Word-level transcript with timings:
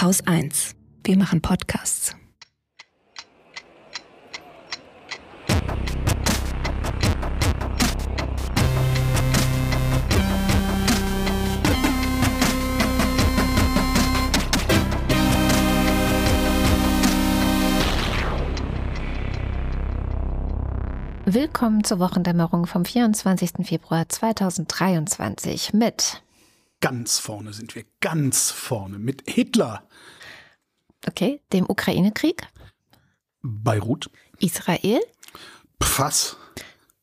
Haus 0.00 0.26
1. 0.26 0.76
Wir 1.04 1.18
machen 1.18 1.42
Podcasts. 1.42 2.16
Willkommen 21.26 21.84
zur 21.84 21.98
Wochendämmerung 21.98 22.66
vom 22.66 22.86
24. 22.86 23.66
Februar 23.66 24.08
2023 24.08 25.74
mit 25.74 26.22
Ganz 26.80 27.18
vorne 27.18 27.52
sind 27.52 27.74
wir, 27.74 27.84
ganz 28.00 28.50
vorne 28.50 28.98
mit 28.98 29.22
Hitler. 29.28 29.86
Okay, 31.06 31.40
dem 31.52 31.68
Ukraine-Krieg, 31.68 32.46
Beirut, 33.42 34.10
Israel, 34.38 35.00
Pfass, 35.80 36.36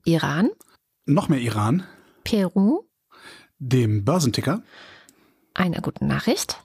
Iran, 0.03 0.49
noch 1.05 1.29
mehr 1.29 1.39
Iran, 1.39 1.83
Peru, 2.23 2.83
dem 3.59 4.05
Börsenticker, 4.05 4.61
einer 5.53 5.81
guten 5.81 6.07
Nachricht, 6.07 6.63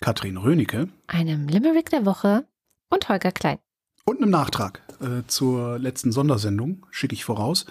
Katrin 0.00 0.36
Rönecke. 0.36 0.88
Einem 1.06 1.48
Limerick 1.48 1.90
der 1.90 2.06
Woche. 2.06 2.46
Und 2.90 3.08
Holger 3.08 3.32
Klein. 3.32 3.58
Und 4.06 4.18
einem 4.20 4.30
Nachtrag 4.30 4.82
äh, 5.00 5.22
zur 5.26 5.78
letzten 5.78 6.12
Sondersendung, 6.12 6.84
schicke 6.90 7.14
ich 7.14 7.24
voraus. 7.24 7.64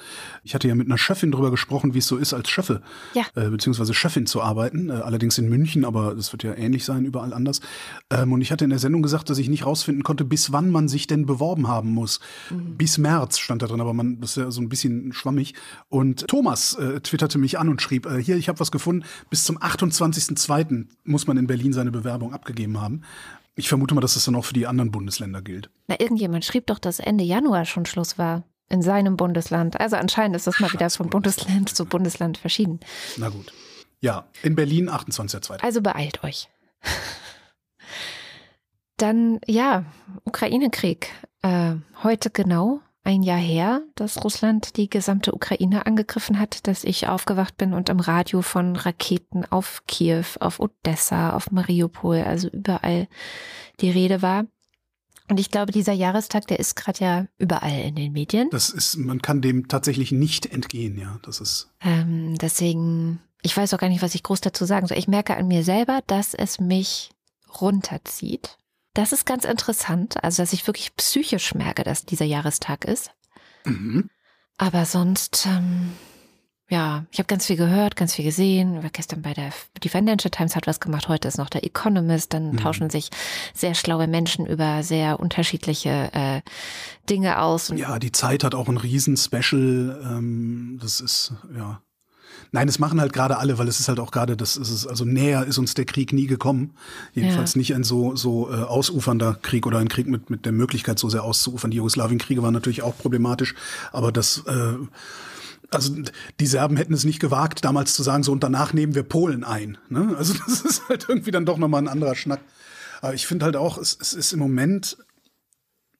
Ich 0.43 0.55
hatte 0.55 0.67
ja 0.67 0.73
mit 0.75 0.87
einer 0.87 0.97
Chefin 0.97 1.31
drüber 1.31 1.51
gesprochen, 1.51 1.93
wie 1.93 1.99
es 1.99 2.07
so 2.07 2.17
ist, 2.17 2.33
als 2.33 2.49
Chefe 2.49 2.81
Ja. 3.13 3.23
äh, 3.35 3.49
beziehungsweise 3.49 3.93
Chefin 3.93 4.25
zu 4.25 4.41
arbeiten, 4.41 4.89
äh, 4.89 4.93
allerdings 4.93 5.37
in 5.37 5.47
München, 5.47 5.85
aber 5.85 6.15
das 6.15 6.31
wird 6.31 6.43
ja 6.43 6.55
ähnlich 6.55 6.85
sein, 6.85 7.05
überall 7.05 7.33
anders. 7.33 7.61
Ähm, 8.09 8.33
und 8.33 8.41
ich 8.41 8.51
hatte 8.51 8.63
in 8.63 8.71
der 8.71 8.79
Sendung 8.79 9.03
gesagt, 9.03 9.29
dass 9.29 9.37
ich 9.37 9.47
nicht 9.47 9.65
rausfinden 9.65 10.03
konnte, 10.03 10.25
bis 10.25 10.51
wann 10.51 10.71
man 10.71 10.87
sich 10.87 11.05
denn 11.05 11.25
beworben 11.27 11.67
haben 11.67 11.91
muss. 11.93 12.19
Bis 12.49 12.97
März 12.97 13.37
stand 13.37 13.61
da 13.61 13.67
drin, 13.67 13.79
aber 13.81 13.93
man 13.93 14.19
das 14.19 14.31
ist 14.31 14.37
ja 14.43 14.51
so 14.51 14.61
ein 14.61 14.69
bisschen 14.69 15.13
schwammig. 15.13 15.53
Und 15.89 16.27
Thomas 16.27 16.73
äh, 16.75 16.99
twitterte 17.01 17.37
mich 17.37 17.59
an 17.59 17.69
und 17.69 17.81
schrieb, 17.81 18.05
äh, 18.07 18.21
hier, 18.21 18.37
ich 18.37 18.49
habe 18.49 18.59
was 18.59 18.71
gefunden, 18.71 19.05
bis 19.29 19.43
zum 19.43 19.57
28.02. 19.59 20.85
muss 21.05 21.27
man 21.27 21.37
in 21.37 21.47
Berlin 21.47 21.73
seine 21.73 21.91
Bewerbung 21.91 22.33
abgegeben 22.33 22.81
haben. 22.81 23.01
Ich 23.55 23.69
vermute 23.69 23.93
mal, 23.93 24.01
dass 24.01 24.15
das 24.15 24.25
dann 24.25 24.35
auch 24.35 24.45
für 24.45 24.53
die 24.53 24.65
anderen 24.65 24.91
Bundesländer 24.91 25.41
gilt. 25.41 25.69
Na, 25.87 25.99
irgendjemand 25.99 26.43
schrieb 26.43 26.67
doch, 26.67 26.79
dass 26.79 26.99
Ende 26.99 27.23
Januar 27.23 27.65
schon 27.65 27.85
Schluss 27.85 28.17
war 28.17 28.43
in 28.69 28.81
seinem 28.81 29.15
Bundesland. 29.17 29.79
Also 29.79 29.95
anscheinend 29.95 30.35
ist 30.35 30.47
das 30.47 30.59
mal 30.59 30.71
wieder 30.73 30.89
von 30.89 31.09
Bundesland 31.09 31.69
zu 31.75 31.85
Bundesland 31.85 32.37
verschieden. 32.37 32.79
Na 33.17 33.29
gut. 33.29 33.53
Ja, 33.99 34.25
in 34.41 34.55
Berlin 34.55 34.89
28.02. 34.89 35.61
Also 35.61 35.81
beeilt 35.81 36.23
euch. 36.23 36.49
Dann, 38.97 39.39
ja, 39.47 39.85
Ukraine-Krieg. 40.25 41.09
Äh, 41.41 41.75
heute 42.03 42.29
genau 42.29 42.81
ein 43.03 43.21
Jahr 43.21 43.39
her, 43.39 43.81
dass 43.95 44.23
Russland 44.23 44.77
die 44.77 44.89
gesamte 44.89 45.33
Ukraine 45.33 45.85
angegriffen 45.85 46.39
hat, 46.39 46.67
dass 46.67 46.83
ich 46.83 47.07
aufgewacht 47.07 47.57
bin 47.57 47.73
und 47.73 47.89
im 47.89 47.99
Radio 47.99 48.41
von 48.41 48.75
Raketen 48.75 49.45
auf 49.45 49.83
Kiew, 49.87 50.23
auf 50.39 50.59
Odessa, 50.59 51.31
auf 51.31 51.51
Mariupol, 51.51 52.21
also 52.21 52.47
überall 52.47 53.07
die 53.81 53.89
Rede 53.89 54.21
war. 54.21 54.45
Und 55.29 55.39
ich 55.39 55.51
glaube, 55.51 55.71
dieser 55.71 55.93
Jahrestag, 55.93 56.47
der 56.47 56.59
ist 56.59 56.75
gerade 56.75 57.03
ja 57.03 57.25
überall 57.37 57.81
in 57.81 57.95
den 57.95 58.11
Medien. 58.13 58.49
Das 58.51 58.69
ist, 58.69 58.97
man 58.97 59.21
kann 59.21 59.41
dem 59.41 59.67
tatsächlich 59.67 60.11
nicht 60.11 60.45
entgehen, 60.45 60.97
ja. 60.97 61.19
Das 61.23 61.39
ist, 61.39 61.69
Ähm, 61.81 62.37
deswegen, 62.37 63.19
ich 63.41 63.55
weiß 63.55 63.73
auch 63.73 63.79
gar 63.79 63.89
nicht, 63.89 64.01
was 64.01 64.15
ich 64.15 64.23
groß 64.23 64.41
dazu 64.41 64.65
sagen 64.65 64.87
soll. 64.87 64.97
Ich 64.97 65.07
merke 65.07 65.35
an 65.35 65.47
mir 65.47 65.63
selber, 65.63 66.01
dass 66.07 66.33
es 66.33 66.59
mich 66.59 67.11
runterzieht. 67.61 68.57
Das 68.93 69.11
ist 69.11 69.25
ganz 69.25 69.43
interessant, 69.45 70.23
also 70.23 70.43
dass 70.43 70.53
ich 70.53 70.67
wirklich 70.67 70.95
psychisch 70.95 71.55
merke, 71.55 71.83
dass 71.83 72.05
dieser 72.05 72.25
Jahrestag 72.25 72.85
ist. 72.85 73.11
mhm. 73.65 74.09
Aber 74.57 74.85
sonst, 74.85 75.47
ähm, 75.47 75.93
ja, 76.69 77.05
ich 77.11 77.17
habe 77.17 77.25
ganz 77.27 77.47
viel 77.47 77.55
gehört, 77.55 77.95
ganz 77.95 78.13
viel 78.13 78.23
gesehen. 78.23 78.77
Ich 78.77 78.83
war 78.83 78.89
gestern 78.91 79.23
bei 79.23 79.33
der 79.33 79.51
die 79.83 79.89
Financial 79.89 80.29
Times 80.29 80.55
hat 80.55 80.67
was 80.67 80.79
gemacht, 80.79 81.07
heute 81.07 81.27
ist 81.27 81.37
noch 81.39 81.49
der 81.49 81.63
Economist. 81.63 82.33
Dann 82.33 82.51
Mhm. 82.51 82.57
tauschen 82.57 82.89
sich 82.91 83.09
sehr 83.55 83.73
schlaue 83.73 84.07
Menschen 84.07 84.45
über 84.45 84.83
sehr 84.83 85.19
unterschiedliche 85.19 86.09
äh, 86.13 86.41
Dinge 87.09 87.41
aus. 87.41 87.69
Ja, 87.75 87.97
die 87.97 88.11
Zeit 88.11 88.43
hat 88.43 88.53
auch 88.53 88.69
ein 88.69 88.77
Riesen-Special. 88.77 90.01
Ähm, 90.03 90.77
das 90.81 91.01
ist, 91.01 91.33
ja. 91.55 91.81
Nein, 92.53 92.67
das 92.67 92.77
machen 92.77 93.01
halt 93.01 93.13
gerade 93.13 93.37
alle, 93.39 93.57
weil 93.57 93.67
es 93.67 93.79
ist 93.79 93.87
halt 93.87 93.99
auch 93.99 94.11
gerade, 94.11 94.37
das 94.37 94.57
ist 94.57 94.69
es, 94.69 94.85
also 94.85 95.05
näher 95.05 95.43
ist 95.43 95.57
uns 95.57 95.73
der 95.73 95.85
Krieg 95.85 96.13
nie 96.13 96.27
gekommen. 96.27 96.75
Jedenfalls 97.13 97.55
Ja. 97.55 97.57
nicht 97.57 97.73
ein 97.73 97.83
so, 97.83 98.15
so 98.15 98.47
äh, 98.51 98.57
ausufernder 98.61 99.39
Krieg 99.41 99.65
oder 99.65 99.79
ein 99.79 99.87
Krieg 99.89 100.05
mit, 100.07 100.29
mit 100.29 100.45
der 100.45 100.51
Möglichkeit, 100.51 100.99
so 100.99 101.09
sehr 101.09 101.23
auszuufern. 101.23 101.71
Die 101.71 101.77
Jugoslawienkriege 101.77 102.43
waren 102.43 102.53
natürlich 102.53 102.83
auch 102.83 102.95
problematisch, 102.95 103.55
aber 103.91 104.11
das, 104.11 104.43
äh, 104.45 104.75
also 105.71 105.95
die 106.39 106.45
Serben 106.45 106.77
hätten 106.77 106.93
es 106.93 107.05
nicht 107.05 107.19
gewagt, 107.19 107.65
damals 107.65 107.95
zu 107.95 108.03
sagen, 108.03 108.21
so 108.21 108.31
und 108.31 108.43
danach 108.43 108.71
nehmen 108.71 108.93
wir 108.93 109.01
Polen 109.01 109.43
ein. 109.43 109.79
Ne? 109.89 110.13
Also 110.15 110.35
das 110.47 110.61
ist 110.61 110.87
halt 110.87 111.07
irgendwie 111.09 111.31
dann 111.31 111.47
doch 111.47 111.57
nochmal 111.57 111.81
ein 111.81 111.87
anderer 111.87 112.13
Schnack. 112.13 112.41
Aber 113.01 113.15
ich 113.15 113.25
finde 113.25 113.45
halt 113.45 113.55
auch, 113.55 113.79
es, 113.79 113.97
es 113.99 114.13
ist 114.13 114.31
im 114.31 114.37
Moment, 114.37 114.97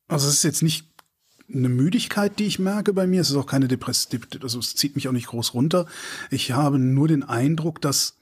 also 0.08 0.28
es 0.28 0.36
ist 0.36 0.44
jetzt 0.44 0.62
nicht 0.62 0.93
eine 1.54 1.70
Müdigkeit, 1.70 2.40
die 2.40 2.46
ich 2.46 2.60
merke 2.60 2.94
bei 2.94 3.08
mir. 3.08 3.22
Es 3.22 3.30
ist 3.30 3.36
auch 3.36 3.46
keine 3.46 3.68
Depression, 3.68 4.22
also 4.42 4.60
es 4.60 4.76
zieht 4.76 4.96
mich 4.96 5.08
auch 5.08 5.14
nicht 5.14 5.28
groß 5.28 5.54
runter. 5.54 5.86
Ich 6.30 6.52
habe 6.52 6.80
nur 6.80 7.08
den 7.08 7.24
Eindruck, 7.24 7.82
dass 7.82 8.16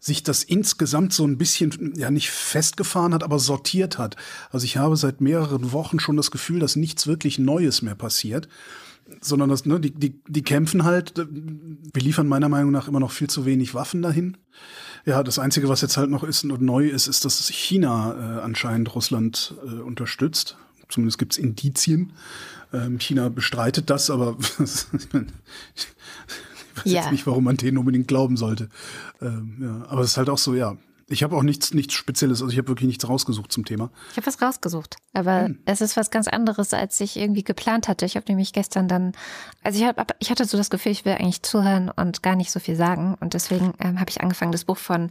sich 0.00 0.22
das 0.22 0.44
insgesamt 0.44 1.12
so 1.12 1.26
ein 1.26 1.38
bisschen, 1.38 1.94
ja 1.96 2.10
nicht 2.10 2.30
festgefahren 2.30 3.14
hat, 3.14 3.24
aber 3.24 3.38
sortiert 3.38 3.98
hat. 3.98 4.16
Also 4.50 4.64
ich 4.64 4.76
habe 4.76 4.96
seit 4.96 5.20
mehreren 5.20 5.72
Wochen 5.72 5.98
schon 5.98 6.16
das 6.16 6.30
Gefühl, 6.30 6.60
dass 6.60 6.76
nichts 6.76 7.06
wirklich 7.06 7.38
Neues 7.38 7.82
mehr 7.82 7.96
passiert, 7.96 8.48
sondern 9.20 9.48
dass, 9.48 9.64
ne, 9.64 9.80
die, 9.80 9.92
die, 9.92 10.20
die 10.28 10.42
kämpfen 10.42 10.84
halt, 10.84 11.14
wir 11.16 12.02
liefern 12.02 12.28
meiner 12.28 12.48
Meinung 12.48 12.70
nach 12.70 12.88
immer 12.88 13.00
noch 13.00 13.10
viel 13.10 13.28
zu 13.28 13.44
wenig 13.44 13.74
Waffen 13.74 14.02
dahin. 14.02 14.36
Ja, 15.04 15.22
das 15.22 15.38
Einzige, 15.38 15.68
was 15.68 15.80
jetzt 15.80 15.96
halt 15.96 16.10
noch 16.10 16.22
ist 16.22 16.44
und 16.44 16.60
neu 16.60 16.88
ist, 16.88 17.06
ist, 17.06 17.24
dass 17.24 17.48
China 17.48 18.38
äh, 18.38 18.40
anscheinend 18.40 18.94
Russland 18.94 19.54
äh, 19.66 19.80
unterstützt. 19.80 20.56
Zumindest 20.88 21.18
gibt's 21.18 21.38
Indizien. 21.38 22.12
Ähm, 22.72 22.98
China 22.98 23.28
bestreitet 23.28 23.88
das, 23.90 24.10
aber 24.10 24.36
ich, 24.58 24.86
ich 24.94 25.12
weiß 25.14 26.84
Ja. 26.84 27.00
jetzt 27.02 27.12
nicht, 27.12 27.26
warum 27.26 27.44
man 27.44 27.56
denen 27.56 27.78
unbedingt 27.78 28.08
glauben 28.08 28.36
sollte. 28.36 28.68
Ähm, 29.20 29.56
ja, 29.60 29.86
aber 29.90 30.02
es 30.02 30.12
ist 30.12 30.16
halt 30.16 30.28
auch 30.30 30.38
so, 30.38 30.54
ja. 30.54 30.76
Ich 31.10 31.22
habe 31.22 31.34
auch 31.34 31.42
nichts, 31.42 31.72
nichts 31.72 31.94
Spezielles, 31.94 32.42
also 32.42 32.52
ich 32.52 32.58
habe 32.58 32.68
wirklich 32.68 32.86
nichts 32.86 33.08
rausgesucht 33.08 33.50
zum 33.50 33.64
Thema. 33.64 33.90
Ich 34.10 34.18
habe 34.18 34.26
was 34.26 34.42
rausgesucht, 34.42 34.96
aber 35.14 35.46
Hm. 35.46 35.58
es 35.64 35.80
ist 35.80 35.96
was 35.96 36.10
ganz 36.10 36.28
anderes, 36.28 36.74
als 36.74 37.00
ich 37.00 37.16
irgendwie 37.16 37.42
geplant 37.44 37.88
hatte. 37.88 38.04
Ich 38.04 38.14
habe 38.14 38.26
nämlich 38.28 38.52
gestern 38.52 38.88
dann, 38.88 39.12
also 39.64 39.78
ich, 39.80 39.86
hab, 39.86 40.14
ich 40.18 40.30
hatte 40.30 40.44
so 40.44 40.58
das 40.58 40.68
Gefühl, 40.68 40.92
ich 40.92 41.06
will 41.06 41.14
eigentlich 41.14 41.42
zuhören 41.42 41.90
und 41.90 42.22
gar 42.22 42.36
nicht 42.36 42.50
so 42.50 42.60
viel 42.60 42.76
sagen. 42.76 43.16
Und 43.20 43.32
deswegen 43.32 43.72
ähm, 43.78 43.98
habe 44.00 44.10
ich 44.10 44.20
angefangen, 44.20 44.52
das 44.52 44.66
Buch 44.66 44.76
von 44.76 45.10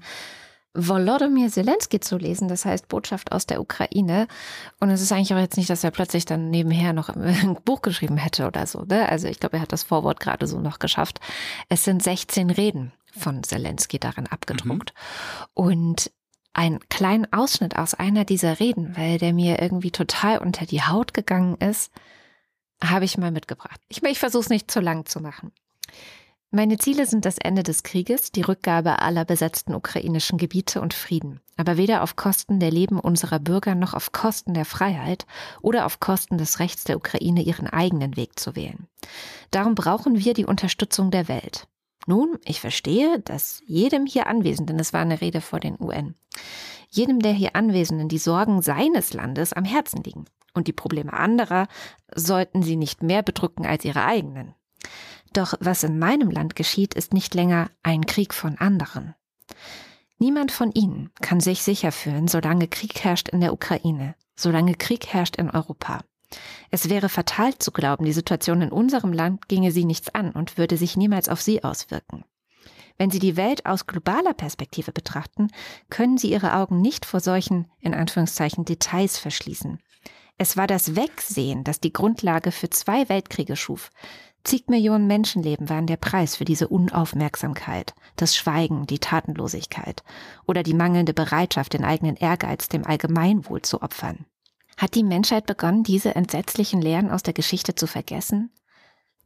Volodymyr 0.78 1.50
Zelensky 1.50 2.00
zu 2.00 2.18
lesen, 2.18 2.48
das 2.48 2.66
heißt 2.66 2.88
Botschaft 2.88 3.32
aus 3.32 3.46
der 3.46 3.60
Ukraine. 3.60 4.28
Und 4.80 4.90
es 4.90 5.02
ist 5.02 5.12
eigentlich 5.12 5.34
auch 5.34 5.40
jetzt 5.40 5.58
nicht, 5.58 5.70
dass 5.70 5.84
er 5.84 5.92
plötzlich 5.92 6.26
dann 6.26 6.50
nebenher 6.50 6.94
noch 6.94 7.10
ein 7.10 7.58
Buch 7.66 7.82
geschrieben 7.82 8.18
hätte 8.18 8.48
oder 8.48 8.68
so. 8.68 8.84
Ne? 8.84 9.10
Also 9.10 9.28
ich 9.28 9.40
glaube, 9.40 9.58
er 9.58 9.64
hat 9.64 9.74
das 9.74 9.84
Vorwort 9.84 10.20
gerade 10.20 10.48
so 10.48 10.60
noch 10.60 10.80
geschafft. 10.80 11.20
Es 11.70 11.84
sind 11.84 12.04
16 12.04 12.52
Reden 12.52 12.94
von 13.18 13.44
Zelensky 13.44 14.00
darin 14.00 14.28
abgedruckt. 14.28 14.94
Und 15.54 16.12
einen 16.54 16.80
kleinen 16.90 17.32
Ausschnitt 17.32 17.78
aus 17.78 17.94
einer 17.94 18.26
dieser 18.26 18.60
Reden, 18.60 18.96
weil 18.98 19.18
der 19.18 19.34
mir 19.34 19.62
irgendwie 19.62 19.92
total 19.92 20.40
unter 20.40 20.66
die 20.66 20.82
Haut 20.82 21.14
gegangen 21.14 21.56
ist, 21.58 21.92
habe 22.84 23.06
ich 23.06 23.18
mal 23.18 23.32
mitgebracht. 23.32 23.80
Ich, 23.88 24.04
ich 24.04 24.20
versuche 24.20 24.42
es 24.42 24.50
nicht 24.50 24.70
zu 24.70 24.80
lang 24.80 25.06
zu 25.06 25.20
machen. 25.20 25.52
Meine 26.50 26.78
Ziele 26.78 27.06
sind 27.06 27.26
das 27.26 27.38
Ende 27.38 27.62
des 27.62 27.84
Krieges, 27.84 28.32
die 28.32 28.42
Rückgabe 28.42 29.02
aller 29.02 29.26
besetzten 29.26 29.76
ukrainischen 29.76 30.38
Gebiete 30.38 30.80
und 30.80 30.94
Frieden, 30.94 31.42
aber 31.58 31.76
weder 31.76 32.04
auf 32.04 32.16
Kosten 32.16 32.62
der 32.62 32.72
Leben 32.72 33.02
unserer 33.02 33.40
Bürger 33.40 33.76
noch 33.76 33.94
auf 33.94 34.14
Kosten 34.14 34.54
der 34.54 34.64
Freiheit 34.64 35.26
oder 35.62 35.86
auf 35.86 36.00
Kosten 36.00 36.38
des 36.38 36.60
Rechts 36.60 36.86
der 36.86 36.96
Ukraine, 36.96 37.42
ihren 37.42 37.68
eigenen 37.68 38.16
Weg 38.16 38.40
zu 38.40 38.56
wählen. 38.56 38.88
Darum 39.52 39.76
brauchen 39.76 40.24
wir 40.24 40.34
die 40.34 40.46
Unterstützung 40.46 41.12
der 41.12 41.28
Welt. 41.28 41.68
Nun, 42.06 42.38
ich 42.46 42.62
verstehe, 42.62 43.20
dass 43.20 43.62
jedem 43.66 44.06
hier 44.06 44.28
Anwesenden, 44.28 44.80
es 44.80 44.94
war 44.94 45.02
eine 45.02 45.20
Rede 45.20 45.42
vor 45.42 45.60
den 45.60 45.76
UN, 45.82 46.16
jedem 46.90 47.20
der 47.20 47.34
hier 47.34 47.58
Anwesenden 47.58 48.08
die 48.08 48.18
Sorgen 48.18 48.62
seines 48.62 49.14
Landes 49.14 49.52
am 49.52 49.66
Herzen 49.66 50.02
liegen. 50.02 50.24
Und 50.54 50.68
die 50.68 50.74
Probleme 50.74 51.12
anderer 51.12 51.68
sollten 52.16 52.64
sie 52.64 52.78
nicht 52.78 53.04
mehr 53.04 53.22
bedrücken 53.22 53.66
als 53.66 53.84
ihre 53.84 54.06
eigenen. 54.06 54.56
Doch 55.38 55.54
was 55.60 55.84
in 55.84 56.00
meinem 56.00 56.32
Land 56.32 56.56
geschieht, 56.56 56.96
ist 56.96 57.14
nicht 57.14 57.36
länger 57.36 57.70
ein 57.84 58.08
Krieg 58.08 58.34
von 58.34 58.58
anderen. 58.58 59.14
Niemand 60.18 60.52
von 60.52 60.72
ihnen 60.72 61.12
kann 61.22 61.42
sich 61.42 61.62
sicher 61.62 61.92
fühlen, 61.92 62.28
solange 62.28 62.68
Krieg 62.68 63.04
herrscht 63.04 63.30
in 63.30 63.42
der 63.42 63.54
Ukraine, 63.54 64.16
solange 64.36 64.74
Krieg 64.74 65.06
herrscht 65.06 65.36
in 65.36 65.52
Europa. 65.52 66.00
Es 66.72 66.90
wäre 66.90 67.08
fatal 67.08 67.56
zu 67.60 67.72
glauben, 67.72 68.06
die 68.06 68.14
Situation 68.14 68.64
in 68.64 68.72
unserem 68.72 69.14
Land 69.14 69.48
ginge 69.48 69.72
sie 69.72 69.86
nichts 69.86 70.10
an 70.10 70.32
und 70.32 70.58
würde 70.58 70.76
sich 70.76 70.98
niemals 70.98 71.30
auf 71.30 71.40
sie 71.40 71.64
auswirken. 71.64 72.24
Wenn 72.98 73.12
Sie 73.12 73.20
die 73.20 73.38
Welt 73.38 73.68
aus 73.68 73.86
globaler 73.86 74.34
Perspektive 74.34 74.92
betrachten, 74.92 75.52
können 75.92 76.18
Sie 76.18 76.32
Ihre 76.32 76.56
Augen 76.56 76.82
nicht 76.82 77.06
vor 77.06 77.20
solchen, 77.20 77.68
in 77.80 77.94
Anführungszeichen, 77.94 78.66
Details 78.66 79.20
verschließen. 79.20 79.78
Es 80.40 80.58
war 80.58 80.66
das 80.66 80.96
Wegsehen, 80.96 81.64
das 81.64 81.80
die 81.80 81.94
Grundlage 81.94 82.52
für 82.52 82.72
zwei 82.72 83.08
Weltkriege 83.08 83.56
schuf. 83.56 83.92
Zig 84.44 84.70
Millionen 84.70 85.08
Menschenleben 85.08 85.70
waren 85.70 85.88
der 85.88 85.98
Preis 85.98 86.36
für 86.38 86.46
diese 86.46 86.70
Unaufmerksamkeit, 86.70 87.94
das 88.16 88.36
Schweigen, 88.36 88.88
die 88.88 89.00
Tatenlosigkeit 89.00 90.04
oder 90.46 90.64
die 90.64 90.74
mangelnde 90.74 91.14
Bereitschaft, 91.14 91.74
den 91.74 91.84
eigenen 91.84 92.16
Ehrgeiz 92.16 92.70
dem 92.70 92.86
Allgemeinwohl 92.86 93.62
zu 93.62 93.82
opfern. 93.82 94.26
Hat 94.78 94.96
die 94.96 95.04
Menschheit 95.04 95.48
begonnen, 95.48 95.84
diese 95.84 96.16
entsetzlichen 96.16 96.82
Lehren 96.82 97.10
aus 97.10 97.24
der 97.24 97.34
Geschichte 97.34 97.76
zu 97.76 97.88
vergessen? 97.88 98.52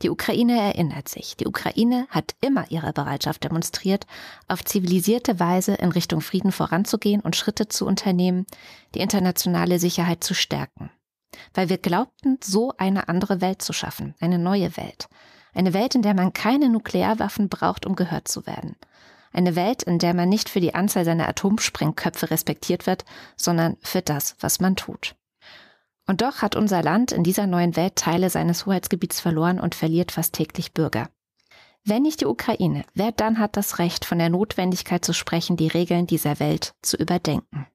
Die 0.01 0.09
Ukraine 0.09 0.59
erinnert 0.59 1.09
sich. 1.09 1.37
Die 1.37 1.45
Ukraine 1.45 2.07
hat 2.09 2.33
immer 2.41 2.71
ihre 2.71 2.91
Bereitschaft 2.91 3.43
demonstriert, 3.43 4.07
auf 4.47 4.65
zivilisierte 4.65 5.39
Weise 5.39 5.75
in 5.75 5.91
Richtung 5.91 6.21
Frieden 6.21 6.51
voranzugehen 6.51 7.21
und 7.21 7.35
Schritte 7.35 7.67
zu 7.67 7.85
unternehmen, 7.85 8.47
die 8.95 9.01
internationale 9.01 9.77
Sicherheit 9.77 10.23
zu 10.23 10.33
stärken 10.33 10.89
weil 11.54 11.69
wir 11.69 11.78
glaubten, 11.78 12.38
so 12.44 12.74
eine 12.78 13.10
andere 13.10 13.42
Welt 13.42 13.62
zu 13.62 13.74
schaffen, 13.74 14.16
eine 14.19 14.38
neue 14.38 14.75
Welt. 14.78 15.07
Eine 15.54 15.74
Welt, 15.74 15.95
in 15.95 16.01
der 16.01 16.13
man 16.13 16.33
keine 16.33 16.69
Nuklearwaffen 16.69 17.50
braucht, 17.50 17.86
um 17.86 17.95
gehört 17.95 18.28
zu 18.28 18.45
werden. 18.45 18.75
Eine 19.33 19.56
Welt, 19.56 19.83
in 19.83 20.00
der 20.00 20.13
man 20.13 20.30
nicht 20.30 20.50
für 20.50 20.60
die 20.60 20.75
Anzahl 20.75 21.06
seiner 21.06 21.28
Atomsprengköpfe 21.28 22.31
respektiert 22.31 22.86
wird, 22.86 23.06
sondern 23.38 23.78
für 23.81 24.01
das, 24.01 24.36
was 24.39 24.60
man 24.60 24.75
tut. 24.75 25.16
Und 26.07 26.22
doch 26.22 26.42
hat 26.42 26.56
unser 26.56 26.83
Land 26.83 27.12
in 27.12 27.24
dieser 27.24 27.48
neuen 27.48 27.75
Welt 27.75 27.95
Teile 27.95 28.30
seines 28.30 28.66
Hoheitsgebiets 28.66 29.19
verloren 29.19 29.60
und 29.60 29.75
verliert 29.75 30.12
fast 30.12 30.33
täglich 30.33 30.74
Bürger. 30.74 31.10
Wenn 31.83 32.04
nicht 32.04 32.22
die 32.22 32.25
Ukraine, 32.25 32.83
wer 32.94 33.12
dann 33.12 33.39
hat 33.39 33.57
das 33.57 33.80
Recht, 33.80 34.06
von 34.06 34.19
der 34.19 34.30
Notwendigkeit 34.30 35.04
zu 35.04 35.13
sprechen, 35.13 35.57
die 35.57 35.68
Regeln 35.68 36.06
dieser 36.06 36.39
Welt 36.39 36.74
zu 36.81 36.98
überdenken? 36.98 37.66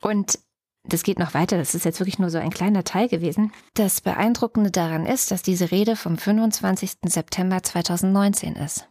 Und 0.00 0.38
das 0.86 1.02
geht 1.02 1.18
noch 1.18 1.34
weiter, 1.34 1.56
das 1.56 1.74
ist 1.74 1.84
jetzt 1.84 1.98
wirklich 2.00 2.18
nur 2.18 2.30
so 2.30 2.38
ein 2.38 2.50
kleiner 2.50 2.84
Teil 2.84 3.08
gewesen. 3.08 3.52
Das 3.74 4.00
Beeindruckende 4.00 4.70
daran 4.70 5.06
ist, 5.06 5.30
dass 5.30 5.42
diese 5.42 5.70
Rede 5.70 5.96
vom 5.96 6.18
25. 6.18 6.96
September 7.06 7.62
2019 7.62 8.54
ist. 8.56 8.88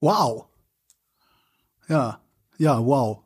Wow. 0.00 0.46
Ja, 1.88 2.20
ja, 2.56 2.84
wow. 2.84 3.20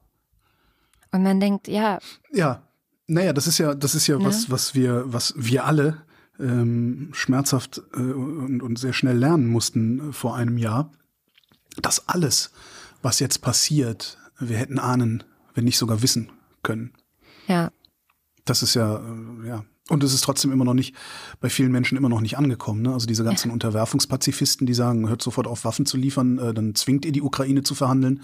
Und 1.13 1.23
man 1.23 1.41
denkt, 1.41 1.69
ja. 1.69 1.99
Ja, 2.33 2.63
naja, 3.07 3.33
das 3.33 3.47
ist 3.47 3.59
ja, 3.59 3.75
das 3.75 3.95
ist 3.95 4.07
ja 4.07 4.19
ne? 4.19 4.25
was, 4.25 4.51
was 4.51 4.75
wir, 4.75 5.05
was 5.07 5.35
wir 5.37 5.65
alle 5.65 6.03
ähm, 6.41 7.11
schmerzhaft 7.13 7.83
äh, 7.95 7.99
und, 7.99 8.63
und 8.63 8.79
sehr 8.79 8.93
schnell 8.93 9.19
lernen 9.19 9.47
mussten 9.47 10.11
äh, 10.11 10.13
vor 10.13 10.37
einem 10.37 10.59
Jahr, 10.59 10.93
dass 11.81 12.09
alles, 12.09 12.53
was 13.03 13.21
jetzt 13.21 13.41
passiert, 13.41 14.19
wir 14.39 14.57
hätten 14.57 14.79
ahnen, 14.79 15.23
wenn 15.55 15.65
nicht 15.65 15.79
sogar 15.79 16.03
wissen 16.03 16.33
können. 16.63 16.93
Ja. 17.47 17.71
Das 18.51 18.65
ist 18.65 18.75
ja, 18.75 18.97
äh, 18.97 19.49
ja. 19.49 19.65
Und 19.89 20.03
es 20.03 20.13
ist 20.13 20.23
trotzdem 20.23 20.51
immer 20.51 20.65
noch 20.65 20.75
nicht, 20.75 20.95
bei 21.41 21.49
vielen 21.49 21.71
Menschen 21.71 21.97
immer 21.97 22.09
noch 22.09 22.21
nicht 22.21 22.37
angekommen. 22.37 22.83
Ne? 22.83 22.93
Also 22.93 23.07
diese 23.07 23.23
ganzen. 23.23 23.53
Unterwerfungspazifisten, 23.53 24.67
die 24.67 24.75
sagen, 24.75 25.09
hört 25.09 25.23
sofort 25.23 25.47
auf, 25.47 25.65
Waffen 25.65 25.87
zu 25.87 25.97
liefern, 25.97 26.39
äh, 26.39 26.53
dann 26.53 26.75
zwingt 26.75 27.05
ihr 27.05 27.13
die 27.13 27.23
Ukraine 27.23 27.63
zu 27.63 27.77
verhandeln, 27.77 28.23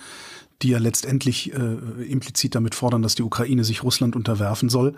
die 0.63 0.71
ja 0.71 0.79
letztendlich 0.79 1.53
äh, 1.53 1.77
implizit 2.09 2.57
damit 2.57 2.75
fordern, 2.75 3.03
dass 3.03 3.15
die 3.15 3.23
Ukraine 3.23 3.63
sich 3.63 3.85
Russland 3.85 4.17
unterwerfen 4.17 4.69
soll. 4.69 4.95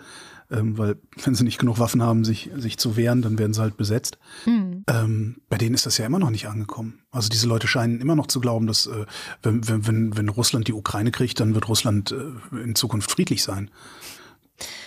Ähm, 0.51 0.79
weil 0.79 0.95
wenn 1.23 1.35
sie 1.35 1.43
nicht 1.43 1.59
genug 1.59 1.77
Waffen 1.77 2.01
haben, 2.01 2.25
sich, 2.25 2.49
sich 2.55 2.79
zu 2.79 2.95
wehren, 2.95 3.21
dann 3.21 3.37
werden 3.37 3.53
sie 3.53 3.61
halt 3.61 3.77
besetzt. 3.77 4.17
Mhm. 4.47 4.83
Ähm, 4.87 5.35
bei 5.47 5.57
denen 5.57 5.75
ist 5.75 5.85
das 5.85 5.99
ja 5.99 6.07
immer 6.07 6.17
noch 6.17 6.31
nicht 6.31 6.47
angekommen. 6.47 7.01
Also 7.11 7.29
diese 7.29 7.47
Leute 7.47 7.67
scheinen 7.67 8.01
immer 8.01 8.15
noch 8.15 8.25
zu 8.25 8.39
glauben, 8.39 8.65
dass 8.65 8.87
äh, 8.87 9.05
wenn, 9.43 9.85
wenn, 9.85 10.17
wenn 10.17 10.29
Russland 10.29 10.67
die 10.67 10.73
Ukraine 10.73 11.11
kriegt, 11.11 11.39
dann 11.39 11.53
wird 11.53 11.67
Russland 11.67 12.11
äh, 12.11 12.63
in 12.63 12.73
Zukunft 12.73 13.11
friedlich 13.11 13.43
sein. 13.43 13.69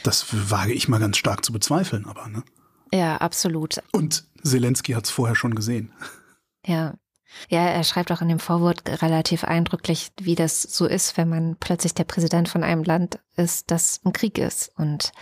Das 0.03 0.27
wage 0.51 0.73
ich 0.73 0.89
mal 0.89 0.99
ganz 0.99 1.17
stark 1.17 1.45
zu 1.45 1.53
bezweifeln, 1.53 2.07
aber 2.07 2.29
ne? 2.29 2.43
Ja, 2.93 3.17
absolut. 3.17 3.83
Und 3.93 4.25
Zelensky 4.43 4.93
hat 4.93 5.05
es 5.05 5.11
vorher 5.11 5.35
schon 5.37 5.55
gesehen. 5.55 5.93
Ja. 6.67 6.95
Ja, 7.49 7.67
er 7.67 7.83
schreibt 7.83 8.13
auch 8.13 8.21
in 8.21 8.29
dem 8.29 8.39
Vorwort 8.39 8.83
relativ 9.03 9.45
eindrücklich, 9.45 10.13
wie 10.21 10.35
das 10.35 10.63
so 10.63 10.87
ist, 10.87 11.17
wenn 11.17 11.31
man 11.31 11.57
plötzlich 11.59 11.95
der 11.95 12.05
Präsident 12.05 12.49
von 12.49 12.63
einem 12.63 12.85
Land 12.85 13.21
ist, 13.37 13.71
das 13.71 14.01
ein 14.05 14.13
Krieg 14.13 14.37
ist. 14.37 14.71
Und 14.77 15.13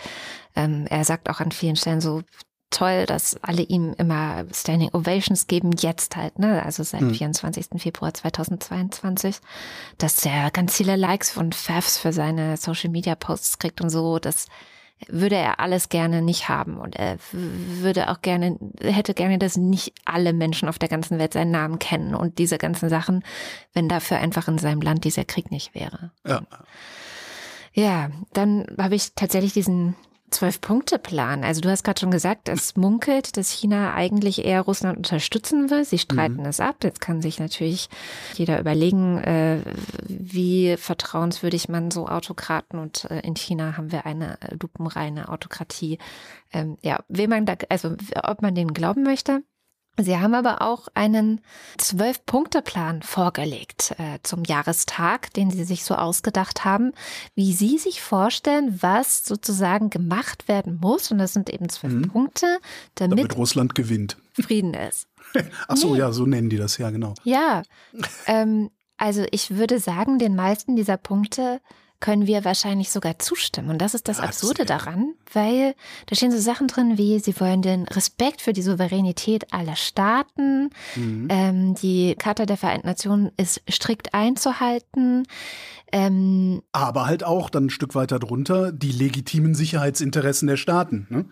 ähm, 0.55 0.85
er 0.89 1.05
sagt 1.05 1.29
auch 1.29 1.39
an 1.39 1.51
vielen 1.51 1.77
Stellen 1.77 2.01
so, 2.01 2.21
toll, 2.71 3.05
dass 3.05 3.37
alle 3.43 3.61
ihm 3.61 3.93
immer 3.97 4.45
Standing 4.51 4.89
Ovations 4.93 5.47
geben, 5.47 5.71
jetzt 5.77 6.15
halt, 6.15 6.39
ne, 6.39 6.63
also 6.65 6.83
seit 6.83 7.01
mhm. 7.01 7.13
24. 7.13 7.67
Februar 7.77 8.13
2022, 8.13 9.37
dass 9.97 10.25
er 10.25 10.49
ganz 10.51 10.75
viele 10.75 10.95
Likes 10.95 11.37
und 11.37 11.53
Favs 11.53 11.97
für 11.97 12.13
seine 12.13 12.57
Social 12.57 12.89
Media 12.89 13.15
Posts 13.15 13.59
kriegt 13.59 13.81
und 13.81 13.89
so, 13.89 14.17
das 14.17 14.47
würde 15.07 15.35
er 15.35 15.59
alles 15.59 15.89
gerne 15.89 16.21
nicht 16.21 16.49
haben 16.49 16.77
und 16.77 16.95
er 16.95 17.17
würde 17.31 18.09
auch 18.09 18.21
gerne, 18.21 18.57
hätte 18.81 19.13
gerne, 19.13 19.39
dass 19.39 19.57
nicht 19.57 19.93
alle 20.05 20.33
Menschen 20.33 20.69
auf 20.69 20.79
der 20.79 20.89
ganzen 20.89 21.19
Welt 21.19 21.33
seinen 21.33 21.51
Namen 21.51 21.79
kennen 21.79 22.15
und 22.15 22.37
diese 22.37 22.57
ganzen 22.57 22.89
Sachen, 22.89 23.23
wenn 23.73 23.89
dafür 23.89 24.17
einfach 24.17 24.47
in 24.47 24.57
seinem 24.57 24.81
Land 24.81 25.03
dieser 25.03 25.25
Krieg 25.25 25.51
nicht 25.51 25.73
wäre. 25.73 26.11
Ja. 26.25 26.41
Ja, 27.73 28.09
dann 28.33 28.67
habe 28.77 28.95
ich 28.95 29.15
tatsächlich 29.15 29.53
diesen 29.53 29.95
Zwölf-Punkte-Plan. 30.31 31.43
Also 31.43 31.61
du 31.61 31.69
hast 31.69 31.83
gerade 31.83 31.99
schon 31.99 32.11
gesagt, 32.11 32.49
es 32.49 32.75
munkelt, 32.75 33.37
dass 33.37 33.51
China 33.51 33.93
eigentlich 33.93 34.43
eher 34.45 34.61
Russland 34.61 34.97
unterstützen 34.97 35.69
will. 35.69 35.85
Sie 35.85 35.99
streiten 35.99 36.41
mhm. 36.41 36.45
es 36.45 36.59
ab. 36.59 36.77
Jetzt 36.83 37.01
kann 37.01 37.21
sich 37.21 37.39
natürlich 37.39 37.89
jeder 38.35 38.59
überlegen, 38.59 39.19
äh, 39.19 39.59
wie 40.07 40.75
vertrauenswürdig 40.77 41.69
man 41.69 41.91
so 41.91 42.07
Autokraten 42.07 42.79
und 42.79 43.05
äh, 43.11 43.19
in 43.19 43.35
China 43.35 43.77
haben 43.77 43.91
wir 43.91 44.05
eine 44.05 44.41
äh, 44.41 44.55
lupenreine 44.59 45.29
Autokratie. 45.29 45.99
Ähm, 46.53 46.77
ja, 46.81 47.03
wem 47.07 47.29
man 47.29 47.45
da, 47.45 47.55
also 47.69 47.95
ob 48.23 48.41
man 48.41 48.55
denen 48.55 48.73
glauben 48.73 49.03
möchte. 49.03 49.43
Sie 49.97 50.17
haben 50.17 50.33
aber 50.33 50.61
auch 50.61 50.87
einen 50.93 51.41
Zwölf-Punkte-Plan 51.77 53.01
vorgelegt 53.01 53.93
äh, 53.97 54.19
zum 54.23 54.43
Jahrestag, 54.43 55.33
den 55.33 55.51
Sie 55.51 55.63
sich 55.65 55.83
so 55.83 55.95
ausgedacht 55.95 56.63
haben, 56.63 56.93
wie 57.35 57.53
Sie 57.53 57.77
sich 57.77 58.01
vorstellen, 58.01 58.79
was 58.81 59.25
sozusagen 59.25 59.89
gemacht 59.89 60.47
werden 60.47 60.79
muss. 60.81 61.11
Und 61.11 61.17
das 61.17 61.33
sind 61.33 61.49
eben 61.49 61.69
zwölf 61.69 61.93
mhm. 61.93 62.07
Punkte, 62.07 62.59
damit, 62.95 63.19
damit, 63.19 63.37
Russland 63.37 63.75
gewinnt. 63.75 64.17
Frieden 64.33 64.73
ist. 64.73 65.07
Ach 65.67 65.77
so, 65.77 65.93
nee. 65.93 65.99
ja, 65.99 66.11
so 66.11 66.25
nennen 66.25 66.49
die 66.49 66.57
das, 66.57 66.77
ja, 66.77 66.89
genau. 66.89 67.13
Ja, 67.23 67.63
ähm, 68.27 68.71
also 68.97 69.25
ich 69.31 69.51
würde 69.51 69.79
sagen, 69.79 70.19
den 70.19 70.35
meisten 70.35 70.75
dieser 70.75 70.97
Punkte 70.97 71.59
können 72.01 72.27
wir 72.27 72.43
wahrscheinlich 72.43 72.91
sogar 72.91 73.19
zustimmen. 73.19 73.69
Und 73.69 73.77
das 73.77 73.93
ist 73.93 74.07
das 74.07 74.19
Absurde 74.19 74.65
daran, 74.65 75.13
weil 75.31 75.75
da 76.07 76.15
stehen 76.15 76.31
so 76.31 76.39
Sachen 76.39 76.67
drin 76.67 76.97
wie, 76.97 77.19
sie 77.19 77.39
wollen 77.39 77.61
den 77.61 77.83
Respekt 77.83 78.41
für 78.41 78.51
die 78.51 78.61
Souveränität 78.61 79.53
aller 79.53 79.75
Staaten, 79.77 80.71
mhm. 80.95 81.27
ähm, 81.29 81.75
die 81.75 82.15
Charta 82.15 82.45
der 82.45 82.57
Vereinten 82.57 82.87
Nationen 82.87 83.31
ist 83.37 83.61
strikt 83.69 84.13
einzuhalten. 84.13 85.25
Ähm, 85.91 86.61
Aber 86.71 87.05
halt 87.05 87.23
auch 87.23 87.49
dann 87.49 87.65
ein 87.65 87.69
Stück 87.69 87.95
weiter 87.95 88.19
drunter 88.19 88.71
die 88.71 88.91
legitimen 88.91 89.55
Sicherheitsinteressen 89.55 90.47
der 90.47 90.57
Staaten. 90.57 91.07
Ne? 91.09 91.25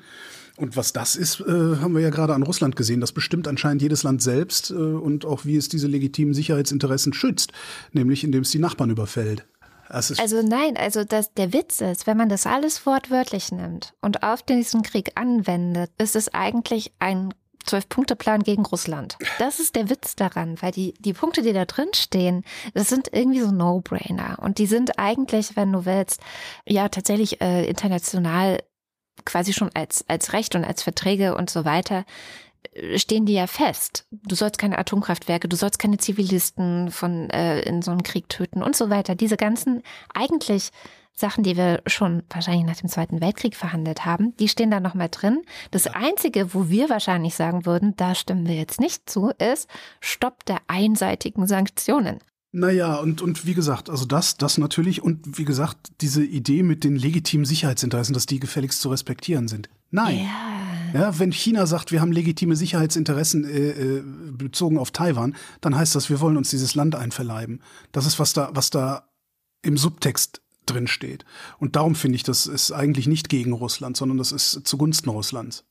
Und 0.58 0.76
was 0.76 0.92
das 0.92 1.16
ist, 1.16 1.40
äh, 1.40 1.78
haben 1.78 1.96
wir 1.96 2.02
ja 2.02 2.10
gerade 2.10 2.34
an 2.34 2.44
Russland 2.44 2.76
gesehen. 2.76 3.00
Das 3.00 3.14
bestimmt 3.14 3.48
anscheinend 3.48 3.82
jedes 3.82 4.04
Land 4.04 4.22
selbst 4.22 4.72
äh, 4.72 4.74
und 4.74 5.26
auch 5.26 5.46
wie 5.46 5.56
es 5.56 5.70
diese 5.70 5.88
legitimen 5.88 6.34
Sicherheitsinteressen 6.34 7.14
schützt, 7.14 7.54
nämlich 7.94 8.24
indem 8.24 8.42
es 8.42 8.52
die 8.52 8.60
Nachbarn 8.60 8.90
überfällt. 8.90 9.46
Also 10.20 10.42
nein, 10.42 10.78
also 10.78 11.04
das, 11.04 11.34
der 11.34 11.54
Witz 11.54 11.82
ist, 11.82 12.08
wenn 12.08 12.18
man 12.18 12.30
das 12.30 12.46
alles 12.46 12.86
wortwörtlich 12.86 13.52
nimmt 13.52 13.94
und 14.02 14.24
auf 14.24 14.44
diesen 14.44 14.84
Krieg 14.84 15.12
anwendet, 15.16 15.92
ist 15.98 16.16
es 16.16 16.34
eigentlich 16.34 16.94
ein 17.00 17.34
Zwölf-Punkte-Plan 17.66 18.44
gegen 18.44 18.66
Russland. 18.66 19.18
Das 19.38 19.60
ist 19.60 19.76
der 19.76 19.90
Witz 19.90 20.16
daran, 20.16 20.62
weil 20.62 20.72
die, 20.72 20.94
die 21.00 21.14
Punkte, 21.14 21.42
die 21.42 21.54
da 21.54 21.66
drin 21.66 21.90
stehen, 21.94 22.44
das 22.74 22.90
sind 22.90 23.10
irgendwie 23.12 23.42
so 23.42 23.52
No-Brainer. 23.52 24.38
Und 24.42 24.58
die 24.58 24.66
sind 24.66 24.98
eigentlich, 24.98 25.56
wenn 25.56 25.72
du 25.72 25.86
willst, 25.86 26.22
ja 26.66 26.90
tatsächlich 26.90 27.42
äh, 27.42 27.68
international 27.68 28.64
quasi 29.26 29.54
schon 29.54 29.70
als, 29.74 30.06
als 30.08 30.34
Recht 30.34 30.56
und 30.56 30.64
als 30.64 30.82
Verträge 30.84 31.36
und 31.36 31.50
so 31.50 31.66
weiter 31.66 32.06
stehen 32.96 33.26
die 33.26 33.34
ja 33.34 33.48
fest. 33.48 34.06
Du 34.12 34.36
sollst 34.36 34.58
keine 34.58 34.78
Atomkraftwerke, 34.78 35.48
du 35.48 35.56
sollst 35.56 35.80
keine 35.80 35.98
Zivilisten 35.98 36.92
von 36.92 37.30
äh, 37.30 37.62
in 37.62 37.82
so 37.82 37.92
einem 37.92 38.04
Krieg 38.04 38.30
töten 38.30 38.62
und 38.64 38.76
so 38.76 38.90
weiter. 38.90 39.16
Diese 39.16 39.38
ganzen 39.38 39.84
eigentlich 40.14 40.72
Sachen, 41.14 41.44
die 41.44 41.58
wir 41.58 41.82
schon 41.86 42.24
wahrscheinlich 42.30 42.66
nach 42.66 42.78
dem 42.78 42.90
Zweiten 42.90 43.22
Weltkrieg 43.22 43.56
verhandelt 43.56 44.06
haben, 44.06 44.36
die 44.38 44.48
stehen 44.48 44.72
da 44.72 44.80
nochmal 44.80 45.10
drin. 45.10 45.42
Das 45.72 45.88
Einzige, 45.88 46.54
wo 46.54 46.70
wir 46.70 46.90
wahrscheinlich 46.90 47.36
sagen 47.36 47.66
würden, 47.66 47.96
da 47.98 48.16
stimmen 48.16 48.48
wir 48.48 48.56
jetzt 48.56 48.80
nicht 48.80 49.10
zu, 49.10 49.32
ist 49.38 49.68
Stopp 50.00 50.46
der 50.46 50.60
einseitigen 50.68 51.46
Sanktionen. 51.46 52.20
Naja, 52.52 52.96
und, 52.96 53.22
und 53.22 53.46
wie 53.46 53.54
gesagt, 53.54 53.92
also 53.92 54.06
das, 54.06 54.38
das 54.38 54.58
natürlich 54.58 55.04
und 55.04 55.38
wie 55.38 55.46
gesagt, 55.46 55.92
diese 56.02 56.24
Idee 56.24 56.64
mit 56.64 56.84
den 56.84 56.96
legitimen 56.96 57.46
Sicherheitsinteressen, 57.46 58.14
dass 58.14 58.26
die 58.26 58.40
gefälligst 58.40 58.82
zu 58.82 58.90
respektieren 58.90 59.48
sind. 59.48 59.70
Nein. 59.92 60.20
Ja. 60.20 60.69
Ja, 60.94 61.20
wenn 61.20 61.32
China 61.32 61.66
sagt, 61.66 61.92
wir 61.92 62.02
haben 62.02 62.12
legitime 62.12 62.56
Sicherheitsinteressen 62.56 63.46
äh, 63.46 63.70
äh, 63.70 64.04
bezogen 64.32 64.78
auf 64.78 64.92
Taiwan, 64.92 65.36
dann 65.62 65.76
heißt 65.76 65.96
das, 65.96 66.10
wir 66.10 66.20
wollen 66.20 66.38
uns 66.38 66.50
dieses 66.50 66.76
Land 66.76 66.96
einverleiben. 66.96 67.62
Das 67.92 68.06
ist, 68.06 68.20
was 68.20 68.34
da, 68.34 68.50
was 68.54 68.70
da 68.70 69.10
im 69.62 69.78
Subtext 69.78 70.42
drin 70.66 70.88
steht. 70.88 71.26
Und 71.58 71.76
darum 71.76 71.96
finde 71.96 72.16
ich, 72.16 72.24
das 72.24 72.48
ist 72.48 72.72
eigentlich 72.72 73.08
nicht 73.08 73.30
gegen 73.30 73.54
Russland, 73.54 73.98
sondern 73.98 74.18
das 74.18 74.32
ist 74.32 74.62
zugunsten 74.66 75.10
Russlands. 75.10 75.66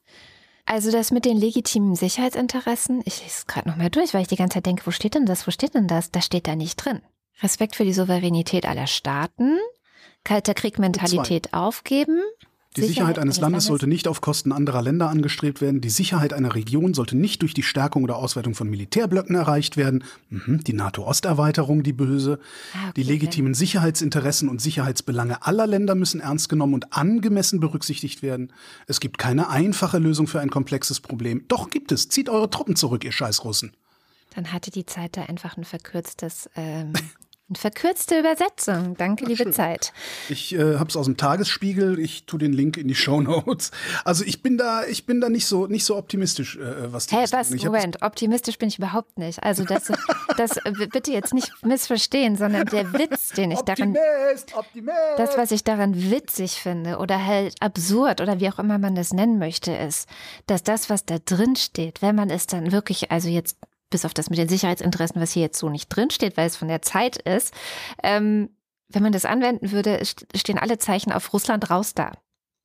Also 0.66 0.90
das 0.90 1.10
mit 1.10 1.24
den 1.24 1.38
legitimen 1.38 1.94
Sicherheitsinteressen, 1.94 3.00
ich 3.06 3.22
lese 3.22 3.38
es 3.38 3.46
gerade 3.46 3.68
nochmal 3.68 3.88
durch, 3.88 4.12
weil 4.12 4.22
ich 4.22 4.28
die 4.28 4.36
ganze 4.36 4.54
Zeit 4.54 4.66
denke, 4.66 4.84
wo 4.84 4.90
steht 4.90 5.14
denn 5.14 5.24
das, 5.24 5.46
wo 5.46 5.50
steht 5.50 5.74
denn 5.74 5.86
das? 5.86 6.10
Da 6.10 6.20
steht 6.20 6.46
da 6.46 6.56
nicht 6.56 6.76
drin. 6.76 7.00
Respekt 7.42 7.76
für 7.76 7.84
die 7.84 7.92
Souveränität 7.92 8.66
aller 8.66 8.86
Staaten, 8.86 9.56
kalter 10.24 10.54
Krieg-Mentalität 10.54 11.54
aufgeben, 11.54 12.20
die 12.80 12.86
Sicherheit 12.86 13.18
eines 13.18 13.40
Landes 13.40 13.64
sollte 13.66 13.86
nicht 13.86 14.08
auf 14.08 14.20
Kosten 14.20 14.52
anderer 14.52 14.82
Länder 14.82 15.08
angestrebt 15.08 15.60
werden. 15.60 15.80
Die 15.80 15.90
Sicherheit 15.90 16.32
einer 16.32 16.54
Region 16.54 16.94
sollte 16.94 17.16
nicht 17.16 17.42
durch 17.42 17.54
die 17.54 17.62
Stärkung 17.62 18.04
oder 18.04 18.16
Ausweitung 18.16 18.54
von 18.54 18.68
Militärblöcken 18.70 19.34
erreicht 19.34 19.76
werden. 19.76 20.04
Mhm, 20.30 20.62
die 20.64 20.72
NATO-Osterweiterung, 20.72 21.82
die 21.82 21.92
böse. 21.92 22.38
Ah, 22.74 22.84
okay. 22.84 22.92
Die 22.96 23.02
legitimen 23.02 23.54
Sicherheitsinteressen 23.54 24.48
und 24.48 24.60
Sicherheitsbelange 24.60 25.44
aller 25.46 25.66
Länder 25.66 25.94
müssen 25.94 26.20
ernst 26.20 26.48
genommen 26.48 26.74
und 26.74 26.92
angemessen 26.92 27.60
berücksichtigt 27.60 28.22
werden. 28.22 28.52
Es 28.86 29.00
gibt 29.00 29.18
keine 29.18 29.50
einfache 29.50 29.98
Lösung 29.98 30.26
für 30.26 30.40
ein 30.40 30.50
komplexes 30.50 31.00
Problem. 31.00 31.44
Doch 31.48 31.70
gibt 31.70 31.92
es. 31.92 32.08
Zieht 32.08 32.28
eure 32.28 32.50
Truppen 32.50 32.76
zurück, 32.76 33.04
ihr 33.04 33.12
Scheißrussen. 33.12 33.72
Dann 34.34 34.52
hatte 34.52 34.70
die 34.70 34.86
Zeit 34.86 35.16
da 35.16 35.22
einfach 35.22 35.56
ein 35.56 35.64
verkürztes 35.64 36.48
ähm, 36.54 36.92
Eine 37.50 37.58
verkürzte 37.58 38.18
Übersetzung. 38.18 38.94
Danke, 38.98 39.24
Ach, 39.24 39.28
liebe 39.28 39.44
schön. 39.44 39.52
Zeit. 39.54 39.94
Ich 40.28 40.54
äh, 40.54 40.76
habe 40.76 40.90
es 40.90 40.96
aus 40.96 41.06
dem 41.06 41.16
Tagesspiegel. 41.16 41.98
Ich 41.98 42.24
tue 42.24 42.38
den 42.38 42.52
Link 42.52 42.76
in 42.76 42.88
die 42.88 42.94
Show 42.94 43.22
Notes. 43.22 43.70
Also 44.04 44.22
ich 44.24 44.42
bin 44.42 44.58
da, 44.58 44.84
ich 44.84 45.06
bin 45.06 45.22
da 45.22 45.30
nicht 45.30 45.46
so 45.46 45.66
nicht 45.66 45.86
so 45.86 45.96
optimistisch, 45.96 46.56
äh, 46.56 46.92
was 46.92 47.06
die 47.06 47.16
Hey, 47.16 47.24
was? 47.30 47.50
Moment, 47.50 48.02
optimistisch 48.02 48.58
bin 48.58 48.68
ich 48.68 48.76
überhaupt 48.76 49.16
nicht. 49.16 49.42
Also 49.42 49.64
das, 49.64 49.90
das 50.36 50.56
bitte 50.92 51.10
jetzt 51.10 51.32
nicht 51.32 51.50
missverstehen, 51.64 52.36
sondern 52.36 52.66
der 52.66 52.92
Witz, 52.92 53.30
den 53.30 53.50
ich 53.50 53.60
daran, 53.60 53.96
Optimist, 53.96 54.54
Optimist. 54.54 54.98
das, 55.16 55.38
was 55.38 55.50
ich 55.50 55.64
daran 55.64 56.10
witzig 56.10 56.60
finde 56.60 56.98
oder 56.98 57.24
halt 57.24 57.54
absurd 57.60 58.20
oder 58.20 58.40
wie 58.40 58.50
auch 58.50 58.58
immer 58.58 58.76
man 58.76 58.94
das 58.94 59.14
nennen 59.14 59.38
möchte, 59.38 59.72
ist, 59.72 60.06
dass 60.46 60.62
das, 60.62 60.90
was 60.90 61.06
da 61.06 61.16
drin 61.24 61.56
steht, 61.56 62.02
wenn 62.02 62.14
man 62.14 62.28
es 62.28 62.46
dann 62.46 62.72
wirklich, 62.72 63.10
also 63.10 63.30
jetzt 63.30 63.56
bis 63.90 64.04
auf 64.04 64.14
das 64.14 64.30
mit 64.30 64.38
den 64.38 64.48
Sicherheitsinteressen, 64.48 65.20
was 65.20 65.32
hier 65.32 65.42
jetzt 65.42 65.58
so 65.58 65.68
nicht 65.68 65.88
drinsteht, 65.88 66.36
weil 66.36 66.46
es 66.46 66.56
von 66.56 66.68
der 66.68 66.82
Zeit 66.82 67.16
ist, 67.16 67.52
ähm, 68.02 68.50
wenn 68.88 69.02
man 69.02 69.12
das 69.12 69.24
anwenden 69.24 69.70
würde, 69.70 70.00
stehen 70.34 70.58
alle 70.58 70.78
Zeichen 70.78 71.12
auf 71.12 71.32
Russland 71.32 71.70
raus 71.70 71.94
da. 71.94 72.12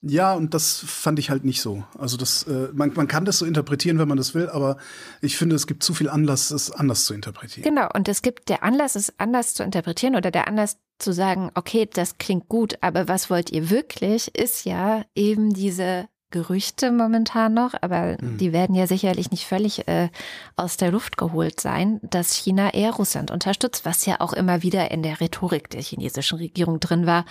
Ja, 0.05 0.33
und 0.33 0.53
das 0.53 0.79
fand 0.85 1.17
ich 1.17 1.29
halt 1.29 1.45
nicht 1.45 1.61
so. 1.61 1.85
Also 1.97 2.17
das, 2.17 2.43
äh, 2.43 2.67
man, 2.73 2.93
man 2.93 3.07
kann 3.07 3.23
das 3.23 3.37
so 3.37 3.45
interpretieren, 3.45 3.99
wenn 3.99 4.07
man 4.09 4.17
das 4.17 4.35
will, 4.35 4.49
aber 4.49 4.77
ich 5.21 5.37
finde, 5.37 5.55
es 5.55 5.65
gibt 5.65 5.81
zu 5.81 5.93
viel 5.93 6.09
Anlass, 6.09 6.51
es 6.51 6.71
anders 6.71 7.05
zu 7.05 7.13
interpretieren. 7.13 7.63
Genau, 7.63 7.87
und 7.93 8.09
es 8.09 8.21
gibt 8.21 8.49
der 8.49 8.63
Anlass, 8.63 8.95
es 8.95 9.17
anders 9.17 9.53
zu 9.53 9.63
interpretieren 9.63 10.17
oder 10.17 10.29
der 10.29 10.49
Anlass 10.49 10.77
zu 10.99 11.13
sagen, 11.13 11.51
okay, 11.55 11.87
das 11.91 12.17
klingt 12.17 12.49
gut, 12.49 12.77
aber 12.81 13.07
was 13.07 13.29
wollt 13.29 13.49
ihr 13.51 13.69
wirklich, 13.69 14.37
ist 14.37 14.65
ja 14.65 15.05
eben 15.15 15.53
diese 15.53 16.09
Gerüchte 16.33 16.91
momentan 16.91 17.53
noch, 17.53 17.75
aber 17.81 18.17
mhm. 18.19 18.37
die 18.39 18.51
werden 18.51 18.75
ja 18.75 18.87
sicherlich 18.87 19.29
nicht 19.29 19.45
völlig 19.45 19.87
äh, 19.87 20.09
aus 20.55 20.77
der 20.77 20.91
Luft 20.91 21.15
geholt 21.15 21.59
sein, 21.59 21.99
dass 22.01 22.33
China 22.33 22.73
eher 22.73 22.91
Russland 22.91 23.29
unterstützt, 23.29 23.85
was 23.85 24.05
ja 24.07 24.19
auch 24.19 24.33
immer 24.33 24.63
wieder 24.63 24.89
in 24.89 25.03
der 25.03 25.21
Rhetorik 25.21 25.69
der 25.69 25.81
chinesischen 25.81 26.39
Regierung 26.39 26.79
drin 26.79 27.05
war, 27.05 27.25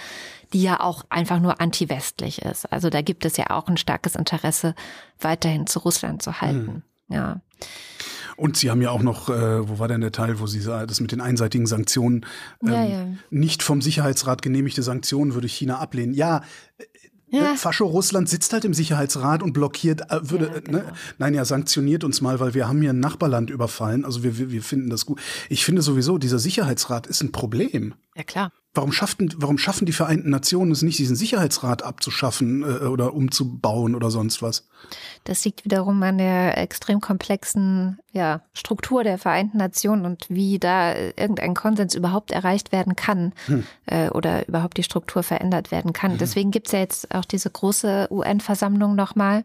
die 0.53 0.63
ja 0.63 0.79
auch 0.79 1.05
einfach 1.11 1.41
nur 1.41 1.61
anti-westlich 1.61 2.43
ist. 2.43 2.73
Also 2.73 2.91
da 2.91 3.03
gibt 3.03 3.25
es 3.25 3.37
ja 3.37 3.51
auch 3.51 3.67
ein 3.67 3.77
starkes 3.77 4.15
Interesse, 4.15 4.77
weiterhin 5.19 5.67
zu 5.67 5.81
Russland 5.81 6.23
zu 6.23 6.41
halten. 6.41 6.85
Mhm. 7.09 7.15
Ja. 7.15 7.41
Und 8.37 8.57
Sie 8.57 8.71
haben 8.71 8.81
ja 8.83 8.91
auch 8.91 9.03
noch, 9.03 9.29
äh, 9.29 9.69
wo 9.69 9.79
war 9.79 9.89
denn 9.89 10.01
der 10.01 10.13
Teil, 10.13 10.41
wo 10.41 10.47
Sie 10.47 10.63
das 10.63 11.01
mit 11.01 11.13
den 11.13 11.21
einseitigen 11.21 11.67
Sanktionen, 11.67 12.25
ähm, 12.63 12.73
ja, 12.73 12.85
ja. 12.85 13.07
nicht 13.31 13.63
vom 13.63 13.83
Sicherheitsrat 13.83 14.43
genehmigte 14.43 14.83
Sanktionen 14.83 15.35
würde 15.35 15.49
China 15.49 15.79
ablehnen. 15.79 16.15
Ja, 16.15 16.43
ja. 17.33 17.53
Ne? 17.53 17.57
Fascho-Russland 17.57 18.29
sitzt 18.29 18.53
halt 18.53 18.65
im 18.65 18.75
Sicherheitsrat 18.75 19.43
und 19.43 19.55
blockiert, 19.55 20.03
äh, 20.11 20.31
würde, 20.31 20.47
ja, 20.47 20.53
ne? 20.53 20.61
genau. 20.63 20.79
ne? 20.79 20.93
nein, 21.19 21.35
ja, 21.35 21.45
sanktioniert 21.45 22.05
uns 22.05 22.21
mal, 22.21 22.41
weil 22.41 22.55
wir 22.55 22.69
haben 22.69 22.81
hier 22.81 22.91
ein 22.91 23.01
Nachbarland 23.01 23.51
überfallen. 23.51 24.05
Also 24.05 24.23
wir, 24.23 24.39
wir, 24.39 24.51
wir 24.51 24.63
finden 24.63 24.91
das 24.91 25.07
gut. 25.07 25.21
Ich 25.49 25.65
finde 25.65 25.83
sowieso, 25.83 26.19
dieser 26.19 26.39
Sicherheitsrat 26.39 27.07
ist 27.07 27.23
ein 27.23 27.33
Problem. 27.33 27.95
Ja, 28.15 28.25
klar. 28.25 28.53
Warum 28.75 28.91
schaffen, 28.91 29.35
warum 29.37 29.59
schaffen 29.59 29.85
die 29.85 29.93
Vereinten 29.93 30.31
Nationen 30.31 30.73
es 30.73 30.81
nicht, 30.81 30.99
diesen 30.99 31.15
Sicherheitsrat 31.15 31.83
abzuschaffen 31.83 32.63
äh, 32.63 32.87
oder 32.87 33.13
umzubauen 33.13 33.95
oder 33.95 34.11
sonst 34.11 34.41
was? 34.41 34.67
Das 35.25 35.45
liegt 35.45 35.65
wiederum 35.65 36.03
an 36.03 36.19
der 36.19 36.57
extrem 36.57 37.01
komplexen 37.01 37.99
ja, 38.13 38.43
Struktur 38.53 39.05
der 39.05 39.19
Vereinten 39.19 39.59
Nationen 39.59 40.05
und 40.05 40.27
wie 40.29 40.59
da 40.59 40.95
irgendein 40.95 41.55
Konsens 41.55 41.95
überhaupt 41.95 42.31
erreicht 42.31 42.73
werden 42.73 42.97
kann 42.97 43.33
hm. 43.47 43.65
äh, 43.87 44.09
oder 44.11 44.49
überhaupt 44.49 44.77
die 44.77 44.83
Struktur 44.83 45.23
verändert 45.23 45.71
werden 45.71 45.93
kann. 45.93 46.13
Hm. 46.13 46.19
Deswegen 46.19 46.51
gibt's 46.51 46.73
ja 46.73 46.81
jetzt 46.81 47.15
auch 47.15 47.25
diese 47.25 47.51
große 47.51 48.09
UN-Versammlung 48.11 48.95
nochmal, 48.95 49.45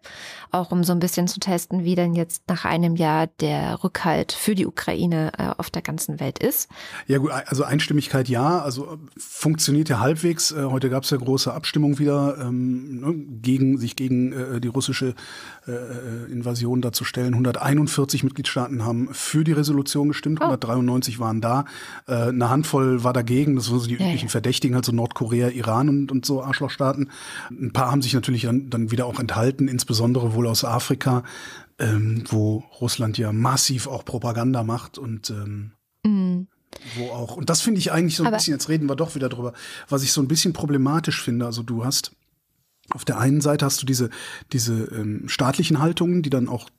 auch 0.51 0.71
um 0.71 0.83
so 0.83 0.91
ein 0.91 0.99
bisschen 0.99 1.27
zu 1.27 1.39
testen, 1.39 1.83
wie 1.83 1.95
denn 1.95 2.13
jetzt 2.13 2.43
nach 2.47 2.65
einem 2.65 2.95
Jahr 2.95 3.27
der 3.39 3.83
Rückhalt 3.83 4.31
für 4.31 4.55
die 4.55 4.65
Ukraine 4.65 5.31
äh, 5.37 5.49
auf 5.57 5.69
der 5.69 5.81
ganzen 5.81 6.19
Welt 6.19 6.39
ist. 6.39 6.69
Ja 7.07 7.19
gut, 7.19 7.31
also 7.31 7.63
Einstimmigkeit 7.63 8.27
ja, 8.27 8.56
also 8.63 8.97
funktioniert 9.17 9.89
ja 9.89 9.99
halbwegs. 9.99 10.51
Äh, 10.51 10.63
heute 10.65 10.89
gab 10.89 11.03
es 11.03 11.09
ja 11.09 11.17
große 11.17 11.53
Abstimmung 11.53 11.99
wieder, 11.99 12.37
ähm, 12.41 12.99
ne, 12.99 13.13
gegen 13.41 13.77
sich 13.77 13.95
gegen 13.95 14.33
äh, 14.33 14.61
die 14.61 14.67
russische 14.67 15.15
äh, 15.67 15.71
äh 15.71 16.31
Invasion 16.31 16.81
dazu 16.81 17.03
stellen. 17.03 17.33
141 17.33 18.23
Mitgliedstaaten 18.23 18.85
haben 18.85 19.09
für 19.13 19.43
die 19.43 19.51
Resolution 19.51 20.09
gestimmt, 20.09 20.39
oh. 20.41 20.45
193 20.45 21.19
waren 21.19 21.41
da. 21.41 21.65
Äh, 22.07 22.29
eine 22.29 22.49
Handvoll 22.49 23.03
war 23.03 23.13
dagegen, 23.13 23.55
das 23.55 23.71
waren 23.71 23.79
so 23.79 23.87
die 23.87 23.95
üblichen 23.95 24.27
ja. 24.27 24.31
Verdächtigen, 24.31 24.75
also 24.75 24.91
Nordkorea, 24.91 25.49
Iran 25.49 25.89
und, 25.89 26.11
und 26.11 26.25
so 26.25 26.43
Arschlochstaaten. 26.43 27.09
Ein 27.49 27.73
paar 27.73 27.91
haben 27.91 28.01
sich 28.01 28.13
natürlich 28.13 28.43
dann, 28.43 28.69
dann 28.69 28.91
wieder 28.91 29.05
auch 29.05 29.19
enthalten, 29.19 29.67
insbesondere 29.67 30.33
wohl 30.33 30.47
aus 30.47 30.65
Afrika, 30.65 31.23
ähm, 31.79 32.23
wo 32.27 32.63
Russland 32.81 33.17
ja 33.17 33.31
massiv 33.31 33.87
auch 33.87 34.03
Propaganda 34.05 34.63
macht 34.63 34.97
und 34.97 35.29
ähm, 35.29 35.71
wo 36.95 37.09
auch, 37.09 37.37
und 37.37 37.49
das 37.49 37.61
finde 37.61 37.79
ich 37.79 37.91
eigentlich 37.91 38.15
so 38.15 38.23
ein 38.23 38.27
Aber 38.27 38.37
bisschen, 38.37 38.53
jetzt 38.53 38.69
reden 38.69 38.87
wir 38.87 38.95
doch 38.95 39.15
wieder 39.15 39.29
drüber, 39.29 39.53
was 39.89 40.03
ich 40.03 40.11
so 40.11 40.21
ein 40.21 40.27
bisschen 40.27 40.53
problematisch 40.53 41.21
finde. 41.21 41.45
Also 41.45 41.63
du 41.63 41.85
hast 41.85 42.11
auf 42.89 43.03
der 43.03 43.19
einen 43.19 43.41
Seite 43.41 43.65
hast 43.65 43.81
du 43.81 43.85
diese, 43.85 44.09
diese 44.53 44.85
ähm, 44.85 45.27
staatlichen 45.27 45.79
Haltungen, 45.79 46.21
die 46.21 46.29
dann 46.29 46.47
auch 46.47 46.69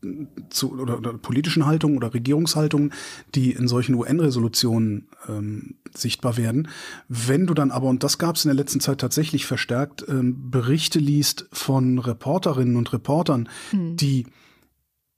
zu, 0.48 0.72
oder, 0.72 0.96
oder 0.96 1.12
politischen 1.12 1.66
Haltungen 1.66 1.98
oder 1.98 2.14
Regierungshaltungen, 2.14 2.94
die 3.34 3.52
in 3.52 3.68
solchen 3.68 3.94
UN-Resolutionen 3.94 5.08
ähm, 5.28 5.74
sichtbar 5.94 6.38
werden. 6.38 6.68
Wenn 7.08 7.46
du 7.46 7.52
dann 7.52 7.70
aber, 7.70 7.88
und 7.88 8.04
das 8.04 8.16
gab 8.16 8.36
es 8.36 8.44
in 8.46 8.48
der 8.48 8.56
letzten 8.56 8.80
Zeit 8.80 8.98
tatsächlich 9.00 9.44
verstärkt, 9.44 10.04
ähm, 10.08 10.50
Berichte 10.50 10.98
liest 10.98 11.46
von 11.52 11.98
Reporterinnen 11.98 12.76
und 12.76 12.92
Reportern, 12.94 13.48
hm. 13.70 13.96
die 13.96 14.26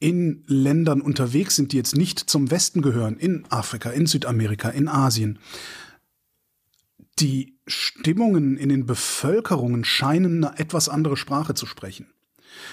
in 0.01 0.45
Ländern 0.47 1.03
unterwegs 1.03 1.57
sind, 1.57 1.73
die 1.73 1.77
jetzt 1.77 1.95
nicht 1.95 2.19
zum 2.19 2.51
Westen 2.51 2.83
gehören, 2.83 3.19
in 3.19 3.45
Afrika, 3.51 3.91
in 3.91 4.07
Südamerika, 4.07 4.71
in 4.71 4.89
Asien, 4.89 5.39
die 7.19 7.59
Stimmungen 7.67 8.57
in 8.57 8.71
den 8.71 8.87
Bevölkerungen 8.87 9.85
scheinen 9.85 10.45
eine 10.45 10.59
etwas 10.59 10.89
andere 10.89 11.19
Sprache 11.19 11.55
zu 11.55 11.67
sprechen. 11.67 12.07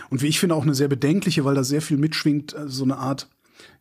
Und 0.10 0.22
wie 0.22 0.28
ich 0.28 0.40
finde 0.40 0.56
auch 0.56 0.64
eine 0.64 0.74
sehr 0.74 0.88
bedenkliche, 0.88 1.44
weil 1.46 1.56
da 1.56 1.64
sehr 1.64 1.82
viel 1.82 1.98
mitschwingt, 1.98 2.54
äh, 2.54 2.68
so 2.68 2.86
eine 2.86 2.98
Art, 2.98 3.30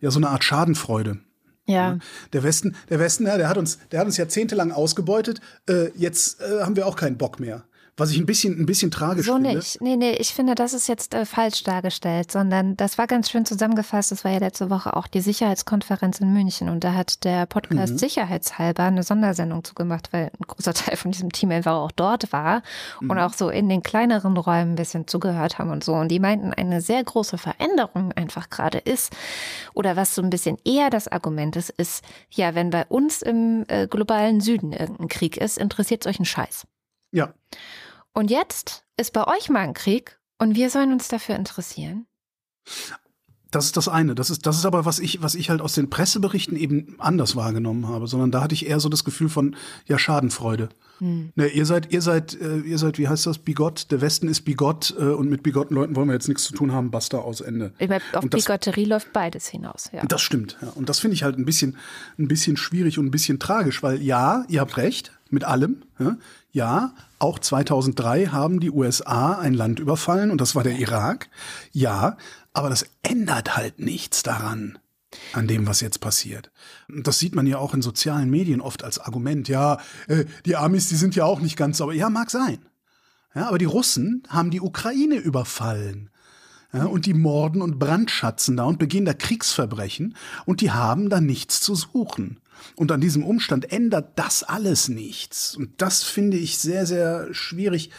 ja, 0.00 0.11
so 0.11 0.19
eine 0.19 0.29
Art 0.29 0.45
Schadenfreude. 0.45 1.19
Ja. 1.67 1.99
Der 2.33 2.43
Westen, 2.43 2.76
der 2.91 2.99
Westen, 2.99 3.26
ja, 3.26 3.37
der 3.37 3.49
hat 3.49 3.59
uns, 3.59 3.79
der 3.91 4.00
hat 4.00 4.07
uns 4.07 4.17
jahrzehntelang 4.17 4.73
ausgebeutet. 4.73 5.41
Äh, 5.69 5.91
jetzt 5.97 6.41
äh, 6.41 6.62
haben 6.62 6.76
wir 6.76 6.87
auch 6.87 6.97
keinen 6.97 7.17
Bock 7.17 7.41
mehr. 7.41 7.65
Was 7.99 8.11
ich 8.11 8.19
ein 8.19 8.26
bisschen, 8.26 8.61
ein 8.61 8.67
bisschen 8.67 8.91
tragisch 8.91 9.25
so 9.25 9.35
finde. 9.35 9.50
So 9.50 9.57
nicht. 9.57 9.81
Nee, 9.81 9.97
nee, 9.97 10.12
ich 10.12 10.35
finde, 10.35 10.55
das 10.55 10.75
ist 10.75 10.87
jetzt 10.87 11.15
äh, 11.15 11.25
falsch 11.25 11.62
dargestellt, 11.62 12.31
sondern 12.31 12.76
das 12.76 12.99
war 12.99 13.07
ganz 13.07 13.31
schön 13.31 13.47
zusammengefasst. 13.47 14.12
Das 14.12 14.23
war 14.23 14.33
ja 14.33 14.38
letzte 14.38 14.69
Woche 14.69 14.95
auch 14.95 15.07
die 15.07 15.23
Sicherheitskonferenz 15.23 16.21
in 16.21 16.31
München 16.31 16.69
und 16.69 16.85
da 16.85 16.93
hat 16.93 17.25
der 17.25 17.47
Podcast 17.47 17.95
mhm. 17.95 17.99
Sicherheitshalber 17.99 18.83
eine 18.83 19.03
Sondersendung 19.03 19.65
zugemacht, 19.65 20.12
weil 20.12 20.26
ein 20.26 20.47
großer 20.47 20.75
Teil 20.75 20.97
von 20.97 21.12
diesem 21.12 21.33
Team 21.33 21.50
einfach 21.53 21.73
auch 21.73 21.91
dort 21.91 22.33
war 22.35 22.62
mhm. 23.00 23.11
und 23.11 23.19
auch 23.19 23.33
so 23.33 23.49
in 23.49 23.71
den 23.71 23.83
kleineren 23.83 24.37
Räumen 24.37 24.73
ein 24.73 24.76
bisschen 24.76 25.09
zugehört 25.09 25.59
haben 25.59 25.71
und 25.71 25.83
so. 25.83 25.95
Und 25.95 26.09
die 26.09 26.21
meinten, 26.21 26.53
eine 26.53 26.83
sehr 26.83 27.03
große 27.03 27.38
Veränderung 27.38 28.12
einfach 28.12 28.50
gerade 28.50 28.76
ist 28.76 29.17
oder 29.73 29.97
was 29.97 30.15
so 30.15 30.21
ein 30.21 30.29
bisschen 30.29 30.59
eher 30.67 30.91
das 30.91 31.09
Argument 31.09 31.57
ist, 31.57 31.71
ist, 31.71 32.05
ja, 32.29 32.55
wenn 32.55 32.69
bei 32.69 32.85
uns 32.87 33.23
im 33.23 33.65
äh, 33.69 33.87
globalen 33.87 34.43
Süden 34.43 34.73
irgendein 34.73 35.09
Krieg 35.09 35.38
ist, 35.38 35.57
interessiert 35.57 36.05
es 36.05 36.11
euch 36.11 36.19
einen 36.19 36.26
Scheiß. 36.26 36.67
Ja. 37.12 37.33
Und 38.16 38.30
jetzt 38.30 38.82
ist 38.96 39.12
bei 39.12 39.26
euch 39.26 39.50
mal 39.50 39.61
ein 39.61 39.75
Krieg 39.75 40.18
und 40.38 40.56
wir 40.56 40.70
sollen 40.70 40.90
uns 40.90 41.08
dafür 41.08 41.37
interessieren. 41.37 42.06
Das 43.50 43.66
ist 43.66 43.76
das 43.76 43.88
eine. 43.88 44.14
Das 44.14 44.30
ist, 44.30 44.46
das 44.46 44.56
ist 44.56 44.64
aber, 44.64 44.87
was 44.87 45.00
ich, 45.00 45.20
was 45.20 45.35
ich 45.35 45.50
halt 45.50 45.61
aus 45.61 45.75
den 45.75 45.90
Presseberichten 45.90 46.56
eben 46.56 46.96
anders 46.99 47.37
wahrgenommen 47.37 47.87
habe, 47.88 48.06
sondern 48.06 48.30
da 48.30 48.40
hatte 48.40 48.54
ich 48.54 48.68
eher 48.68 48.80
so 48.80 48.88
das 48.88 49.04
Gefühl 49.04 49.28
von, 49.28 49.54
ja, 49.85 49.99
Schadenfreude. 49.99 50.70
Hm. 50.96 51.32
Ne, 51.35 51.49
ihr 51.49 51.66
seid, 51.66 51.92
ihr 51.92 52.00
seid, 52.00 52.40
äh, 52.40 52.61
ihr 52.61 52.78
seid, 52.78 52.96
wie 52.96 53.06
heißt 53.06 53.26
das, 53.26 53.37
bigott, 53.37 53.90
der 53.90 54.00
Westen 54.00 54.28
ist 54.28 54.46
bigott 54.46 54.94
äh, 54.99 55.02
und 55.02 55.28
mit 55.28 55.42
bigotten 55.42 55.75
Leuten 55.75 55.94
wollen 55.94 56.08
wir 56.08 56.14
jetzt 56.14 56.28
nichts 56.28 56.44
zu 56.44 56.54
tun 56.54 56.73
haben, 56.73 56.90
basta 56.90 57.18
aus 57.18 57.42
Ende. 57.42 57.75
Auf 58.14 58.25
das, 58.30 58.46
Bigotterie 58.46 58.87
läuft 58.87 59.12
beides 59.12 59.46
hinaus, 59.46 59.90
ja. 59.92 60.02
Das 60.06 60.23
stimmt, 60.23 60.56
ja. 60.62 60.68
Und 60.68 60.88
das 60.88 61.00
finde 61.00 61.16
ich 61.16 61.23
halt 61.23 61.38
ein 61.38 61.44
bisschen, 61.44 61.76
ein 62.18 62.28
bisschen 62.28 62.56
schwierig 62.56 62.99
und 62.99 63.04
ein 63.04 63.11
bisschen 63.11 63.38
tragisch, 63.38 63.82
weil 63.82 64.00
ja, 64.02 64.46
ihr 64.49 64.62
habt 64.62 64.78
recht, 64.78 65.12
mit 65.28 65.44
allem, 65.44 65.82
ja 66.50 66.94
auch 67.18 67.38
2003 67.38 68.26
haben 68.26 68.61
die 68.61 68.70
USA 68.70 69.38
ein 69.38 69.54
Land 69.54 69.78
überfallen 69.78 70.30
und 70.30 70.40
das 70.40 70.54
war 70.54 70.62
der 70.62 70.78
Irak. 70.78 71.28
Ja, 71.73 72.16
aber 72.52 72.68
das 72.68 72.87
ändert 73.02 73.56
halt 73.56 73.78
nichts 73.78 74.23
daran, 74.23 74.78
an 75.32 75.46
dem, 75.46 75.66
was 75.66 75.80
jetzt 75.80 76.00
passiert. 76.00 76.50
Das 76.88 77.18
sieht 77.18 77.35
man 77.35 77.46
ja 77.46 77.58
auch 77.58 77.75
in 77.75 77.82
sozialen 77.82 78.30
Medien 78.30 78.61
oft 78.61 78.85
als 78.85 78.99
Argument. 78.99 79.49
Ja, 79.49 79.78
äh, 80.08 80.25
die 80.44 80.56
Amis, 80.56 80.88
die 80.88 80.96
sind 80.96 81.16
ja 81.16 81.25
auch 81.25 81.40
nicht 81.40 81.56
ganz 81.56 81.78
sauber. 81.78 81.94
Ja, 81.94 82.11
mag 82.11 82.30
sein. 82.30 82.58
Ja, 83.35 83.49
aber 83.49 83.58
die 83.58 83.66
Russen 83.66 84.23
haben 84.28 84.50
die 84.50 84.61
Ukraine 84.61 85.16
überfallen. 85.16 86.11
Ja, 86.76 86.85
und 86.85 87.06
die 87.06 87.14
morden 87.14 87.62
und 87.62 87.78
brandschatzen 87.78 88.56
da 88.56 88.64
und 88.64 88.78
begehen 88.78 89.06
da 89.06 89.14
Kriegsverbrechen 89.14 90.14
und 90.45 90.61
die 90.61 90.73
haben 90.73 91.09
da 91.09 91.21
nichts 91.21 91.61
zu 91.61 91.75
suchen. 91.75 92.40
Und 92.75 92.92
an 92.92 93.00
diesem 93.00 93.25
Umstand 93.25 93.73
ändert 93.73 94.18
das 94.18 94.42
alles 94.42 94.88
nichts. 94.88 95.56
Und 95.56 95.80
das 95.80 96.02
finde 96.02 96.37
ich 96.37 96.59
sehr, 96.59 96.87
sehr 96.87 97.33
schwierig 97.33 97.90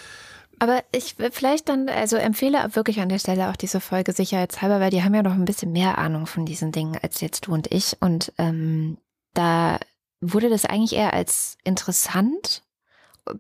aber 0.60 0.84
ich 0.92 1.16
vielleicht 1.32 1.70
dann, 1.70 1.88
also 1.88 2.18
empfehle 2.18 2.76
wirklich 2.76 3.00
an 3.00 3.10
der 3.10 3.20
Stelle 3.20 3.50
auch 3.50 3.56
diese 3.56 3.80
Folge 3.80 4.12
sicherheitshalber, 4.12 4.80
weil 4.80 4.90
die 4.90 5.04
haben 5.04 5.14
ja 5.14 5.22
noch 5.22 5.34
ein 5.34 5.46
bisschen 5.46 5.72
mehr 5.72 5.98
Ahnung 6.00 6.26
von 6.26 6.46
diesen 6.46 6.72
Dingen 6.72 6.98
als 7.02 7.22
jetzt 7.22 7.46
du 7.46 7.54
und 7.54 7.72
ich. 7.72 7.98
Und 8.00 8.34
ähm, 8.40 8.98
da 9.34 9.80
wurde 10.20 10.50
das 10.50 10.66
eigentlich 10.66 10.94
eher 10.94 11.14
als 11.14 11.58
interessant 11.64 12.64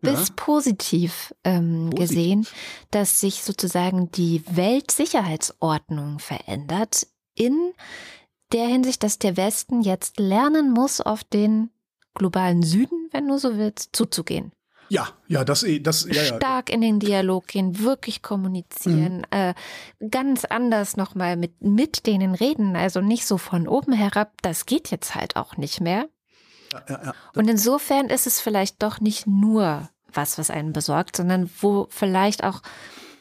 bis 0.01 0.29
ja. 0.29 0.33
positiv, 0.35 1.33
ähm, 1.43 1.89
positiv 1.89 1.99
gesehen, 1.99 2.47
dass 2.91 3.19
sich 3.19 3.43
sozusagen 3.43 4.11
die 4.11 4.43
Weltsicherheitsordnung 4.49 6.19
verändert 6.19 7.07
in 7.35 7.73
der 8.51 8.67
Hinsicht, 8.67 9.03
dass 9.03 9.19
der 9.19 9.37
Westen 9.37 9.81
jetzt 9.81 10.19
lernen 10.19 10.71
muss, 10.71 11.01
auf 11.01 11.23
den 11.23 11.69
globalen 12.13 12.63
Süden, 12.63 13.09
wenn 13.11 13.27
du 13.27 13.37
so 13.37 13.57
willst, 13.57 13.95
zuzugehen. 13.95 14.51
Ja, 14.89 15.09
ja, 15.27 15.43
das, 15.43 15.63
eh, 15.63 15.79
das 15.79 16.05
ja, 16.05 16.23
ja. 16.23 16.37
stark 16.37 16.69
in 16.69 16.81
den 16.81 16.99
Dialog 16.99 17.47
gehen, 17.47 17.79
wirklich 17.79 18.21
kommunizieren, 18.21 19.17
mhm. 19.17 19.23
äh, 19.31 19.53
ganz 20.09 20.45
anders 20.45 20.95
nochmal 20.95 21.35
mit 21.35 21.61
mit 21.61 22.07
denen 22.07 22.33
reden, 22.35 22.75
also 22.75 23.01
nicht 23.01 23.25
so 23.25 23.37
von 23.37 23.67
oben 23.67 23.91
herab. 23.91 24.31
Das 24.41 24.65
geht 24.65 24.89
jetzt 24.89 25.13
halt 25.15 25.35
auch 25.35 25.57
nicht 25.57 25.81
mehr. 25.81 26.07
Ja, 26.73 26.81
ja. 26.89 27.13
Und 27.35 27.49
insofern 27.49 28.07
ist 28.07 28.27
es 28.27 28.39
vielleicht 28.39 28.81
doch 28.83 28.99
nicht 28.99 29.27
nur 29.27 29.89
was, 30.13 30.37
was 30.37 30.49
einen 30.49 30.73
besorgt, 30.73 31.17
sondern 31.17 31.49
wo 31.61 31.87
vielleicht 31.89 32.43
auch 32.43 32.61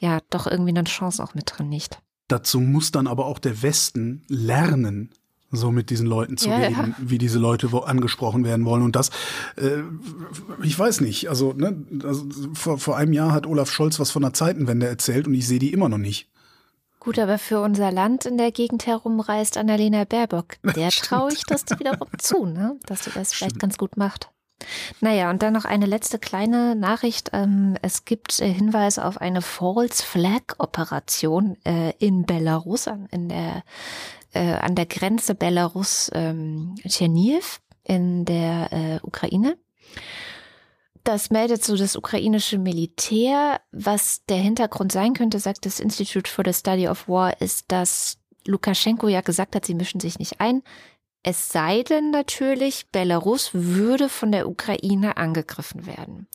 ja 0.01 0.21
doch 0.31 0.47
irgendwie 0.47 0.71
eine 0.71 0.85
Chance 0.85 1.23
auch 1.23 1.35
mit 1.35 1.45
drin 1.47 1.71
liegt. 1.71 2.01
Dazu 2.29 2.61
muss 2.61 2.91
dann 2.91 3.07
aber 3.07 3.27
auch 3.27 3.39
der 3.39 3.63
Westen 3.63 4.25
lernen, 4.29 5.11
so 5.53 5.71
mit 5.71 5.91
diesen 5.91 6.07
Leuten 6.07 6.37
zu 6.37 6.49
ja, 6.49 6.57
reden, 6.57 6.75
ja. 6.75 6.95
wie 6.99 7.19
diese 7.19 7.39
Leute 7.39 7.71
wo 7.71 7.79
angesprochen 7.79 8.45
werden 8.45 8.65
wollen. 8.65 8.83
Und 8.83 8.97
das, 8.97 9.11
äh, 9.57 9.83
ich 10.63 10.77
weiß 10.77 11.01
nicht, 11.03 11.29
also, 11.29 11.53
ne, 11.53 11.85
also 12.03 12.27
vor, 12.55 12.79
vor 12.79 12.97
einem 12.97 13.13
Jahr 13.13 13.33
hat 13.33 13.47
Olaf 13.47 13.71
Scholz 13.71 14.01
was 14.01 14.11
von 14.11 14.23
der 14.23 14.33
Zeitenwende 14.33 14.87
erzählt 14.87 15.29
und 15.29 15.35
ich 15.35 15.47
sehe 15.47 15.61
die 15.61 15.73
immer 15.73 15.89
noch 15.89 15.99
nicht. 15.99 16.29
Gut, 17.07 17.21
aber 17.21 17.39
für 17.39 17.61
unser 17.61 17.93
Land 17.93 18.27
in 18.27 18.37
der 18.37 18.51
Gegend 18.51 18.85
herumreist 18.85 19.59
Annalena 19.59 20.03
Baerbock, 20.03 20.57
der 20.75 20.91
traue 20.91 21.33
ich 21.33 21.45
das 21.45 21.63
wiederum 21.79 22.09
zu, 22.19 22.47
ne? 22.47 22.81
dass 22.87 23.05
sie 23.05 23.13
das 23.13 23.33
vielleicht 23.33 23.61
ganz 23.61 23.79
gut 23.79 23.97
macht. 23.97 24.33
Naja, 25.01 25.31
und 25.31 25.41
dann 25.41 25.53
noch 25.53 25.67
eine 25.67 25.87
letzte 25.87 26.19
kleine 26.19 26.75
Nachricht. 26.75 27.31
Ähm, 27.33 27.77
es 27.81 28.07
gibt 28.07 28.41
äh, 28.41 28.53
Hinweise 28.53 29.05
auf 29.05 29.21
eine 29.21 29.41
False 29.41 30.03
Flag 30.03 30.57
Operation 30.59 31.57
äh, 31.65 31.93
in 32.01 32.27
Belarus, 32.27 32.89
in 33.13 33.29
der 33.29 33.63
äh, 34.33 34.55
an 34.55 34.75
der 34.75 34.87
Grenze 34.87 35.37
Belarus 35.37 36.11
ähm, 36.13 36.75
in 37.85 38.25
der 38.25 39.01
Ukraine. 39.05 39.57
Das 41.07 41.31
meldet 41.31 41.63
so 41.63 41.77
das 41.77 41.95
ukrainische 41.95 42.59
Militär. 42.59 43.61
Was 43.71 44.25
der 44.29 44.39
Hintergrund 44.39 44.91
sein 44.91 45.15
könnte, 45.15 45.39
sagt 45.39 45.65
das 45.65 45.79
Institute 45.79 46.29
for 46.29 46.45
the 46.45 46.53
Study 46.53 46.89
of 46.89 47.09
War, 47.09 47.41
ist, 47.41 47.67
dass 47.69 48.19
Lukaschenko 48.45 49.07
ja 49.07 49.21
gesagt 49.21 49.55
hat, 49.55 49.65
sie 49.65 49.77
mischen 49.77 50.01
sich 50.01 50.19
nicht 50.19 50.41
ein. 50.41 50.65
Es 51.23 51.49
sei 51.49 51.85
denn 51.85 52.11
natürlich, 52.11 52.89
Belarus 52.91 53.51
würde 53.53 54.09
von 54.09 54.33
der 54.33 54.49
Ukraine 54.49 55.17
angegriffen 55.17 55.87
werden. 55.87 56.27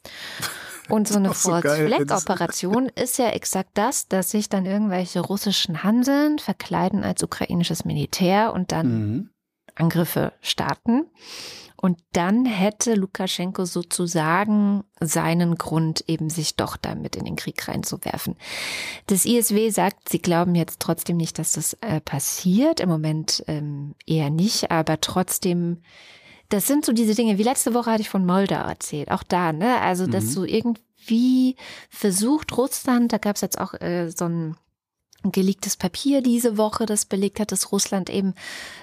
Und 0.87 1.09
so 1.09 1.15
eine 1.17 1.33
so 1.33 1.59
Flag 1.59 2.09
Operation 2.09 2.85
ist 2.95 3.17
ja 3.17 3.27
exakt 3.27 3.71
das, 3.73 4.07
dass 4.07 4.31
sich 4.31 4.47
dann 4.47 4.65
irgendwelche 4.65 5.19
russischen 5.19 5.83
Handeln 5.83 6.39
verkleiden 6.39 7.03
als 7.03 7.21
ukrainisches 7.21 7.83
Militär 7.83 8.53
und 8.53 8.71
dann 8.71 8.87
mhm. 8.87 9.29
Angriffe 9.75 10.31
starten. 10.39 11.07
Und 11.81 11.97
dann 12.13 12.45
hätte 12.45 12.93
Lukaschenko 12.93 13.65
sozusagen 13.65 14.83
seinen 14.99 15.55
Grund, 15.55 16.03
eben 16.07 16.29
sich 16.29 16.55
doch 16.55 16.77
damit 16.77 17.15
in 17.15 17.25
den 17.25 17.35
Krieg 17.35 17.67
reinzuwerfen. 17.67 18.35
Das 19.07 19.25
ISW 19.25 19.71
sagt, 19.71 20.09
sie 20.09 20.21
glauben 20.21 20.53
jetzt 20.53 20.79
trotzdem 20.79 21.17
nicht, 21.17 21.39
dass 21.39 21.53
das 21.53 21.73
äh, 21.81 21.99
passiert. 21.99 22.79
Im 22.79 22.89
Moment 22.89 23.43
ähm, 23.47 23.95
eher 24.05 24.29
nicht, 24.29 24.69
aber 24.69 25.01
trotzdem 25.01 25.81
das 26.51 26.67
sind 26.67 26.85
so 26.85 26.91
diese 26.91 27.15
Dinge, 27.15 27.37
wie 27.37 27.43
letzte 27.43 27.73
Woche 27.73 27.91
hatte 27.91 28.01
ich 28.01 28.09
von 28.09 28.25
Moldau 28.25 28.57
erzählt, 28.57 29.09
auch 29.09 29.23
da, 29.23 29.53
ne? 29.53 29.79
Also, 29.79 30.05
dass 30.05 30.25
mhm. 30.25 30.29
so 30.29 30.43
irgendwie 30.43 31.55
versucht 31.89 32.57
Russland, 32.57 33.13
da 33.13 33.17
gab 33.17 33.37
es 33.37 33.41
jetzt 33.41 33.57
auch 33.57 33.73
äh, 33.75 34.09
so 34.09 34.25
ein 34.25 34.57
geleaktes 35.23 35.77
Papier 35.77 36.21
diese 36.21 36.57
Woche, 36.57 36.85
das 36.85 37.05
belegt 37.05 37.39
hat, 37.39 37.51
dass 37.51 37.71
Russland 37.71 38.09
eben 38.09 38.33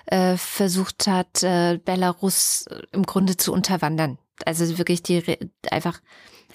äh, 0.07 0.37
versucht 0.37 1.07
hat, 1.07 1.43
äh, 1.43 1.79
Belarus 1.85 2.67
äh, 2.69 2.83
im 2.93 3.05
Grunde 3.05 3.37
zu 3.37 3.53
unterwandern. 3.53 4.19
Also 4.45 4.79
wirklich 4.79 5.03
die 5.03 5.23
einfach 5.71 6.01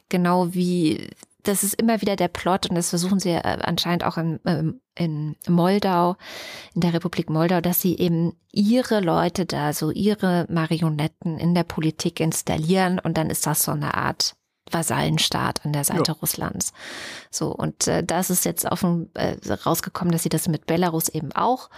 genau 0.10 0.54
wie 0.54 1.10
das 1.44 1.64
ist 1.64 1.76
immer 1.76 2.02
wieder 2.02 2.16
der 2.16 2.30
Plot 2.30 2.70
und 2.70 2.76
das 2.76 2.90
versuchen 2.90 3.20
sie 3.20 3.32
äh, 3.32 3.42
anscheinend 3.42 4.06
auch 4.06 4.18
in, 4.18 4.40
ähm, 4.46 4.82
in 4.96 5.36
Moldau, 5.48 6.16
in 6.74 6.82
der 6.82 6.94
Republik 6.94 7.30
Moldau, 7.30 7.62
dass 7.62 7.82
sie 7.82 7.98
eben 7.98 8.34
ihre 8.52 9.02
Leute 9.02 9.46
da, 9.46 9.74
so 9.74 9.92
ihre 9.92 10.48
Marionetten 10.50 11.38
in 11.38 11.54
der 11.54 11.64
Politik 11.64 12.20
installieren 12.20 13.00
und 13.00 13.18
dann 13.18 13.30
ist 13.30 13.46
das 13.46 13.64
so 13.64 13.72
eine 13.72 13.94
Art 13.94 14.36
Vasallenstaat 14.74 15.66
an 15.66 15.74
der 15.74 15.84
Seite 15.84 16.12
ja. 16.12 16.18
Russlands. 16.22 16.74
So, 17.30 17.48
und 17.48 17.88
äh, 17.88 18.04
das 18.04 18.30
ist 18.30 18.46
jetzt 18.46 18.66
offen 18.66 19.10
äh, 19.14 19.36
rausgekommen, 19.66 20.12
dass 20.12 20.24
sie 20.24 20.30
das 20.30 20.48
mit 20.48 20.66
Belarus 20.66 21.10
eben 21.10 21.32
auch 21.32 21.70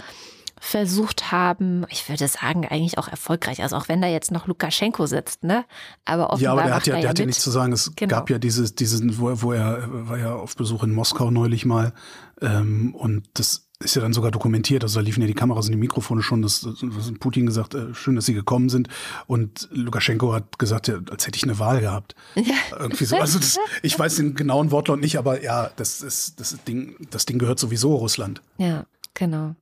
versucht 0.60 1.32
haben, 1.32 1.86
ich 1.90 2.08
würde 2.08 2.28
sagen, 2.28 2.66
eigentlich 2.66 2.98
auch 2.98 3.08
erfolgreich, 3.08 3.62
also 3.62 3.76
auch 3.76 3.90
wenn 3.90 4.02
da 4.02 4.08
jetzt 4.08 4.32
noch 4.32 4.48
Lukaschenko 4.48 5.06
sitzt, 5.06 5.44
ne? 5.44 5.66
Aber 6.06 6.32
offenbar 6.32 6.42
Ja, 6.42 6.52
aber 6.52 6.64
der 6.64 6.76
hat 6.76 6.88
ja, 6.88 7.00
der 7.00 7.10
hat 7.10 7.20
ja 7.20 7.26
nichts 7.26 7.44
zu 7.44 7.52
sagen. 7.52 7.74
Es 7.74 7.92
genau. 7.96 8.16
gab 8.16 8.30
ja 8.30 8.40
dieses, 8.40 8.74
diesen, 8.74 9.20
wo, 9.20 9.42
wo 9.42 9.52
er 9.52 9.84
war 9.90 10.18
ja 10.18 10.34
auf 10.34 10.56
Besuch 10.56 10.84
in 10.84 10.94
Moskau 10.94 11.30
neulich 11.30 11.66
mal 11.66 11.94
ähm, 12.42 12.96
und 12.96 13.28
das 13.34 13.65
ist 13.80 13.96
ja 13.96 14.02
dann 14.02 14.14
sogar 14.14 14.32
dokumentiert, 14.32 14.84
also 14.84 15.00
da 15.00 15.04
liefen 15.04 15.22
ja 15.22 15.28
die 15.28 15.34
Kameras 15.34 15.66
und 15.66 15.74
die 15.74 15.78
Mikrofone 15.78 16.22
schon, 16.22 16.42
das, 16.42 16.66
hat 16.66 17.20
Putin 17.20 17.46
gesagt, 17.46 17.74
äh, 17.74 17.94
schön, 17.94 18.16
dass 18.16 18.26
sie 18.26 18.34
gekommen 18.34 18.70
sind 18.70 18.88
und 19.28 19.68
Lukaschenko 19.72 20.34
hat 20.34 20.58
gesagt, 20.58 20.88
ja, 20.88 21.00
als 21.10 21.28
hätte 21.28 21.38
ich 21.38 21.44
eine 21.44 21.60
Wahl 21.60 21.82
gehabt. 21.82 22.16
Ja. 22.36 22.56
Irgendwie 22.80 23.06
so, 23.06 23.18
also 23.18 23.40
das, 23.40 23.60
ich 23.82 23.98
weiß 23.98 24.16
den 24.16 24.36
genauen 24.36 24.72
Wortlaut 24.72 25.00
nicht, 25.00 25.18
aber 25.18 25.44
ja, 25.44 25.72
das 25.76 26.02
ist 26.02 26.40
das 26.40 26.58
Ding, 26.64 26.96
das 27.10 27.26
Ding 27.26 27.38
gehört 27.38 27.60
sowieso 27.60 27.96
Russland. 27.96 28.42
Ja, 28.58 28.86
genau. 29.14 29.56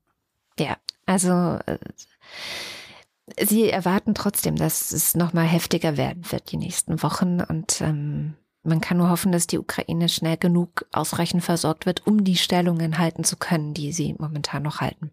Ja, 0.59 0.77
also 1.05 1.59
äh, 1.65 1.79
sie 3.43 3.69
erwarten 3.69 4.13
trotzdem, 4.13 4.55
dass 4.55 4.91
es 4.91 5.15
nochmal 5.15 5.45
heftiger 5.45 5.97
werden 5.97 6.23
wird 6.31 6.51
die 6.51 6.57
nächsten 6.57 7.01
Wochen 7.01 7.41
und 7.41 7.81
ähm, 7.81 8.35
man 8.63 8.81
kann 8.81 8.97
nur 8.97 9.09
hoffen, 9.09 9.31
dass 9.31 9.47
die 9.47 9.59
Ukraine 9.59 10.09
schnell 10.09 10.37
genug 10.37 10.85
ausreichend 10.91 11.43
versorgt 11.43 11.85
wird, 11.85 12.07
um 12.07 12.23
die 12.23 12.37
Stellungen 12.37 12.97
halten 12.97 13.23
zu 13.23 13.35
können, 13.35 13.73
die 13.73 13.91
sie 13.91 14.15
momentan 14.17 14.63
noch 14.63 14.81
halten. 14.81 15.11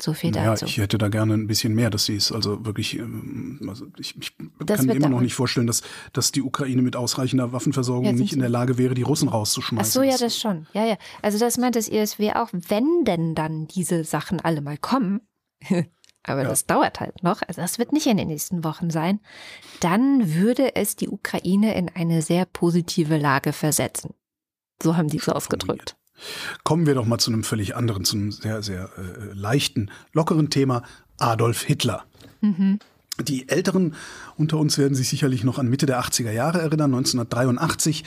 So 0.00 0.14
viel 0.14 0.30
naja, 0.30 0.50
dazu. 0.50 0.66
Ich 0.66 0.78
hätte 0.78 0.96
da 0.96 1.08
gerne 1.08 1.34
ein 1.34 1.48
bisschen 1.48 1.74
mehr, 1.74 1.90
dass 1.90 2.04
sie 2.04 2.14
es 2.14 2.30
also 2.30 2.64
wirklich, 2.64 2.96
ähm, 2.98 3.58
also 3.68 3.86
ich, 3.98 4.16
ich 4.16 4.36
kann 4.36 4.86
mir 4.86 4.94
immer 4.94 5.08
noch 5.08 5.20
nicht 5.20 5.34
vorstellen, 5.34 5.66
dass, 5.66 5.82
dass 6.12 6.30
die 6.30 6.42
Ukraine 6.42 6.82
mit 6.82 6.94
ausreichender 6.94 7.52
Waffenversorgung 7.52 8.14
nicht 8.14 8.32
in 8.32 8.38
der 8.38 8.48
Lage 8.48 8.78
wäre, 8.78 8.94
die 8.94 9.02
Russen 9.02 9.28
rauszuschmeißen. 9.28 9.90
Ach 9.90 9.92
so, 9.92 10.08
ja, 10.08 10.16
das 10.16 10.38
schon. 10.38 10.68
Ja, 10.72 10.86
ja. 10.86 10.96
Also 11.20 11.38
das 11.40 11.58
meint 11.58 11.74
das 11.74 11.88
ISW 11.88 12.32
auch, 12.34 12.50
wenn 12.52 13.04
denn 13.04 13.34
dann 13.34 13.66
diese 13.66 14.04
Sachen 14.04 14.38
alle 14.38 14.60
mal 14.60 14.78
kommen, 14.78 15.20
aber 16.22 16.42
ja. 16.42 16.48
das 16.48 16.66
dauert 16.66 17.00
halt 17.00 17.22
noch, 17.22 17.42
also 17.46 17.60
das 17.60 17.78
wird 17.78 17.92
nicht 17.92 18.06
in 18.06 18.16
den 18.16 18.28
nächsten 18.28 18.64
Wochen 18.64 18.90
sein, 18.90 19.20
dann 19.80 20.34
würde 20.34 20.76
es 20.76 20.96
die 20.96 21.08
Ukraine 21.08 21.74
in 21.74 21.88
eine 21.88 22.22
sehr 22.22 22.44
positive 22.44 23.16
Lage 23.16 23.52
versetzen. 23.52 24.14
So 24.82 24.96
haben 24.96 25.08
die 25.08 25.18
es 25.18 25.28
ausgedrückt. 25.28 25.96
Kommen 26.64 26.86
wir 26.86 26.94
doch 26.94 27.06
mal 27.06 27.18
zu 27.18 27.30
einem 27.30 27.44
völlig 27.44 27.76
anderen, 27.76 28.04
zu 28.04 28.16
einem 28.16 28.32
sehr, 28.32 28.62
sehr 28.62 28.90
äh, 28.98 29.32
leichten, 29.32 29.90
lockeren 30.12 30.50
Thema. 30.50 30.82
Adolf 31.18 31.62
Hitler. 31.62 32.04
Mhm. 32.40 32.78
Die 33.20 33.48
Älteren 33.48 33.94
unter 34.36 34.58
uns 34.58 34.78
werden 34.78 34.94
sich 34.94 35.08
sicherlich 35.08 35.42
noch 35.42 35.58
an 35.58 35.68
Mitte 35.68 35.86
der 35.86 36.00
80er 36.00 36.30
Jahre 36.30 36.60
erinnern. 36.60 36.94
1983 36.94 38.04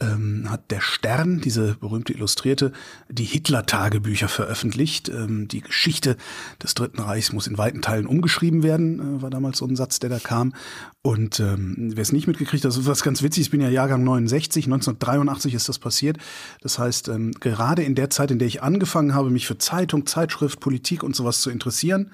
ähm, 0.00 0.46
hat 0.48 0.70
der 0.70 0.80
Stern, 0.80 1.40
diese 1.40 1.74
berühmte 1.74 2.14
Illustrierte, 2.14 2.72
die 3.10 3.24
Hitler-Tagebücher 3.24 4.28
veröffentlicht. 4.28 5.10
Ähm, 5.10 5.48
die 5.48 5.60
Geschichte 5.60 6.16
des 6.62 6.74
Dritten 6.74 7.00
Reichs 7.00 7.32
muss 7.32 7.46
in 7.46 7.58
weiten 7.58 7.82
Teilen 7.82 8.06
umgeschrieben 8.06 8.62
werden, 8.62 9.18
äh, 9.18 9.22
war 9.22 9.28
damals 9.28 9.58
so 9.58 9.66
ein 9.66 9.76
Satz, 9.76 9.98
der 9.98 10.08
da 10.08 10.18
kam. 10.18 10.54
Und 11.02 11.40
ähm, 11.40 11.92
wer 11.94 12.00
es 12.00 12.12
nicht 12.12 12.26
mitgekriegt 12.26 12.64
hat, 12.64 12.70
das 12.70 12.78
ist 12.78 12.86
was 12.86 13.02
ganz 13.02 13.22
witzig, 13.22 13.42
ich 13.42 13.50
bin 13.50 13.60
ja 13.60 13.68
Jahrgang 13.68 14.02
69, 14.04 14.64
1983 14.64 15.52
ist 15.52 15.68
das 15.68 15.78
passiert. 15.78 16.16
Das 16.62 16.78
heißt, 16.78 17.08
ähm, 17.08 17.32
gerade 17.32 17.82
in 17.82 17.94
der 17.94 18.08
Zeit, 18.08 18.30
in 18.30 18.38
der 18.38 18.48
ich 18.48 18.62
angefangen 18.62 19.14
habe, 19.14 19.28
mich 19.28 19.46
für 19.46 19.58
Zeitung, 19.58 20.06
Zeitschrift, 20.06 20.60
Politik 20.60 21.02
und 21.02 21.14
sowas 21.14 21.42
zu 21.42 21.50
interessieren, 21.50 22.12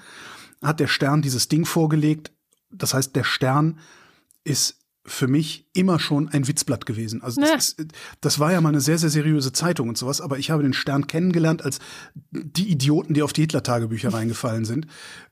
hat 0.61 0.79
der 0.79 0.87
Stern 0.87 1.21
dieses 1.21 1.47
Ding 1.47 1.65
vorgelegt, 1.65 2.31
das 2.71 2.93
heißt, 2.93 3.15
der 3.15 3.23
Stern 3.23 3.79
ist 4.43 4.77
für 5.03 5.27
mich 5.27 5.67
immer 5.73 5.99
schon 5.99 6.29
ein 6.29 6.47
Witzblatt 6.47 6.85
gewesen. 6.85 7.23
Also 7.23 7.41
das, 7.41 7.69
ist, 7.69 7.93
das, 8.21 8.39
war 8.39 8.51
ja 8.51 8.61
mal 8.61 8.69
eine 8.69 8.81
sehr, 8.81 8.99
sehr 8.99 9.09
seriöse 9.09 9.51
Zeitung 9.51 9.89
und 9.89 9.97
sowas, 9.97 10.21
aber 10.21 10.37
ich 10.37 10.51
habe 10.51 10.61
den 10.61 10.73
Stern 10.73 11.07
kennengelernt 11.07 11.63
als 11.63 11.79
die 12.31 12.69
Idioten, 12.69 13.13
die 13.13 13.23
auf 13.23 13.33
die 13.33 13.41
Hitler-Tagebücher 13.41 14.13
reingefallen 14.13 14.65
sind. 14.65 14.87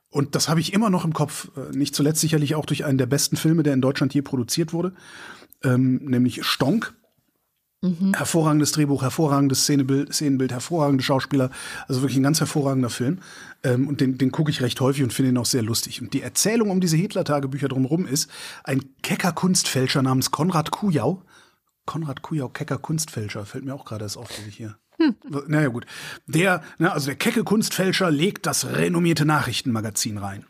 Und 0.09 0.33
das 0.33 0.49
habe 0.49 0.59
ich 0.59 0.73
immer 0.73 0.89
noch 0.89 1.05
im 1.05 1.13
Kopf. 1.13 1.51
Äh, 1.55 1.75
nicht 1.75 1.93
zuletzt 1.93 2.21
sicherlich 2.21 2.55
auch 2.55 2.65
durch 2.65 2.83
einen 2.83 2.97
der 2.97 3.05
besten 3.05 3.37
Filme, 3.37 3.61
der 3.61 3.73
in 3.73 3.81
Deutschland 3.81 4.13
je 4.13 4.23
produziert 4.23 4.73
wurde, 4.73 4.93
ähm, 5.63 5.97
nämlich 6.05 6.43
Stonk. 6.43 6.95
Mhm. 7.81 8.13
Hervorragendes 8.13 8.73
Drehbuch, 8.73 9.03
hervorragendes 9.03 9.61
Szenebild, 9.61 10.13
Szenenbild, 10.13 10.51
hervorragende 10.51 11.03
Schauspieler. 11.03 11.49
Also 11.87 12.01
wirklich 12.01 12.17
ein 12.17 12.23
ganz 12.23 12.39
hervorragender 12.39 12.89
Film. 12.89 13.19
Ähm, 13.63 13.87
und 13.87 14.01
den, 14.01 14.17
den 14.17 14.31
gucke 14.31 14.51
ich 14.51 14.61
recht 14.61 14.79
häufig 14.81 15.03
und 15.03 15.13
finde 15.13 15.31
ihn 15.31 15.37
auch 15.37 15.45
sehr 15.45 15.63
lustig. 15.63 16.01
Und 16.01 16.13
die 16.13 16.21
Erzählung 16.21 16.69
um 16.69 16.79
diese 16.79 16.97
Hitler-Tagebücher 16.97 17.67
drumherum 17.67 18.05
ist, 18.05 18.29
ein 18.63 18.81
kecker 19.01 19.31
Kunstfälscher 19.31 20.01
namens 20.01 20.31
Konrad 20.31 20.71
Kujau. 20.71 21.23
Konrad 21.85 22.21
Kujau, 22.21 22.49
kecker 22.49 22.77
Kunstfälscher, 22.77 23.45
fällt 23.45 23.65
mir 23.65 23.73
auch 23.73 23.85
gerade 23.85 24.05
erst 24.05 24.17
auf, 24.17 24.27
dass 24.27 24.45
ich 24.47 24.55
hier. 24.55 24.77
Hm. 24.97 25.15
Naja, 25.47 25.69
gut. 25.69 25.85
Der, 26.27 26.61
na, 26.77 26.91
also 26.91 27.07
der 27.07 27.15
kecke 27.15 27.43
Kunstfälscher 27.43 28.11
legt 28.11 28.45
das 28.45 28.65
renommierte 28.65 29.25
Nachrichtenmagazin 29.25 30.17
rein. 30.17 30.45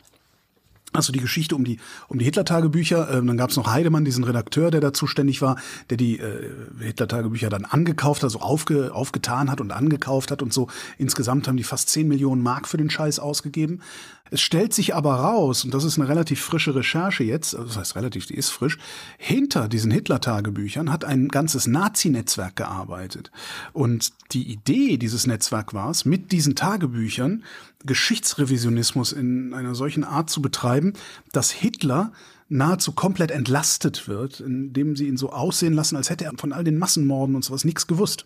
Also 0.92 1.12
die 1.14 1.20
Geschichte 1.20 1.56
um 1.56 1.64
die 1.64 1.80
um 2.08 2.18
die 2.18 2.26
Hitler-Tagebücher. 2.26 3.14
Ähm, 3.14 3.28
dann 3.28 3.38
gab 3.38 3.52
es 3.52 3.58
noch 3.58 3.72
Heidemann, 3.72 4.06
diesen 4.06 4.24
Redakteur, 4.24 4.72
der 4.72 4.82
da 4.82 4.92
zuständig 4.92 5.42
war, 5.42 5.58
der 5.90 5.98
die 5.98 6.20
äh, 6.20 6.50
Hitler-Tagebücher 6.80 7.50
dann 7.50 7.66
angekauft, 7.66 8.24
also 8.24 8.40
aufge, 8.40 8.94
aufgetan 8.94 9.52
hat 9.52 9.62
und 9.62 9.72
angekauft 9.72 10.32
hat 10.32 10.42
und 10.42 10.52
so. 10.52 10.68
Insgesamt 10.98 11.48
haben 11.48 11.58
die 11.58 11.64
fast 11.64 11.90
10 11.90 12.08
Millionen 12.08 12.42
Mark 12.42 12.68
für 12.68 12.78
den 12.78 12.90
Scheiß 12.90 13.20
ausgegeben. 13.20 13.82
Es 14.32 14.42
stellt 14.42 14.74
sich 14.74 14.96
aber 14.96 15.16
raus, 15.16 15.64
und 15.64 15.74
das 15.74 15.84
ist 15.84 15.98
eine 15.98 16.08
relativ 16.08 16.42
frische 16.42 16.76
Recherche 16.76 17.24
jetzt, 17.24 17.56
also 17.56 17.68
das 17.68 17.78
heißt 17.78 17.96
relativ, 17.96 18.26
die 18.26 18.36
ist 18.36 18.50
frisch, 18.50 18.78
hinter 19.18 19.68
diesen 19.68 19.92
Hitler-Tagebüchern 19.92 20.92
hat 20.92 21.06
ein 21.06 21.28
ganzes 21.30 21.68
Nazi-Netzwerk 21.68 22.56
gearbeitet. 22.56 23.32
Und 23.74 24.12
die 24.32 24.52
Idee 24.52 24.98
dieses 24.98 25.28
Netzwerks 25.28 25.74
war 25.74 25.90
es, 25.90 26.06
mit 26.06 26.32
diesen 26.32 26.56
Tagebüchern 26.56 27.44
Geschichtsrevisionismus 27.86 29.14
in 29.14 29.54
einer 29.54 29.76
solchen 29.76 30.04
Art 30.04 30.30
zu 30.30 30.42
betreiben, 30.42 30.94
dass 31.32 31.52
Hitler 31.52 32.12
nahezu 32.50 32.92
komplett 32.92 33.32
entlastet 33.32 34.08
wird, 34.08 34.40
indem 34.40 34.96
sie 34.96 35.08
ihn 35.08 35.18
so 35.18 35.32
aussehen 35.32 35.74
lassen, 35.74 35.96
als 35.96 36.10
hätte 36.10 36.26
er 36.26 36.34
von 36.38 36.52
all 36.52 36.64
den 36.64 36.78
Massenmorden 36.78 37.36
und 37.36 37.46
sowas 37.46 37.64
nichts 37.64 37.88
gewusst. 37.88 38.26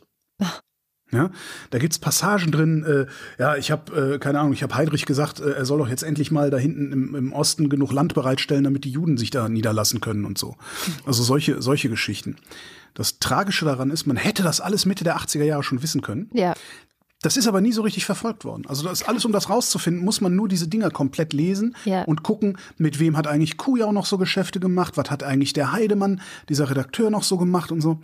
Ja, 1.13 1.29
da 1.69 1.77
gibt's 1.77 1.99
Passagen 1.99 2.51
drin. 2.51 2.83
Äh, 2.83 3.41
ja, 3.41 3.55
ich 3.55 3.71
habe 3.71 4.15
äh, 4.15 4.19
keine 4.19 4.39
Ahnung. 4.39 4.53
Ich 4.53 4.63
habe 4.63 4.75
Heidrich 4.75 5.05
gesagt, 5.05 5.39
äh, 5.39 5.51
er 5.51 5.65
soll 5.65 5.77
doch 5.77 5.87
jetzt 5.87 6.03
endlich 6.03 6.31
mal 6.31 6.49
da 6.49 6.57
hinten 6.57 6.91
im, 6.91 7.15
im, 7.15 7.33
Osten 7.33 7.69
genug 7.69 7.93
Land 7.93 8.13
bereitstellen, 8.13 8.63
damit 8.63 8.83
die 8.83 8.91
Juden 8.91 9.17
sich 9.17 9.29
da 9.29 9.47
niederlassen 9.47 10.01
können 10.01 10.25
und 10.25 10.37
so. 10.37 10.55
Also 11.05 11.23
solche 11.23 11.61
solche 11.61 11.89
Geschichten. 11.89 12.35
Das 12.93 13.19
Tragische 13.19 13.65
daran 13.65 13.89
ist, 13.89 14.05
man 14.05 14.17
hätte 14.17 14.43
das 14.43 14.61
alles 14.61 14.85
Mitte 14.85 15.03
der 15.03 15.17
80er 15.17 15.43
Jahre 15.43 15.63
schon 15.63 15.81
wissen 15.81 16.01
können. 16.01 16.29
Ja. 16.33 16.53
Das 17.23 17.37
ist 17.37 17.47
aber 17.47 17.61
nie 17.61 17.71
so 17.71 17.81
richtig 17.83 18.05
verfolgt 18.05 18.43
worden. 18.43 18.63
Also 18.67 18.83
das 18.83 19.03
alles, 19.03 19.23
um 19.23 19.31
das 19.31 19.49
rauszufinden, 19.49 20.03
muss 20.03 20.19
man 20.19 20.35
nur 20.35 20.49
diese 20.49 20.67
Dinger 20.67 20.91
komplett 20.91 21.31
lesen 21.31 21.75
ja. 21.85 22.03
und 22.03 22.21
gucken, 22.21 22.57
mit 22.77 22.99
wem 22.99 23.15
hat 23.15 23.27
eigentlich 23.27 23.55
Kujau 23.55 23.93
noch 23.93 24.05
so 24.05 24.17
Geschäfte 24.17 24.59
gemacht, 24.59 24.97
was 24.97 25.09
hat 25.09 25.23
eigentlich 25.23 25.53
der 25.53 25.71
Heidemann, 25.71 26.21
dieser 26.49 26.69
Redakteur 26.69 27.09
noch 27.09 27.23
so 27.23 27.37
gemacht 27.37 27.71
und 27.71 27.79
so. 27.79 27.99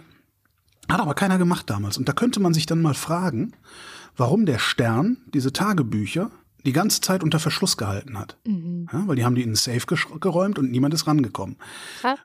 Hat 0.89 0.99
aber 0.99 1.13
keiner 1.13 1.37
gemacht 1.37 1.69
damals. 1.69 1.97
Und 1.97 2.09
da 2.09 2.13
könnte 2.13 2.39
man 2.39 2.53
sich 2.53 2.65
dann 2.65 2.81
mal 2.81 2.93
fragen, 2.93 3.53
warum 4.17 4.45
der 4.45 4.59
Stern 4.59 5.17
diese 5.33 5.53
Tagebücher 5.53 6.31
die 6.65 6.73
ganze 6.73 7.01
Zeit 7.01 7.23
unter 7.23 7.39
Verschluss 7.39 7.77
gehalten 7.77 8.17
hat. 8.17 8.37
Mhm. 8.45 8.87
Ja, 8.91 9.07
weil 9.07 9.15
die 9.15 9.23
haben 9.23 9.35
die 9.35 9.43
in 9.43 9.51
den 9.51 9.55
Safe 9.55 9.85
geräumt 10.19 10.59
und 10.59 10.71
niemand 10.71 10.93
ist 10.93 11.07
rangekommen. 11.07 11.57
Ha? 12.03 12.17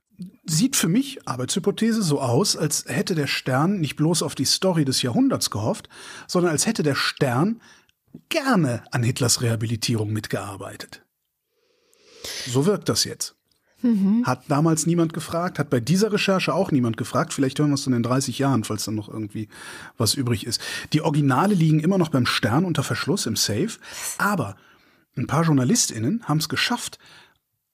Sieht 0.44 0.76
für 0.76 0.88
mich, 0.88 1.26
Arbeitshypothese, 1.28 2.02
so 2.02 2.20
aus, 2.20 2.56
als 2.56 2.84
hätte 2.86 3.14
der 3.14 3.26
Stern 3.26 3.80
nicht 3.80 3.96
bloß 3.96 4.22
auf 4.22 4.34
die 4.34 4.44
Story 4.44 4.84
des 4.84 5.02
Jahrhunderts 5.02 5.50
gehofft, 5.50 5.88
sondern 6.26 6.52
als 6.52 6.66
hätte 6.66 6.82
der 6.82 6.94
Stern 6.94 7.60
gerne 8.28 8.84
an 8.92 9.02
Hitlers 9.02 9.42
Rehabilitierung 9.42 10.12
mitgearbeitet. 10.12 11.04
So 12.46 12.66
wirkt 12.66 12.88
das 12.88 13.04
jetzt. 13.04 13.33
Mhm. 13.84 14.24
Hat 14.24 14.44
damals 14.48 14.86
niemand 14.86 15.12
gefragt, 15.12 15.58
hat 15.58 15.68
bei 15.68 15.78
dieser 15.78 16.10
Recherche 16.10 16.54
auch 16.54 16.72
niemand 16.72 16.96
gefragt. 16.96 17.34
Vielleicht 17.34 17.58
hören 17.58 17.68
wir 17.68 17.74
es 17.74 17.86
in 17.86 17.92
den 17.92 18.02
30 18.02 18.38
Jahren, 18.38 18.64
falls 18.64 18.86
dann 18.86 18.94
noch 18.94 19.10
irgendwie 19.10 19.48
was 19.98 20.14
übrig 20.14 20.46
ist. 20.46 20.60
Die 20.94 21.02
Originale 21.02 21.54
liegen 21.54 21.80
immer 21.80 21.98
noch 21.98 22.08
beim 22.08 22.24
Stern 22.24 22.64
unter 22.64 22.82
Verschluss 22.82 23.26
im 23.26 23.36
Safe, 23.36 23.72
aber 24.16 24.56
ein 25.16 25.26
paar 25.26 25.44
JournalistInnen 25.44 26.24
haben 26.24 26.38
es 26.38 26.48
geschafft, 26.48 26.98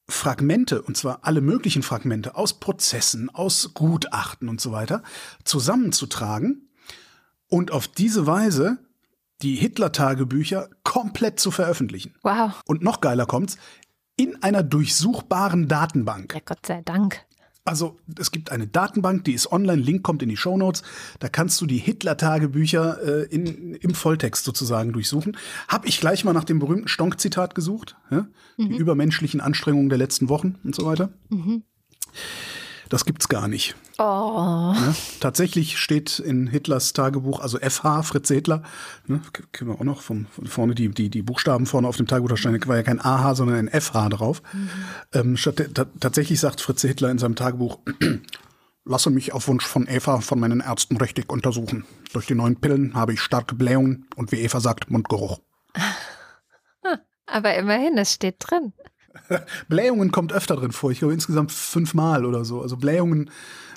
Fragmente, 0.09 0.83
und 0.83 0.96
zwar 0.96 1.20
alle 1.23 1.40
möglichen 1.40 1.85
Fragmente 1.85 2.35
aus 2.35 2.59
Prozessen, 2.59 3.31
aus 3.31 3.70
Gutachten 3.75 4.49
und 4.49 4.61
so 4.61 4.73
weiter, 4.73 5.05
zusammenzutragen 5.44 6.68
und 7.49 7.70
auf 7.70 7.87
diese 7.87 8.27
Weise 8.27 8.79
die 9.42 9.55
Hitler-Tagebücher 9.55 10.68
komplett 10.83 11.38
zu 11.38 11.53
veröffentlichen. 11.53 12.14
Wow. 12.23 12.61
Und 12.66 12.83
noch 12.83 13.01
geiler 13.01 13.27
kommt's, 13.27 13.57
in 14.20 14.42
einer 14.42 14.62
durchsuchbaren 14.62 15.66
Datenbank. 15.66 16.35
Ja, 16.35 16.40
Gott 16.44 16.66
sei 16.66 16.83
Dank. 16.85 17.24
Also 17.64 17.98
es 18.18 18.30
gibt 18.30 18.52
eine 18.52 18.66
Datenbank, 18.66 19.24
die 19.24 19.33
ist 19.33 19.50
online, 19.50 19.80
Link 19.80 20.02
kommt 20.02 20.22
in 20.22 20.28
die 20.28 20.37
Show 20.37 20.59
Notes. 20.59 20.83
Da 21.20 21.30
kannst 21.30 21.59
du 21.62 21.66
die 21.66 21.78
Hitler-Tagebücher 21.78 23.02
äh, 23.02 23.35
in, 23.35 23.74
im 23.76 23.94
Volltext 23.94 24.44
sozusagen 24.44 24.92
durchsuchen. 24.92 25.38
Hab 25.68 25.87
ich 25.87 26.00
gleich 26.00 26.22
mal 26.22 26.35
nach 26.35 26.44
dem 26.44 26.59
berühmten 26.59 26.88
Stonk-Zitat 26.88 27.54
gesucht, 27.54 27.96
ja? 28.11 28.26
mhm. 28.59 28.68
die 28.68 28.76
übermenschlichen 28.76 29.40
Anstrengungen 29.40 29.88
der 29.88 29.96
letzten 29.96 30.28
Wochen 30.28 30.59
und 30.64 30.74
so 30.74 30.85
weiter. 30.85 31.14
Mhm. 31.30 31.62
Das 32.90 33.05
gibt's 33.05 33.29
gar 33.29 33.46
nicht. 33.46 33.76
Oh. 33.98 34.03
Ja, 34.03 34.94
tatsächlich 35.20 35.79
steht 35.79 36.18
in 36.18 36.48
Hitlers 36.48 36.92
Tagebuch, 36.92 37.38
also 37.38 37.57
FH, 37.59 38.03
Fritze 38.03 38.35
Hitler, 38.35 38.64
ne, 39.07 39.20
kennen 39.53 39.70
wir 39.70 39.76
auch 39.76 39.85
noch 39.85 40.03
von, 40.03 40.26
von 40.26 40.46
vorne 40.48 40.74
die, 40.74 40.88
die, 40.88 41.09
die 41.09 41.22
Buchstaben 41.22 41.66
vorne 41.66 41.87
auf 41.87 41.96
dem 41.96 42.09
Tagebuch, 42.09 42.31
da 42.31 42.37
stand 42.37 42.66
war 42.66 42.76
ja 42.76 42.83
kein 42.83 43.00
AH, 43.00 43.37
sondern 43.37 43.68
ein 43.68 43.81
FH 43.81 44.09
drauf. 44.09 44.42
Mhm. 44.53 44.70
Ähm, 45.14 45.37
statt, 45.37 45.62
tatsächlich 46.00 46.40
sagt 46.40 46.61
Fritze 46.61 46.88
Hitler 46.88 47.12
in 47.12 47.18
seinem 47.18 47.37
Tagebuch, 47.37 47.79
lasse 48.85 49.11
mich 49.11 49.33
auf 49.33 49.46
Wunsch 49.46 49.64
von 49.64 49.87
Eva 49.87 50.20
von 50.20 50.40
meinen 50.40 50.61
Ärzten 50.61 50.96
richtig 50.96 51.31
untersuchen. 51.31 51.85
Durch 52.12 52.26
die 52.26 52.35
neuen 52.35 52.57
Pillen 52.57 52.94
habe 52.94 53.12
ich 53.12 53.20
starke 53.20 53.55
Blähungen 53.55 54.09
und 54.16 54.33
wie 54.33 54.40
Eva 54.40 54.59
sagt, 54.59 54.90
Mundgeruch. 54.90 55.38
Aber 57.26 57.55
immerhin, 57.55 57.96
es 57.98 58.14
steht 58.14 58.37
drin. 58.40 58.72
Blähungen 59.69 60.11
kommt 60.12 60.33
öfter 60.33 60.57
drin 60.57 60.73
vor. 60.73 60.90
Ich 60.90 61.01
glaube 61.01 61.14
insgesamt 61.14 61.53
fünfmal 61.53 62.25
oder 62.25 62.45
so. 62.45 62.61
Also 62.61 62.77
Blähungen, 62.77 63.31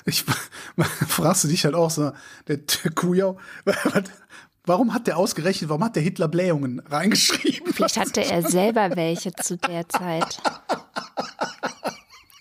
ich 0.04 0.24
fragst 1.08 1.44
du 1.44 1.48
dich 1.48 1.64
halt 1.64 1.74
auch 1.74 1.90
so, 1.90 2.12
der, 2.48 2.58
der 2.58 2.90
Kujau, 2.92 3.38
warum 4.66 4.94
hat 4.94 5.06
der 5.06 5.16
ausgerechnet, 5.16 5.70
warum 5.70 5.84
hat 5.84 5.96
der 5.96 6.02
Hitler 6.02 6.28
Blähungen 6.28 6.80
reingeschrieben? 6.80 7.72
Vielleicht 7.72 7.98
hatte 7.98 8.24
er 8.24 8.42
selber 8.42 8.96
welche 8.96 9.32
zu 9.32 9.56
der 9.56 9.88
Zeit. 9.88 10.40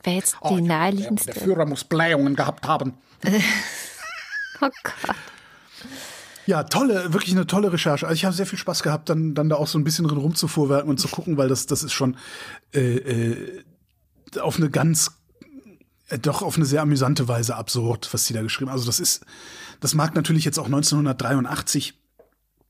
Wäre 0.04 0.18
jetzt 0.18 0.36
die 0.50 0.54
oh, 0.54 0.58
naheliegendste. 0.58 1.32
Der, 1.32 1.34
der 1.36 1.44
Führer 1.44 1.66
muss 1.66 1.84
Blähungen 1.86 2.36
gehabt 2.36 2.68
haben. 2.68 2.94
oh 4.62 4.70
Gott. 4.84 5.16
Ja, 6.46 6.64
tolle, 6.64 7.14
wirklich 7.14 7.34
eine 7.34 7.48
tolle 7.48 7.72
Recherche. 7.72 8.08
Also 8.08 8.16
ich 8.16 8.26
habe 8.26 8.36
sehr 8.36 8.46
viel 8.46 8.60
Spaß 8.60 8.84
gehabt, 8.84 9.10
dann, 9.10 9.34
dann 9.34 9.50
da 9.50 9.56
auch 9.56 9.68
so 9.68 9.78
ein 9.78 9.84
bisschen 9.84 10.08
drin 10.08 10.18
rumzufuhrwerken 10.18 10.90
und 10.90 11.00
zu 11.00 11.08
gucken, 11.08 11.38
weil 11.38 11.48
das, 11.48 11.66
das 11.66 11.84
ist 11.84 11.94
schon 11.94 12.18
äh, 12.74 12.96
äh, 12.96 13.64
auf 14.40 14.58
eine 14.58 14.70
ganz, 14.70 15.12
äh, 16.10 16.20
doch 16.20 16.42
auf 16.42 16.58
eine 16.58 16.66
sehr 16.66 16.82
amüsante 16.82 17.28
Weise 17.28 17.56
absurd, 17.56 18.10
was 18.12 18.26
sie 18.26 18.34
da 18.34 18.42
geschrieben 18.42 18.70
haben. 18.70 18.78
Also 18.78 18.88
das 18.88 19.00
ist, 19.00 19.26
das 19.80 19.94
mag 19.94 20.16
natürlich 20.16 20.44
jetzt 20.44 20.60
auch 20.60 20.66
1983 20.66 22.03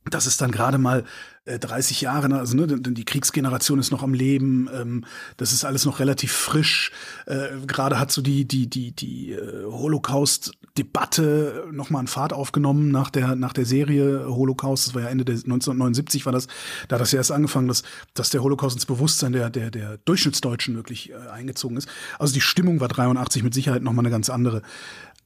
das 0.10 0.28
ist 0.28 0.42
dann 0.42 0.52
gerade 0.52 0.78
mal 0.78 1.06
äh, 1.46 1.60
30 1.60 2.02
Jahre, 2.02 2.34
also 2.38 2.56
ne, 2.56 2.68
die 2.68 3.06
Kriegsgeneration 3.06 3.80
ist 3.80 3.92
noch 3.92 4.04
am 4.04 4.14
Leben, 4.14 4.70
ähm, 4.74 5.06
das 5.38 5.54
ist 5.54 5.66
alles 5.66 5.86
noch 5.86 6.00
relativ 6.00 6.32
frisch. 6.32 6.92
Äh, 7.26 7.50
gerade 7.68 8.00
hat 8.00 8.12
so 8.12 8.22
die 8.22 8.46
die 8.46 8.70
die 8.70 8.92
die 8.92 9.32
äh, 9.32 9.66
Holocaust-Debatte 9.66 11.68
noch 11.72 11.90
mal 11.90 12.00
an 12.00 12.08
Fahrt 12.08 12.34
aufgenommen 12.34 12.92
nach 12.92 13.10
der 13.10 13.36
nach 13.36 13.54
der 13.54 13.66
Serie 13.66 14.26
Holocaust. 14.28 14.88
Das 14.88 14.96
war 14.96 15.04
ja 15.04 15.10
Ende 15.10 15.26
der 15.26 15.36
1979 15.36 16.26
war 16.26 16.34
das, 16.34 16.48
da 16.88 16.96
hat 16.96 17.02
das 17.02 17.12
ja 17.12 17.18
erst 17.18 17.32
angefangen, 17.32 17.68
dass 17.68 17.84
dass 18.14 18.30
der 18.30 18.44
Holocaust 18.44 18.76
ins 18.76 18.86
Bewusstsein 18.86 19.32
der 19.32 19.50
der 19.50 19.72
der 19.72 19.98
Durchschnittsdeutschen 20.00 20.76
wirklich 20.76 21.12
äh, 21.12 21.16
eingezogen 21.30 21.78
ist. 21.78 21.88
Also 22.20 22.34
die 22.34 22.42
Stimmung 22.42 22.80
war 22.80 22.90
83 22.90 23.44
mit 23.44 23.54
Sicherheit 23.54 23.84
noch 23.84 23.94
mal 23.94 24.02
eine 24.02 24.10
ganz 24.10 24.30
andere. 24.30 24.62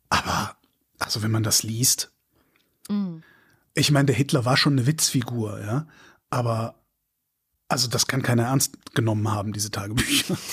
Aber 0.10 0.56
also 1.00 1.24
wenn 1.24 1.32
man 1.32 1.44
das 1.44 1.64
liest. 1.64 2.12
Mm 2.90 3.18
ich 3.78 3.92
meine, 3.92 4.08
der 4.08 4.16
Hitler 4.16 4.46
war 4.46 4.58
schon 4.58 4.74
eine 4.74 4.88
Witzfigur, 4.88 5.62
ja, 5.62 5.88
aber 6.30 6.76
also 7.70 7.88
das 7.88 8.08
kann 8.08 8.22
keiner 8.22 8.44
ernst 8.44 8.96
genommen 8.96 9.32
haben, 9.32 9.54
diese 9.54 9.72
Tagebücher. 9.72 10.38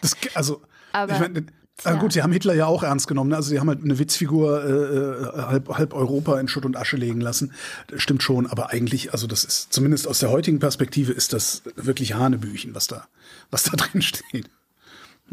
Das, 0.00 0.16
also, 0.34 0.62
aber, 0.92 1.12
ich 1.12 1.20
meine, 1.20 1.46
ja. 1.84 1.94
gut, 1.94 2.12
sie 2.12 2.22
haben 2.24 2.32
Hitler 2.32 2.54
ja 2.54 2.66
auch 2.66 2.82
ernst 2.82 3.06
genommen. 3.06 3.30
Ne? 3.30 3.36
Also 3.36 3.50
sie 3.50 3.60
haben 3.60 3.68
halt 3.68 3.84
eine 3.84 4.00
Witzfigur 4.00 4.64
äh, 4.64 4.68
äh, 4.68 5.42
halb, 5.46 5.68
halb 5.68 5.94
Europa 5.94 6.40
in 6.40 6.48
Schutt 6.48 6.64
und 6.64 6.76
Asche 6.76 6.96
legen 6.96 7.20
lassen. 7.20 7.52
Das 7.86 8.02
stimmt 8.02 8.20
schon, 8.24 8.48
aber 8.48 8.70
eigentlich, 8.70 9.12
also 9.12 9.28
das 9.28 9.44
ist 9.44 9.72
zumindest 9.72 10.08
aus 10.08 10.18
der 10.18 10.30
heutigen 10.30 10.58
Perspektive 10.58 11.12
ist 11.12 11.32
das 11.32 11.62
wirklich 11.76 12.14
Hanebüchen, 12.14 12.74
was 12.74 12.88
da, 12.88 13.06
was 13.52 13.62
da 13.62 13.72
drin 13.76 14.02
steht. 14.02 14.50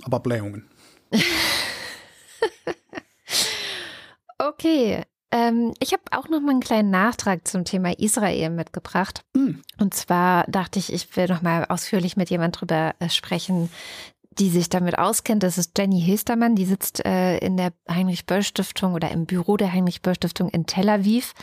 Aber 0.04 0.19
Blähungen. 0.19 0.65
okay, 4.38 5.04
ähm, 5.32 5.74
ich 5.80 5.94
habe 5.94 6.04
auch 6.12 6.28
noch 6.30 6.42
mal 6.42 6.52
einen 6.52 6.60
kleinen 6.60 6.89
Nachtrag 6.89 7.48
zum 7.48 7.65
Thema 7.65 7.98
Israel 8.00 8.50
mitgebracht. 8.50 9.24
Mhm. 9.34 9.62
Und 9.80 9.94
zwar 9.94 10.46
dachte 10.46 10.80
ich, 10.80 10.92
ich 10.92 11.15
will 11.15 11.28
noch 11.28 11.42
mal 11.42 11.65
ausführlich 11.65 12.18
mit 12.18 12.30
jemand 12.30 12.60
drüber 12.60 12.96
äh, 13.00 13.10
sprechen, 13.10 13.70
die 14.32 14.50
sich 14.50 14.70
damit 14.70 14.98
auskennt. 14.98 15.44
Das 15.44 15.58
ist 15.58 15.78
Jenny 15.78 16.02
Hilstermann, 16.02 16.56
die 16.56 16.65
sitzt 16.65 17.06
äh, 17.06 17.38
in 17.38 17.58
der 17.58 17.74
Heinrich-Böll-Stiftung 17.89 18.94
oder 18.94 19.12
im 19.12 19.26
Büro 19.26 19.58
der 19.58 19.72
Heinrich-Böll-Stiftung 19.72 20.50
in 20.50 20.65
Tel 20.65 20.89
Aviv 20.89 21.34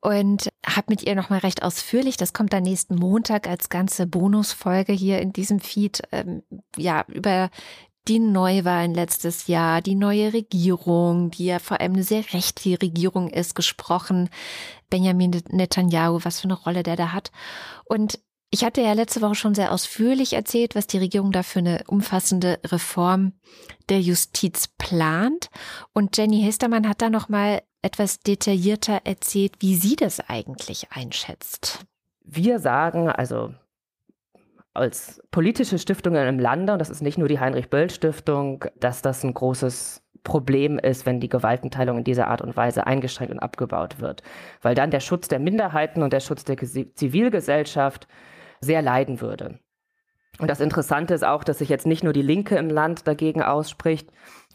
und 0.00 0.48
habe 0.66 0.86
mit 0.88 1.02
ihr 1.02 1.14
nochmal 1.14 1.40
recht 1.40 1.62
ausführlich, 1.62 2.16
das 2.16 2.32
kommt 2.32 2.52
dann 2.52 2.62
nächsten 2.62 2.94
Montag 2.94 3.46
als 3.46 3.68
ganze 3.68 4.06
Bonusfolge 4.06 4.92
hier 4.92 5.20
in 5.20 5.32
diesem 5.32 5.60
Feed, 5.60 6.02
ähm, 6.10 6.42
ja, 6.76 7.04
über 7.08 7.50
die 8.10 8.18
Neuwahlen 8.18 8.92
letztes 8.92 9.46
Jahr, 9.46 9.80
die 9.80 9.94
neue 9.94 10.32
Regierung, 10.32 11.30
die 11.30 11.46
ja 11.46 11.60
vor 11.60 11.80
allem 11.80 11.92
eine 11.92 12.02
sehr 12.02 12.24
rechte 12.32 12.82
Regierung 12.82 13.30
ist, 13.30 13.54
gesprochen. 13.54 14.28
Benjamin 14.90 15.40
Netanyahu, 15.48 16.18
was 16.24 16.40
für 16.40 16.48
eine 16.48 16.54
Rolle 16.54 16.82
der 16.82 16.96
da 16.96 17.12
hat. 17.12 17.30
Und 17.84 18.18
ich 18.50 18.64
hatte 18.64 18.80
ja 18.80 18.94
letzte 18.94 19.20
Woche 19.20 19.36
schon 19.36 19.54
sehr 19.54 19.70
ausführlich 19.70 20.32
erzählt, 20.32 20.74
was 20.74 20.88
die 20.88 20.98
Regierung 20.98 21.30
da 21.30 21.44
für 21.44 21.60
eine 21.60 21.84
umfassende 21.86 22.58
Reform 22.66 23.32
der 23.88 24.00
Justiz 24.00 24.66
plant. 24.76 25.48
Und 25.92 26.16
Jenny 26.16 26.42
Hestermann 26.42 26.88
hat 26.88 27.00
da 27.00 27.10
nochmal 27.10 27.62
etwas 27.80 28.18
detaillierter 28.18 29.02
erzählt, 29.04 29.52
wie 29.60 29.76
sie 29.76 29.94
das 29.94 30.18
eigentlich 30.18 30.90
einschätzt. 30.90 31.86
Wir 32.24 32.58
sagen, 32.58 33.08
also 33.08 33.54
als 34.74 35.22
politische 35.30 35.78
Stiftungen 35.78 36.26
im 36.28 36.38
Lande, 36.38 36.72
und 36.72 36.78
das 36.78 36.90
ist 36.90 37.02
nicht 37.02 37.18
nur 37.18 37.28
die 37.28 37.40
Heinrich-Böll-Stiftung, 37.40 38.64
dass 38.78 39.02
das 39.02 39.24
ein 39.24 39.34
großes 39.34 40.02
Problem 40.22 40.78
ist, 40.78 41.06
wenn 41.06 41.20
die 41.20 41.28
Gewaltenteilung 41.28 41.98
in 41.98 42.04
dieser 42.04 42.28
Art 42.28 42.42
und 42.42 42.56
Weise 42.56 42.86
eingeschränkt 42.86 43.32
und 43.32 43.40
abgebaut 43.40 44.00
wird. 44.00 44.22
Weil 44.60 44.74
dann 44.74 44.90
der 44.90 45.00
Schutz 45.00 45.28
der 45.28 45.38
Minderheiten 45.38 46.02
und 46.02 46.12
der 46.12 46.20
Schutz 46.20 46.44
der 46.44 46.56
Zivilgesellschaft 46.58 48.06
sehr 48.60 48.82
leiden 48.82 49.20
würde. 49.20 49.58
Und 50.38 50.48
das 50.48 50.60
Interessante 50.60 51.14
ist 51.14 51.24
auch, 51.24 51.44
dass 51.44 51.58
sich 51.58 51.68
jetzt 51.68 51.86
nicht 51.86 52.04
nur 52.04 52.12
die 52.12 52.22
Linke 52.22 52.56
im 52.56 52.70
Land 52.70 53.06
dagegen 53.06 53.42
ausspricht, 53.42 54.10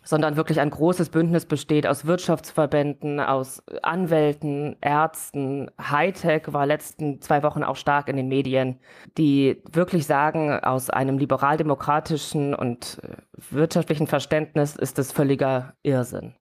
sondern 0.05 0.37
wirklich 0.37 0.61
ein 0.61 0.69
großes 0.69 1.09
Bündnis 1.09 1.45
besteht 1.45 1.85
aus 1.87 2.05
Wirtschaftsverbänden, 2.05 3.19
aus 3.19 3.61
Anwälten, 3.81 4.77
Ärzten. 4.79 5.69
Hightech 5.81 6.53
war 6.53 6.65
letzten 6.65 7.21
zwei 7.21 7.43
Wochen 7.43 7.63
auch 7.63 7.75
stark 7.75 8.07
in 8.07 8.15
den 8.15 8.27
Medien, 8.27 8.79
die 9.17 9.61
wirklich 9.69 10.05
sagen, 10.05 10.51
aus 10.59 10.89
einem 10.91 11.17
liberaldemokratischen 11.17 12.53
und 12.53 13.01
äh, 13.03 13.17
wirtschaftlichen 13.49 14.07
Verständnis 14.07 14.75
ist 14.75 14.99
es 14.99 15.11
völliger 15.11 15.73
Irrsinn. 15.81 16.35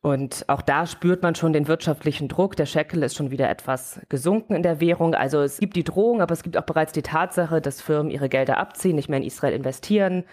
Und 0.00 0.44
auch 0.48 0.62
da 0.62 0.86
spürt 0.86 1.22
man 1.22 1.34
schon 1.34 1.52
den 1.52 1.66
wirtschaftlichen 1.66 2.28
Druck. 2.28 2.54
Der 2.54 2.66
Shekel 2.66 3.02
ist 3.02 3.16
schon 3.16 3.32
wieder 3.32 3.50
etwas 3.50 4.00
gesunken 4.08 4.54
in 4.54 4.62
der 4.62 4.80
Währung. 4.80 5.14
Also 5.14 5.40
es 5.40 5.58
gibt 5.58 5.74
die 5.74 5.82
Drohung, 5.82 6.22
aber 6.22 6.34
es 6.34 6.44
gibt 6.44 6.56
auch 6.56 6.64
bereits 6.64 6.92
die 6.92 7.02
Tatsache, 7.02 7.60
dass 7.60 7.82
Firmen 7.82 8.10
ihre 8.12 8.28
Gelder 8.28 8.58
abziehen, 8.58 8.94
nicht 8.94 9.08
mehr 9.08 9.18
in 9.18 9.26
Israel 9.26 9.54
investieren 9.54 10.24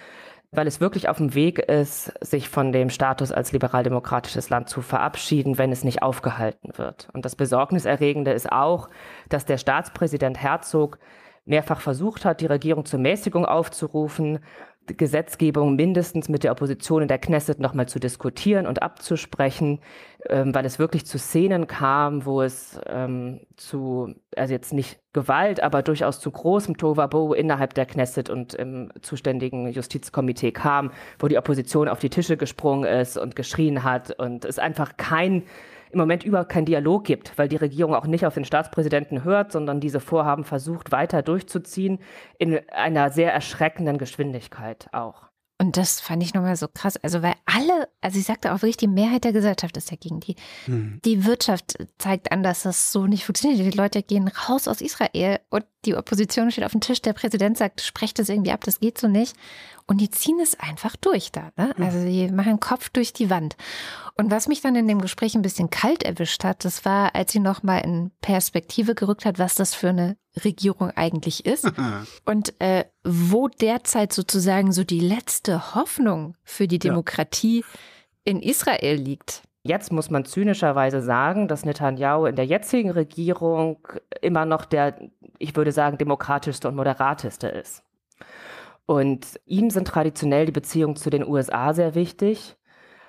weil 0.55 0.67
es 0.67 0.81
wirklich 0.81 1.09
auf 1.09 1.17
dem 1.17 1.33
Weg 1.33 1.59
ist, 1.59 2.13
sich 2.21 2.49
von 2.49 2.71
dem 2.71 2.89
Status 2.89 3.31
als 3.31 3.51
liberaldemokratisches 3.51 4.49
Land 4.49 4.69
zu 4.69 4.81
verabschieden, 4.81 5.57
wenn 5.57 5.71
es 5.71 5.83
nicht 5.83 6.01
aufgehalten 6.01 6.77
wird. 6.77 7.09
Und 7.13 7.25
das 7.25 7.35
Besorgniserregende 7.35 8.31
ist 8.31 8.51
auch, 8.51 8.89
dass 9.29 9.45
der 9.45 9.57
Staatspräsident 9.57 10.41
Herzog 10.41 10.99
mehrfach 11.45 11.81
versucht 11.81 12.25
hat, 12.25 12.41
die 12.41 12.47
Regierung 12.47 12.85
zur 12.85 12.99
Mäßigung 12.99 13.45
aufzurufen, 13.45 14.39
Gesetzgebung 14.87 15.75
mindestens 15.75 16.29
mit 16.29 16.43
der 16.43 16.51
Opposition 16.51 17.01
in 17.01 17.07
der 17.07 17.17
Knesset 17.17 17.59
nochmal 17.59 17.87
zu 17.87 17.99
diskutieren 17.99 18.67
und 18.67 18.81
abzusprechen, 18.81 19.79
ähm, 20.29 20.53
weil 20.53 20.65
es 20.65 20.79
wirklich 20.79 21.05
zu 21.05 21.17
Szenen 21.17 21.67
kam, 21.67 22.25
wo 22.25 22.41
es 22.41 22.79
ähm, 22.87 23.41
zu, 23.57 24.13
also 24.35 24.53
jetzt 24.53 24.73
nicht 24.73 24.99
Gewalt, 25.13 25.63
aber 25.63 25.81
durchaus 25.81 26.19
zu 26.19 26.29
großem 26.29 26.77
Tovabo 26.77 27.33
innerhalb 27.33 27.73
der 27.73 27.85
Knesset 27.85 28.29
und 28.29 28.53
im 28.53 28.91
zuständigen 29.01 29.71
Justizkomitee 29.71 30.51
kam, 30.51 30.91
wo 31.19 31.27
die 31.27 31.37
Opposition 31.37 31.87
auf 31.87 31.99
die 31.99 32.09
Tische 32.09 32.37
gesprungen 32.37 32.83
ist 32.83 33.17
und 33.17 33.35
geschrien 33.35 33.83
hat 33.83 34.11
und 34.19 34.45
es 34.45 34.59
einfach 34.59 34.97
kein 34.97 35.43
im 35.91 35.99
Moment 35.99 36.23
überhaupt 36.23 36.49
keinen 36.49 36.65
Dialog 36.65 37.03
gibt, 37.03 37.37
weil 37.37 37.47
die 37.47 37.55
Regierung 37.55 37.95
auch 37.95 38.07
nicht 38.07 38.25
auf 38.25 38.33
den 38.33 38.45
Staatspräsidenten 38.45 39.23
hört, 39.23 39.51
sondern 39.51 39.79
diese 39.79 39.99
Vorhaben 39.99 40.43
versucht 40.43 40.91
weiter 40.91 41.21
durchzuziehen 41.21 41.99
in 42.37 42.59
einer 42.69 43.11
sehr 43.11 43.33
erschreckenden 43.33 43.97
Geschwindigkeit 43.97 44.87
auch. 44.91 45.29
Und 45.57 45.77
das 45.77 46.01
fand 46.01 46.21
ich 46.21 46.33
nochmal 46.33 46.57
so 46.57 46.67
krass. 46.67 46.97
Also, 46.97 47.21
weil 47.21 47.35
alle, 47.45 47.87
also 48.01 48.19
ich 48.19 48.25
sagte 48.25 48.51
auch 48.51 48.61
wirklich, 48.61 48.75
die 48.75 48.87
Mehrheit 48.87 49.23
der 49.23 49.31
Gesellschaft 49.31 49.77
ist 49.77 49.89
dagegen. 49.89 50.19
Die, 50.19 50.35
hm. 50.65 50.99
die 51.05 51.25
Wirtschaft 51.25 51.77
zeigt 51.97 52.31
an, 52.31 52.43
dass 52.43 52.63
das 52.63 52.91
so 52.91 53.07
nicht 53.07 53.23
funktioniert. 53.23 53.73
Die 53.73 53.77
Leute 53.77 54.03
gehen 54.03 54.27
raus 54.27 54.67
aus 54.67 54.81
Israel 54.81 55.39
und 55.49 55.63
die 55.85 55.95
Opposition 55.95 56.51
steht 56.51 56.63
auf 56.63 56.71
dem 56.71 56.81
Tisch. 56.81 57.01
Der 57.01 57.13
Präsident 57.13 57.57
sagt, 57.57 57.81
sprecht 57.81 58.19
das 58.19 58.29
irgendwie 58.29 58.51
ab, 58.51 58.63
das 58.63 58.79
geht 58.79 58.97
so 58.97 59.07
nicht. 59.07 59.35
Und 59.87 60.01
die 60.01 60.09
ziehen 60.09 60.39
es 60.39 60.59
einfach 60.59 60.95
durch 60.95 61.31
da. 61.31 61.51
Ne? 61.57 61.75
Also 61.77 62.03
die 62.03 62.29
machen 62.29 62.59
Kopf 62.59 62.89
durch 62.89 63.13
die 63.13 63.29
Wand. 63.29 63.55
Und 64.15 64.31
was 64.31 64.47
mich 64.47 64.61
dann 64.61 64.75
in 64.75 64.87
dem 64.87 65.01
Gespräch 65.01 65.35
ein 65.35 65.43
bisschen 65.43 65.69
kalt 65.69 66.03
erwischt 66.03 66.43
hat, 66.43 66.65
das 66.65 66.85
war, 66.85 67.13
als 67.13 67.31
sie 67.31 67.39
nochmal 67.39 67.81
in 67.81 68.11
Perspektive 68.21 68.95
gerückt 68.95 69.25
hat, 69.25 69.37
was 69.37 69.55
das 69.55 69.75
für 69.75 69.89
eine 69.89 70.17
Regierung 70.43 70.89
eigentlich 70.91 71.45
ist. 71.45 71.71
und 72.25 72.59
äh, 72.59 72.85
wo 73.03 73.47
derzeit 73.47 74.11
sozusagen 74.11 74.71
so 74.71 74.83
die 74.83 75.01
letzte 75.01 75.75
Hoffnung 75.75 76.35
für 76.43 76.67
die 76.67 76.79
Demokratie 76.79 77.59
ja. 77.59 77.65
in 78.23 78.41
Israel 78.41 78.95
liegt. 78.95 79.43
Jetzt 79.67 79.91
muss 79.91 80.11
man 80.11 80.25
zynischerweise 80.25 81.01
sagen, 81.01 81.47
dass 81.47 81.65
Netanyahu 81.65 82.27
in 82.27 82.35
der 82.35 82.45
jetzigen 82.45 82.91
Regierung 82.91 83.79
immer 84.21 84.45
noch 84.45 84.63
der, 84.63 84.95
ich 85.39 85.55
würde 85.55 85.71
sagen, 85.71 85.97
demokratischste 85.97 86.67
und 86.67 86.75
moderateste 86.75 87.47
ist. 87.47 87.83
Und 88.85 89.39
ihm 89.47 89.71
sind 89.71 89.87
traditionell 89.87 90.45
die 90.45 90.51
Beziehungen 90.51 90.95
zu 90.95 91.09
den 91.09 91.27
USA 91.27 91.73
sehr 91.73 91.95
wichtig, 91.95 92.57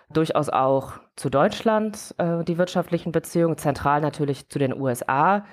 durchaus 0.09 0.49
auch 0.49 0.95
zu 1.15 1.29
Deutschland 1.29 2.15
äh, 2.17 2.43
die 2.43 2.57
wirtschaftlichen 2.57 3.13
Beziehungen, 3.13 3.59
zentral 3.59 4.01
natürlich 4.01 4.49
zu 4.49 4.59
den 4.59 4.73
USA. 4.81 5.45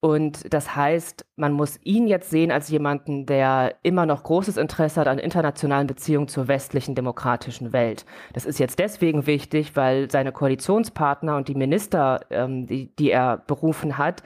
Und 0.00 0.54
das 0.54 0.76
heißt, 0.76 1.26
man 1.34 1.52
muss 1.52 1.80
ihn 1.82 2.06
jetzt 2.06 2.30
sehen 2.30 2.52
als 2.52 2.68
jemanden, 2.68 3.26
der 3.26 3.74
immer 3.82 4.06
noch 4.06 4.22
großes 4.22 4.56
Interesse 4.56 5.00
hat 5.00 5.08
an 5.08 5.18
internationalen 5.18 5.88
Beziehungen 5.88 6.28
zur 6.28 6.46
westlichen 6.46 6.94
demokratischen 6.94 7.72
Welt. 7.72 8.06
Das 8.32 8.44
ist 8.44 8.60
jetzt 8.60 8.78
deswegen 8.78 9.26
wichtig, 9.26 9.74
weil 9.74 10.08
seine 10.08 10.30
Koalitionspartner 10.30 11.36
und 11.36 11.48
die 11.48 11.56
Minister, 11.56 12.20
ähm, 12.30 12.68
die, 12.68 12.94
die 12.94 13.10
er 13.10 13.38
berufen 13.38 13.98
hat, 13.98 14.22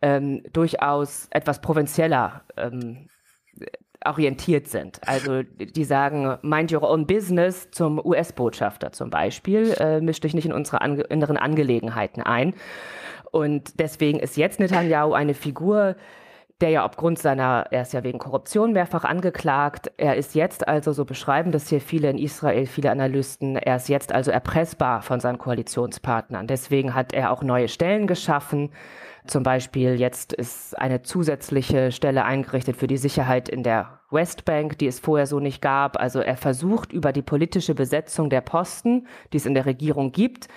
ähm, 0.00 0.42
durchaus 0.52 1.26
etwas 1.30 1.60
provinzieller 1.60 2.42
ähm, 2.56 3.08
orientiert 4.04 4.68
sind. 4.68 5.00
Also 5.06 5.42
die 5.42 5.84
sagen, 5.84 6.38
mind 6.42 6.72
your 6.72 6.88
own 6.88 7.06
business 7.06 7.70
zum 7.70 7.98
US-Botschafter 8.04 8.92
zum 8.92 9.10
Beispiel, 9.10 9.74
äh, 9.78 10.00
mischt 10.00 10.24
dich 10.24 10.34
nicht 10.34 10.46
in 10.46 10.52
unsere 10.52 10.80
ange 10.80 11.02
inneren 11.02 11.36
Angelegenheiten 11.36 12.22
ein. 12.22 12.54
Und 13.30 13.78
deswegen 13.78 14.18
ist 14.18 14.36
jetzt 14.36 14.60
Netanyahu 14.60 15.12
eine 15.12 15.34
Figur, 15.34 15.96
der 16.60 16.70
ja 16.70 16.84
aufgrund 16.84 17.18
seiner, 17.18 17.66
er 17.70 17.82
ist 17.82 17.92
ja 17.92 18.04
wegen 18.04 18.18
Korruption 18.18 18.72
mehrfach 18.72 19.04
angeklagt. 19.04 19.90
Er 19.96 20.16
ist 20.16 20.34
jetzt 20.34 20.68
also, 20.68 20.92
so 20.92 21.04
beschreiben 21.04 21.52
das 21.52 21.68
hier 21.68 21.80
viele 21.80 22.10
in 22.10 22.18
Israel, 22.18 22.66
viele 22.66 22.90
Analysten, 22.90 23.56
er 23.56 23.76
ist 23.76 23.88
jetzt 23.88 24.12
also 24.12 24.30
erpressbar 24.30 25.02
von 25.02 25.20
seinen 25.20 25.38
Koalitionspartnern. 25.38 26.46
Deswegen 26.46 26.94
hat 26.94 27.12
er 27.12 27.30
auch 27.30 27.42
neue 27.42 27.68
Stellen 27.68 28.06
geschaffen. 28.06 28.70
Zum 29.26 29.42
Beispiel 29.42 29.98
jetzt 29.98 30.32
ist 30.32 30.78
eine 30.78 31.02
zusätzliche 31.02 31.92
Stelle 31.92 32.24
eingerichtet 32.24 32.76
für 32.76 32.86
die 32.86 32.96
Sicherheit 32.96 33.48
in 33.48 33.62
der 33.62 34.00
Westbank, 34.10 34.78
die 34.78 34.86
es 34.86 34.98
vorher 34.98 35.26
so 35.26 35.40
nicht 35.40 35.62
gab. 35.62 35.98
Also 35.98 36.20
er 36.20 36.36
versucht 36.36 36.92
über 36.92 37.12
die 37.12 37.22
politische 37.22 37.74
Besetzung 37.74 38.28
der 38.28 38.40
Posten, 38.40 39.06
die 39.32 39.36
es 39.36 39.46
in 39.46 39.54
der 39.54 39.66
Regierung 39.66 40.12
gibt, 40.12 40.48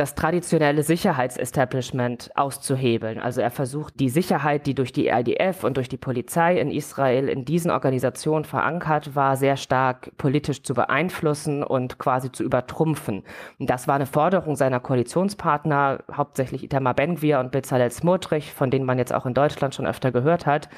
das 0.00 0.14
traditionelle 0.14 0.82
Sicherheitsestablishment 0.82 2.30
auszuhebeln. 2.34 3.20
Also 3.20 3.42
er 3.42 3.50
versucht 3.50 4.00
die 4.00 4.08
Sicherheit, 4.08 4.66
die 4.66 4.74
durch 4.74 4.92
die 4.92 5.08
IDF 5.08 5.62
und 5.62 5.76
durch 5.76 5.90
die 5.90 5.98
Polizei 5.98 6.58
in 6.58 6.70
Israel 6.70 7.28
in 7.28 7.44
diesen 7.44 7.70
Organisationen 7.70 8.46
verankert 8.46 9.14
war, 9.14 9.36
sehr 9.36 9.58
stark 9.58 10.10
politisch 10.16 10.62
zu 10.62 10.72
beeinflussen 10.72 11.62
und 11.62 11.98
quasi 11.98 12.32
zu 12.32 12.42
übertrumpfen. 12.42 13.24
Und 13.58 13.68
das 13.68 13.88
war 13.88 13.96
eine 13.96 14.06
Forderung 14.06 14.56
seiner 14.56 14.80
Koalitionspartner, 14.80 15.98
hauptsächlich 16.10 16.64
Itamar 16.64 16.94
Ben-Gvir 16.94 17.38
und 17.38 17.52
Bezalel 17.52 17.90
Smotrich, 17.90 18.54
von 18.54 18.70
denen 18.70 18.86
man 18.86 18.96
jetzt 18.96 19.12
auch 19.12 19.26
in 19.26 19.34
Deutschland 19.34 19.74
schon 19.74 19.86
öfter 19.86 20.12
gehört 20.12 20.46
hat. 20.46 20.70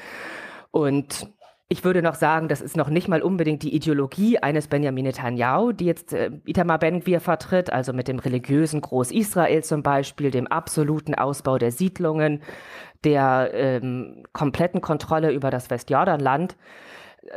Und 0.71 1.29
ich 1.73 1.83
würde 1.83 2.03
noch 2.03 2.13
sagen, 2.13 2.49
das 2.49 2.61
ist 2.61 2.77
noch 2.77 2.89
nicht 2.89 3.07
mal 3.07 3.23
unbedingt 3.23 3.63
die 3.63 3.73
Ideologie 3.73 4.37
eines 4.37 4.67
Benjamin 4.67 5.05
Netanyahu, 5.05 5.71
die 5.71 5.85
jetzt 5.85 6.13
äh, 6.13 6.29
Itamar 6.45 6.77
Ben-Gvir 6.77 7.19
vertritt, 7.19 7.73
also 7.73 7.93
mit 7.93 8.07
dem 8.07 8.19
religiösen 8.19 8.79
Groß-Israel 8.79 9.63
zum 9.63 9.81
Beispiel, 9.81 10.29
dem 10.29 10.45
absoluten 10.45 11.15
Ausbau 11.15 11.57
der 11.57 11.71
Siedlungen, 11.71 12.43
der 13.03 13.49
ähm, 13.55 14.23
kompletten 14.33 14.81
Kontrolle 14.81 15.31
über 15.31 15.49
das 15.49 15.71
Westjordanland, 15.71 16.57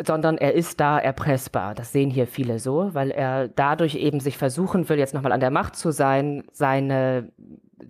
sondern 0.04 0.36
er 0.36 0.52
ist 0.52 0.80
da 0.80 0.98
erpressbar. 0.98 1.74
Das 1.74 1.92
sehen 1.92 2.10
hier 2.10 2.26
viele 2.26 2.58
so, 2.58 2.90
weil 2.92 3.10
er 3.10 3.48
dadurch 3.48 3.94
eben 3.94 4.20
sich 4.20 4.36
versuchen 4.36 4.86
will, 4.90 4.98
jetzt 4.98 5.14
nochmal 5.14 5.32
an 5.32 5.40
der 5.40 5.50
Macht 5.50 5.76
zu 5.76 5.92
sein, 5.92 6.44
seine, 6.52 7.32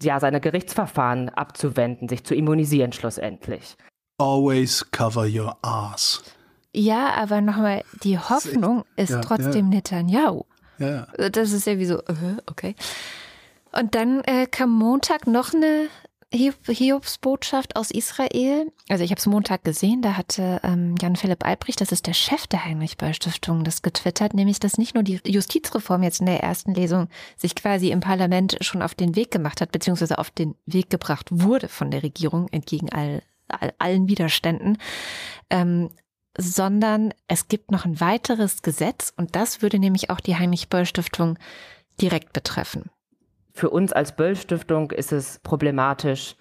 ja, 0.00 0.20
seine 0.20 0.40
Gerichtsverfahren 0.40 1.28
abzuwenden, 1.28 2.08
sich 2.08 2.22
zu 2.22 2.36
immunisieren 2.36 2.92
schlussendlich. 2.92 3.76
Always 4.18 4.88
cover 4.92 5.26
your 5.26 5.56
ass. 5.62 6.35
Ja, 6.78 7.14
aber 7.14 7.40
nochmal, 7.40 7.82
die 8.02 8.18
Hoffnung 8.18 8.84
ist, 8.96 9.10
ja, 9.10 9.20
trotzdem 9.22 9.72
ja. 9.72 9.76
Netanyahu. 9.76 10.44
Ja. 10.78 11.06
Das 11.30 11.52
ist 11.52 11.66
ja 11.66 11.78
wie 11.78 11.86
so, 11.86 11.96
uh, 12.00 12.36
okay. 12.46 12.74
Und 13.72 13.94
dann 13.94 14.20
äh, 14.24 14.46
kam 14.46 14.70
Montag 14.70 15.26
noch 15.26 15.54
eine 15.54 15.88
Hiobsbotschaft 16.32 17.76
aus 17.76 17.90
Israel. 17.90 18.70
Also 18.90 19.04
ich 19.04 19.10
habe 19.10 19.18
es 19.18 19.26
Montag 19.26 19.64
gesehen, 19.64 20.02
da 20.02 20.18
hatte 20.18 20.60
ähm, 20.64 20.96
Jan-Philipp 21.00 21.46
Albrecht, 21.46 21.80
das 21.80 21.92
ist 21.92 22.06
der 22.06 22.12
Chef 22.12 22.46
der 22.46 22.66
Heinrich-Böll-Stiftung, 22.66 23.64
das 23.64 23.80
getwittert, 23.80 24.34
nämlich, 24.34 24.60
dass 24.60 24.76
nicht 24.76 24.94
nur 24.94 25.02
die 25.02 25.20
Justizreform 25.24 26.02
jetzt 26.02 26.20
in 26.20 26.26
der 26.26 26.42
ersten 26.42 26.74
Lesung 26.74 27.08
sich 27.38 27.54
quasi 27.54 27.90
im 27.90 28.00
Parlament 28.00 28.58
schon 28.60 28.82
auf 28.82 28.94
den 28.94 29.16
Weg 29.16 29.30
gemacht 29.30 29.62
hat, 29.62 29.72
beziehungsweise 29.72 30.18
auf 30.18 30.30
den 30.30 30.56
Weg 30.66 30.90
gebracht 30.90 31.28
wurde 31.30 31.68
von 31.68 31.90
der 31.90 32.02
Regierung 32.02 32.48
entgegen 32.50 32.92
all 32.92 33.22
allen 33.78 34.08
Widerständen, 34.08 34.78
ähm, 35.50 35.90
sondern 36.38 37.12
es 37.28 37.48
gibt 37.48 37.70
noch 37.70 37.84
ein 37.84 38.00
weiteres 38.00 38.62
Gesetz 38.62 39.12
und 39.16 39.36
das 39.36 39.62
würde 39.62 39.78
nämlich 39.78 40.10
auch 40.10 40.20
die 40.20 40.36
Heinrich-Böll-Stiftung 40.36 41.38
direkt 42.00 42.32
betreffen. 42.32 42.90
Für 43.52 43.70
uns 43.70 43.92
als 43.92 44.12
Böll-Stiftung 44.12 44.90
ist 44.90 45.12
es 45.12 45.38
problematisch 45.38 46.36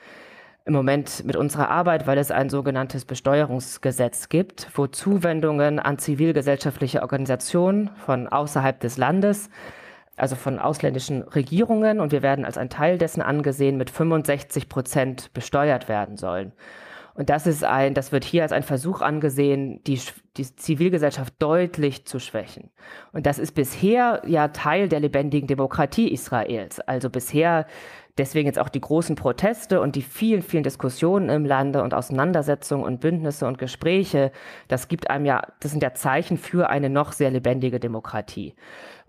im 0.66 0.74
Moment 0.74 1.24
mit 1.26 1.36
unserer 1.36 1.70
Arbeit, 1.70 2.08
weil 2.08 2.18
es 2.18 2.32
ein 2.32 2.50
sogenanntes 2.50 3.06
Besteuerungsgesetz 3.06 4.30
gibt, 4.30 4.68
wo 4.74 4.88
Zuwendungen 4.88 5.80
an 5.80 6.00
zivilgesellschaftliche 6.00 7.04
Organisationen 7.04 7.92
von 8.06 8.28
außerhalb 8.28 8.80
des 8.80 8.98
Landes 8.98 9.50
also 10.18 10.36
von 10.36 10.60
ausländischen 10.60 11.24
Regierungen 11.24 12.00
und 12.00 12.12
wir 12.12 12.22
werden 12.22 12.46
als 12.46 12.58
ein 12.58 12.70
Teil 12.70 12.98
dessen 12.98 13.22
angesehen, 13.22 13.78
mit 13.78 13.90
65 13.90 14.70
Prozent 14.70 15.34
besteuert 15.34 15.90
werden 15.90 16.18
sollen. 16.18 16.54
Und 17.16 17.30
das 17.30 17.48
ist 17.48 17.64
ein, 17.64 17.94
das 17.94 18.12
wird 18.12 18.26
hier 18.26 18.44
als 18.44 18.52
ein 18.52 18.64
Versuch 18.64 19.02
angesehen, 19.02 19.82
die, 19.88 20.00
die 20.36 20.56
Zivilgesellschaft 20.56 21.34
deutlich 21.40 22.06
zu 22.06 22.20
schwächen. 22.20 22.70
Und 23.14 23.26
das 23.26 23.40
ist 23.40 23.54
bisher 23.54 24.22
ja 24.28 24.50
Teil 24.50 24.90
der 24.90 25.00
lebendigen 25.00 25.48
Demokratie 25.48 26.12
Israels. 26.12 26.82
Also 26.82 27.10
bisher 27.10 27.68
deswegen 28.18 28.48
jetzt 28.48 28.60
auch 28.60 28.70
die 28.70 28.82
großen 28.82 29.16
Proteste 29.16 29.80
und 29.80 29.96
die 29.96 30.02
vielen, 30.02 30.42
vielen 30.42 30.64
Diskussionen 30.64 31.30
im 31.30 31.46
Lande 31.46 31.84
und 31.84 31.94
Auseinandersetzungen 31.94 32.84
und 32.84 33.00
Bündnisse 33.00 33.48
und 33.48 33.58
Gespräche. 33.58 34.32
Das 34.68 34.88
gibt 34.90 35.10
einem 35.10 35.26
ja, 35.26 35.42
das 35.62 35.72
sind 35.72 35.84
ja 35.84 35.94
Zeichen 35.94 36.38
für 36.38 36.70
eine 36.70 36.90
noch 36.90 37.14
sehr 37.14 37.32
lebendige 37.32 37.80
Demokratie. 37.80 38.56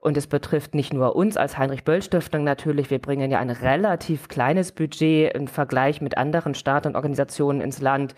Und 0.01 0.17
es 0.17 0.27
betrifft 0.27 0.75
nicht 0.75 0.93
nur 0.93 1.17
uns 1.17 1.37
als 1.37 1.59
Heinrich-Böll-Stiftung 1.59 2.45
natürlich. 2.45 2.91
Wir 2.91 3.01
bringen 3.01 3.31
ja 3.31 3.39
ein 3.39 3.51
relativ 3.51 4.29
kleines 4.29 4.73
Budget 4.73 5.35
im 5.35 5.49
Vergleich 5.49 6.01
mit 6.01 6.17
anderen 6.17 6.55
Staaten 6.55 6.89
und 6.89 6.97
Organisationen 6.97 7.61
ins 7.61 7.81
Land. 7.81 8.15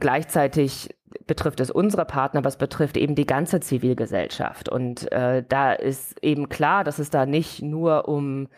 Gleichzeitig 0.00 0.94
betrifft 1.26 1.60
es 1.60 1.70
unsere 1.70 2.04
Partner, 2.04 2.38
aber 2.38 2.48
es 2.48 2.56
betrifft 2.56 2.96
eben 2.96 3.14
die 3.14 3.26
ganze 3.26 3.60
Zivilgesellschaft. 3.60 4.68
Und 4.68 5.10
äh, 5.12 5.44
da 5.48 5.72
ist 5.72 6.22
eben 6.22 6.48
klar, 6.48 6.84
dass 6.84 6.98
es 6.98 7.10
da 7.10 7.26
nicht 7.26 7.62
nur 7.62 8.08
um 8.08 8.48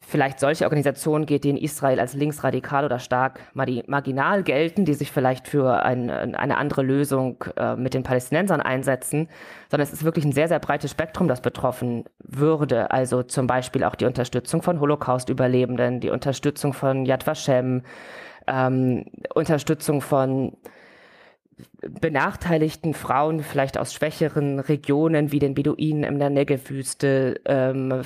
vielleicht 0.00 0.40
solche 0.40 0.64
Organisationen 0.64 1.26
geht, 1.26 1.44
die 1.44 1.50
in 1.50 1.56
Israel 1.56 2.00
als 2.00 2.14
linksradikal 2.14 2.84
oder 2.84 2.98
stark 2.98 3.40
marginal 3.52 4.42
gelten, 4.42 4.84
die 4.84 4.94
sich 4.94 5.10
vielleicht 5.10 5.48
für 5.48 5.82
ein, 5.82 6.08
eine 6.10 6.56
andere 6.56 6.82
Lösung 6.82 7.44
äh, 7.56 7.76
mit 7.76 7.94
den 7.94 8.04
Palästinensern 8.04 8.60
einsetzen, 8.60 9.28
sondern 9.70 9.86
es 9.86 9.92
ist 9.92 10.04
wirklich 10.04 10.24
ein 10.24 10.32
sehr, 10.32 10.48
sehr 10.48 10.60
breites 10.60 10.92
Spektrum, 10.92 11.28
das 11.28 11.42
betroffen 11.42 12.04
würde. 12.20 12.90
Also 12.90 13.22
zum 13.22 13.46
Beispiel 13.46 13.84
auch 13.84 13.96
die 13.96 14.06
Unterstützung 14.06 14.62
von 14.62 14.80
Holocaust-Überlebenden, 14.80 16.00
die 16.00 16.10
Unterstützung 16.10 16.72
von 16.72 17.04
Yad 17.04 17.26
Vashem, 17.26 17.82
ähm, 18.46 19.04
Unterstützung 19.34 20.00
von 20.00 20.56
benachteiligten 21.82 22.94
Frauen, 22.94 23.40
vielleicht 23.40 23.78
aus 23.78 23.92
schwächeren 23.92 24.60
Regionen 24.60 25.32
wie 25.32 25.38
den 25.38 25.54
Beduinen 25.54 26.04
in 26.04 26.18
der 26.18 26.30
Negev-Wüste, 26.30 27.40
ähm, 27.44 28.02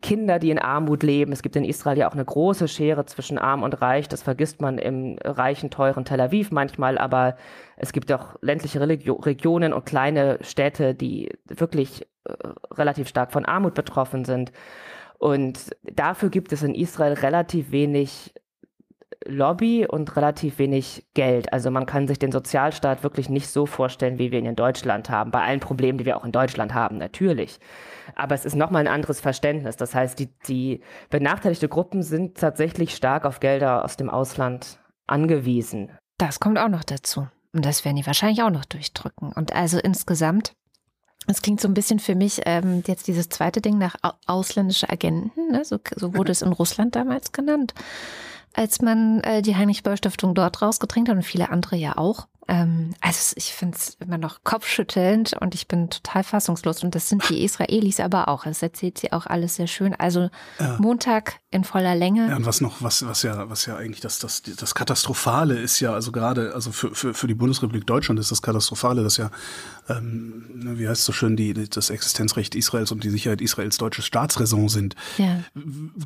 Kinder, 0.00 0.38
die 0.38 0.50
in 0.50 0.58
Armut 0.58 1.02
leben. 1.02 1.32
Es 1.32 1.42
gibt 1.42 1.56
in 1.56 1.64
Israel 1.64 1.98
ja 1.98 2.08
auch 2.08 2.14
eine 2.14 2.24
große 2.24 2.68
Schere 2.68 3.06
zwischen 3.06 3.38
Arm 3.38 3.62
und 3.62 3.80
Reich. 3.80 4.08
Das 4.08 4.22
vergisst 4.22 4.60
man 4.60 4.78
im 4.78 5.18
reichen, 5.22 5.70
teuren 5.70 6.04
Tel 6.04 6.20
Aviv 6.20 6.50
manchmal, 6.50 6.98
aber 6.98 7.36
es 7.76 7.92
gibt 7.92 8.12
auch 8.12 8.36
ländliche 8.40 8.80
Religio 8.80 9.14
Regionen 9.14 9.72
und 9.72 9.86
kleine 9.86 10.38
Städte, 10.42 10.94
die 10.94 11.30
wirklich 11.46 12.06
äh, 12.24 12.32
relativ 12.72 13.08
stark 13.08 13.32
von 13.32 13.44
Armut 13.44 13.74
betroffen 13.74 14.24
sind. 14.24 14.52
Und 15.18 15.70
dafür 15.82 16.30
gibt 16.30 16.52
es 16.52 16.62
in 16.62 16.74
Israel 16.74 17.12
relativ 17.12 17.70
wenig 17.70 18.34
Lobby 19.26 19.86
und 19.86 20.16
relativ 20.16 20.58
wenig 20.58 21.06
Geld. 21.14 21.52
Also 21.52 21.70
man 21.70 21.86
kann 21.86 22.08
sich 22.08 22.18
den 22.18 22.32
Sozialstaat 22.32 23.02
wirklich 23.02 23.28
nicht 23.28 23.48
so 23.48 23.66
vorstellen, 23.66 24.18
wie 24.18 24.30
wir 24.30 24.38
ihn 24.38 24.46
in 24.46 24.56
Deutschland 24.56 25.10
haben. 25.10 25.30
Bei 25.30 25.42
allen 25.42 25.60
Problemen, 25.60 25.98
die 25.98 26.04
wir 26.04 26.16
auch 26.16 26.24
in 26.24 26.32
Deutschland 26.32 26.74
haben, 26.74 26.98
natürlich. 26.98 27.58
Aber 28.14 28.34
es 28.34 28.44
ist 28.44 28.56
nochmal 28.56 28.86
ein 28.86 28.92
anderes 28.92 29.20
Verständnis. 29.20 29.76
Das 29.76 29.94
heißt, 29.94 30.18
die, 30.18 30.28
die 30.48 30.80
benachteiligte 31.10 31.68
Gruppen 31.68 32.02
sind 32.02 32.36
tatsächlich 32.36 32.94
stark 32.94 33.24
auf 33.24 33.40
Gelder 33.40 33.84
aus 33.84 33.96
dem 33.96 34.10
Ausland 34.10 34.80
angewiesen. 35.06 35.90
Das 36.18 36.40
kommt 36.40 36.58
auch 36.58 36.68
noch 36.68 36.84
dazu. 36.84 37.28
Und 37.52 37.66
das 37.66 37.84
werden 37.84 37.96
die 37.96 38.06
wahrscheinlich 38.06 38.42
auch 38.42 38.50
noch 38.50 38.64
durchdrücken. 38.64 39.32
Und 39.32 39.54
also 39.54 39.78
insgesamt 39.78 40.54
es 41.28 41.40
klingt 41.40 41.60
so 41.60 41.68
ein 41.68 41.74
bisschen 41.74 42.00
für 42.00 42.16
mich 42.16 42.40
ähm, 42.46 42.82
jetzt 42.86 43.06
dieses 43.06 43.28
zweite 43.28 43.60
Ding 43.60 43.78
nach 43.78 43.94
ausländische 44.26 44.90
Agenten, 44.90 45.52
ne? 45.52 45.64
so, 45.64 45.78
so 45.94 46.16
wurde 46.16 46.32
es 46.32 46.42
in 46.42 46.52
Russland 46.52 46.96
damals 46.96 47.30
genannt 47.30 47.74
als 48.54 48.82
man 48.82 49.20
äh, 49.20 49.42
die 49.42 49.56
Heinrich-Böll-Stiftung 49.56 50.34
dort 50.34 50.62
rausgedrängt 50.62 51.08
hat 51.08 51.16
und 51.16 51.22
viele 51.22 51.50
andere 51.50 51.76
ja 51.76 51.96
auch. 51.96 52.26
Ähm, 52.48 52.94
also 53.00 53.34
ich 53.36 53.52
finde 53.52 53.76
es 53.76 53.96
immer 54.00 54.18
noch 54.18 54.42
kopfschüttelnd 54.42 55.34
und 55.40 55.54
ich 55.54 55.68
bin 55.68 55.90
total 55.90 56.24
fassungslos. 56.24 56.82
Und 56.82 56.94
das 56.94 57.08
sind 57.08 57.28
die 57.28 57.44
Israelis 57.44 58.00
aber 58.00 58.28
auch. 58.28 58.44
Das 58.44 58.62
erzählt 58.62 58.98
sie 58.98 59.12
auch 59.12 59.26
alles 59.26 59.56
sehr 59.56 59.68
schön. 59.68 59.94
Also 59.94 60.28
ja. 60.58 60.76
Montag 60.78 61.40
in 61.50 61.64
voller 61.64 61.94
Länge. 61.94 62.28
Ja, 62.28 62.36
und 62.36 62.46
was 62.46 62.60
noch, 62.60 62.82
was, 62.82 63.06
was 63.06 63.22
ja, 63.22 63.48
was 63.48 63.66
ja 63.66 63.76
eigentlich 63.76 64.00
das, 64.00 64.18
das, 64.18 64.42
das 64.42 64.74
Katastrophale 64.74 65.58
ist 65.58 65.80
ja, 65.80 65.92
also 65.92 66.10
gerade, 66.10 66.54
also 66.54 66.72
für, 66.72 66.94
für, 66.94 67.14
für 67.14 67.26
die 67.26 67.34
Bundesrepublik 67.34 67.86
Deutschland 67.86 68.18
ist 68.18 68.30
das 68.30 68.42
Katastrophale, 68.42 69.02
dass 69.02 69.18
ja, 69.18 69.30
ähm, 69.88 70.46
ne, 70.54 70.78
wie 70.78 70.88
heißt 70.88 71.00
es 71.00 71.04
so 71.04 71.12
schön, 71.12 71.36
die, 71.36 71.52
das 71.54 71.90
Existenzrecht 71.90 72.54
Israels 72.54 72.90
und 72.90 73.04
die 73.04 73.10
Sicherheit 73.10 73.40
Israels 73.40 73.78
deutsches 73.78 74.06
Staatsräson 74.06 74.68
sind. 74.68 74.96
Ja. 75.18 75.44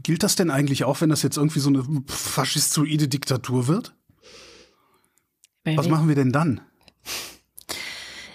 Gilt 0.03 0.23
das 0.23 0.37
denn 0.37 0.51
eigentlich 0.51 0.85
auch, 0.85 1.01
wenn 1.01 1.11
das 1.11 1.23
jetzt 1.23 1.37
irgendwie 1.37 1.61
so 1.61 1.71
eine 1.71 1.85
faschistoide 2.07 3.09
Diktatur 3.09 3.69
wird? 3.69 3.95
Was 5.75 5.89
machen 5.89 6.09
wir 6.09 6.15
denn 6.15 6.31
dann? 6.31 6.61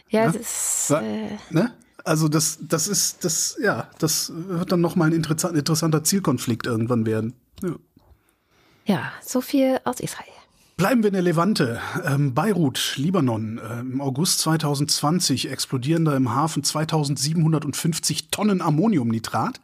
Ja, 0.10 0.26
ne? 0.28 0.34
das 0.34 0.42
ist. 0.42 0.92
Äh 0.92 1.38
ne? 1.50 1.74
Also 2.04 2.28
das, 2.28 2.58
das 2.62 2.88
ist, 2.88 3.24
das, 3.24 3.58
ja, 3.62 3.88
das 4.00 4.32
wird 4.34 4.72
dann 4.72 4.82
nochmal 4.82 5.12
ein 5.12 5.14
interessanter 5.14 6.04
Zielkonflikt 6.04 6.66
irgendwann 6.66 7.06
werden. 7.06 7.34
Ja. 7.62 7.76
ja, 8.86 9.12
so 9.24 9.40
viel 9.40 9.80
aus 9.84 10.00
Israel. 10.00 10.26
Bleiben 10.78 11.04
wir 11.04 11.10
in 11.10 11.14
der 11.14 11.22
Levante. 11.22 11.80
Ähm, 12.04 12.34
Beirut, 12.34 12.96
Libanon. 12.98 13.60
Äh, 13.60 13.82
Im 13.82 14.02
August 14.02 14.40
2020 14.40 15.52
explodieren 15.52 16.06
da 16.06 16.16
im 16.16 16.34
Hafen 16.34 16.64
2750 16.64 18.30
Tonnen 18.30 18.62
Ammoniumnitrat 18.62 19.62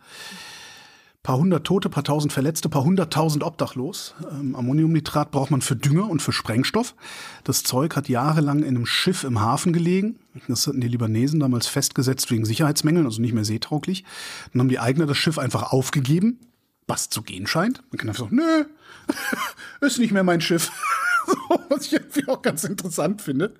paar 1.27 1.39
hundert 1.39 1.67
Tote, 1.67 1.89
paar 1.89 2.05
tausend 2.05 2.31
Verletzte, 2.31 2.69
paar 2.69 2.85
hunderttausend 2.85 3.43
obdachlos. 3.43 4.15
Ähm, 4.31 4.55
Ammoniumnitrat 4.55 5.29
braucht 5.29 5.51
man 5.51 5.59
für 5.59 5.75
Dünger 5.75 6.09
und 6.09 6.21
für 6.21 6.31
Sprengstoff. 6.31 6.95
Das 7.43 7.63
Zeug 7.63 7.97
hat 7.97 8.07
jahrelang 8.07 8.59
in 8.59 8.77
einem 8.77 8.85
Schiff 8.85 9.25
im 9.25 9.41
Hafen 9.41 9.73
gelegen. 9.73 10.19
Das 10.47 10.65
hatten 10.67 10.79
die 10.79 10.87
Libanesen 10.87 11.41
damals 11.41 11.67
festgesetzt 11.67 12.31
wegen 12.31 12.45
Sicherheitsmängeln, 12.45 13.05
also 13.05 13.21
nicht 13.21 13.33
mehr 13.33 13.43
seetauglich. 13.43 14.05
Dann 14.53 14.61
haben 14.61 14.69
die 14.69 14.79
Eigner 14.79 15.05
das 15.05 15.17
Schiff 15.17 15.37
einfach 15.37 15.73
aufgegeben, 15.73 16.39
was 16.87 17.09
zu 17.09 17.21
gehen 17.23 17.45
scheint. 17.45 17.83
Man 17.91 17.97
kann 17.97 18.07
einfach 18.07 18.23
sagen, 18.23 18.37
nö, 18.37 18.63
ist 19.85 19.99
nicht 19.99 20.13
mehr 20.13 20.23
mein 20.23 20.39
Schiff. 20.39 20.71
was 21.69 21.85
ich 21.85 21.93
irgendwie 21.93 22.27
auch 22.27 22.41
ganz 22.41 22.63
interessant 22.63 23.21
finde. 23.21 23.53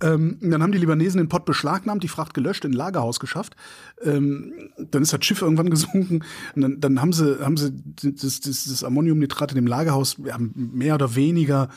Ähm, 0.00 0.38
dann 0.40 0.62
haben 0.62 0.72
die 0.72 0.78
Libanesen 0.78 1.18
den 1.18 1.28
Pott 1.28 1.44
beschlagnahmt, 1.44 2.04
die 2.04 2.08
Fracht 2.08 2.34
gelöscht, 2.34 2.64
in 2.64 2.70
ein 2.70 2.76
Lagerhaus 2.76 3.18
geschafft. 3.18 3.56
Ähm, 4.02 4.70
dann 4.76 5.02
ist 5.02 5.12
das 5.12 5.24
Schiff 5.24 5.42
irgendwann 5.42 5.70
gesunken. 5.70 6.24
Und 6.54 6.62
dann, 6.62 6.80
dann 6.80 7.00
haben 7.00 7.12
sie, 7.12 7.44
haben 7.44 7.56
sie 7.56 7.72
das, 8.02 8.40
das, 8.40 8.64
das 8.64 8.84
Ammoniumnitrat 8.84 9.52
in 9.52 9.56
dem 9.56 9.66
Lagerhaus 9.66 10.16
mehr 10.18 10.94
oder 10.94 11.14
weniger 11.16 11.68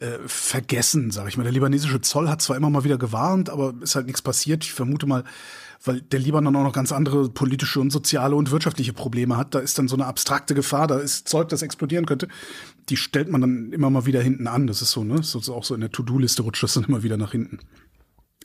äh, 0.00 0.18
vergessen, 0.26 1.10
sage 1.10 1.28
ich 1.28 1.36
mal. 1.36 1.44
Der 1.44 1.52
libanesische 1.52 2.00
Zoll 2.00 2.28
hat 2.28 2.42
zwar 2.42 2.56
immer 2.56 2.70
mal 2.70 2.84
wieder 2.84 2.98
gewarnt, 2.98 3.48
aber 3.48 3.74
ist 3.80 3.94
halt 3.94 4.06
nichts 4.06 4.20
passiert. 4.20 4.64
Ich 4.64 4.72
vermute 4.72 5.06
mal, 5.06 5.24
weil 5.84 6.00
der 6.00 6.20
Libanon 6.20 6.56
auch 6.56 6.62
noch 6.62 6.72
ganz 6.72 6.92
andere 6.92 7.28
politische 7.28 7.80
und 7.80 7.90
soziale 7.90 8.36
und 8.36 8.50
wirtschaftliche 8.50 8.92
Probleme 8.92 9.36
hat. 9.36 9.54
Da 9.54 9.58
ist 9.58 9.78
dann 9.78 9.88
so 9.88 9.96
eine 9.96 10.06
abstrakte 10.06 10.54
Gefahr, 10.54 10.86
da 10.86 10.98
ist 10.98 11.28
Zeug, 11.28 11.48
das 11.48 11.62
explodieren 11.62 12.06
könnte. 12.06 12.28
Die 12.88 12.96
stellt 12.96 13.30
man 13.30 13.40
dann 13.40 13.72
immer 13.72 13.90
mal 13.90 14.06
wieder 14.06 14.22
hinten 14.22 14.46
an. 14.46 14.66
Das 14.66 14.82
ist 14.82 14.92
so, 14.92 15.04
ne? 15.04 15.16
Das 15.16 15.34
ist 15.34 15.48
auch 15.48 15.64
so 15.64 15.74
in 15.74 15.80
der 15.80 15.90
To-Do-Liste 15.90 16.42
rutscht 16.42 16.62
das 16.62 16.74
dann 16.74 16.84
immer 16.84 17.02
wieder 17.02 17.16
nach 17.16 17.32
hinten. 17.32 17.58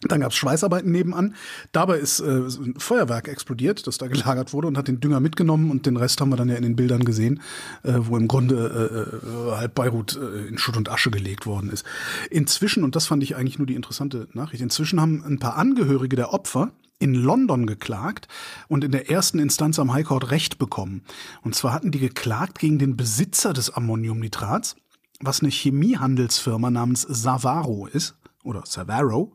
Dann 0.01 0.21
gab 0.21 0.31
es 0.31 0.37
Schweißarbeiten 0.37 0.91
nebenan. 0.91 1.35
Dabei 1.71 1.97
ist 1.97 2.19
äh, 2.19 2.25
ein 2.25 2.75
Feuerwerk 2.77 3.27
explodiert, 3.27 3.87
das 3.87 3.97
da 3.97 4.07
gelagert 4.07 4.53
wurde 4.53 4.67
und 4.67 4.77
hat 4.77 4.87
den 4.87 4.99
Dünger 4.99 5.19
mitgenommen 5.19 5.71
und 5.71 5.87
den 5.87 5.97
Rest 5.97 6.21
haben 6.21 6.29
wir 6.29 6.35
dann 6.35 6.49
ja 6.49 6.55
in 6.55 6.63
den 6.63 6.75
Bildern 6.75 7.03
gesehen, 7.03 7.41
äh, 7.83 7.93
wo 7.97 8.15
im 8.17 8.27
Grunde 8.27 9.15
äh, 9.23 9.51
äh 9.51 9.55
halb 9.57 9.73
Beirut 9.73 10.15
äh, 10.15 10.47
in 10.47 10.59
Schutt 10.59 10.77
und 10.77 10.89
Asche 10.89 11.09
gelegt 11.09 11.47
worden 11.47 11.71
ist. 11.71 11.83
Inzwischen, 12.29 12.83
und 12.83 12.95
das 12.95 13.07
fand 13.07 13.23
ich 13.23 13.35
eigentlich 13.35 13.57
nur 13.57 13.67
die 13.67 13.75
interessante 13.75 14.27
Nachricht, 14.33 14.61
inzwischen 14.61 15.01
haben 15.01 15.23
ein 15.23 15.39
paar 15.39 15.55
Angehörige 15.55 16.15
der 16.15 16.31
Opfer 16.31 16.71
in 16.99 17.13
London 17.13 17.67
geklagt 17.67 18.27
und 18.67 18.83
in 18.83 18.91
der 18.91 19.09
ersten 19.09 19.39
Instanz 19.39 19.79
am 19.79 19.93
High 19.93 20.05
Court 20.05 20.31
Recht 20.31 20.57
bekommen. 20.57 21.03
Und 21.41 21.55
zwar 21.55 21.73
hatten 21.73 21.91
die 21.91 21.99
geklagt 21.99 22.59
gegen 22.59 22.79
den 22.79 22.97
Besitzer 22.97 23.53
des 23.53 23.69
Ammoniumnitrats, 23.69 24.75
was 25.19 25.41
eine 25.41 25.51
Chemiehandelsfirma 25.51 26.69
namens 26.69 27.01
Savaro 27.01 27.87
ist, 27.87 28.15
oder 28.43 28.63
Savaro. 28.65 29.33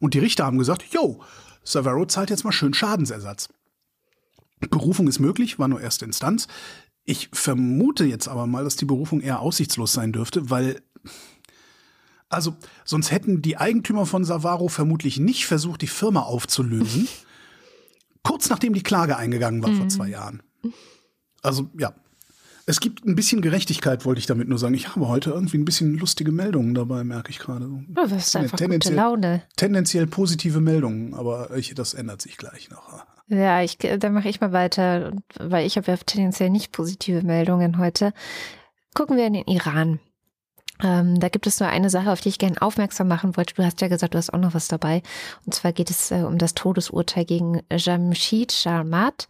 Und 0.00 0.14
die 0.14 0.18
Richter 0.18 0.46
haben 0.46 0.58
gesagt, 0.58 0.84
yo, 0.92 1.20
Savaro 1.62 2.06
zahlt 2.06 2.30
jetzt 2.30 2.44
mal 2.44 2.52
schön 2.52 2.74
Schadensersatz. 2.74 3.48
Berufung 4.70 5.06
ist 5.06 5.18
möglich, 5.18 5.58
war 5.58 5.68
nur 5.68 5.80
erste 5.80 6.04
Instanz. 6.04 6.48
Ich 7.04 7.28
vermute 7.32 8.04
jetzt 8.04 8.28
aber 8.28 8.46
mal, 8.46 8.64
dass 8.64 8.76
die 8.76 8.84
Berufung 8.84 9.20
eher 9.20 9.40
aussichtslos 9.40 9.92
sein 9.92 10.12
dürfte, 10.12 10.50
weil 10.50 10.82
also, 12.28 12.56
sonst 12.84 13.10
hätten 13.10 13.40
die 13.42 13.56
Eigentümer 13.56 14.04
von 14.04 14.24
Savaro 14.24 14.68
vermutlich 14.68 15.18
nicht 15.18 15.46
versucht, 15.46 15.80
die 15.82 15.86
Firma 15.86 16.22
aufzulösen, 16.22 17.08
kurz 18.22 18.50
nachdem 18.50 18.74
die 18.74 18.82
Klage 18.82 19.16
eingegangen 19.16 19.62
war 19.62 19.70
mhm. 19.70 19.76
vor 19.76 19.88
zwei 19.88 20.08
Jahren. 20.08 20.42
Also, 21.42 21.70
ja. 21.78 21.94
Es 22.66 22.80
gibt 22.80 23.06
ein 23.06 23.14
bisschen 23.14 23.40
Gerechtigkeit, 23.40 24.04
wollte 24.04 24.18
ich 24.18 24.26
damit 24.26 24.46
nur 24.46 24.58
sagen. 24.58 24.74
Ich 24.74 24.94
habe 24.94 25.08
heute 25.08 25.30
irgendwie 25.30 25.56
ein 25.56 25.64
bisschen 25.64 25.96
lustige 25.96 26.32
Meldungen 26.32 26.74
dabei, 26.74 27.02
merke 27.02 27.30
ich 27.30 27.38
gerade. 27.38 27.64
Ja, 27.96 28.06
das 28.06 28.26
ist 28.26 28.36
einfach 28.36 28.58
gute 28.58 28.92
Laune. 28.92 29.42
Tendenziell 29.56 30.06
positive 30.06 30.60
Meldungen, 30.60 31.14
aber 31.14 31.56
ich, 31.56 31.74
das 31.74 31.94
ändert 31.94 32.20
sich 32.20 32.36
gleich 32.36 32.70
noch. 32.70 33.06
Ja, 33.30 33.60
ich, 33.60 33.76
dann 33.76 34.14
mache 34.14 34.30
ich 34.30 34.40
mal 34.40 34.52
weiter, 34.52 35.12
weil 35.38 35.66
ich 35.66 35.76
habe 35.76 35.90
ja 35.90 35.98
tendenziell 35.98 36.48
nicht 36.48 36.72
positive 36.72 37.20
Meldungen 37.20 37.76
heute. 37.76 38.14
Gucken 38.94 39.18
wir 39.18 39.26
in 39.26 39.34
den 39.34 39.44
Iran. 39.44 40.00
Ähm, 40.82 41.18
da 41.18 41.28
gibt 41.28 41.46
es 41.46 41.60
nur 41.60 41.68
eine 41.68 41.90
Sache, 41.90 42.12
auf 42.12 42.20
die 42.20 42.28
ich 42.28 42.38
gerne 42.38 42.60
aufmerksam 42.62 43.08
machen 43.08 43.36
wollte. 43.36 43.54
Du 43.54 43.64
hast 43.64 43.80
ja 43.80 43.88
gesagt, 43.88 44.14
du 44.14 44.18
hast 44.18 44.32
auch 44.32 44.38
noch 44.38 44.54
was 44.54 44.68
dabei. 44.68 45.02
Und 45.44 45.54
zwar 45.54 45.72
geht 45.72 45.90
es 45.90 46.10
äh, 46.10 46.22
um 46.26 46.38
das 46.38 46.54
Todesurteil 46.54 47.24
gegen 47.24 47.62
Jamshid 47.70 48.52
Sharmat, 48.52 49.28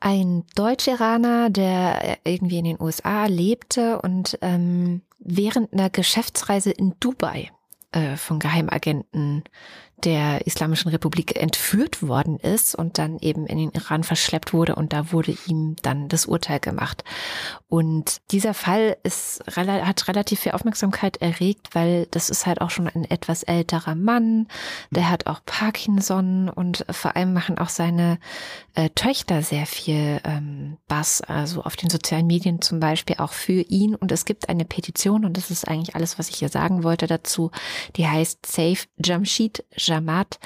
ein 0.00 0.44
Deutsch-Iraner, 0.54 1.50
der 1.50 2.20
äh, 2.24 2.32
irgendwie 2.32 2.58
in 2.58 2.64
den 2.64 2.80
USA 2.80 3.26
lebte 3.26 4.00
und 4.00 4.38
ähm, 4.42 5.02
während 5.18 5.72
einer 5.72 5.90
Geschäftsreise 5.90 6.70
in 6.70 6.94
Dubai 7.00 7.50
äh, 7.92 8.16
von 8.16 8.38
Geheimagenten 8.38 9.42
der 10.04 10.46
Islamischen 10.46 10.90
Republik 10.90 11.40
entführt 11.40 12.02
worden 12.02 12.38
ist 12.38 12.74
und 12.74 12.98
dann 12.98 13.18
eben 13.20 13.46
in 13.46 13.58
den 13.58 13.70
Iran 13.70 14.04
verschleppt 14.04 14.52
wurde 14.52 14.76
und 14.76 14.92
da 14.92 15.12
wurde 15.12 15.36
ihm 15.46 15.76
dann 15.82 16.08
das 16.08 16.26
Urteil 16.26 16.60
gemacht. 16.60 17.04
Und 17.68 18.18
dieser 18.30 18.54
Fall 18.54 18.96
ist, 19.02 19.42
hat 19.54 20.08
relativ 20.08 20.40
viel 20.40 20.52
Aufmerksamkeit 20.52 21.18
erregt, 21.18 21.74
weil 21.74 22.06
das 22.10 22.30
ist 22.30 22.46
halt 22.46 22.60
auch 22.60 22.70
schon 22.70 22.88
ein 22.88 23.04
etwas 23.04 23.42
älterer 23.42 23.94
Mann, 23.94 24.48
der 24.90 25.10
hat 25.10 25.26
auch 25.26 25.40
Parkinson 25.44 26.48
und 26.48 26.86
vor 26.90 27.16
allem 27.16 27.32
machen 27.32 27.58
auch 27.58 27.68
seine 27.68 28.18
äh, 28.74 28.90
Töchter 28.90 29.42
sehr 29.42 29.66
viel 29.66 30.20
ähm, 30.24 30.76
Bass, 30.86 31.20
also 31.20 31.62
auf 31.62 31.76
den 31.76 31.90
sozialen 31.90 32.26
Medien 32.26 32.62
zum 32.62 32.80
Beispiel 32.80 33.16
auch 33.18 33.32
für 33.32 33.62
ihn. 33.62 33.94
Und 33.94 34.12
es 34.12 34.24
gibt 34.24 34.48
eine 34.48 34.64
Petition 34.64 35.24
und 35.24 35.36
das 35.36 35.50
ist 35.50 35.68
eigentlich 35.68 35.94
alles, 35.94 36.18
was 36.18 36.28
ich 36.28 36.36
hier 36.36 36.48
sagen 36.48 36.84
wollte 36.84 37.06
dazu, 37.06 37.50
die 37.96 38.06
heißt 38.06 38.46
Save 38.46 38.78
Jamshid 39.04 39.64
Jamat. 39.88 40.38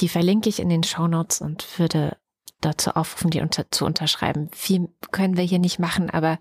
Die 0.00 0.08
verlinke 0.08 0.48
ich 0.48 0.60
in 0.60 0.68
den 0.68 0.84
Show 0.84 1.08
Notes 1.08 1.40
und 1.40 1.66
würde 1.78 2.16
dazu 2.60 2.90
aufrufen, 2.90 3.30
die 3.30 3.40
unter, 3.40 3.70
zu 3.70 3.84
unterschreiben. 3.84 4.48
Viel 4.52 4.88
können 5.10 5.36
wir 5.36 5.44
hier 5.44 5.58
nicht 5.58 5.78
machen, 5.78 6.10
aber 6.10 6.38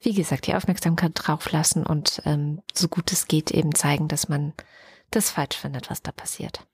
wie 0.00 0.14
gesagt, 0.14 0.46
die 0.46 0.54
Aufmerksamkeit 0.54 1.12
drauf 1.14 1.50
lassen 1.50 1.84
und 1.84 2.22
ähm, 2.24 2.60
so 2.74 2.88
gut 2.88 3.10
es 3.12 3.26
geht 3.26 3.50
eben 3.50 3.74
zeigen, 3.74 4.08
dass 4.08 4.28
man 4.28 4.52
das 5.10 5.30
falsch 5.30 5.56
findet, 5.56 5.90
was 5.90 6.02
da 6.02 6.12
passiert. 6.12 6.66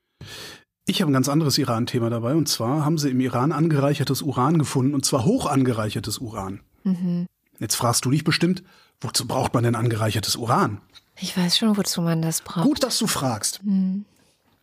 Ich 0.86 1.00
habe 1.00 1.10
ein 1.10 1.14
ganz 1.14 1.28
anderes 1.28 1.58
Iran-Thema 1.58 2.10
dabei 2.10 2.34
und 2.34 2.48
zwar 2.48 2.84
haben 2.84 2.98
sie 2.98 3.10
im 3.10 3.20
Iran 3.20 3.52
angereichertes 3.52 4.22
Uran 4.22 4.58
gefunden 4.58 4.94
und 4.94 5.04
zwar 5.04 5.24
hoch 5.24 5.46
angereichertes 5.46 6.18
Uran. 6.18 6.60
Mhm. 6.82 7.26
Jetzt 7.60 7.76
fragst 7.76 8.04
du 8.04 8.10
dich 8.10 8.24
bestimmt, 8.24 8.64
wozu 9.00 9.26
braucht 9.26 9.54
man 9.54 9.62
denn 9.62 9.76
angereichertes 9.76 10.36
Uran? 10.36 10.80
Ich 11.20 11.36
weiß 11.36 11.58
schon, 11.58 11.76
wozu 11.76 12.02
man 12.02 12.22
das 12.22 12.40
braucht. 12.40 12.64
Gut, 12.64 12.82
dass 12.82 12.98
du 12.98 13.06
fragst. 13.06 13.62
Mhm. 13.62 14.06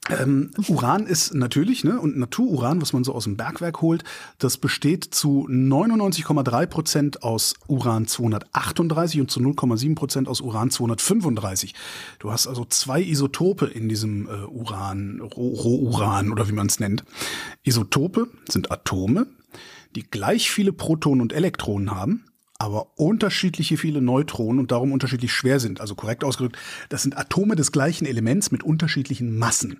Ähm, 0.09 0.51
Uran 0.67 1.05
ist 1.05 1.33
natürlich, 1.33 1.83
ne, 1.83 1.99
und 1.99 2.17
Natururan, 2.17 2.81
was 2.81 2.93
man 2.93 3.03
so 3.03 3.13
aus 3.13 3.25
dem 3.25 3.35
Bergwerk 3.35 3.81
holt, 3.81 4.03
das 4.37 4.57
besteht 4.57 5.03
zu 5.03 5.47
99,3 5.49 6.65
Prozent 6.67 7.23
aus 7.23 7.55
Uran 7.67 8.07
238 8.07 9.19
und 9.19 9.31
zu 9.31 9.39
0,7 9.39 9.95
Prozent 9.95 10.27
aus 10.27 10.41
Uran 10.41 10.69
235. 10.69 11.73
Du 12.19 12.31
hast 12.31 12.47
also 12.47 12.65
zwei 12.65 13.01
Isotope 13.01 13.65
in 13.65 13.89
diesem 13.89 14.27
äh, 14.27 14.45
Uran, 14.45 15.19
Rohuran 15.19 16.31
oder 16.31 16.47
wie 16.47 16.53
man 16.53 16.67
es 16.67 16.79
nennt. 16.79 17.03
Isotope 17.63 18.27
sind 18.49 18.71
Atome, 18.71 19.27
die 19.95 20.03
gleich 20.03 20.49
viele 20.49 20.71
Protonen 20.71 21.21
und 21.21 21.33
Elektronen 21.33 21.91
haben 21.91 22.23
aber 22.59 22.97
unterschiedliche 22.97 23.77
viele 23.77 24.01
Neutronen 24.01 24.59
und 24.59 24.71
darum 24.71 24.91
unterschiedlich 24.91 25.31
schwer 25.31 25.59
sind. 25.59 25.81
Also 25.81 25.95
korrekt 25.95 26.23
ausgedrückt, 26.23 26.57
das 26.89 27.03
sind 27.03 27.17
Atome 27.17 27.55
des 27.55 27.71
gleichen 27.71 28.05
Elements 28.05 28.51
mit 28.51 28.63
unterschiedlichen 28.63 29.37
Massen. 29.37 29.79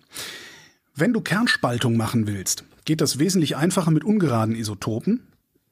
Wenn 0.96 1.14
du 1.14 1.22
Kernspaltung 1.22 1.96
machen 1.98 2.28
willst, 2.28 2.64
geht 2.86 3.02
das 3.02 3.20
wesentlich 3.20 3.56
einfacher 3.56 3.92
mit 3.92 4.04
ungeraden 4.04 4.56
Isotopen. 4.56 5.22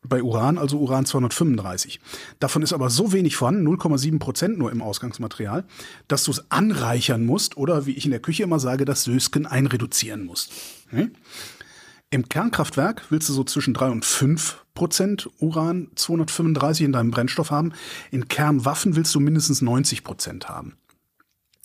Bei 0.08 0.22
Uran, 0.22 0.60
also 0.60 0.78
Uran 0.78 1.08
235. 1.08 2.00
Davon 2.40 2.62
ist 2.62 2.74
aber 2.74 2.92
so 2.92 3.12
wenig 3.12 3.36
vorhanden, 3.36 3.68
0,7 3.68 4.20
Prozent 4.20 4.60
nur 4.60 4.72
im 4.72 4.84
Ausgangsmaterial, 4.84 5.64
dass 6.08 6.26
du 6.26 6.32
es 6.32 6.52
anreichern 6.52 7.26
musst 7.26 7.58
oder, 7.58 7.88
wie 7.88 7.94
ich 7.94 8.06
in 8.06 8.12
der 8.12 8.20
Küche 8.20 8.44
immer 8.44 8.60
sage, 8.60 8.86
das 8.86 9.04
Sösken 9.04 9.48
einreduzieren 9.48 10.24
musst. 10.24 10.52
Hm? 10.90 11.14
Im 12.16 12.30
Kernkraftwerk 12.30 13.02
willst 13.10 13.28
du 13.28 13.34
so 13.34 13.44
zwischen 13.44 13.74
drei 13.74 13.90
und 13.90 14.06
fünf 14.06 14.64
Prozent 14.74 15.30
Uran 15.40 15.90
235 15.96 16.86
in 16.86 16.94
deinem 16.94 17.12
Brennstoff 17.12 17.52
haben. 17.52 17.74
In 18.10 18.30
Kernwaffen 18.30 18.96
willst 18.96 19.14
du 19.16 19.20
mindestens 19.20 19.62
90 19.62 20.06
Prozent 20.06 20.48
haben. 20.48 20.78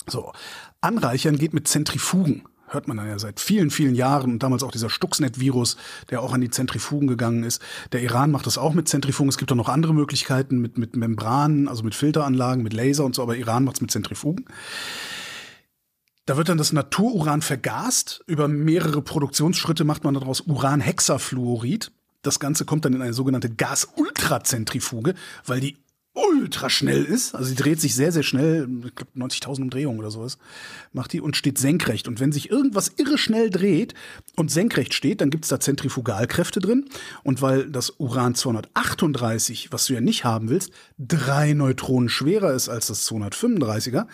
So. 0.08 0.32
Anreichern 0.80 1.38
geht 1.38 1.54
mit 1.54 1.68
Zentrifugen. 1.68 2.42
Hört 2.66 2.88
man 2.88 2.96
dann 2.96 3.06
ja 3.06 3.20
seit 3.20 3.38
vielen, 3.38 3.70
vielen 3.70 3.94
Jahren. 3.94 4.32
Und 4.32 4.42
damals 4.42 4.64
auch 4.64 4.72
dieser 4.72 4.90
Stuxnet-Virus, 4.90 5.76
der 6.10 6.20
auch 6.20 6.32
an 6.32 6.40
die 6.40 6.50
Zentrifugen 6.50 7.06
gegangen 7.06 7.44
ist. 7.44 7.62
Der 7.92 8.02
Iran 8.02 8.32
macht 8.32 8.46
das 8.46 8.58
auch 8.58 8.74
mit 8.74 8.88
Zentrifugen. 8.88 9.28
Es 9.28 9.38
gibt 9.38 9.52
auch 9.52 9.56
noch 9.56 9.68
andere 9.68 9.94
Möglichkeiten 9.94 10.58
mit, 10.58 10.78
mit 10.78 10.96
Membranen, 10.96 11.68
also 11.68 11.84
mit 11.84 11.94
Filteranlagen, 11.94 12.64
mit 12.64 12.72
Laser 12.72 13.04
und 13.04 13.14
so. 13.14 13.22
Aber 13.22 13.36
Iran 13.36 13.62
macht 13.62 13.76
es 13.76 13.82
mit 13.82 13.92
Zentrifugen. 13.92 14.46
Da 16.30 16.36
wird 16.36 16.48
dann 16.48 16.58
das 16.58 16.72
Natururan 16.72 17.42
vergast. 17.42 18.22
Über 18.28 18.46
mehrere 18.46 19.02
Produktionsschritte 19.02 19.82
macht 19.82 20.04
man 20.04 20.14
daraus 20.14 20.42
Uranhexafluorid. 20.42 21.90
Das 22.22 22.38
Ganze 22.38 22.64
kommt 22.64 22.84
dann 22.84 22.94
in 22.94 23.02
eine 23.02 23.14
sogenannte 23.14 23.50
Gas-Ultrazentrifuge, 23.50 25.16
weil 25.44 25.58
die 25.58 25.78
ultra 26.12 26.68
schnell 26.68 27.04
ist. 27.04 27.34
Also 27.34 27.48
sie 27.48 27.54
dreht 27.54 27.80
sich 27.80 27.94
sehr, 27.94 28.10
sehr 28.10 28.22
schnell, 28.22 28.68
ich 28.84 28.94
glaube 28.94 29.12
90.000 29.16 29.62
Umdrehungen 29.62 30.00
oder 30.00 30.10
sowas, 30.10 30.38
macht 30.92 31.12
die 31.12 31.20
und 31.20 31.36
steht 31.36 31.58
senkrecht. 31.58 32.08
Und 32.08 32.18
wenn 32.18 32.32
sich 32.32 32.50
irgendwas 32.50 32.92
irre 32.96 33.16
schnell 33.16 33.50
dreht 33.50 33.94
und 34.36 34.50
senkrecht 34.50 34.94
steht, 34.94 35.20
dann 35.20 35.30
gibt's 35.30 35.48
da 35.48 35.60
Zentrifugalkräfte 35.60 36.60
drin. 36.60 36.88
Und 37.22 37.42
weil 37.42 37.70
das 37.70 37.90
Uran 37.98 38.34
238, 38.34 39.72
was 39.72 39.86
du 39.86 39.94
ja 39.94 40.00
nicht 40.00 40.24
haben 40.24 40.48
willst, 40.48 40.72
drei 40.98 41.52
Neutronen 41.52 42.08
schwerer 42.08 42.52
ist 42.52 42.68
als 42.68 42.88
das 42.88 43.08
235er, 43.08 44.06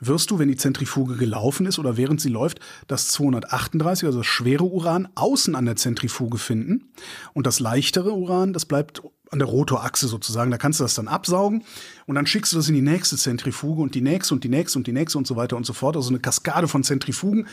wirst 0.00 0.30
du, 0.30 0.38
wenn 0.38 0.48
die 0.48 0.56
Zentrifuge 0.56 1.16
gelaufen 1.16 1.66
ist 1.66 1.78
oder 1.78 1.96
während 1.96 2.20
sie 2.20 2.28
läuft, 2.28 2.60
das 2.86 3.08
238, 3.08 4.06
also 4.06 4.18
das 4.18 4.26
schwere 4.26 4.64
Uran, 4.64 5.08
außen 5.14 5.54
an 5.54 5.64
der 5.64 5.76
Zentrifuge 5.76 6.38
finden. 6.38 6.92
Und 7.32 7.46
das 7.46 7.58
leichtere 7.58 8.12
Uran, 8.12 8.52
das 8.52 8.66
bleibt 8.66 9.02
an 9.30 9.38
der 9.38 9.48
Rotorachse 9.48 10.08
sozusagen. 10.08 10.50
Da 10.50 10.58
kannst 10.58 10.80
du 10.80 10.84
das 10.84 10.94
dann 10.94 11.08
absaugen 11.08 11.64
und 12.06 12.14
dann 12.14 12.26
schickst 12.26 12.52
du 12.52 12.56
das 12.56 12.68
in 12.68 12.74
die 12.74 12.82
nächste 12.82 13.16
Zentrifuge 13.16 13.82
und 13.82 13.94
die 13.94 14.00
nächste 14.00 14.34
und 14.34 14.44
die 14.44 14.48
nächste 14.48 14.78
und 14.78 14.86
die 14.86 14.92
nächste 14.92 15.18
und 15.18 15.26
so 15.26 15.36
weiter 15.36 15.56
und 15.56 15.66
so 15.66 15.72
fort. 15.72 15.96
Also 15.96 16.10
eine 16.10 16.20
Kaskade 16.20 16.68
von 16.68 16.82
Zentrifugen, 16.82 17.46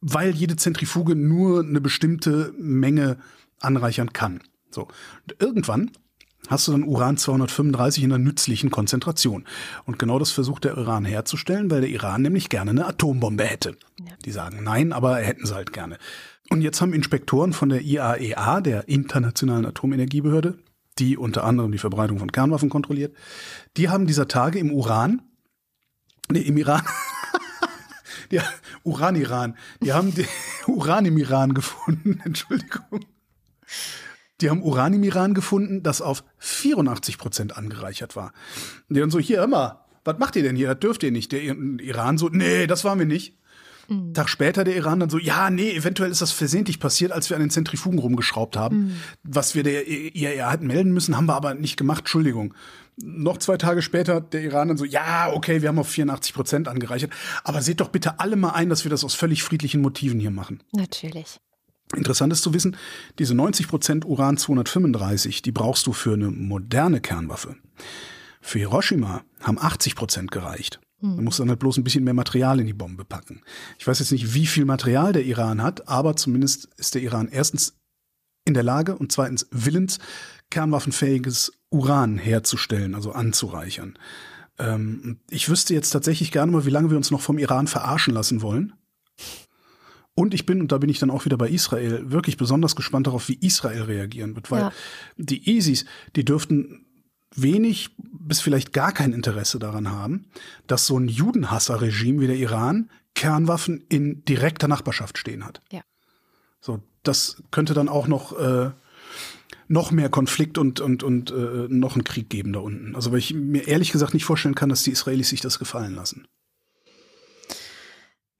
weil 0.00 0.34
jede 0.34 0.56
Zentrifuge 0.56 1.14
nur 1.14 1.60
eine 1.60 1.80
bestimmte 1.80 2.52
Menge 2.58 3.18
anreichern 3.60 4.12
kann. 4.12 4.40
So. 4.70 4.82
Und 4.82 5.36
irgendwann 5.38 5.90
hast 6.48 6.68
du 6.68 6.72
dann 6.72 6.84
Uran 6.84 7.16
235 7.16 8.04
in 8.04 8.12
einer 8.12 8.22
nützlichen 8.22 8.70
Konzentration. 8.70 9.44
Und 9.86 9.98
genau 9.98 10.18
das 10.18 10.30
versucht 10.30 10.64
der 10.64 10.76
Iran 10.76 11.04
herzustellen, 11.04 11.70
weil 11.70 11.80
der 11.80 11.90
Iran 11.90 12.22
nämlich 12.22 12.48
gerne 12.48 12.72
eine 12.72 12.86
Atombombe 12.86 13.44
hätte. 13.44 13.76
Ja. 14.00 14.12
Die 14.24 14.30
sagen 14.30 14.62
nein, 14.62 14.92
aber 14.92 15.16
hätten 15.16 15.46
sie 15.46 15.54
halt 15.54 15.72
gerne. 15.72 15.98
Und 16.50 16.60
jetzt 16.60 16.80
haben 16.80 16.92
Inspektoren 16.92 17.52
von 17.52 17.68
der 17.68 17.82
IAEA, 17.82 18.58
e 18.58 18.62
der 18.62 18.88
Internationalen 18.88 19.66
Atomenergiebehörde, 19.66 20.58
die 20.98 21.16
unter 21.16 21.44
anderem 21.44 21.72
die 21.72 21.78
Verbreitung 21.78 22.18
von 22.18 22.30
Kernwaffen 22.30 22.70
kontrolliert, 22.70 23.14
die 23.76 23.88
haben 23.88 24.06
dieser 24.06 24.28
Tage 24.28 24.58
im 24.58 24.70
Uran, 24.70 25.22
nee, 26.30 26.40
im 26.40 26.56
Iran, 26.56 26.82
ja, 28.30 28.42
Uran-Iran, 28.82 29.56
die 29.82 29.92
haben 29.92 30.12
Uran 30.66 31.06
im 31.06 31.16
Iran 31.16 31.54
gefunden, 31.54 32.20
Entschuldigung. 32.24 33.00
Die 34.40 34.50
haben 34.50 34.62
Uran 34.62 34.92
im 34.92 35.04
Iran 35.04 35.32
gefunden, 35.32 35.82
das 35.82 36.02
auf 36.02 36.24
84 36.38 37.18
Prozent 37.18 37.56
angereichert 37.56 38.16
war. 38.16 38.32
Und 38.88 38.96
die 38.96 39.00
dann 39.00 39.10
so, 39.10 39.18
hier 39.18 39.42
immer, 39.42 39.86
was 40.04 40.18
macht 40.18 40.36
ihr 40.36 40.42
denn 40.42 40.56
hier? 40.56 40.68
Das 40.68 40.80
dürft 40.80 41.02
ihr 41.02 41.12
nicht. 41.12 41.32
Der 41.32 41.42
Iran 41.42 42.18
so, 42.18 42.28
nee, 42.28 42.66
das 42.66 42.84
waren 42.84 42.98
wir 42.98 43.06
nicht. 43.06 43.38
Mhm. 43.88 44.14
Tag 44.14 44.28
später 44.28 44.64
der 44.64 44.76
Iran 44.76 45.00
dann 45.00 45.10
so, 45.10 45.18
ja, 45.18 45.50
nee, 45.50 45.70
eventuell 45.72 46.10
ist 46.10 46.20
das 46.22 46.32
versehentlich 46.32 46.80
passiert, 46.80 47.12
als 47.12 47.30
wir 47.30 47.36
an 47.36 47.42
den 47.42 47.50
Zentrifugen 47.50 47.98
rumgeschraubt 47.98 48.56
haben. 48.56 48.76
Mhm. 48.76 48.96
Was 49.22 49.54
wir 49.54 49.62
der 49.62 49.88
IAEA 49.88 50.50
hätten 50.50 50.66
melden 50.66 50.92
müssen, 50.92 51.16
haben 51.16 51.26
wir 51.26 51.34
aber 51.34 51.54
nicht 51.54 51.76
gemacht, 51.76 52.00
Entschuldigung. 52.00 52.54
Noch 52.96 53.38
zwei 53.38 53.56
Tage 53.56 53.82
später 53.82 54.20
der 54.20 54.42
Iran 54.42 54.68
dann 54.68 54.76
so, 54.76 54.84
ja, 54.84 55.32
okay, 55.32 55.62
wir 55.62 55.68
haben 55.68 55.78
auf 55.78 55.88
84 55.88 56.34
Prozent 56.34 56.68
angereichert. 56.68 57.10
Aber 57.42 57.60
seht 57.60 57.80
doch 57.80 57.88
bitte 57.88 58.20
alle 58.20 58.36
mal 58.36 58.50
ein, 58.50 58.68
dass 58.68 58.84
wir 58.84 58.90
das 58.90 59.04
aus 59.04 59.14
völlig 59.14 59.42
friedlichen 59.42 59.80
Motiven 59.80 60.20
hier 60.20 60.30
machen. 60.30 60.62
Natürlich. 60.72 61.40
Interessant 61.94 62.32
ist 62.32 62.42
zu 62.42 62.54
wissen, 62.54 62.76
diese 63.18 63.34
90 63.34 63.68
Prozent 63.68 64.04
Uran 64.04 64.36
235, 64.36 65.42
die 65.42 65.52
brauchst 65.52 65.86
du 65.86 65.92
für 65.92 66.14
eine 66.14 66.30
moderne 66.30 67.00
Kernwaffe. 67.00 67.56
Für 68.40 68.58
Hiroshima 68.58 69.22
haben 69.40 69.58
80 69.58 69.94
Prozent 69.94 70.30
gereicht. 70.30 70.80
Man 71.00 71.24
muss 71.24 71.36
dann 71.36 71.50
halt 71.50 71.58
bloß 71.58 71.76
ein 71.76 71.84
bisschen 71.84 72.04
mehr 72.04 72.14
Material 72.14 72.60
in 72.60 72.66
die 72.66 72.72
Bombe 72.72 73.04
packen. 73.04 73.42
Ich 73.78 73.86
weiß 73.86 73.98
jetzt 73.98 74.12
nicht, 74.12 74.34
wie 74.34 74.46
viel 74.46 74.64
Material 74.64 75.12
der 75.12 75.24
Iran 75.24 75.62
hat, 75.62 75.88
aber 75.88 76.16
zumindest 76.16 76.68
ist 76.76 76.94
der 76.94 77.02
Iran 77.02 77.28
erstens 77.30 77.76
in 78.46 78.54
der 78.54 78.62
Lage 78.62 78.96
und 78.96 79.12
zweitens 79.12 79.46
willens, 79.50 79.98
kernwaffenfähiges 80.50 81.52
Uran 81.70 82.18
herzustellen, 82.18 82.94
also 82.94 83.12
anzureichern. 83.12 83.98
Ähm, 84.58 85.18
ich 85.30 85.48
wüsste 85.48 85.74
jetzt 85.74 85.90
tatsächlich 85.90 86.30
gerne 86.30 86.52
mal, 86.52 86.64
wie 86.64 86.70
lange 86.70 86.90
wir 86.90 86.96
uns 86.96 87.10
noch 87.10 87.20
vom 87.20 87.38
Iran 87.38 87.66
verarschen 87.66 88.14
lassen 88.14 88.42
wollen. 88.42 88.74
Und 90.14 90.32
ich 90.32 90.46
bin, 90.46 90.60
und 90.60 90.70
da 90.70 90.78
bin 90.78 90.90
ich 90.90 91.00
dann 91.00 91.10
auch 91.10 91.24
wieder 91.24 91.36
bei 91.36 91.48
Israel, 91.48 92.12
wirklich 92.12 92.36
besonders 92.36 92.76
gespannt 92.76 93.08
darauf, 93.08 93.28
wie 93.28 93.38
Israel 93.40 93.82
reagieren 93.82 94.36
wird, 94.36 94.50
weil 94.50 94.60
ja. 94.60 94.72
die 95.16 95.56
ISIS, 95.56 95.86
die 96.14 96.24
dürften 96.24 96.86
wenig 97.36 97.90
bis 97.98 98.40
vielleicht 98.40 98.72
gar 98.72 98.92
kein 98.92 99.12
Interesse 99.12 99.58
daran 99.58 99.90
haben, 99.90 100.26
dass 100.66 100.86
so 100.86 100.98
ein 100.98 101.08
Judenhasser-Regime 101.08 102.20
wie 102.20 102.26
der 102.26 102.36
Iran 102.36 102.90
Kernwaffen 103.14 103.84
in 103.88 104.24
direkter 104.24 104.68
Nachbarschaft 104.68 105.18
stehen 105.18 105.44
hat. 105.44 105.60
Ja. 105.70 105.82
So, 106.60 106.80
das 107.02 107.42
könnte 107.50 107.74
dann 107.74 107.88
auch 107.88 108.08
noch 108.08 108.38
äh, 108.38 108.70
noch 109.68 109.90
mehr 109.90 110.08
Konflikt 110.08 110.58
und 110.58 110.80
und 110.80 111.02
und 111.02 111.30
äh, 111.30 111.66
noch 111.68 111.94
einen 111.94 112.04
Krieg 112.04 112.28
geben 112.28 112.52
da 112.52 112.60
unten. 112.60 112.94
Also 112.94 113.12
weil 113.12 113.18
ich 113.18 113.34
mir 113.34 113.68
ehrlich 113.68 113.92
gesagt 113.92 114.14
nicht 114.14 114.24
vorstellen 114.24 114.54
kann, 114.54 114.68
dass 114.68 114.82
die 114.82 114.90
Israelis 114.90 115.28
sich 115.28 115.40
das 115.40 115.58
gefallen 115.58 115.94
lassen. 115.94 116.26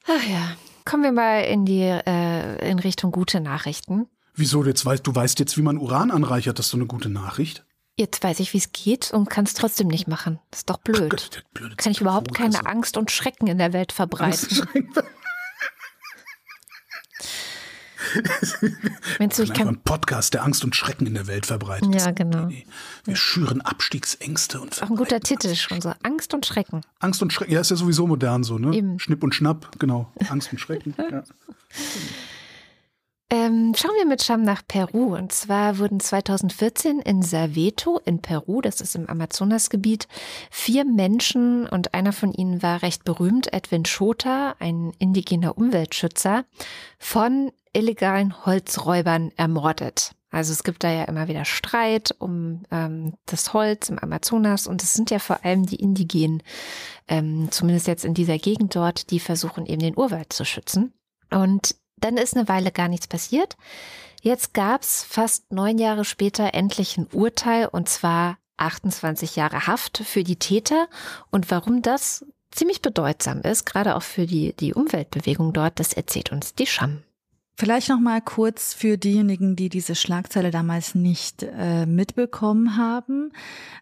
Ach 0.07 0.29
ja, 0.29 0.57
kommen 0.85 1.03
wir 1.03 1.13
mal 1.13 1.41
in 1.41 1.65
die 1.65 1.83
äh, 1.83 2.71
in 2.71 2.79
Richtung 2.79 3.13
gute 3.13 3.41
Nachrichten. 3.41 4.07
Wieso 4.35 4.65
jetzt 4.65 4.85
weißt 4.85 5.07
du 5.07 5.15
weißt 5.15 5.39
jetzt, 5.39 5.57
wie 5.57 5.63
man 5.63 5.79
Uran 5.79 6.11
anreichert? 6.11 6.59
Das 6.59 6.67
ist 6.67 6.73
so 6.73 6.77
eine 6.77 6.87
gute 6.87 7.09
Nachricht. 7.09 7.65
Jetzt 7.97 8.25
weiß 8.25 8.41
ich, 8.41 8.53
wie 8.53 8.59
es 8.59 8.73
geht 8.73 9.13
und 9.13 9.31
kann 9.31 9.45
es 9.45 9.55
trotzdem 9.55 9.87
nicht 9.87 10.09
machen. 10.09 10.41
Das 10.51 10.61
ist 10.61 10.71
doch 10.71 10.79
blöd. 10.79 11.11
Gott, 11.11 11.45
blöd 11.55 11.79
kann 11.79 11.93
ich 11.93 12.01
überhaupt 12.01 12.35
keine 12.35 12.57
also. 12.57 12.69
Angst 12.69 12.97
und 12.97 13.13
Schrecken 13.13 13.47
in 13.47 13.59
der 13.59 13.73
Welt 13.73 13.93
verbreiten? 13.93 14.67
Meinst 19.19 19.39
du, 19.39 19.43
ich 19.43 19.53
kann 19.53 19.69
einen 19.69 19.81
Podcast, 19.81 20.35
der 20.35 20.45
Angst 20.45 20.65
und 20.65 20.75
Schrecken 20.75 21.07
in 21.07 21.15
der 21.15 21.27
Welt 21.27 21.47
verbreitet. 21.47 21.95
Ja, 21.95 22.11
genau. 22.11 22.49
Wir 23.05 23.17
schüren 23.17 23.61
Abstiegsängste 23.61 24.61
und 24.61 24.83
Auch 24.83 24.91
ein 24.91 24.97
guter 24.97 25.21
Titel 25.21 25.55
schon 25.55 25.81
so. 25.81 25.93
Angst 26.03 26.35
und 26.35 26.47
Schrecken. 26.47 26.81
Angst 26.99 27.23
und 27.23 27.33
Schrecken, 27.33 27.53
ja, 27.53 27.61
ist 27.61 27.71
ja 27.71 27.77
sowieso 27.77 28.07
modern 28.07 28.43
so, 28.43 28.59
ne? 28.59 28.75
Eben. 28.75 28.99
Schnipp 28.99 29.23
und 29.23 29.35
Schnapp, 29.35 29.79
genau. 29.79 30.13
Angst 30.29 30.53
und 30.53 30.59
Schrecken. 30.59 30.95
ja. 31.11 31.23
Ähm, 33.31 33.73
schauen 33.75 33.95
wir 33.97 34.07
mit 34.07 34.23
Scham 34.23 34.43
nach 34.43 34.63
Peru. 34.67 35.17
Und 35.17 35.33
zwar 35.33 35.79
wurden 35.79 35.99
2014 35.99 37.01
in 37.01 37.23
Saveto 37.23 37.99
in 38.05 38.21
Peru, 38.21 38.61
das 38.61 38.81
ist 38.81 38.95
im 38.95 39.09
Amazonasgebiet, 39.09 40.09
vier 40.51 40.85
Menschen 40.85 41.67
und 41.67 41.95
einer 41.95 42.13
von 42.13 42.33
ihnen 42.33 42.63
war 42.63 42.83
recht 42.83 43.05
berühmt, 43.05 43.53
Edwin 43.53 43.87
Schota, 43.87 44.55
ein 44.59 44.93
indigener 44.99 45.57
Umweltschützer, 45.57 46.45
von 46.99 47.51
illegalen 47.73 48.45
Holzräubern 48.45 49.33
ermordet. 49.37 50.13
Also 50.31 50.53
es 50.53 50.65
gibt 50.65 50.83
da 50.83 50.91
ja 50.91 51.05
immer 51.05 51.29
wieder 51.29 51.45
Streit 51.45 52.15
um 52.19 52.65
ähm, 52.73 53.15
das 53.25 53.55
Holz 53.55 53.89
im 53.89 54.01
Amazonas 54.01 54.67
und 54.67 54.83
es 54.83 54.93
sind 54.93 55.11
ja 55.11 55.21
vor 55.21 55.45
allem 55.45 55.65
die 55.65 55.77
Indigenen, 55.77 56.43
ähm, 57.07 57.49
zumindest 57.53 57.87
jetzt 57.87 58.05
in 58.05 58.15
dieser 58.15 58.39
Gegend 58.39 58.75
dort, 58.75 59.11
die 59.11 59.21
versuchen 59.21 59.65
eben 59.65 59.81
den 59.81 59.97
Urwald 59.97 60.33
zu 60.33 60.45
schützen. 60.45 60.93
Und 61.31 61.77
dann 62.05 62.17
ist 62.17 62.37
eine 62.37 62.49
Weile 62.49 62.71
gar 62.71 62.89
nichts 62.89 63.07
passiert. 63.07 63.57
Jetzt 64.21 64.55
gab's 64.55 65.05
fast 65.05 65.53
neun 65.53 65.79
Jahre 65.79 66.05
später 66.05 66.55
endlich 66.55 66.97
ein 66.97 67.07
Urteil 67.13 67.67
und 67.67 67.89
zwar 67.89 68.39
28 68.57 69.37
Jahre 69.37 69.67
Haft 69.67 69.99
für 69.99 70.25
die 70.25 70.37
Täter. 70.37 70.89
Und 71.31 71.51
warum 71.51 71.83
das 71.83 72.25
ziemlich 72.51 72.83
bedeutsam 72.83 73.41
ist, 73.41 73.67
gerade 73.67 73.97
auch 73.97 74.03
für 74.03 74.27
die, 74.27 74.55
die 74.55 74.75
Umweltbewegung 74.75 75.53
dort, 75.53 75.81
das 75.81 75.93
erzählt 75.93 76.31
uns 76.31 76.55
die 76.55 76.67
Scham. 76.67 77.03
Vielleicht 77.57 77.89
noch 77.89 78.01
mal 78.01 78.21
kurz 78.21 78.75
für 78.75 78.99
diejenigen, 78.99 79.55
die 79.55 79.69
diese 79.69 79.95
Schlagzeile 79.95 80.51
damals 80.51 80.97
nicht 80.97 81.45
äh, 81.45 81.87
mitbekommen 81.87 82.77
haben. 82.77 83.33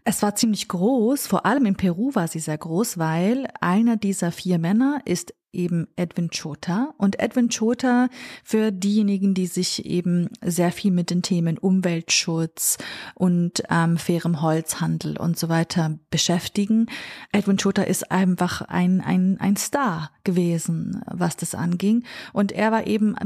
Es 0.05 0.23
war 0.23 0.35
ziemlich 0.35 0.69
groß, 0.69 1.27
vor 1.27 1.47
allem 1.47 1.65
in 1.65 1.77
Peru 1.77 2.15
war 2.15 2.29
sie 2.29 2.41
sehr 2.41 2.59
groß, 2.59 2.99
weil 2.99 3.49
einer 3.61 3.97
dieser 3.97 4.31
vier 4.31 4.59
Männer 4.59 5.01
ist 5.07 5.33
eben 5.53 5.89
Edwin 5.97 6.31
Chota. 6.31 6.95
Und 6.99 7.21
Edwin 7.21 7.49
Chota, 7.49 8.09
für 8.43 8.73
diejenigen, 8.73 9.35
die 9.35 9.47
sich 9.47 9.85
eben 9.87 10.29
sehr 10.43 10.73
viel 10.73 10.91
mit 10.91 11.11
den 11.11 11.23
Themen 11.23 11.59
Umweltschutz 11.59 12.79
und 13.15 13.63
ähm, 13.71 13.99
fairem 13.99 14.43
Holzhandel 14.43 15.17
und 15.19 15.39
so 15.39 15.49
weiter 15.49 15.99
beschäftigen, 16.11 16.87
Edwin 17.33 17.57
Chota 17.57 17.83
ist 17.83 18.11
einfach 18.11 18.63
ein, 18.63 19.01
ein, 19.01 19.39
ein 19.41 19.57
Star 19.57 20.11
gewesen, 20.25 21.03
was 21.07 21.37
das 21.37 21.55
anging. 21.55 22.05
Und 22.33 22.53
er 22.53 22.73
war 22.73 22.87
eben 22.87 23.17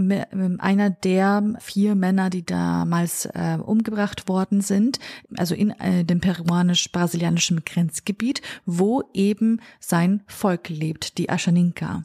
einer 0.60 0.90
der 0.90 1.54
vier 1.60 1.94
Männer, 1.94 2.30
die 2.30 2.44
damals 2.44 3.26
äh, 3.26 3.58
umgebracht 3.62 4.28
worden 4.28 4.60
sind, 4.60 4.98
also 5.36 5.54
in 5.54 5.70
äh, 5.70 6.04
dem 6.04 6.20
peruanisch-brasilianischen 6.20 7.64
Grenzgebiet, 7.64 8.42
wo 8.64 9.02
eben 9.12 9.60
sein 9.80 10.22
Volk 10.26 10.68
lebt, 10.68 11.18
die 11.18 11.30
Ashaninka. 11.30 12.04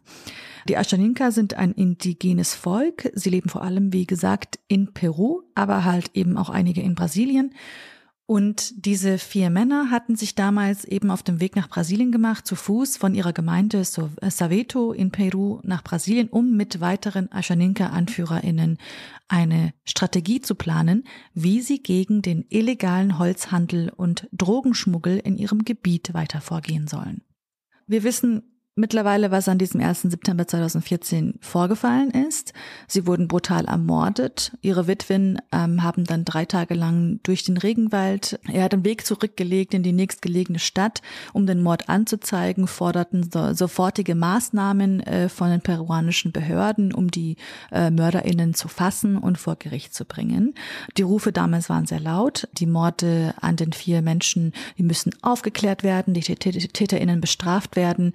Die 0.70 0.78
Ashaninka 0.78 1.32
sind 1.32 1.56
ein 1.56 1.72
indigenes 1.72 2.54
Volk. 2.54 3.12
Sie 3.16 3.30
leben 3.30 3.50
vor 3.50 3.64
allem, 3.64 3.94
wie 3.94 4.06
gesagt, 4.06 4.60
in 4.68 4.94
Peru, 4.94 5.42
aber 5.56 5.86
halt 5.86 6.12
eben 6.14 6.38
auch 6.38 6.50
einige 6.50 6.82
in 6.82 6.96
Brasilien. 6.96 7.54
Und 8.28 8.86
diese 8.86 9.18
vier 9.18 9.50
Männer 9.50 9.92
hatten 9.92 10.16
sich 10.16 10.36
damals 10.36 10.86
eben 10.86 11.12
auf 11.12 11.22
dem 11.22 11.42
Weg 11.42 11.58
nach 11.58 11.68
Brasilien 11.68 12.14
gemacht, 12.14 12.48
zu 12.48 12.56
Fuß 12.56 12.96
von 12.96 13.14
ihrer 13.14 13.34
Gemeinde 13.34 13.84
Saveto 13.84 14.94
in 14.94 15.12
Peru 15.12 15.60
nach 15.64 15.84
Brasilien, 15.84 16.30
um 16.30 16.56
mit 16.56 16.80
weiteren 16.80 17.30
Ashaninka-AnführerInnen 17.30 18.78
eine 19.28 19.74
Strategie 19.84 20.40
zu 20.40 20.56
planen, 20.56 21.04
wie 21.34 21.60
sie 21.60 21.84
gegen 21.84 22.22
den 22.22 22.46
illegalen 22.48 23.20
Holzhandel 23.20 23.92
und 23.94 24.30
Drogenschmuggel 24.32 25.18
in 25.18 25.36
ihrem 25.36 25.66
Gebiet 25.66 26.14
weiter 26.14 26.40
vorgehen 26.40 26.88
sollen. 26.88 27.24
Wir 27.86 28.04
wissen 28.04 28.44
mittlerweile, 28.76 29.32
was 29.32 29.50
an 29.50 29.58
diesem 29.58 29.82
1. 29.82 30.04
September 30.04 30.48
2014 30.48 31.36
vorgefallen 31.42 32.12
ist. 32.12 32.54
Sie 32.88 33.06
wurden 33.06 33.28
brutal 33.28 33.66
ermordet. 33.66 34.54
Ihre 34.62 34.88
Witwen 34.88 35.42
ähm, 35.52 35.84
haben 35.84 36.06
dann 36.06 36.24
drei 36.24 36.46
Tage 36.46 36.74
lang 36.74 37.20
durch 37.24 37.44
den 37.44 37.58
Regenwald, 37.58 38.40
er 38.48 38.64
hat 38.64 38.74
einen 38.74 38.86
Weg 38.86 39.06
zurückgelegt 39.06 39.74
in 39.74 39.84
die 39.84 39.92
nächstgelegene 39.92 40.60
Stadt, 40.60 41.02
um 41.34 41.46
den 41.46 41.62
Mord 41.62 41.90
anzuzeigen, 41.90 42.66
forderten 42.68 43.30
so, 43.32 43.54
sofortige 43.54 44.16
Maßnahmen 44.16 45.02
äh, 45.02 45.30
von 45.30 45.50
den 45.50 45.62
peruanischen 45.62 46.32
Behörden, 46.32 46.94
um 46.94 47.12
die 47.12 47.36
äh, 47.72 47.92
MörderInnen 47.92 48.54
zu 48.54 48.70
fassen 48.70 49.18
und 49.18 49.38
vor 49.38 49.58
Gericht 49.58 49.94
zu 49.94 50.06
bringen. 50.06 50.56
Die 50.98 51.04
Rufe 51.04 51.34
damals 51.34 51.70
waren 51.70 51.86
sehr 51.86 52.00
laut. 52.00 52.48
Die 52.54 52.66
Morde 52.66 53.34
an 53.42 53.58
den 53.58 53.74
vier 53.74 54.02
Menschen, 54.02 54.54
die 54.78 54.84
müssen 54.84 55.12
aufgeklärt 55.22 55.84
werden, 55.84 56.14
die 56.14 56.22
TäterInnen 56.22 57.20
bestraft 57.20 57.76
werden. 57.76 58.14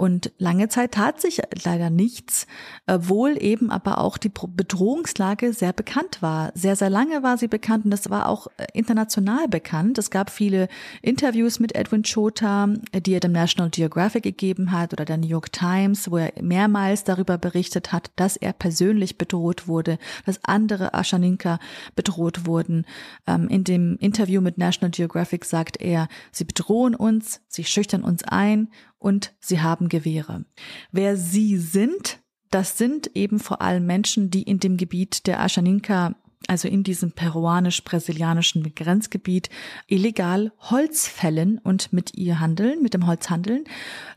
Und 0.00 0.32
lange 0.38 0.70
Zeit 0.70 0.92
tat 0.92 1.20
sich 1.20 1.42
leider 1.62 1.90
nichts, 1.90 2.46
obwohl 2.86 3.36
eben 3.38 3.70
aber 3.70 3.98
auch 3.98 4.16
die 4.16 4.30
Bedrohungslage 4.30 5.52
sehr 5.52 5.74
bekannt 5.74 6.22
war. 6.22 6.52
Sehr, 6.54 6.74
sehr 6.74 6.88
lange 6.88 7.22
war 7.22 7.36
sie 7.36 7.48
bekannt 7.48 7.84
und 7.84 7.90
das 7.90 8.08
war 8.08 8.26
auch 8.26 8.46
äh, 8.56 8.64
international 8.72 9.46
bekannt. 9.46 9.98
Es 9.98 10.10
gab 10.10 10.30
viele 10.30 10.68
Interviews 11.02 11.60
mit 11.60 11.74
Edwin 11.74 12.02
Chota, 12.02 12.70
die 12.94 13.12
er 13.12 13.20
dem 13.20 13.32
National 13.32 13.68
Geographic 13.68 14.22
gegeben 14.22 14.72
hat 14.72 14.94
oder 14.94 15.04
der 15.04 15.18
New 15.18 15.28
York 15.28 15.52
Times, 15.52 16.10
wo 16.10 16.16
er 16.16 16.32
mehrmals 16.40 17.04
darüber 17.04 17.36
berichtet 17.36 17.92
hat, 17.92 18.10
dass 18.16 18.38
er 18.38 18.54
persönlich 18.54 19.18
bedroht 19.18 19.68
wurde, 19.68 19.98
dass 20.24 20.42
andere 20.44 20.94
Aschaninka 20.94 21.58
bedroht 21.94 22.46
wurden. 22.46 22.86
Ähm, 23.26 23.48
in 23.48 23.64
dem 23.64 23.98
Interview 23.98 24.40
mit 24.40 24.56
National 24.56 24.92
Geographic 24.92 25.44
sagt 25.44 25.78
er, 25.78 26.08
sie 26.32 26.44
bedrohen 26.44 26.94
uns, 26.94 27.42
sie 27.48 27.64
schüchtern 27.64 28.02
uns 28.02 28.24
ein 28.24 28.70
und 29.00 29.34
sie 29.40 29.60
haben 29.60 29.88
Gewehre. 29.88 30.44
Wer 30.92 31.16
sie 31.16 31.56
sind, 31.56 32.20
das 32.50 32.78
sind 32.78 33.10
eben 33.16 33.40
vor 33.40 33.60
allem 33.60 33.86
Menschen, 33.86 34.30
die 34.30 34.42
in 34.42 34.60
dem 34.60 34.76
Gebiet 34.76 35.26
der 35.26 35.40
Ashaninka 35.40 36.14
also 36.48 36.68
in 36.68 36.82
diesem 36.82 37.12
peruanisch-brasilianischen 37.12 38.74
Grenzgebiet, 38.74 39.50
illegal 39.86 40.52
Holz 40.58 41.06
fällen 41.06 41.58
und 41.58 41.92
mit 41.92 42.16
ihr 42.16 42.40
handeln, 42.40 42.82
mit 42.82 42.94
dem 42.94 43.06
Holz 43.06 43.30
handeln. 43.30 43.64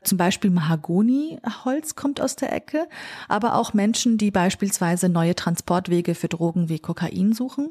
Zum 0.03 0.17
Beispiel 0.17 0.49
Mahagoni-Holz 0.49 1.95
kommt 1.95 2.21
aus 2.21 2.35
der 2.35 2.53
Ecke, 2.53 2.87
aber 3.27 3.55
auch 3.55 3.73
Menschen, 3.73 4.17
die 4.17 4.31
beispielsweise 4.31 5.09
neue 5.09 5.35
Transportwege 5.35 6.15
für 6.15 6.29
Drogen 6.29 6.69
wie 6.69 6.79
Kokain 6.79 7.33
suchen 7.33 7.69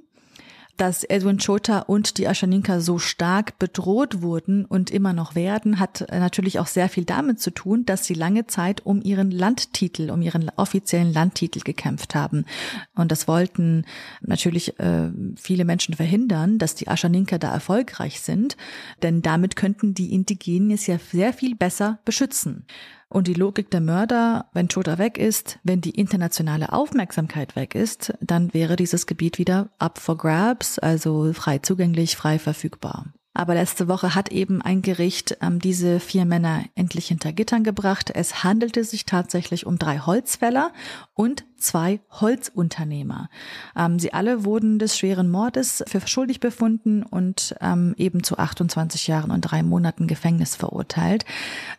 dass 0.76 1.04
Edwin 1.04 1.38
Chota 1.38 1.80
und 1.80 2.18
die 2.18 2.26
Ashaninka 2.26 2.80
so 2.80 2.98
stark 2.98 3.58
bedroht 3.58 4.22
wurden 4.22 4.64
und 4.64 4.90
immer 4.90 5.12
noch 5.12 5.34
werden, 5.34 5.78
hat 5.78 6.06
natürlich 6.10 6.58
auch 6.58 6.66
sehr 6.66 6.88
viel 6.88 7.04
damit 7.04 7.40
zu 7.40 7.50
tun, 7.50 7.84
dass 7.84 8.04
sie 8.04 8.14
lange 8.14 8.46
Zeit 8.46 8.84
um 8.84 9.02
ihren 9.02 9.30
Landtitel, 9.30 10.10
um 10.10 10.22
ihren 10.22 10.50
offiziellen 10.56 11.12
Landtitel 11.12 11.60
gekämpft 11.60 12.14
haben. 12.14 12.46
Und 12.94 13.12
das 13.12 13.28
wollten 13.28 13.84
natürlich 14.22 14.78
äh, 14.80 15.10
viele 15.36 15.64
Menschen 15.64 15.94
verhindern, 15.94 16.58
dass 16.58 16.74
die 16.74 16.88
Ashaninka 16.88 17.38
da 17.38 17.52
erfolgreich 17.52 18.20
sind, 18.20 18.56
denn 19.02 19.22
damit 19.22 19.56
könnten 19.56 19.94
die 19.94 20.12
Indigenen 20.12 20.70
es 20.70 20.86
ja 20.86 20.98
sehr 20.98 21.32
viel 21.32 21.54
besser 21.54 21.98
beschützen. 22.04 22.66
Und 23.12 23.26
die 23.26 23.34
Logik 23.34 23.70
der 23.70 23.82
Mörder, 23.82 24.46
wenn 24.54 24.68
Chota 24.68 24.96
weg 24.96 25.18
ist, 25.18 25.58
wenn 25.64 25.82
die 25.82 25.90
internationale 25.90 26.72
Aufmerksamkeit 26.72 27.56
weg 27.56 27.74
ist, 27.74 28.14
dann 28.22 28.54
wäre 28.54 28.74
dieses 28.74 29.06
Gebiet 29.06 29.36
wieder 29.36 29.68
up 29.78 29.98
for 29.98 30.16
grabs, 30.16 30.78
also 30.78 31.30
frei 31.34 31.58
zugänglich, 31.58 32.16
frei 32.16 32.38
verfügbar. 32.38 33.12
Aber 33.34 33.54
letzte 33.54 33.86
Woche 33.86 34.14
hat 34.14 34.30
eben 34.30 34.62
ein 34.62 34.80
Gericht 34.80 35.36
ähm, 35.42 35.58
diese 35.58 36.00
vier 36.00 36.24
Männer 36.24 36.64
endlich 36.74 37.08
hinter 37.08 37.32
Gittern 37.32 37.64
gebracht. 37.64 38.10
Es 38.14 38.44
handelte 38.44 38.82
sich 38.82 39.04
tatsächlich 39.04 39.66
um 39.66 39.78
drei 39.78 39.98
Holzfäller 39.98 40.72
und 41.12 41.44
zwei 41.58 42.00
Holzunternehmer. 42.10 43.28
Ähm, 43.76 43.98
sie 43.98 44.14
alle 44.14 44.46
wurden 44.46 44.78
des 44.78 44.98
schweren 44.98 45.30
Mordes 45.30 45.84
für 45.86 46.06
schuldig 46.06 46.40
befunden 46.40 47.02
und 47.02 47.54
ähm, 47.60 47.94
eben 47.98 48.22
zu 48.22 48.38
28 48.38 49.06
Jahren 49.06 49.30
und 49.30 49.42
drei 49.42 49.62
Monaten 49.62 50.06
Gefängnis 50.06 50.56
verurteilt. 50.56 51.26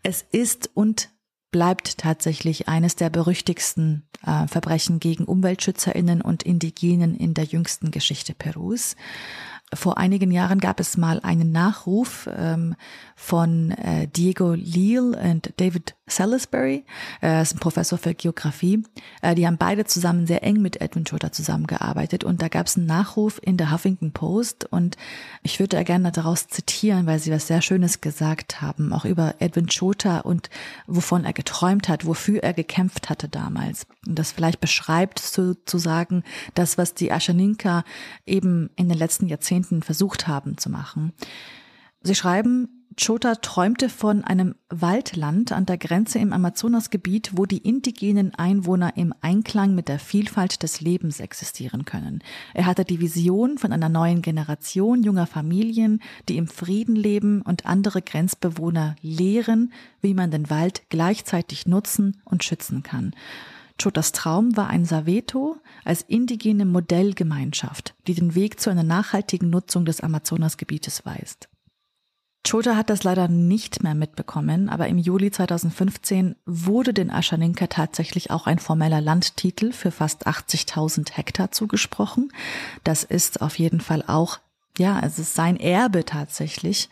Es 0.03 0.23
ist 0.31 0.69
und 0.75 1.09
bleibt 1.53 1.99
tatsächlich 1.99 2.67
eines 2.67 2.97
der 2.97 3.09
berüchtigsten 3.09 4.03
äh, 4.25 4.47
Verbrechen 4.47 4.99
gegen 4.99 5.23
Umweltschützerinnen 5.23 6.21
und 6.21 6.43
Indigenen 6.43 7.15
in 7.15 7.33
der 7.33 7.45
jüngsten 7.45 7.91
Geschichte 7.91 8.33
Perus. 8.33 8.97
Vor 9.73 9.97
einigen 9.97 10.31
Jahren 10.31 10.59
gab 10.59 10.79
es 10.79 10.97
mal 10.97 11.19
einen 11.21 11.51
Nachruf 11.51 12.27
ähm, 12.35 12.75
von 13.15 13.71
äh, 13.71 14.07
Diego 14.07 14.53
Leal 14.53 15.13
und 15.13 15.53
David 15.57 15.95
Salisbury, 16.05 16.83
äh, 17.21 17.41
ist 17.41 17.55
ein 17.55 17.59
Professor 17.59 17.97
für 17.97 18.13
Geografie. 18.13 18.83
Äh, 19.21 19.35
die 19.35 19.47
haben 19.47 19.57
beide 19.57 19.85
zusammen 19.85 20.27
sehr 20.27 20.43
eng 20.43 20.61
mit 20.61 20.81
Edwin 20.81 21.05
Chota 21.05 21.31
zusammengearbeitet 21.31 22.25
und 22.25 22.41
da 22.41 22.49
gab 22.49 22.67
es 22.67 22.75
einen 22.75 22.87
Nachruf 22.87 23.39
in 23.41 23.55
der 23.55 23.71
Huffington 23.71 24.11
Post 24.11 24.65
und 24.65 24.97
ich 25.43 25.59
würde 25.59 25.77
da 25.77 25.83
gerne 25.83 26.11
daraus 26.11 26.47
zitieren, 26.47 27.05
weil 27.05 27.19
sie 27.19 27.31
was 27.31 27.47
sehr 27.47 27.61
Schönes 27.61 28.01
gesagt 28.01 28.61
haben, 28.61 28.91
auch 28.91 29.05
über 29.05 29.35
Edwin 29.39 29.67
Chota 29.67 30.19
und 30.19 30.49
wovon 30.87 31.23
er 31.23 31.33
geträumt 31.33 31.87
hat, 31.87 32.05
wofür 32.05 32.43
er 32.43 32.53
gekämpft 32.53 33.09
hatte 33.09 33.29
damals. 33.29 33.87
Und 34.05 34.19
das 34.19 34.33
vielleicht 34.33 34.59
beschreibt 34.59 35.19
sozusagen 35.19 36.23
das, 36.53 36.77
was 36.77 36.93
die 36.93 37.13
Ashaninka 37.13 37.85
eben 38.25 38.69
in 38.75 38.89
den 38.89 38.97
letzten 38.97 39.27
Jahrzehnten 39.27 39.81
versucht 39.81 40.27
haben 40.27 40.57
zu 40.57 40.69
machen. 40.69 41.13
Sie 42.03 42.15
schreiben, 42.15 42.83
Chota 43.01 43.35
träumte 43.35 43.89
von 43.89 44.23
einem 44.23 44.55
Waldland 44.69 45.51
an 45.51 45.65
der 45.65 45.77
Grenze 45.77 46.19
im 46.19 46.33
Amazonasgebiet, 46.33 47.31
wo 47.35 47.45
die 47.45 47.57
indigenen 47.57 48.35
Einwohner 48.35 48.97
im 48.97 49.13
Einklang 49.21 49.73
mit 49.73 49.87
der 49.87 49.99
Vielfalt 49.99 50.61
des 50.63 50.81
Lebens 50.81 51.19
existieren 51.19 51.85
können. 51.85 52.21
Er 52.53 52.65
hatte 52.65 52.85
die 52.85 52.99
Vision 52.99 53.57
von 53.57 53.71
einer 53.71 53.89
neuen 53.89 54.21
Generation 54.21 55.01
junger 55.01 55.27
Familien, 55.27 56.01
die 56.29 56.37
im 56.37 56.47
Frieden 56.47 56.95
leben 56.95 57.41
und 57.41 57.65
andere 57.65 58.01
Grenzbewohner 58.01 58.95
lehren, 59.01 59.73
wie 60.01 60.13
man 60.13 60.29
den 60.29 60.49
Wald 60.49 60.83
gleichzeitig 60.89 61.65
nutzen 61.65 62.21
und 62.25 62.43
schützen 62.43 62.83
kann. 62.83 63.15
Chotas 63.81 64.11
Traum 64.11 64.55
war 64.55 64.67
ein 64.67 64.85
Saveto 64.85 65.57
als 65.83 66.03
indigene 66.03 66.65
Modellgemeinschaft, 66.65 67.95
die 68.07 68.13
den 68.13 68.35
Weg 68.35 68.59
zu 68.59 68.69
einer 68.69 68.83
nachhaltigen 68.83 69.49
Nutzung 69.49 69.85
des 69.85 70.01
Amazonasgebietes 70.01 71.05
weist. 71.05 71.49
Chota 72.45 72.75
hat 72.75 72.89
das 72.89 73.03
leider 73.03 73.29
nicht 73.29 73.83
mehr 73.83 73.95
mitbekommen, 73.95 74.67
aber 74.67 74.87
im 74.87 74.97
Juli 74.97 75.31
2015 75.31 76.35
wurde 76.45 76.93
den 76.93 77.09
Aschaninka 77.09 77.67
tatsächlich 77.67 78.31
auch 78.31 78.47
ein 78.47 78.59
formeller 78.59 78.99
Landtitel 78.99 79.71
für 79.71 79.91
fast 79.91 80.27
80.000 80.27 81.13
Hektar 81.13 81.51
zugesprochen. 81.51 82.33
Das 82.83 83.03
ist 83.03 83.41
auf 83.41 83.57
jeden 83.57 83.79
Fall 83.79 84.03
auch 84.05 84.39
ja, 84.77 84.99
es 85.03 85.19
ist 85.19 85.35
sein 85.35 85.57
Erbe 85.57 86.03
tatsächlich 86.03 86.89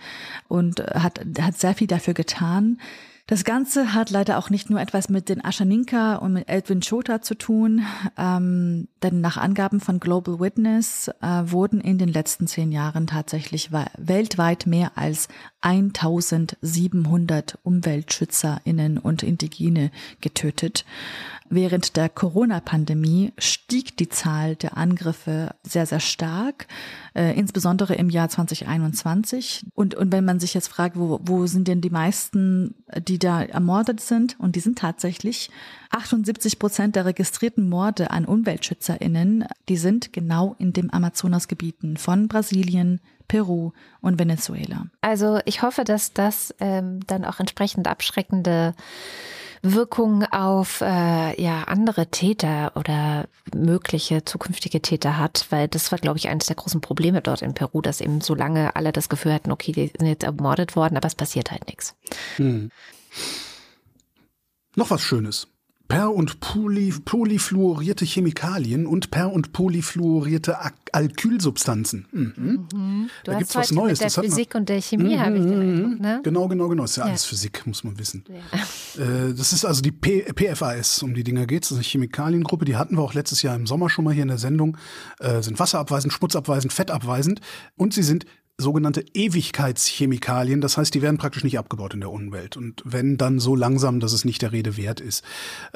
und 0.48 0.82
hat, 0.82 1.20
hat 1.40 1.60
sehr 1.60 1.74
viel 1.74 1.88
dafür 1.88 2.14
getan, 2.14 2.80
das 3.28 3.44
Ganze 3.44 3.94
hat 3.94 4.10
leider 4.10 4.38
auch 4.38 4.50
nicht 4.50 4.70
nur 4.70 4.82
etwas 4.82 5.10
mit 5.10 5.30
den 5.30 5.44
Aschaninka 5.44 6.16
und 6.16 6.34
mit 6.34 6.50
Edwin 6.50 6.82
Chota 6.82 7.22
zu 7.22 7.36
tun, 7.36 7.86
ähm, 8.18 8.88
denn 9.04 9.22
nach 9.22 9.38
Angaben 9.38 9.80
von 9.80 10.00
Global 10.00 10.40
Witness 10.40 11.10
äh, 11.22 11.44
wurden 11.46 11.82
in 11.82 11.98
den 11.98 12.10
letzten 12.10 12.48
zehn 12.48 12.72
Jahren 12.72 13.08
tatsächlich 13.08 13.72
weltweit 13.72 14.66
mehr 14.66 14.92
als 14.96 15.28
1700 15.62 17.60
UmweltschützerInnen 17.64 18.98
und 18.98 19.24
Indigene 19.24 19.92
getötet. 20.20 20.86
Während 21.54 21.98
der 21.98 22.08
Corona-Pandemie 22.08 23.34
stieg 23.38 23.98
die 23.98 24.08
Zahl 24.08 24.56
der 24.56 24.78
Angriffe 24.78 25.54
sehr, 25.64 25.86
sehr 25.86 26.00
stark, 26.00 26.66
äh, 27.14 27.38
insbesondere 27.38 27.96
im 27.96 28.10
Jahr 28.10 28.30
2021. 28.30 29.66
Und, 29.76 29.94
und 29.94 30.14
wenn 30.14 30.24
man 30.24 30.40
sich 30.40 30.54
jetzt 30.54 30.70
fragt, 30.70 30.98
wo, 30.98 31.20
wo 31.22 31.48
sind 31.48 31.68
denn 31.68 31.82
die 31.82 31.90
meisten, 31.90 32.76
die 33.06 33.20
da 33.24 33.42
ermordet 33.44 34.00
sind? 34.00 34.40
Und 34.40 34.56
die 34.56 34.60
sind 34.60 34.78
tatsächlich 34.78 35.50
78 35.92 36.60
Prozent 36.60 36.96
der 36.96 37.06
registrierten 37.06 37.70
Morde 37.70 38.12
an 38.12 38.26
UmweltschützerInnen, 38.26 39.46
die 39.70 39.78
sind 39.78 40.14
genau 40.14 40.56
in 40.60 40.74
den 40.74 40.92
Amazonasgebieten 40.92 41.98
von 41.98 42.28
Brasilien, 42.28 43.00
Peru 43.28 43.72
und 44.02 44.20
Venezuela. 44.20 44.88
Also 45.00 45.40
ich 45.46 45.62
hoffe, 45.62 45.86
dass 45.86 46.12
das 46.12 46.54
ähm, 46.60 47.00
dann 47.08 47.24
auch 47.24 47.40
entsprechend 47.40 47.88
abschreckende 47.88 48.74
Wirkung 49.64 50.24
auf 50.32 50.82
äh, 50.82 51.42
ja 51.42 51.64
andere 51.64 52.08
Täter 52.08 52.72
oder 52.76 53.28
mögliche 53.54 54.26
zukünftige 54.26 54.82
Täter 54.82 55.18
hat, 55.18 55.46
weil 55.50 55.68
das 55.68 55.92
war, 55.92 56.00
glaube 56.00 56.18
ich, 56.18 56.30
eines 56.30 56.48
der 56.48 56.56
großen 56.56 56.82
Probleme 56.82 57.22
dort 57.22 57.42
in 57.42 57.54
Peru, 57.54 57.82
dass 57.82 58.02
eben 58.02 58.22
so 58.22 58.34
lange 58.34 58.76
alle 58.76 58.92
das 58.92 59.08
Gefühl 59.08 59.34
hatten, 59.34 59.52
okay, 59.52 59.72
die 59.72 59.92
sind 59.98 60.08
jetzt 60.08 60.24
ermordet 60.24 60.76
worden, 60.76 60.98
aber 60.98 61.08
es 61.08 61.16
passiert 61.16 61.52
halt 61.52 61.68
nichts. 61.68 61.96
Hm. 62.38 62.72
Noch 64.76 64.90
was 64.90 65.02
Schönes 65.02 65.48
per- 65.92 66.14
und 66.14 66.40
poly 66.40 66.94
polyfluorierte 67.04 68.06
Chemikalien 68.06 68.86
und 68.86 69.12
per- 69.12 69.32
und 69.32 69.52
polyfluorierte 69.52 70.58
Alkylsubstanzen. 70.94 72.08
Mhm. 72.12 72.68
Mhm. 72.74 73.10
Da 73.26 73.38
gibt's 73.38 73.56
was 73.56 73.72
Neues. 73.72 74.00
Mit 74.00 74.16
der 74.16 74.22
das 74.24 74.26
Physik 74.26 74.56
und 74.56 74.70
der 74.70 74.82
Chemie, 74.82 75.16
mhm. 75.16 75.20
habe 75.20 75.38
ich 75.38 75.44
den 75.44 75.62
Eindruck, 75.62 76.00
ne? 76.00 76.22
Genau, 76.24 76.48
genau, 76.48 76.70
genau. 76.70 76.84
Das 76.84 76.92
ist 76.92 76.98
ja, 76.98 77.04
ja. 77.04 77.10
alles 77.10 77.26
Physik, 77.26 77.68
muss 77.68 77.84
man 77.84 78.00
wissen. 78.00 78.24
Ja. 78.30 79.04
Äh, 79.04 79.34
das 79.34 79.52
ist 79.52 79.66
also 79.66 79.82
die 79.82 79.92
P 79.92 80.22
PFAS, 80.34 81.04
um 81.04 81.14
die 81.14 81.24
Dinger 81.24 81.46
geht 81.46 81.64
Das 81.64 81.72
ist 81.72 81.78
eine 81.78 81.84
Chemikaliengruppe, 81.84 82.64
die 82.64 82.78
hatten 82.78 82.96
wir 82.96 83.02
auch 83.02 83.14
letztes 83.14 83.42
Jahr 83.42 83.56
im 83.56 83.68
Sommer 83.68 83.90
schon 83.90 84.06
mal 84.06 84.14
hier 84.14 84.24
in 84.24 84.30
der 84.30 84.38
Sendung. 84.38 84.78
Äh, 85.20 85.42
sind 85.42 85.60
wasserabweisend, 85.60 86.14
schmutzabweisend, 86.14 86.72
fettabweisend 86.72 87.42
und 87.76 87.94
sie 87.94 88.04
sind 88.04 88.26
sogenannte 88.62 89.04
Ewigkeitschemikalien. 89.14 90.62
Das 90.62 90.78
heißt, 90.78 90.94
die 90.94 91.02
werden 91.02 91.18
praktisch 91.18 91.44
nicht 91.44 91.60
abgebaut 91.60 91.94
in 91.94 92.00
der 92.00 92.12
Umwelt. 92.12 92.58
Und 92.58 92.82
wenn 92.86 93.18
dann 93.18 93.40
so 93.40 93.56
langsam, 93.56 94.00
dass 94.00 94.14
es 94.14 94.26
nicht 94.26 94.42
der 94.42 94.52
Rede 94.52 94.78
wert 94.78 95.00
ist. 95.00 95.24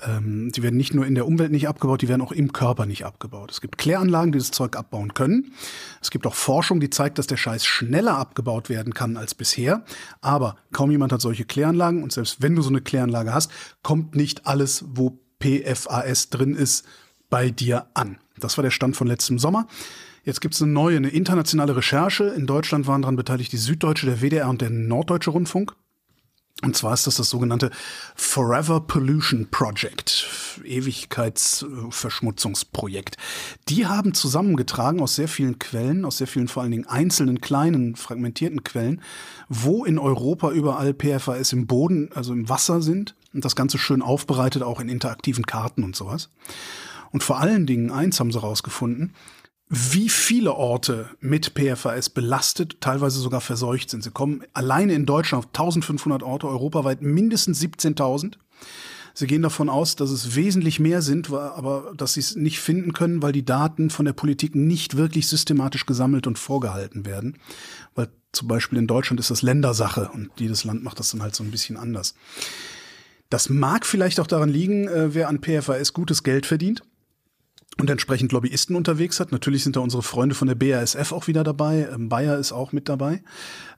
Ähm, 0.02 0.52
die 0.56 0.64
werden 0.64 0.78
nicht 0.78 0.94
nur 0.94 1.06
in 1.06 1.16
der 1.16 1.28
Umwelt 1.28 1.52
nicht 1.52 1.68
abgebaut, 1.68 2.02
die 2.02 2.08
werden 2.08 2.22
auch 2.22 2.32
im 2.32 2.54
Körper 2.54 2.86
nicht 2.86 3.06
abgebaut. 3.06 3.52
Es 3.52 3.62
gibt 3.62 3.78
Kläranlagen, 3.78 4.32
die 4.32 4.40
das 4.40 4.52
Zeug 4.52 4.76
abbauen 4.76 5.14
können. 5.14 5.54
Es 6.02 6.12
gibt 6.12 6.26
auch 6.28 6.36
Forschung, 6.36 6.80
die 6.80 6.90
zeigt, 6.90 7.18
dass 7.18 7.28
der 7.28 7.38
Scheiß 7.38 7.66
schneller 7.66 8.18
abgebaut 8.18 8.70
werden 8.70 8.94
kann 8.94 9.18
als 9.18 9.36
bisher. 9.36 9.84
Aber 10.22 10.56
kaum 10.72 10.92
jemand 10.92 11.12
hat 11.12 11.22
solche 11.22 11.46
Kläranlagen. 11.46 12.04
Und 12.04 12.12
selbst 12.12 12.42
wenn 12.42 12.56
du 12.56 12.62
so 12.62 12.70
eine 12.70 12.82
Kläranlage 12.82 13.34
hast, 13.34 13.52
kommt 13.84 14.16
nicht 14.16 14.48
alles, 14.48 14.86
wo 14.88 15.20
PFAS 15.42 16.30
drin 16.30 16.56
ist, 16.56 16.86
bei 17.30 17.50
dir 17.50 17.88
an. 17.94 18.18
Das 18.40 18.58
war 18.58 18.64
der 18.64 18.72
Stand 18.72 18.96
von 18.96 19.08
letztem 19.08 19.40
Sommer. 19.40 19.68
Jetzt 20.26 20.42
gibt 20.42 20.56
es 20.56 20.62
eine 20.62 20.72
neue, 20.72 20.98
eine 20.98 21.10
internationale 21.10 21.78
Recherche. 21.78 22.26
In 22.26 22.48
Deutschland 22.48 22.88
waren 22.88 23.04
daran 23.04 23.16
beteiligt 23.16 23.52
die 23.52 23.58
Süddeutsche, 23.58 24.08
der 24.08 24.22
WDR 24.22 24.50
und 24.50 24.60
der 24.60 24.72
Norddeutsche 24.72 25.30
Rundfunk. 25.30 25.76
Und 26.64 26.76
zwar 26.76 26.96
ist 26.96 27.06
das 27.06 27.18
das 27.18 27.30
sogenannte 27.30 27.70
Forever 28.16 28.80
Pollution 28.80 29.50
Project, 29.52 30.26
Ewigkeitsverschmutzungsprojekt. 30.64 33.18
Die 33.68 33.86
haben 33.86 34.16
zusammengetragen 34.16 35.02
aus 35.02 35.14
sehr 35.16 35.28
vielen 35.28 35.60
Quellen, 35.60 36.06
aus 36.06 36.18
sehr 36.18 36.28
vielen 36.28 36.48
vor 36.48 36.64
allen 36.64 36.72
Dingen 36.72 36.88
einzelnen 36.88 37.40
kleinen 37.40 37.96
fragmentierten 37.96 38.64
Quellen, 38.64 39.04
wo 39.48 39.86
in 39.86 40.00
Europa 40.00 40.50
überall 40.52 40.96
PFAS 40.96 41.54
im 41.54 41.68
Boden, 41.68 42.10
also 42.16 42.34
im 42.34 42.50
Wasser 42.50 42.82
sind 42.82 43.14
und 43.34 43.46
das 43.46 43.56
Ganze 43.56 43.78
schön 43.78 44.02
aufbereitet, 44.02 44.64
auch 44.64 44.80
in 44.80 44.90
interaktiven 44.90 45.46
Karten 45.46 45.84
und 45.84 45.96
sowas. 45.96 46.30
Und 47.12 47.24
vor 47.24 47.40
allen 47.40 47.68
Dingen 47.68 47.92
eins 47.92 48.20
haben 48.20 48.32
sie 48.32 48.40
rausgefunden, 48.40 49.14
wie 49.68 50.10
viele 50.10 50.54
Orte 50.54 51.10
mit 51.20 51.54
PFAS 51.56 52.10
belastet, 52.10 52.82
teilweise 52.82 53.20
sogar 53.20 53.42
verseucht 53.42 53.90
sind. 53.90 54.04
Sie 54.04 54.12
kommen 54.12 54.44
alleine 54.54 54.94
in 54.94 55.06
Deutschland 55.06 55.46
auf 55.46 55.50
1500 55.50 56.22
Orte, 56.22 56.48
europaweit 56.48 57.02
mindestens 57.02 57.62
17.000. 57.62 58.34
Sie 59.16 59.28
gehen 59.28 59.42
davon 59.42 59.70
aus, 59.70 59.96
dass 59.96 60.12
es 60.12 60.36
wesentlich 60.36 60.80
mehr 60.80 61.02
sind, 61.02 61.32
aber 61.32 61.94
dass 61.96 62.14
sie 62.14 62.20
es 62.20 62.36
nicht 62.36 62.60
finden 62.60 62.94
können, 62.94 63.24
weil 63.24 63.32
die 63.32 63.46
Daten 63.46 63.90
von 63.90 64.06
der 64.06 64.14
Politik 64.14 64.56
nicht 64.56 64.98
wirklich 64.98 65.28
systematisch 65.28 65.86
gesammelt 65.86 66.28
und 66.28 66.38
vorgehalten 66.38 67.06
werden. 67.06 67.38
Weil 67.96 68.10
zum 68.34 68.48
Beispiel 68.48 68.78
in 68.78 68.88
Deutschland 68.88 69.20
ist 69.20 69.32
das 69.32 69.42
Ländersache 69.42 70.10
und 70.14 70.30
jedes 70.38 70.66
Land 70.66 70.84
macht 70.84 71.00
das 71.00 71.10
dann 71.12 71.24
halt 71.24 71.34
so 71.34 71.44
ein 71.44 71.52
bisschen 71.52 71.78
anders. 71.78 72.14
Das 73.30 73.50
mag 73.50 73.86
vielleicht 73.86 74.20
auch 74.20 74.28
daran 74.28 74.50
liegen, 74.50 74.88
äh, 74.88 75.16
wer 75.16 75.30
an 75.30 75.42
PFAS 75.42 75.94
gutes 75.94 76.22
Geld 76.22 76.46
verdient 76.46 76.84
und 77.80 77.90
entsprechend 77.90 78.32
Lobbyisten 78.32 78.76
unterwegs 78.76 79.20
hat. 79.20 79.32
Natürlich 79.32 79.64
sind 79.64 79.76
da 79.76 79.82
unsere 79.82 80.04
Freunde 80.04 80.36
von 80.36 80.48
der 80.48 80.56
BASF 80.56 81.12
auch 81.12 81.28
wieder 81.28 81.44
dabei. 81.44 81.90
Ähm, 81.94 82.10
Bayer 82.10 82.38
ist 82.38 82.52
auch 82.52 82.72
mit 82.72 82.88
dabei. 82.88 83.22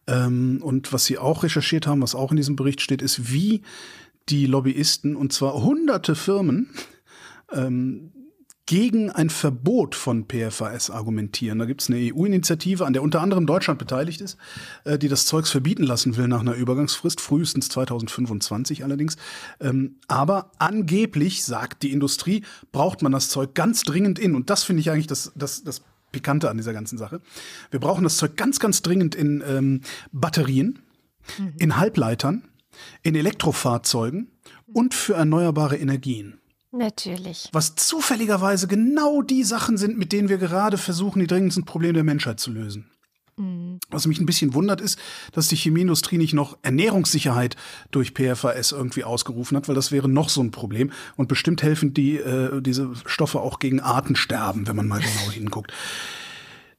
Ähm, 0.05 0.59
und 0.61 0.93
was 0.93 1.05
sie 1.05 1.17
auch 1.17 1.43
recherchiert 1.43 1.87
haben, 1.87 2.01
was 2.01 2.15
auch 2.15 2.31
in 2.31 2.37
diesem 2.37 2.55
Bericht 2.55 2.81
steht, 2.81 3.01
ist, 3.01 3.31
wie 3.31 3.63
die 4.29 4.45
Lobbyisten, 4.45 5.15
und 5.15 5.33
zwar 5.33 5.53
hunderte 5.53 6.15
Firmen, 6.15 6.69
ähm, 7.51 8.11
gegen 8.67 9.09
ein 9.09 9.29
Verbot 9.29 9.95
von 9.95 10.25
PFAS 10.27 10.91
argumentieren. 10.91 11.57
Da 11.57 11.65
gibt 11.65 11.81
es 11.81 11.89
eine 11.89 12.13
EU-Initiative, 12.13 12.85
an 12.85 12.91
der 12.91 13.01
unter 13.01 13.21
anderem 13.21 13.47
Deutschland 13.47 13.79
beteiligt 13.79 14.19
ist, 14.19 14.37
äh, 14.83 14.99
die 14.99 15.07
das 15.07 15.25
Zeugs 15.25 15.49
verbieten 15.49 15.83
lassen 15.83 16.17
will 16.17 16.27
nach 16.27 16.41
einer 16.41 16.53
Übergangsfrist, 16.53 17.21
frühestens 17.21 17.69
2025 17.69 18.83
allerdings. 18.83 19.15
Ähm, 19.61 19.95
aber 20.07 20.51
angeblich, 20.59 21.45
sagt 21.45 21.81
die 21.81 21.93
Industrie, 21.93 22.43
braucht 22.73 23.01
man 23.01 23.13
das 23.13 23.29
Zeug 23.29 23.55
ganz 23.55 23.83
dringend 23.83 24.19
in. 24.19 24.35
Und 24.35 24.49
das 24.49 24.65
finde 24.65 24.81
ich 24.81 24.91
eigentlich 24.91 25.07
das, 25.07 25.31
das, 25.35 25.63
das 25.63 25.81
Pikante 26.11 26.49
an 26.49 26.57
dieser 26.57 26.73
ganzen 26.73 26.97
Sache. 26.97 27.21
Wir 27.71 27.79
brauchen 27.79 28.03
das 28.03 28.17
Zeug 28.17 28.35
ganz, 28.35 28.59
ganz 28.59 28.81
dringend 28.81 29.15
in 29.15 29.41
ähm, 29.47 29.81
Batterien, 30.11 30.79
mhm. 31.37 31.53
in 31.57 31.77
Halbleitern, 31.77 32.43
in 33.01 33.15
Elektrofahrzeugen 33.15 34.29
und 34.73 34.93
für 34.93 35.13
erneuerbare 35.13 35.77
Energien. 35.77 36.41
Natürlich. 36.71 37.49
Was 37.53 37.75
zufälligerweise 37.75 38.67
genau 38.67 39.21
die 39.21 39.43
Sachen 39.43 39.77
sind, 39.77 39.97
mit 39.97 40.11
denen 40.11 40.29
wir 40.29 40.37
gerade 40.37 40.77
versuchen, 40.77 41.19
die 41.19 41.27
dringendsten 41.27 41.65
Probleme 41.65 41.93
der 41.93 42.03
Menschheit 42.03 42.39
zu 42.39 42.51
lösen. 42.51 42.89
Mhm. 43.37 43.79
Was 43.89 44.07
mich 44.07 44.19
ein 44.19 44.25
bisschen 44.25 44.53
wundert, 44.53 44.81
ist, 44.81 44.99
dass 45.31 45.47
die 45.47 45.55
Chemieindustrie 45.55 46.17
nicht 46.17 46.33
noch 46.33 46.57
Ernährungssicherheit 46.63 47.55
durch 47.91 48.13
PFAS 48.13 48.71
irgendwie 48.71 49.03
ausgerufen 49.03 49.55
hat, 49.55 49.67
weil 49.67 49.75
das 49.75 49.91
wäre 49.91 50.09
noch 50.09 50.29
so 50.29 50.41
ein 50.41 50.51
Problem. 50.51 50.91
Und 51.15 51.27
bestimmt 51.27 51.63
helfen 51.63 51.93
die, 51.93 52.17
äh, 52.17 52.61
diese 52.61 52.91
Stoffe 53.05 53.39
auch 53.39 53.59
gegen 53.59 53.79
Artensterben, 53.79 54.67
wenn 54.67 54.75
man 54.75 54.87
mal 54.87 54.99
genau 54.99 55.31
hinguckt. 55.31 55.71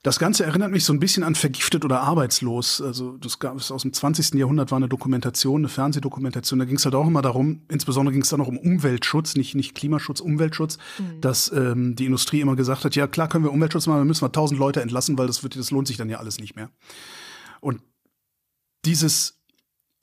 Das 0.05 0.21
Ganze 0.21 0.45
erinnert 0.45 0.71
mich 0.71 0.85
so 0.85 0.93
ein 0.93 1.01
bisschen 1.01 1.25
an 1.25 1.35
Vergiftet 1.35 1.85
oder 1.85 2.03
Arbeitslos. 2.03 2.81
Also 2.81 3.17
das 3.17 3.41
gab 3.41 3.57
es 3.57 3.73
aus 3.73 3.83
dem 3.83 3.93
20. 3.93 4.35
Jahrhundert 4.35 4.71
war 4.71 4.77
eine 4.77 4.89
Dokumentation, 4.89 5.63
eine 5.63 5.69
Fernsehdokumentation. 5.69 6.61
Da 6.61 6.67
ging 6.67 6.77
es 6.77 6.85
halt 6.85 6.95
auch 6.95 7.07
immer 7.07 7.21
darum, 7.21 7.63
insbesondere 7.69 8.13
ging 8.13 8.23
es 8.23 8.29
dann 8.29 8.41
auch 8.41 8.47
um 8.47 8.59
Umweltschutz, 8.59 9.35
nicht, 9.35 9.57
nicht 9.57 9.75
Klimaschutz, 9.75 10.21
Umweltschutz, 10.21 10.79
mhm. 10.99 11.21
dass 11.21 11.51
ähm, 11.51 11.97
die 11.97 12.07
Industrie 12.07 12.41
immer 12.41 12.55
gesagt 12.55 12.85
hat, 12.85 12.95
ja 12.95 13.09
klar 13.09 13.29
können 13.29 13.43
wir 13.43 13.53
Umweltschutz 13.53 13.89
machen, 13.89 13.99
dann 13.99 14.07
müssen 14.07 14.23
wir 14.23 14.31
tausend 14.31 14.61
Leute 14.61 14.83
entlassen, 14.83 15.19
weil 15.19 15.27
das, 15.27 15.43
wird, 15.43 15.57
das 15.57 15.73
lohnt 15.73 15.89
sich 15.89 15.97
dann 15.97 16.09
ja 16.09 16.19
alles 16.19 16.39
nicht 16.39 16.55
mehr. 16.55 16.71
Und 17.61 17.83
dieses 18.85 19.38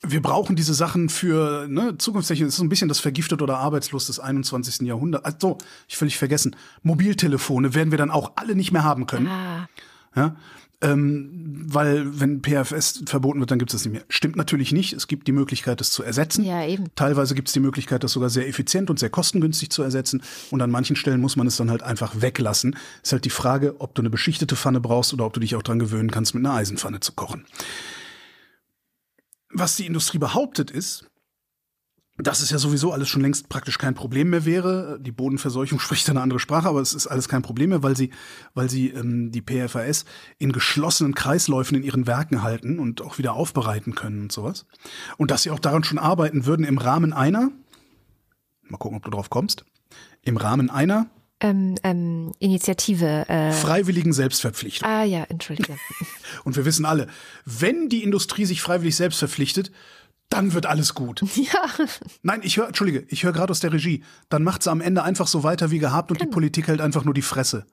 wir 0.02 0.20
brauchen 0.20 0.56
diese 0.56 0.74
Sachen 0.74 1.08
für 1.08 1.66
ne, 1.68 1.96
Zukunftstechnik. 1.98 2.46
Das 2.46 2.54
ist 2.54 2.58
so 2.58 2.64
ein 2.64 2.68
bisschen 2.68 2.88
das 2.88 3.00
Vergiftet 3.00 3.42
oder 3.42 3.58
Arbeitslos 3.58 4.06
des 4.06 4.20
21. 4.20 4.86
Jahrhunderts. 4.86 5.24
Also, 5.24 5.58
ich 5.88 5.96
völlig 5.96 6.18
vergessen. 6.18 6.56
Mobiltelefone 6.82 7.74
werden 7.74 7.90
wir 7.90 7.98
dann 7.98 8.10
auch 8.10 8.32
alle 8.36 8.54
nicht 8.54 8.72
mehr 8.72 8.84
haben 8.84 9.06
können. 9.06 9.28
Ah. 9.28 9.68
Ja? 10.14 10.36
Ähm, 10.82 11.64
weil 11.68 12.20
wenn 12.20 12.42
PFS 12.42 13.04
verboten 13.06 13.40
wird, 13.40 13.50
dann 13.50 13.58
gibt 13.58 13.70
es 13.72 13.80
das 13.80 13.86
nicht 13.86 13.94
mehr. 13.94 14.04
Stimmt 14.10 14.36
natürlich 14.36 14.72
nicht. 14.72 14.92
Es 14.92 15.08
gibt 15.08 15.26
die 15.26 15.32
Möglichkeit, 15.32 15.80
das 15.80 15.90
zu 15.90 16.02
ersetzen. 16.02 16.44
Ja, 16.44 16.66
eben. 16.66 16.84
Teilweise 16.94 17.34
gibt 17.34 17.48
es 17.48 17.54
die 17.54 17.60
Möglichkeit, 17.60 18.04
das 18.04 18.12
sogar 18.12 18.28
sehr 18.28 18.46
effizient 18.46 18.90
und 18.90 18.98
sehr 18.98 19.08
kostengünstig 19.08 19.70
zu 19.70 19.82
ersetzen. 19.82 20.22
Und 20.50 20.60
an 20.60 20.70
manchen 20.70 20.94
Stellen 20.94 21.22
muss 21.22 21.36
man 21.36 21.46
es 21.46 21.56
dann 21.56 21.70
halt 21.70 21.82
einfach 21.82 22.20
weglassen. 22.20 22.76
Ist 23.02 23.12
halt 23.12 23.24
die 23.24 23.30
Frage, 23.30 23.80
ob 23.80 23.94
du 23.94 24.02
eine 24.02 24.10
beschichtete 24.10 24.54
Pfanne 24.54 24.80
brauchst 24.80 25.14
oder 25.14 25.24
ob 25.24 25.32
du 25.32 25.40
dich 25.40 25.56
auch 25.56 25.62
dran 25.62 25.78
gewöhnen 25.78 26.10
kannst, 26.10 26.34
mit 26.34 26.44
einer 26.44 26.54
Eisenpfanne 26.54 27.00
zu 27.00 27.12
kochen 27.12 27.46
was 29.50 29.76
die 29.76 29.86
Industrie 29.86 30.18
behauptet 30.18 30.70
ist, 30.70 31.10
dass 32.18 32.40
es 32.40 32.50
ja 32.50 32.58
sowieso 32.58 32.92
alles 32.92 33.08
schon 33.08 33.20
längst 33.20 33.48
praktisch 33.48 33.76
kein 33.76 33.94
Problem 33.94 34.30
mehr 34.30 34.46
wäre. 34.46 34.98
Die 35.00 35.12
Bodenverseuchung 35.12 35.78
spricht 35.80 36.08
eine 36.08 36.22
andere 36.22 36.40
Sprache, 36.40 36.68
aber 36.68 36.80
es 36.80 36.94
ist 36.94 37.06
alles 37.06 37.28
kein 37.28 37.42
Problem 37.42 37.70
mehr, 37.70 37.82
weil 37.82 37.96
sie, 37.96 38.10
weil 38.54 38.70
sie 38.70 38.88
ähm, 38.88 39.30
die 39.30 39.42
PFAS 39.42 40.06
in 40.38 40.52
geschlossenen 40.52 41.14
Kreisläufen 41.14 41.76
in 41.76 41.82
ihren 41.82 42.06
Werken 42.06 42.42
halten 42.42 42.78
und 42.78 43.02
auch 43.02 43.18
wieder 43.18 43.34
aufbereiten 43.34 43.94
können 43.94 44.22
und 44.22 44.32
sowas. 44.32 44.66
Und 45.18 45.30
dass 45.30 45.42
sie 45.42 45.50
auch 45.50 45.58
daran 45.58 45.84
schon 45.84 45.98
arbeiten 45.98 46.46
würden 46.46 46.64
im 46.64 46.78
Rahmen 46.78 47.12
einer, 47.12 47.50
mal 48.62 48.78
gucken, 48.78 48.96
ob 48.96 49.04
du 49.04 49.10
drauf 49.10 49.28
kommst, 49.28 49.64
im 50.22 50.36
Rahmen 50.36 50.70
einer 50.70 51.10
ähm, 51.40 51.76
ähm, 51.82 52.32
Initiative. 52.38 53.28
Äh 53.28 53.52
Freiwilligen 53.52 54.12
Selbstverpflichtung. 54.12 54.88
Ah 54.88 55.04
ja, 55.04 55.24
entschuldige. 55.24 55.76
Und 56.44 56.56
wir 56.56 56.64
wissen 56.64 56.84
alle, 56.84 57.08
wenn 57.44 57.88
die 57.88 58.02
Industrie 58.02 58.46
sich 58.46 58.62
freiwillig 58.62 58.96
selbst 58.96 59.18
verpflichtet, 59.18 59.70
dann 60.28 60.54
wird 60.54 60.66
alles 60.66 60.94
gut. 60.94 61.22
Ja. 61.36 61.68
Nein, 62.22 62.40
ich 62.42 62.56
höre, 62.56 62.66
entschuldige, 62.66 63.04
ich 63.08 63.24
höre 63.24 63.32
gerade 63.32 63.50
aus 63.50 63.60
der 63.60 63.72
Regie. 63.72 64.02
Dann 64.28 64.42
macht 64.42 64.62
sie 64.62 64.70
am 64.70 64.80
Ende 64.80 65.02
einfach 65.02 65.26
so 65.26 65.42
weiter 65.42 65.70
wie 65.70 65.78
gehabt 65.78 66.10
und 66.10 66.18
genau. 66.18 66.30
die 66.30 66.34
Politik 66.34 66.68
hält 66.68 66.80
einfach 66.80 67.04
nur 67.04 67.14
die 67.14 67.22
Fresse. 67.22 67.66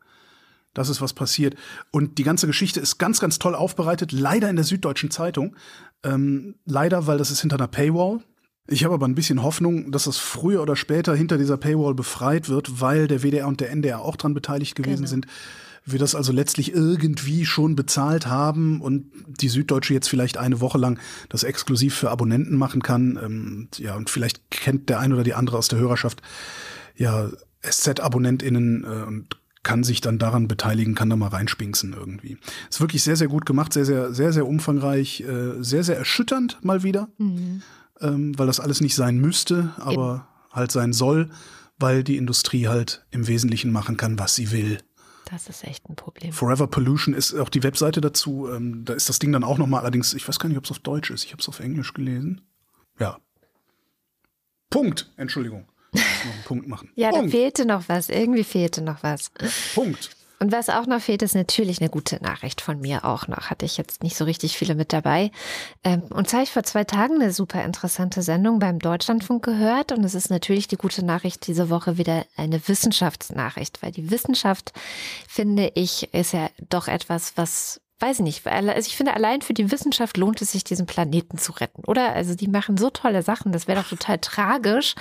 Das 0.73 0.89
ist 0.89 1.01
was 1.01 1.13
passiert. 1.13 1.55
Und 1.91 2.17
die 2.17 2.23
ganze 2.23 2.47
Geschichte 2.47 2.79
ist 2.79 2.97
ganz, 2.97 3.19
ganz 3.19 3.39
toll 3.39 3.55
aufbereitet. 3.55 4.11
Leider 4.11 4.49
in 4.49 4.55
der 4.55 4.65
Süddeutschen 4.65 5.11
Zeitung. 5.11 5.55
Ähm, 6.03 6.55
leider, 6.65 7.07
weil 7.07 7.17
das 7.17 7.31
ist 7.31 7.41
hinter 7.41 7.57
einer 7.57 7.67
Paywall. 7.67 8.21
Ich 8.67 8.85
habe 8.85 8.93
aber 8.93 9.07
ein 9.07 9.15
bisschen 9.15 9.43
Hoffnung, 9.43 9.91
dass 9.91 10.07
es 10.07 10.17
früher 10.17 10.61
oder 10.61 10.75
später 10.75 11.15
hinter 11.15 11.37
dieser 11.37 11.57
Paywall 11.57 11.93
befreit 11.93 12.47
wird, 12.47 12.79
weil 12.79 13.07
der 13.07 13.21
WDR 13.21 13.47
und 13.47 13.59
der 13.59 13.71
NDR 13.71 14.01
auch 14.01 14.15
dran 14.15 14.33
beteiligt 14.33 14.75
gewesen 14.75 15.03
genau. 15.03 15.09
sind. 15.09 15.27
wir 15.85 15.99
das 15.99 16.15
also 16.15 16.31
letztlich 16.31 16.73
irgendwie 16.73 17.45
schon 17.45 17.75
bezahlt 17.75 18.27
haben 18.27 18.79
und 18.79 19.11
die 19.27 19.49
Süddeutsche 19.49 19.93
jetzt 19.93 20.07
vielleicht 20.07 20.37
eine 20.37 20.61
Woche 20.61 20.77
lang 20.77 20.97
das 21.27 21.43
exklusiv 21.43 21.93
für 21.93 22.09
Abonnenten 22.09 22.55
machen 22.55 22.81
kann. 22.81 23.19
Ähm, 23.21 23.67
ja, 23.77 23.95
und 23.95 24.09
vielleicht 24.09 24.49
kennt 24.49 24.87
der 24.87 24.99
ein 24.99 25.11
oder 25.11 25.23
die 25.23 25.33
andere 25.33 25.57
aus 25.57 25.67
der 25.67 25.79
Hörerschaft 25.79 26.21
ja 26.95 27.29
SZ-AbonnentInnen 27.63 28.85
äh, 28.85 29.07
und 29.07 29.37
kann 29.63 29.83
sich 29.83 30.01
dann 30.01 30.19
daran 30.19 30.47
beteiligen, 30.47 30.93
kann 30.93 31.09
da 31.09 31.15
mal 31.15 31.29
reinspinksen 31.29 31.93
irgendwie. 31.93 32.37
Ist 32.69 32.81
wirklich 32.81 33.01
sehr, 33.01 33.15
sehr 33.15 33.29
gut 33.29 33.45
gemacht, 33.45 33.73
sehr, 33.73 33.85
sehr, 33.85 34.13
sehr, 34.13 34.33
sehr 34.33 34.45
umfangreich, 34.45 35.21
äh, 35.21 35.63
sehr, 35.63 35.83
sehr 35.83 35.97
erschütternd 35.97 36.59
mal 36.63 36.83
wieder, 36.83 37.07
mhm. 37.17 37.61
Ähm, 38.03 38.37
weil 38.37 38.47
das 38.47 38.59
alles 38.59 38.81
nicht 38.81 38.95
sein 38.95 39.17
müsste, 39.17 39.73
aber 39.77 40.27
Eben. 40.51 40.55
halt 40.55 40.71
sein 40.71 40.93
soll, 40.93 41.29
weil 41.79 42.03
die 42.03 42.17
Industrie 42.17 42.67
halt 42.67 43.05
im 43.11 43.27
Wesentlichen 43.27 43.71
machen 43.71 43.97
kann, 43.97 44.19
was 44.19 44.35
sie 44.35 44.51
will. 44.51 44.79
Das 45.25 45.47
ist 45.47 45.63
echt 45.63 45.89
ein 45.89 45.95
Problem. 45.95 46.31
Forever 46.33 46.67
Pollution 46.67 47.13
ist 47.13 47.33
auch 47.33 47.49
die 47.49 47.63
Webseite 47.63 48.01
dazu. 48.01 48.49
Ähm, 48.51 48.85
da 48.85 48.93
ist 48.93 49.09
das 49.09 49.19
Ding 49.19 49.31
dann 49.31 49.43
auch 49.43 49.57
nochmal, 49.57 49.81
allerdings, 49.81 50.13
ich 50.13 50.27
weiß 50.27 50.37
gar 50.37 50.49
nicht, 50.49 50.57
ob 50.57 50.65
es 50.65 50.71
auf 50.71 50.79
Deutsch 50.79 51.09
ist. 51.09 51.23
Ich 51.23 51.31
habe 51.31 51.41
es 51.41 51.49
auf 51.49 51.59
Englisch 51.59 51.93
gelesen. 51.93 52.41
Ja. 52.99 53.17
Punkt. 54.69 55.11
Entschuldigung 55.17 55.65
noch 55.93 56.33
einen 56.33 56.43
Punkt 56.43 56.67
machen. 56.67 56.91
Ja, 56.95 57.09
Punkt. 57.09 57.27
da 57.27 57.31
fehlte 57.31 57.65
noch 57.65 57.89
was. 57.89 58.09
Irgendwie 58.09 58.43
fehlte 58.43 58.81
noch 58.81 59.03
was. 59.03 59.31
Punkt. 59.73 60.11
Und 60.43 60.51
was 60.51 60.67
auch 60.67 60.87
noch 60.87 60.99
fehlt, 60.99 61.21
ist 61.21 61.35
natürlich 61.35 61.79
eine 61.79 61.89
gute 61.89 62.21
Nachricht 62.21 62.59
von 62.59 62.81
mir 62.81 63.05
auch 63.05 63.29
noch. 63.29 63.49
Hatte 63.49 63.63
ich 63.63 63.77
jetzt 63.77 64.03
nicht 64.03 64.17
so 64.17 64.25
richtig 64.25 64.57
viele 64.57 64.75
mit 64.75 64.91
dabei. 64.91 65.31
Ähm, 65.85 66.01
und 66.09 66.27
zwar 66.27 66.39
habe 66.39 66.43
ich 66.43 66.51
vor 66.51 66.63
zwei 66.63 66.83
Tagen 66.83 67.15
eine 67.21 67.31
super 67.31 67.63
interessante 67.63 68.21
Sendung 68.21 68.59
beim 68.59 68.79
Deutschlandfunk 68.79 69.45
gehört. 69.45 69.93
Und 69.93 70.03
es 70.03 70.15
ist 70.15 70.29
natürlich 70.29 70.67
die 70.67 70.75
gute 70.75 71.05
Nachricht 71.05 71.47
diese 71.47 71.69
Woche 71.69 71.97
wieder 71.97 72.25
eine 72.35 72.67
Wissenschaftsnachricht, 72.67 73.81
weil 73.81 73.93
die 73.93 74.11
Wissenschaft, 74.11 74.73
finde 75.29 75.71
ich, 75.75 76.13
ist 76.13 76.33
ja 76.33 76.49
doch 76.69 76.89
etwas, 76.89 77.37
was 77.37 77.79
weiß 78.03 78.19
ich 78.19 78.23
nicht, 78.23 78.47
also 78.47 78.79
ich 78.79 78.97
finde, 78.97 79.13
allein 79.13 79.41
für 79.41 79.53
die 79.53 79.71
Wissenschaft 79.71 80.17
lohnt 80.17 80.41
es 80.41 80.51
sich, 80.51 80.65
diesen 80.65 80.85
Planeten 80.85 81.37
zu 81.37 81.53
retten, 81.53 81.83
oder? 81.85 82.13
Also 82.13 82.35
die 82.35 82.49
machen 82.49 82.75
so 82.75 82.89
tolle 82.89 83.21
Sachen. 83.21 83.53
Das 83.53 83.67
wäre 83.67 83.81
doch 83.81 83.87
total 83.87 84.17
tragisch, 84.19 84.95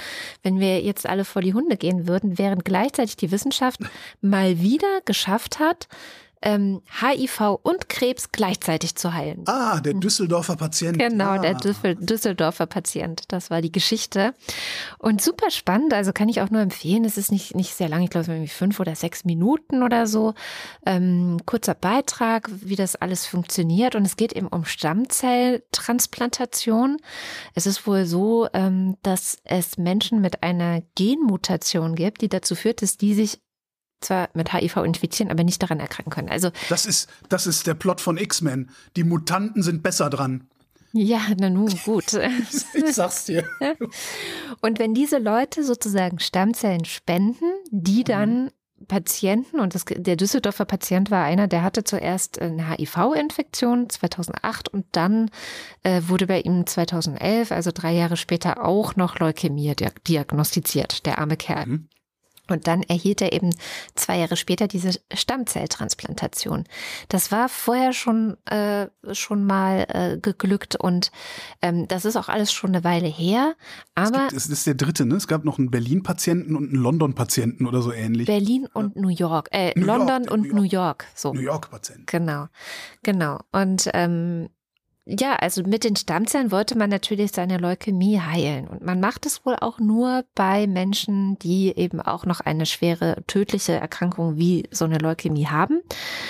wenn 0.44 0.60
wir 0.60 0.80
jetzt 0.80 1.08
alle 1.08 1.24
vor 1.24 1.42
die 1.42 1.52
Hunde 1.52 1.76
gehen 1.76 2.06
würden, 2.06 2.38
während 2.38 2.64
gleichzeitig 2.64 3.16
die 3.16 3.32
Wissenschaft 3.32 3.80
mal 4.20 4.60
wieder 4.60 5.00
geschafft 5.04 5.58
hat, 5.58 5.88
ähm, 6.42 6.82
HIV 7.00 7.60
und 7.62 7.88
Krebs 7.88 8.32
gleichzeitig 8.32 8.96
zu 8.96 9.14
heilen. 9.14 9.44
Ah, 9.46 9.80
der 9.80 9.94
Düsseldorfer 9.94 10.56
Patient. 10.56 10.98
Genau, 10.98 11.30
ah. 11.30 11.38
der 11.38 11.54
Düsseldorfer 11.54 12.66
Patient. 12.66 13.22
Das 13.28 13.50
war 13.50 13.62
die 13.62 13.72
Geschichte. 13.72 14.34
Und 14.98 15.22
super 15.22 15.50
spannend, 15.50 15.94
also 15.94 16.12
kann 16.12 16.28
ich 16.28 16.40
auch 16.40 16.50
nur 16.50 16.60
empfehlen. 16.60 17.04
Es 17.04 17.16
ist 17.16 17.32
nicht, 17.32 17.54
nicht 17.54 17.74
sehr 17.74 17.88
lang, 17.88 18.02
ich 18.02 18.10
glaube, 18.10 18.30
irgendwie 18.30 18.48
fünf 18.48 18.80
oder 18.80 18.94
sechs 18.94 19.24
Minuten 19.24 19.82
oder 19.82 20.06
so. 20.06 20.34
Ähm, 20.84 21.38
kurzer 21.46 21.74
Beitrag, 21.74 22.50
wie 22.52 22.76
das 22.76 22.96
alles 22.96 23.26
funktioniert. 23.26 23.94
Und 23.94 24.04
es 24.04 24.16
geht 24.16 24.32
eben 24.32 24.48
um 24.48 24.64
Stammzelltransplantation. 24.64 26.98
Es 27.54 27.66
ist 27.66 27.86
wohl 27.86 28.06
so, 28.06 28.48
ähm, 28.52 28.96
dass 29.02 29.38
es 29.44 29.78
Menschen 29.78 30.20
mit 30.20 30.42
einer 30.42 30.82
Genmutation 30.94 31.94
gibt, 31.94 32.22
die 32.22 32.28
dazu 32.28 32.54
führt, 32.54 32.82
dass 32.82 32.96
die 32.96 33.14
sich 33.14 33.40
zwar 34.02 34.28
mit 34.34 34.52
HIV 34.52 34.78
infizieren, 34.78 35.30
aber 35.30 35.44
nicht 35.44 35.62
daran 35.62 35.80
erkranken 35.80 36.10
können. 36.10 36.28
Also 36.28 36.50
das 36.68 36.86
ist 36.86 37.08
das 37.28 37.46
ist 37.46 37.66
der 37.66 37.74
Plot 37.74 38.00
von 38.00 38.16
X-Men. 38.16 38.70
Die 38.96 39.04
Mutanten 39.04 39.62
sind 39.62 39.82
besser 39.82 40.10
dran. 40.10 40.48
Ja, 40.92 41.20
na 41.38 41.48
nun, 41.48 41.74
gut. 41.84 42.12
ich 42.74 42.94
sag's 42.94 43.24
dir. 43.24 43.44
Und 44.60 44.78
wenn 44.78 44.94
diese 44.94 45.18
Leute 45.18 45.64
sozusagen 45.64 46.18
Stammzellen 46.18 46.84
spenden, 46.84 47.46
die 47.70 48.00
mhm. 48.00 48.04
dann 48.04 48.50
Patienten, 48.88 49.60
und 49.60 49.76
das, 49.76 49.84
der 49.84 50.16
Düsseldorfer 50.16 50.64
Patient 50.64 51.10
war 51.10 51.24
einer, 51.24 51.46
der 51.46 51.62
hatte 51.62 51.84
zuerst 51.84 52.40
eine 52.40 52.68
HIV-Infektion 52.68 53.88
2008 53.88 54.68
und 54.68 54.86
dann 54.92 55.30
äh, 55.84 56.02
wurde 56.06 56.26
bei 56.26 56.40
ihm 56.40 56.66
2011, 56.66 57.52
also 57.52 57.70
drei 57.72 57.92
Jahre 57.92 58.16
später, 58.16 58.64
auch 58.64 58.96
noch 58.96 59.20
Leukämie 59.20 59.74
diagnostiziert, 60.08 61.06
der 61.06 61.18
arme 61.18 61.36
Kerl. 61.36 61.66
Mhm. 61.66 61.88
Und 62.48 62.66
dann 62.66 62.82
erhielt 62.82 63.22
er 63.22 63.32
eben 63.32 63.50
zwei 63.94 64.18
Jahre 64.18 64.36
später 64.36 64.66
diese 64.66 64.98
Stammzelltransplantation. 65.12 66.64
Das 67.08 67.30
war 67.30 67.48
vorher 67.48 67.92
schon 67.92 68.36
äh, 68.46 68.88
schon 69.12 69.44
mal 69.44 69.86
äh, 69.88 70.18
geglückt 70.18 70.76
und 70.76 71.12
ähm, 71.62 71.86
das 71.88 72.04
ist 72.04 72.16
auch 72.16 72.28
alles 72.28 72.52
schon 72.52 72.70
eine 72.70 72.84
Weile 72.84 73.06
her. 73.06 73.54
Aber 73.94 74.26
es, 74.26 74.30
gibt, 74.30 74.32
es 74.32 74.48
ist 74.48 74.66
der 74.66 74.74
dritte, 74.74 75.06
ne? 75.06 75.14
Es 75.14 75.28
gab 75.28 75.44
noch 75.44 75.58
einen 75.58 75.70
Berlin-Patienten 75.70 76.56
und 76.56 76.70
einen 76.70 76.82
London-Patienten 76.82 77.66
oder 77.66 77.80
so 77.80 77.92
ähnlich. 77.92 78.26
Berlin 78.26 78.66
und 78.72 78.96
ja. 78.96 79.02
New 79.02 79.08
York, 79.08 79.48
äh, 79.52 79.72
New 79.78 79.86
London 79.86 80.24
York, 80.24 80.30
und 80.32 80.52
New 80.52 80.62
York. 80.62 80.72
New 80.72 80.78
York. 80.82 81.06
So. 81.14 81.32
New 81.32 81.40
York-Patienten. 81.40 82.06
Genau, 82.06 82.46
genau. 83.02 83.40
Und 83.52 83.88
ähm, 83.94 84.48
ja, 85.04 85.34
also 85.34 85.62
mit 85.64 85.82
den 85.82 85.96
Stammzellen 85.96 86.52
wollte 86.52 86.78
man 86.78 86.88
natürlich 86.88 87.32
seine 87.32 87.58
Leukämie 87.58 88.20
heilen. 88.20 88.68
Und 88.68 88.84
man 88.84 89.00
macht 89.00 89.26
es 89.26 89.44
wohl 89.44 89.56
auch 89.60 89.80
nur 89.80 90.24
bei 90.36 90.68
Menschen, 90.68 91.36
die 91.40 91.76
eben 91.76 92.00
auch 92.00 92.24
noch 92.24 92.38
eine 92.38 92.66
schwere 92.66 93.24
tödliche 93.26 93.72
Erkrankung 93.72 94.36
wie 94.36 94.68
so 94.70 94.84
eine 94.84 94.98
Leukämie 94.98 95.46
haben, 95.46 95.80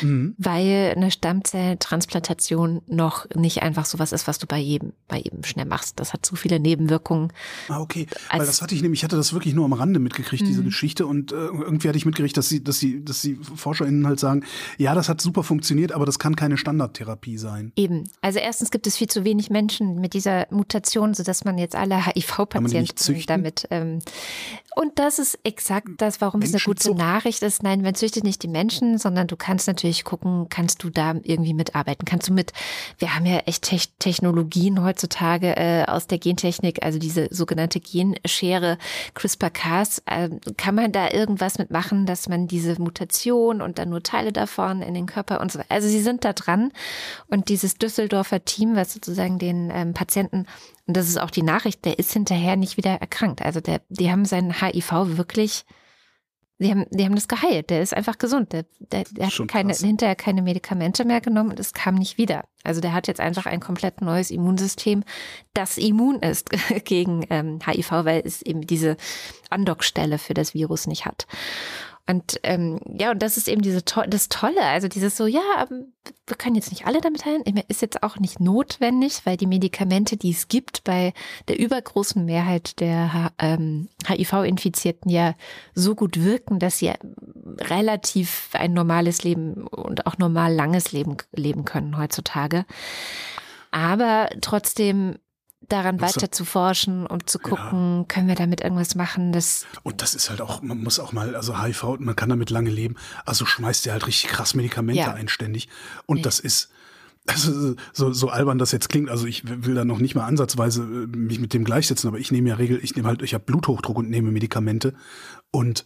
mhm. 0.00 0.34
weil 0.38 0.94
eine 0.96 1.10
Stammzelltransplantation 1.10 2.80
noch 2.86 3.28
nicht 3.34 3.62
einfach 3.62 3.84
sowas 3.84 4.12
ist, 4.12 4.26
was 4.26 4.38
du 4.38 4.46
bei 4.46 4.58
jedem, 4.58 4.94
bei 5.06 5.18
jedem 5.18 5.44
schnell 5.44 5.66
machst. 5.66 6.00
Das 6.00 6.14
hat 6.14 6.24
zu 6.24 6.34
viele 6.34 6.58
Nebenwirkungen. 6.58 7.30
Ah, 7.68 7.80
okay. 7.80 8.06
Weil 8.30 8.46
das 8.46 8.62
hatte 8.62 8.74
ich 8.74 8.80
nämlich, 8.80 9.00
ich 9.00 9.04
hatte 9.04 9.16
das 9.16 9.34
wirklich 9.34 9.52
nur 9.52 9.66
am 9.66 9.74
Rande 9.74 10.00
mitgekriegt, 10.00 10.44
mhm. 10.44 10.46
diese 10.46 10.64
Geschichte. 10.64 11.04
Und 11.06 11.32
äh, 11.32 11.34
irgendwie 11.34 11.88
hatte 11.88 11.98
ich 11.98 12.06
mitgekriegt, 12.06 12.38
dass 12.38 12.48
sie, 12.48 12.64
dass 12.64 12.78
sie, 12.78 13.04
dass 13.04 13.20
die 13.20 13.34
ForscherInnen 13.34 14.06
halt 14.06 14.18
sagen, 14.18 14.44
ja, 14.78 14.94
das 14.94 15.10
hat 15.10 15.20
super 15.20 15.42
funktioniert, 15.42 15.92
aber 15.92 16.06
das 16.06 16.18
kann 16.18 16.36
keine 16.36 16.56
Standardtherapie 16.56 17.36
sein. 17.36 17.72
Eben. 17.76 18.04
Also 18.22 18.38
erst 18.38 18.61
erstens 18.62 18.70
gibt 18.70 18.86
es 18.86 18.96
viel 18.96 19.08
zu 19.08 19.24
wenig 19.24 19.50
Menschen 19.50 20.00
mit 20.00 20.14
dieser 20.14 20.46
Mutation, 20.50 21.14
sodass 21.14 21.44
man 21.44 21.58
jetzt 21.58 21.74
alle 21.74 22.06
HIV-Patienten 22.06 23.24
damit. 23.26 23.66
Ähm, 23.72 23.98
und 24.74 24.98
das 24.98 25.18
ist 25.18 25.38
exakt 25.44 25.88
das, 25.98 26.20
warum 26.20 26.42
es 26.42 26.54
eine 26.54 26.62
gute 26.62 26.94
Nachricht 26.94 27.42
ist. 27.42 27.62
Nein, 27.62 27.82
man 27.82 27.94
züchtet 27.94 28.24
nicht 28.24 28.42
die 28.42 28.48
Menschen, 28.48 28.98
sondern 28.98 29.26
du 29.26 29.36
kannst 29.36 29.66
natürlich 29.66 30.04
gucken, 30.04 30.46
kannst 30.48 30.82
du 30.82 30.90
da 30.90 31.14
irgendwie 31.22 31.54
mitarbeiten? 31.54 32.04
Kannst 32.04 32.28
du 32.28 32.32
mit, 32.32 32.52
wir 32.98 33.14
haben 33.14 33.26
ja 33.26 33.38
echt 33.40 33.64
Te 33.64 33.78
Technologien 33.98 34.82
heutzutage 34.82 35.56
äh, 35.56 35.84
aus 35.86 36.06
der 36.06 36.18
Gentechnik, 36.18 36.84
also 36.84 36.98
diese 36.98 37.28
sogenannte 37.30 37.80
Genschere 37.80 38.78
CRISPR-Cas, 39.14 40.02
äh, 40.06 40.30
kann 40.56 40.74
man 40.74 40.92
da 40.92 41.10
irgendwas 41.10 41.58
mitmachen, 41.58 42.06
dass 42.06 42.28
man 42.28 42.46
diese 42.46 42.80
Mutation 42.80 43.60
und 43.60 43.78
dann 43.78 43.90
nur 43.90 44.02
Teile 44.02 44.32
davon 44.32 44.82
in 44.82 44.94
den 44.94 45.06
Körper 45.06 45.40
und 45.40 45.52
so 45.52 45.58
weiter. 45.58 45.70
Also 45.70 45.88
sie 45.88 46.00
sind 46.00 46.24
da 46.24 46.32
dran 46.32 46.72
und 47.28 47.48
dieses 47.48 47.74
Düsseldorfer 47.74 48.44
Team, 48.44 48.76
was 48.76 48.92
sozusagen 48.92 49.38
den 49.38 49.70
ähm, 49.72 49.94
Patienten, 49.94 50.46
und 50.87 50.97
das 50.97 51.09
ist 51.09 51.18
auch 51.18 51.30
die 51.30 51.43
Nachricht, 51.43 51.85
der 51.85 51.99
ist 51.99 52.12
hinterher 52.12 52.57
nicht 52.57 52.76
wieder 52.76 52.91
erkrankt. 52.91 53.43
Also 53.43 53.61
der, 53.61 53.83
die 53.89 54.11
haben 54.11 54.24
seinen 54.24 54.61
HIV 54.61 55.16
wirklich, 55.16 55.64
die 56.59 56.70
haben, 56.70 56.87
die 56.91 57.05
haben 57.05 57.14
das 57.14 57.28
geheilt. 57.28 57.70
Der 57.70 57.83
ist 57.83 57.95
einfach 57.95 58.18
gesund. 58.18 58.53
Der, 58.53 58.64
der, 58.80 59.05
der 59.11 59.26
hat 59.26 59.49
keine, 59.49 59.74
hinterher 59.74 60.16
keine 60.16 60.43
Medikamente 60.43 61.05
mehr 61.05 61.20
genommen 61.20 61.51
und 61.51 61.61
es 61.61 61.72
kam 61.72 61.95
nicht 61.95 62.18
wieder. 62.18 62.45
Also 62.64 62.80
der 62.80 62.95
hat 62.95 63.07
jetzt 63.07 63.20
einfach 63.20 63.47
ein 63.47 63.61
komplett 63.61 64.01
neues 64.01 64.30
Immunsystem, 64.30 65.05
das 65.55 65.78
immun 65.78 66.16
ist 66.16 66.51
gegen 66.85 67.26
ähm, 67.30 67.61
HIV, 67.64 67.91
weil 68.05 68.22
es 68.24 68.43
eben 68.43 68.62
diese 68.62 68.97
Andockstelle 69.51 70.18
für 70.18 70.35
das 70.35 70.55
Virus 70.55 70.89
nicht 70.89 71.07
hat. 71.07 71.26
Und 72.09 72.40
ähm, 72.42 72.80
ja, 72.98 73.12
und 73.12 73.22
das 73.22 73.36
ist 73.36 73.46
eben 73.46 73.62
diese 73.62 73.84
to 73.84 74.03
das 74.09 74.28
Tolle, 74.28 74.62
also 74.62 74.88
dieses 74.88 75.16
so, 75.16 75.26
ja, 75.26 75.40
ähm, 75.70 75.92
wir 76.26 76.36
können 76.36 76.57
jetzt 76.57 76.70
nicht 76.70 76.84
alle 76.84 77.00
damit 77.00 77.24
heilen, 77.24 77.44
ist 77.68 77.80
jetzt 77.80 78.03
auch 78.03 78.18
nicht 78.18 78.40
notwendig, 78.40 79.20
weil 79.24 79.36
die 79.36 79.46
Medikamente, 79.46 80.16
die 80.16 80.32
es 80.32 80.48
gibt, 80.48 80.82
bei 80.82 81.12
der 81.46 81.61
übergroßen 81.61 82.24
Mehrheit 82.24 82.80
der 82.80 83.32
ähm, 83.38 83.88
HIV-Infizierten 84.09 85.11
ja 85.11 85.34
so 85.74 85.94
gut 85.94 86.22
wirken, 86.24 86.59
dass 86.59 86.78
sie 86.78 86.92
relativ 87.61 88.50
ein 88.55 88.72
normales 88.72 89.22
Leben 89.22 89.68
und 89.68 90.07
auch 90.07 90.18
normal 90.18 90.53
langes 90.53 90.90
Leben 90.90 91.16
leben 91.32 91.64
können 91.64 91.98
heutzutage. 91.98 92.66
Aber 93.70 94.28
trotzdem 94.40 95.18
daran 95.68 96.00
weiter 96.00 96.30
zu 96.30 96.44
forschen 96.44 97.06
und 97.06 97.30
zu 97.30 97.38
gucken, 97.38 97.98
ja. 97.98 98.04
können 98.08 98.28
wir 98.28 98.34
damit 98.34 98.60
irgendwas 98.60 98.94
machen, 98.94 99.32
das 99.32 99.66
Und 99.82 100.02
das 100.02 100.14
ist 100.14 100.30
halt 100.30 100.40
auch, 100.40 100.62
man 100.62 100.82
muss 100.82 100.98
auch 100.98 101.12
mal, 101.12 101.34
also 101.34 101.62
HIV, 101.62 101.98
man 101.98 102.16
kann 102.16 102.28
damit 102.28 102.50
lange 102.50 102.70
leben, 102.70 102.96
also 103.24 103.46
schmeißt 103.46 103.86
der 103.86 103.94
halt 103.94 104.06
richtig 104.06 104.30
krass 104.30 104.54
Medikamente 104.54 105.00
ja. 105.00 105.12
ein 105.12 105.28
ständig 105.28 105.68
und 106.06 106.16
nee. 106.16 106.22
das 106.22 106.40
ist 106.40 106.70
also 107.26 107.76
so, 107.92 108.12
so 108.12 108.28
albern 108.30 108.58
das 108.58 108.72
jetzt 108.72 108.88
klingt, 108.88 109.08
also 109.08 109.26
ich 109.26 109.44
will 109.46 109.74
da 109.74 109.84
noch 109.84 109.98
nicht 109.98 110.16
mal 110.16 110.24
ansatzweise 110.24 110.82
äh, 110.82 111.16
mich 111.16 111.38
mit 111.38 111.54
dem 111.54 111.64
gleichsetzen, 111.64 112.08
aber 112.08 112.18
ich 112.18 112.32
nehme 112.32 112.48
ja 112.48 112.56
Regel, 112.56 112.80
ich 112.82 112.96
nehme 112.96 113.06
halt, 113.06 113.22
ich 113.22 113.34
habe 113.34 113.44
Bluthochdruck 113.44 113.96
und 113.96 114.10
nehme 114.10 114.32
Medikamente 114.32 114.94
und 115.52 115.84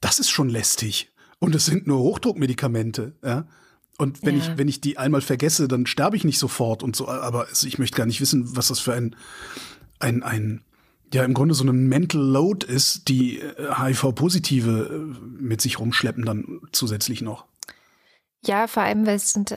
das 0.00 0.18
ist 0.18 0.30
schon 0.30 0.48
lästig. 0.48 1.10
Und 1.40 1.54
es 1.54 1.66
sind 1.66 1.86
nur 1.86 2.00
Hochdruckmedikamente, 2.00 3.14
ja. 3.24 3.46
Und 3.98 4.24
wenn 4.24 4.38
ja. 4.38 4.42
ich, 4.42 4.58
wenn 4.58 4.68
ich 4.68 4.80
die 4.80 4.96
einmal 4.96 5.20
vergesse, 5.20 5.66
dann 5.66 5.84
sterbe 5.84 6.16
ich 6.16 6.24
nicht 6.24 6.38
sofort 6.38 6.82
und 6.82 6.94
so. 6.94 7.08
Aber 7.08 7.48
ich 7.50 7.78
möchte 7.78 7.96
gar 7.96 8.06
nicht 8.06 8.20
wissen, 8.20 8.56
was 8.56 8.68
das 8.68 8.78
für 8.78 8.94
ein, 8.94 9.16
ein, 9.98 10.22
ein, 10.22 10.62
ja, 11.12 11.24
im 11.24 11.34
Grunde 11.34 11.54
so 11.54 11.64
ein 11.64 11.88
Mental 11.88 12.20
Load 12.20 12.64
ist, 12.64 13.08
die 13.08 13.42
HIV-Positive 13.58 14.70
äh, 14.70 15.42
mit 15.42 15.60
sich 15.60 15.80
rumschleppen 15.80 16.24
dann 16.24 16.60
zusätzlich 16.70 17.22
noch. 17.22 17.44
Ja, 18.46 18.68
vor 18.68 18.84
allem, 18.84 19.04
weil 19.04 19.16
es 19.16 19.32
sind, 19.32 19.56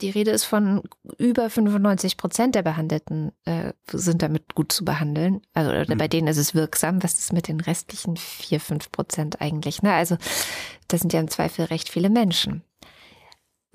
die 0.00 0.08
Rede 0.08 0.30
ist 0.30 0.44
von 0.44 0.82
über 1.18 1.50
95 1.50 2.16
Prozent 2.16 2.54
der 2.54 2.62
Behandelten 2.62 3.32
äh, 3.44 3.74
sind 3.92 4.22
damit 4.22 4.54
gut 4.54 4.72
zu 4.72 4.86
behandeln. 4.86 5.42
Also 5.52 5.92
mhm. 5.92 5.98
bei 5.98 6.08
denen 6.08 6.26
ist 6.26 6.38
es 6.38 6.54
wirksam. 6.54 7.02
Was 7.02 7.18
ist 7.18 7.34
mit 7.34 7.46
den 7.46 7.60
restlichen 7.60 8.16
4, 8.16 8.58
5 8.58 8.90
Prozent 8.90 9.42
eigentlich? 9.42 9.82
Ne? 9.82 9.92
Also 9.92 10.16
das 10.88 11.00
sind 11.00 11.12
ja 11.12 11.20
im 11.20 11.28
Zweifel 11.28 11.66
recht 11.66 11.90
viele 11.90 12.08
Menschen. 12.08 12.62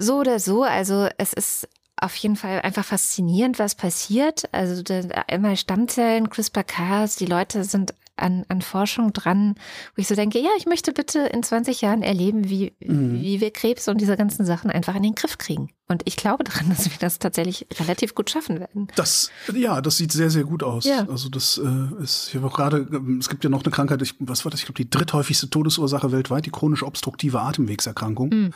So 0.01 0.19
oder 0.19 0.39
so, 0.39 0.63
also 0.63 1.07
es 1.17 1.33
ist 1.33 1.67
auf 2.01 2.15
jeden 2.15 2.35
Fall 2.35 2.61
einfach 2.61 2.83
faszinierend, 2.83 3.59
was 3.59 3.75
passiert. 3.75 4.49
Also 4.51 4.83
immer 5.27 5.55
Stammzellen, 5.55 6.29
CRISPR-Cas, 6.29 7.15
die 7.15 7.27
Leute 7.27 7.63
sind 7.63 7.93
an, 8.17 8.45
an 8.49 8.61
Forschung 8.61 9.13
dran, 9.13 9.55
wo 9.95 10.01
ich 10.01 10.07
so 10.07 10.15
denke, 10.15 10.39
ja, 10.39 10.49
ich 10.57 10.65
möchte 10.65 10.93
bitte 10.93 11.19
in 11.19 11.43
20 11.43 11.81
Jahren 11.81 12.01
erleben, 12.01 12.49
wie, 12.49 12.73
mhm. 12.79 13.21
wie 13.21 13.41
wir 13.41 13.51
Krebs 13.51 13.87
und 13.87 13.99
diese 13.99 14.17
ganzen 14.17 14.45
Sachen 14.45 14.69
einfach 14.69 14.95
in 14.95 15.03
den 15.03 15.15
Griff 15.15 15.37
kriegen. 15.37 15.69
Und 15.87 16.03
ich 16.05 16.15
glaube 16.15 16.43
daran, 16.43 16.69
dass 16.75 16.85
wir 16.85 16.97
das 16.99 17.19
tatsächlich 17.19 17.67
relativ 17.79 18.15
gut 18.15 18.29
schaffen 18.29 18.59
werden. 18.59 18.87
Das, 18.95 19.31
ja, 19.53 19.81
das 19.81 19.97
sieht 19.97 20.11
sehr, 20.11 20.29
sehr 20.29 20.43
gut 20.43 20.63
aus. 20.63 20.85
Ja. 20.85 21.07
Also 21.09 21.29
das 21.29 21.59
äh, 21.63 22.03
ist, 22.03 22.29
ich 22.29 22.35
habe 22.35 22.47
auch 22.47 22.53
gerade, 22.55 22.87
es 23.19 23.29
gibt 23.29 23.43
ja 23.43 23.49
noch 23.49 23.63
eine 23.63 23.71
Krankheit, 23.71 24.01
ich, 24.01 24.15
was 24.19 24.45
war 24.45 24.51
das? 24.51 24.61
Ich 24.61 24.65
glaube, 24.65 24.77
die 24.77 24.89
dritthäufigste 24.89 25.49
Todesursache 25.49 26.11
weltweit, 26.11 26.45
die 26.45 26.51
chronisch 26.51 26.83
obstruktive 26.83 27.41
Atemwegserkrankung. 27.41 28.29
Mhm 28.29 28.53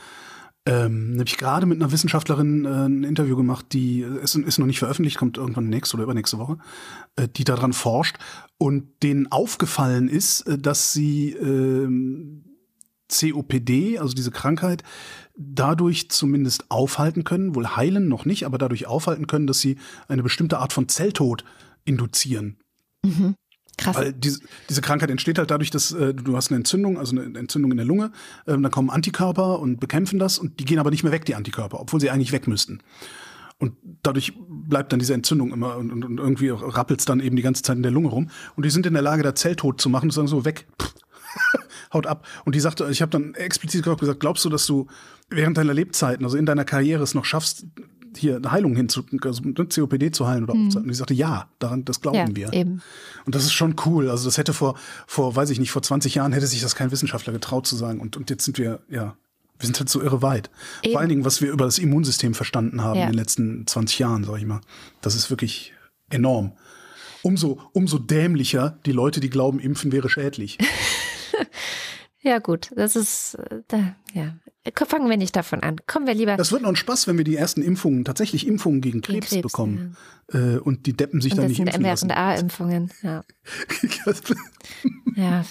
ähm, 0.68 1.12
nämlich 1.12 1.38
gerade 1.38 1.68
mit 1.68 1.80
einer 1.80 1.92
Wissenschaftlerin 1.92 2.66
äh, 2.66 2.88
ein 2.88 3.04
Interview 3.04 3.36
gemacht, 3.36 3.68
die 3.72 4.02
ist, 4.02 4.36
ist 4.36 4.58
noch 4.58 4.66
nicht 4.66 4.80
veröffentlicht, 4.80 5.18
kommt 5.18 5.38
irgendwann 5.38 5.70
nächste 5.70 5.96
oder 5.96 6.06
übernächste 6.06 6.40
Woche, 6.40 6.58
äh, 7.16 7.28
die 7.28 7.44
daran 7.44 7.74
forscht 7.74 8.18
und 8.58 9.04
denen 9.04 9.32
aufgefallen 9.32 10.10
ist, 10.10 10.42
äh, 10.42 10.58
dass 10.58 10.92
sie 10.92 11.34
äh, 11.34 11.88
COPD, 13.12 14.00
also 14.00 14.16
diese 14.16 14.32
Krankheit, 14.32 14.84
dadurch 15.38 16.10
zumindest 16.10 16.72
aufhalten 16.72 17.24
können, 17.24 17.54
wohl 17.54 17.76
heilen 17.76 18.08
noch 18.08 18.26
nicht, 18.26 18.46
aber 18.46 18.58
dadurch 18.58 18.88
aufhalten 18.88 19.28
können, 19.28 19.46
dass 19.46 19.60
sie 19.60 19.78
eine 20.08 20.24
bestimmte 20.24 20.58
Art 20.58 20.74
von 20.74 20.88
Zelltod 20.88 21.44
induzieren. 21.84 22.58
Mhm. 23.06 23.36
Krass. 23.78 23.96
Weil 23.96 24.14
diese, 24.14 24.40
diese 24.70 24.82
Krankheit 24.82 25.10
entsteht 25.10 25.38
halt 25.38 25.52
dadurch, 25.52 25.70
dass 25.70 25.92
äh, 25.92 26.14
du 26.14 26.36
hast 26.36 26.50
eine 26.50 26.58
Entzündung, 26.58 26.98
also 26.98 27.16
eine 27.20 27.38
Entzündung 27.38 27.72
in 27.72 27.78
der 27.78 27.86
Lunge, 27.86 28.12
ähm, 28.48 28.64
dann 28.64 28.72
kommen 28.72 28.90
Antikörper 28.90 29.60
und 29.60 29.80
bekämpfen 29.80 30.18
das 30.20 30.40
und 30.40 30.60
die 30.60 30.66
gehen 30.66 30.80
aber 30.80 30.92
nicht 30.92 31.04
mehr 31.04 31.12
weg, 31.12 31.26
die 31.26 31.36
Antikörper, 31.36 31.80
obwohl 31.80 32.00
sie 32.00 32.10
eigentlich 32.10 32.32
weg 32.32 32.48
müssten. 32.48 32.80
Und 33.58 33.74
dadurch 34.04 34.34
bleibt 34.38 34.92
dann 34.92 35.00
diese 35.00 35.14
Entzündung 35.14 35.54
immer 35.54 35.78
und, 35.78 35.92
und, 35.92 36.04
und 36.04 36.18
irgendwie 36.20 36.50
rappelt 36.50 37.00
es 37.00 37.06
dann 37.06 37.22
eben 37.22 37.36
die 37.36 37.42
ganze 37.42 37.64
Zeit 37.64 37.78
in 37.78 37.84
der 37.84 37.92
Lunge 37.92 38.10
rum. 38.10 38.30
Und 38.56 38.66
die 38.66 38.70
sind 38.70 38.86
in 38.86 38.94
der 38.94 39.02
Lage, 39.02 39.24
da 39.24 39.34
Zelltod 39.34 39.80
zu 39.80 39.90
machen 39.90 40.06
und 40.06 40.12
sagen 40.12 40.28
so, 40.28 40.44
weg, 40.44 40.68
haut 41.94 42.06
ab. 42.06 42.28
Und 42.44 42.56
die 42.56 42.60
sagte, 42.60 42.88
ich 42.92 43.02
habe 43.02 43.12
dann 43.12 43.34
explizit 43.34 43.86
gesagt, 43.86 44.20
glaubst 44.20 44.44
du, 44.44 44.50
dass 44.50 44.66
du 44.66 44.88
während 45.30 45.58
deiner 45.58 45.74
Lebzeiten, 45.74 46.26
also 46.26 46.38
in 46.38 46.46
deiner 46.46 46.66
Karriere 46.66 47.04
es 47.04 47.14
noch 47.14 47.26
schaffst, 47.26 47.66
hier 48.18 48.38
eine 48.38 48.52
Heilung 48.52 48.76
hin, 48.76 48.88
also 49.22 49.42
COPD 49.42 50.12
zu 50.12 50.28
heilen 50.28 50.44
oder 50.44 50.54
hm. 50.54 50.76
Und 50.76 50.90
ich 50.90 50.98
sagte, 50.98 51.14
ja, 51.14 51.48
daran, 51.60 51.86
das 51.86 52.02
glauben 52.02 52.18
ja, 52.18 52.36
wir. 52.36 52.54
Eben. 52.54 52.82
Und 53.26 53.36
das 53.36 53.44
ist 53.44 53.54
schon 53.54 53.76
cool. 53.86 54.10
Also 54.10 54.26
das 54.26 54.38
hätte 54.38 54.54
vor, 54.54 54.78
vor, 55.08 55.36
weiß 55.36 55.50
ich 55.50 55.60
nicht, 55.60 55.72
vor 55.72 55.82
20 55.82 56.16
Jahren 56.16 56.34
hätte 56.34 56.48
sich 56.48 56.62
das 56.62 56.76
kein 56.76 56.92
Wissenschaftler 56.92 57.34
getraut 57.34 57.68
zu 57.68 57.76
sagen. 57.76 58.00
Und, 58.00 58.18
und 58.18 58.30
jetzt 58.30 58.46
sind 58.46 58.58
wir, 58.58 58.80
ja, 58.90 59.16
wir 59.60 59.66
sind 59.66 59.80
halt 59.80 59.90
so 59.90 60.02
irre 60.02 60.22
weit. 60.22 60.50
Eben. 60.82 60.94
Vor 60.94 61.02
allen 61.02 61.10
Dingen, 61.10 61.26
was 61.26 61.42
wir 61.42 61.52
über 61.52 61.66
das 61.66 61.80
Immunsystem 61.80 62.34
verstanden 62.34 62.82
haben 62.82 63.00
ja. 63.00 63.06
in 63.06 63.12
den 63.12 63.18
letzten 63.18 63.66
20 63.68 64.00
Jahren, 64.00 64.24
sag 64.24 64.38
ich 64.38 64.46
mal. 64.46 64.62
Das 65.02 65.16
ist 65.16 65.30
wirklich 65.30 65.74
enorm. 66.10 66.54
Umso, 67.22 67.60
umso 67.74 67.98
dämlicher 67.98 68.78
die 68.86 68.92
Leute, 68.92 69.20
die 69.20 69.30
glauben, 69.30 69.60
impfen 69.60 69.92
wäre 69.92 70.10
schädlich. 70.10 70.58
ja, 72.26 72.40
gut, 72.40 72.72
das 72.76 72.96
ist, 72.96 73.38
da, 73.68 73.96
ja, 74.14 74.34
Fangen 74.74 75.10
wir 75.10 75.18
nicht 75.18 75.36
davon 75.36 75.62
an. 75.62 75.76
Kommen 75.86 76.08
wir 76.08 76.16
lieber. 76.16 76.38
Das 76.38 76.52
wird 76.52 76.64
noch 76.64 76.70
ein 76.70 76.76
Spaß, 76.76 77.08
wenn 77.08 77.18
wir 77.18 77.24
die 77.24 77.36
ersten 77.36 77.62
Impfungen, 77.62 78.04
tatsächlich 78.04 78.48
Impfungen 78.48 78.82
gegen 78.82 79.02
Krebs, 79.02 79.30
Krebs 79.30 79.44
bekommen. 79.44 79.96
Ja. 80.34 80.40
Äh, 80.40 80.58
und 80.58 80.88
die 80.88 80.94
Deppen 80.94 81.22
sich 81.22 81.34
und 81.34 81.38
dann 81.38 81.48
nicht 81.50 81.60
impfen 81.60 81.84
Das 81.84 82.00
sind 82.00 82.10
mRNA-Impfungen, 82.10 82.92
ja. 83.04 83.24
ja. 85.16 85.46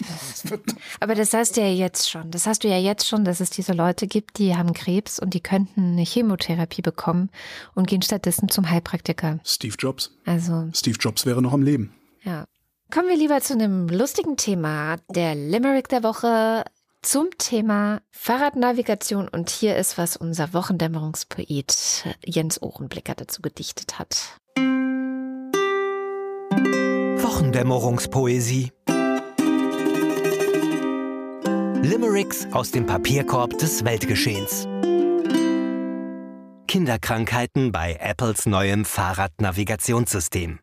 Aber 0.98 1.14
das 1.14 1.32
hast 1.32 1.56
du 1.56 1.60
ja 1.60 1.68
jetzt 1.68 2.10
schon. 2.10 2.32
Das 2.32 2.48
hast 2.48 2.64
du 2.64 2.68
ja 2.68 2.78
jetzt 2.78 3.06
schon, 3.06 3.24
dass 3.24 3.38
es 3.38 3.50
diese 3.50 3.72
Leute 3.72 4.08
gibt, 4.08 4.38
die 4.38 4.56
haben 4.56 4.72
Krebs 4.72 5.20
und 5.20 5.32
die 5.32 5.40
könnten 5.40 5.92
eine 5.92 6.04
Chemotherapie 6.04 6.82
bekommen 6.82 7.30
und 7.74 7.86
gehen 7.86 8.02
stattdessen 8.02 8.48
zum 8.48 8.68
Heilpraktiker. 8.68 9.38
Steve 9.44 9.76
Jobs. 9.78 10.10
Also. 10.26 10.70
Steve 10.74 10.98
Jobs 10.98 11.24
wäre 11.24 11.40
noch 11.40 11.52
am 11.52 11.62
Leben. 11.62 11.94
Ja. 12.24 12.46
Kommen 12.94 13.08
wir 13.08 13.16
lieber 13.16 13.40
zu 13.40 13.54
einem 13.54 13.88
lustigen 13.88 14.36
Thema. 14.36 14.98
Der 15.08 15.34
Limerick 15.34 15.88
der 15.88 16.04
Woche 16.04 16.62
zum 17.02 17.26
Thema 17.38 18.00
Fahrradnavigation 18.12 19.26
und 19.26 19.50
hier 19.50 19.76
ist, 19.76 19.98
was 19.98 20.16
unser 20.16 20.54
Wochendämmerungspoet 20.54 22.04
Jens 22.24 22.62
Ohrenblicker 22.62 23.16
dazu 23.16 23.42
gedichtet 23.42 23.98
hat. 23.98 24.38
Wochendämmerungspoesie 27.20 28.70
Limericks 31.82 32.46
aus 32.52 32.70
dem 32.70 32.86
Papierkorb 32.86 33.58
des 33.58 33.84
Weltgeschehens. 33.84 34.68
Kinderkrankheiten 36.68 37.72
bei 37.72 37.96
Apples 38.00 38.46
neuem 38.46 38.84
Fahrradnavigationssystem. 38.84 40.60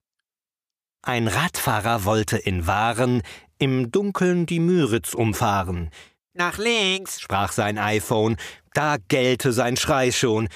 Ein 1.03 1.27
Radfahrer 1.27 2.05
wollte 2.05 2.37
in 2.37 2.67
Waren 2.67 3.23
im 3.57 3.91
Dunkeln 3.91 4.45
die 4.45 4.59
Müritz 4.59 5.15
umfahren. 5.15 5.89
Nach 6.35 6.59
links, 6.59 7.19
sprach 7.19 7.51
sein 7.51 7.79
iPhone, 7.79 8.37
da 8.75 8.97
gellte 9.07 9.51
sein 9.51 9.77
Schrei 9.77 10.11
schon. 10.11 10.47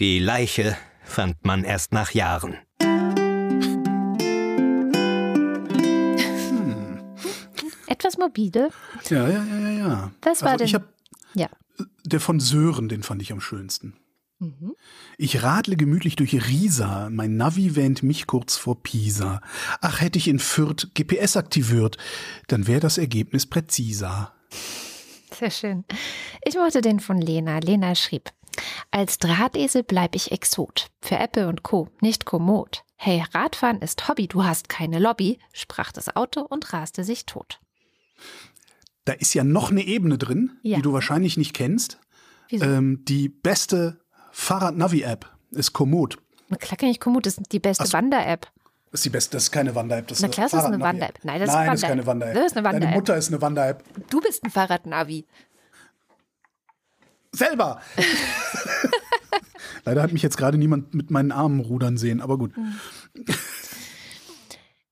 Die 0.00 0.18
Leiche 0.18 0.76
fand 1.04 1.44
man 1.44 1.62
erst 1.62 1.92
nach 1.92 2.10
Jahren. 2.10 2.56
Hm. 2.82 3.14
Etwas 7.86 8.18
morbide. 8.18 8.70
Ja, 9.08 9.28
ja, 9.28 9.44
ja, 9.44 9.58
ja, 9.58 9.70
ja. 9.70 10.10
Was 10.22 10.42
war 10.42 10.50
also 10.50 10.58
denn? 10.58 10.66
Ich 10.66 10.74
hab, 10.74 10.82
ja. 11.34 11.46
Der 12.04 12.18
von 12.18 12.40
Sören, 12.40 12.88
den 12.88 13.04
fand 13.04 13.22
ich 13.22 13.30
am 13.30 13.40
schönsten. 13.40 13.94
Mhm. 14.42 14.74
Ich 15.18 15.44
radle 15.44 15.76
gemütlich 15.76 16.16
durch 16.16 16.34
Riesa, 16.48 17.10
mein 17.10 17.36
Navi 17.36 17.76
wähnt 17.76 18.02
mich 18.02 18.26
kurz 18.26 18.56
vor 18.56 18.82
Pisa. 18.82 19.40
Ach, 19.80 20.00
hätte 20.00 20.18
ich 20.18 20.26
in 20.26 20.40
Fürth 20.40 20.88
GPS 20.94 21.36
aktiviert, 21.36 21.96
dann 22.48 22.66
wäre 22.66 22.80
das 22.80 22.98
Ergebnis 22.98 23.46
präziser. 23.46 24.34
Sehr 25.38 25.52
schön. 25.52 25.84
Ich 26.44 26.56
mochte 26.56 26.80
den 26.80 26.98
von 26.98 27.18
Lena. 27.18 27.58
Lena 27.58 27.94
schrieb, 27.94 28.32
als 28.90 29.18
Drahtesel 29.18 29.84
bleib 29.84 30.16
ich 30.16 30.32
Exot. 30.32 30.90
Für 31.00 31.18
Apple 31.18 31.46
und 31.46 31.62
Co. 31.62 31.88
nicht 32.00 32.24
kommod. 32.24 32.82
Hey, 32.96 33.22
Radfahren 33.32 33.80
ist 33.80 34.08
Hobby, 34.08 34.26
du 34.26 34.44
hast 34.44 34.68
keine 34.68 34.98
Lobby, 34.98 35.38
sprach 35.52 35.92
das 35.92 36.16
Auto 36.16 36.40
und 36.40 36.72
raste 36.72 37.04
sich 37.04 37.26
tot. 37.26 37.60
Da 39.04 39.12
ist 39.12 39.34
ja 39.34 39.44
noch 39.44 39.70
eine 39.70 39.84
Ebene 39.84 40.18
drin, 40.18 40.58
ja. 40.62 40.76
die 40.76 40.82
du 40.82 40.92
wahrscheinlich 40.92 41.36
nicht 41.36 41.54
kennst. 41.54 42.00
Ähm, 42.60 43.04
die 43.06 43.28
beste 43.28 44.01
Fahrrad-Navi-App 44.32 45.26
ist 45.52 45.72
Komoot. 45.72 46.18
Klar 46.58 46.76
kenne 46.76 46.90
ich 46.90 47.00
Komoot, 47.00 47.26
das 47.26 47.38
ist 47.38 47.52
die 47.52 47.60
beste 47.60 47.92
Wander-App. 47.92 48.48
Das 48.90 49.00
ist 49.00 49.04
die 49.06 49.10
beste, 49.10 49.36
das 49.36 49.44
ist 49.44 49.52
keine 49.52 49.74
Wander-App. 49.74 50.12
Na 50.20 50.28
klar, 50.28 50.48
das 50.50 50.60
ist 50.60 50.66
eine 50.66 50.80
Wander-App. 50.80 51.18
Nein, 51.22 51.40
das, 51.40 51.48
Nein, 51.48 51.64
ist, 51.64 51.72
das 51.72 51.82
ist 51.82 51.88
keine 51.88 52.06
Wander-App. 52.06 52.34
Das 52.34 52.46
ist 52.46 52.56
eine 52.56 52.64
Wander-App. 52.64 52.82
Deine 52.82 52.96
Mutter 52.96 53.16
ist 53.16 53.28
eine 53.28 53.40
Wander-App. 53.40 53.84
Du 54.10 54.20
bist 54.20 54.44
ein 54.44 54.50
Fahrradnavi. 54.50 55.24
Selber! 57.32 57.80
Leider 59.84 60.02
hat 60.02 60.12
mich 60.12 60.22
jetzt 60.22 60.36
gerade 60.36 60.58
niemand 60.58 60.94
mit 60.94 61.10
meinen 61.10 61.32
Armen 61.32 61.60
rudern 61.60 61.96
sehen, 61.96 62.20
aber 62.20 62.36
gut. 62.36 62.54
Hm. 62.54 62.74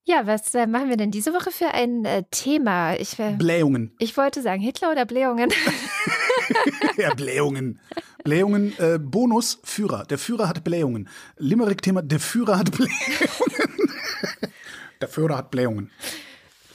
Ja, 0.04 0.26
was 0.26 0.54
äh, 0.54 0.66
machen 0.66 0.88
wir 0.88 0.96
denn 0.96 1.10
diese 1.10 1.32
Woche 1.32 1.50
für 1.52 1.68
ein 1.68 2.04
äh, 2.04 2.24
Thema? 2.30 2.94
Ich, 2.94 3.18
äh, 3.18 3.36
Blähungen. 3.38 3.94
Ich 3.98 4.16
wollte 4.16 4.42
sagen 4.42 4.60
Hitler 4.60 4.90
oder 4.90 5.04
Blähungen. 5.04 5.50
ja, 6.96 7.14
Blähungen. 7.14 7.80
Blähungen, 8.24 8.78
äh, 8.78 8.98
Bonus, 8.98 9.60
Führer. 9.64 10.04
Der 10.04 10.18
Führer 10.18 10.48
hat 10.48 10.64
Blähungen. 10.64 11.08
Limerick-Thema, 11.38 12.02
der 12.02 12.20
Führer 12.20 12.58
hat 12.58 12.72
Blähungen. 12.72 12.96
der 15.00 15.08
Führer 15.08 15.36
hat 15.36 15.50
Blähungen. 15.50 15.90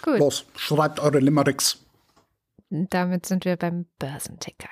Gut. 0.02 0.20
Los, 0.20 0.46
schreibt 0.56 1.00
eure 1.00 1.20
Limericks. 1.20 1.80
Damit 2.70 3.26
sind 3.26 3.46
wir 3.46 3.58
beim 3.58 3.86
Börsenticker. 4.00 4.70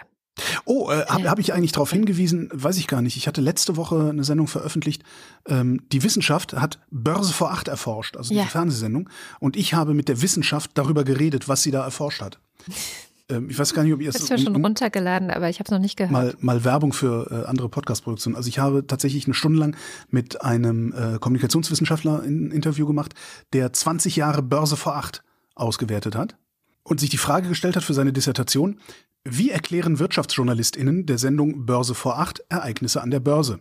Oh, 0.65 0.89
äh, 0.89 1.05
habe 1.05 1.29
hab 1.29 1.39
ich 1.39 1.53
eigentlich 1.53 1.73
darauf 1.73 1.91
hingewiesen? 1.91 2.49
Weiß 2.51 2.77
ich 2.77 2.87
gar 2.87 3.01
nicht. 3.01 3.17
Ich 3.17 3.27
hatte 3.27 3.41
letzte 3.41 3.77
Woche 3.77 4.09
eine 4.09 4.23
Sendung 4.23 4.47
veröffentlicht. 4.47 5.03
Ähm, 5.47 5.81
die 5.91 6.03
Wissenschaft 6.03 6.53
hat 6.53 6.79
Börse 6.89 7.33
vor 7.33 7.51
acht 7.51 7.67
erforscht, 7.67 8.17
also 8.17 8.33
ja. 8.33 8.43
die 8.43 8.49
Fernsehsendung. 8.49 9.09
Und 9.39 9.55
ich 9.55 9.73
habe 9.73 9.93
mit 9.93 10.07
der 10.07 10.21
Wissenschaft 10.21 10.71
darüber 10.73 11.03
geredet, 11.03 11.47
was 11.47 11.61
sie 11.63 11.71
da 11.71 11.83
erforscht 11.83 12.21
hat. 12.21 12.39
Ähm, 13.29 13.49
ich 13.49 13.57
weiß 13.57 13.73
gar 13.73 13.83
nicht, 13.83 13.93
ob 13.93 14.01
ihr 14.01 14.09
es. 14.09 14.15
Ich 14.15 14.31
habe 14.31 14.41
schon 14.41 14.55
runtergeladen, 14.55 15.31
aber 15.31 15.49
ich 15.49 15.59
habe 15.59 15.67
es 15.67 15.71
noch 15.71 15.79
nicht 15.79 15.95
gehört. 15.95 16.11
Mal, 16.11 16.35
mal 16.39 16.63
Werbung 16.63 16.93
für 16.93 17.29
äh, 17.31 17.47
andere 17.47 17.69
Podcast-Produktionen. 17.69 18.35
Also 18.35 18.49
ich 18.49 18.59
habe 18.59 18.85
tatsächlich 18.85 19.25
eine 19.25 19.33
Stunde 19.33 19.59
lang 19.59 19.75
mit 20.09 20.41
einem 20.41 20.93
äh, 20.93 21.19
Kommunikationswissenschaftler 21.19 22.21
ein 22.23 22.51
Interview 22.51 22.85
gemacht, 22.85 23.13
der 23.53 23.71
20 23.71 24.15
Jahre 24.15 24.41
Börse 24.41 24.77
vor 24.77 24.95
acht 24.95 25.23
ausgewertet 25.55 26.15
hat 26.15 26.35
und 26.83 26.99
sich 26.99 27.09
die 27.09 27.17
Frage 27.17 27.47
gestellt 27.47 27.75
hat 27.75 27.83
für 27.83 27.93
seine 27.93 28.13
Dissertation, 28.13 28.79
Wie 29.23 29.51
erklären 29.51 29.99
WirtschaftsjournalistInnen 29.99 31.05
der 31.05 31.17
Sendung 31.17 31.65
Börse 31.65 31.95
vor 31.95 32.19
acht 32.19 32.43
Ereignisse 32.49 33.01
an 33.01 33.09
der 33.09 33.21
Börse? 33.21 33.59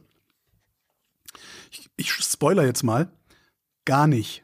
Ich, 1.71 1.89
ich 1.97 2.11
spoiler 2.13 2.65
jetzt 2.65 2.83
mal. 2.83 3.13
Gar 3.85 4.09
nicht. 4.09 4.43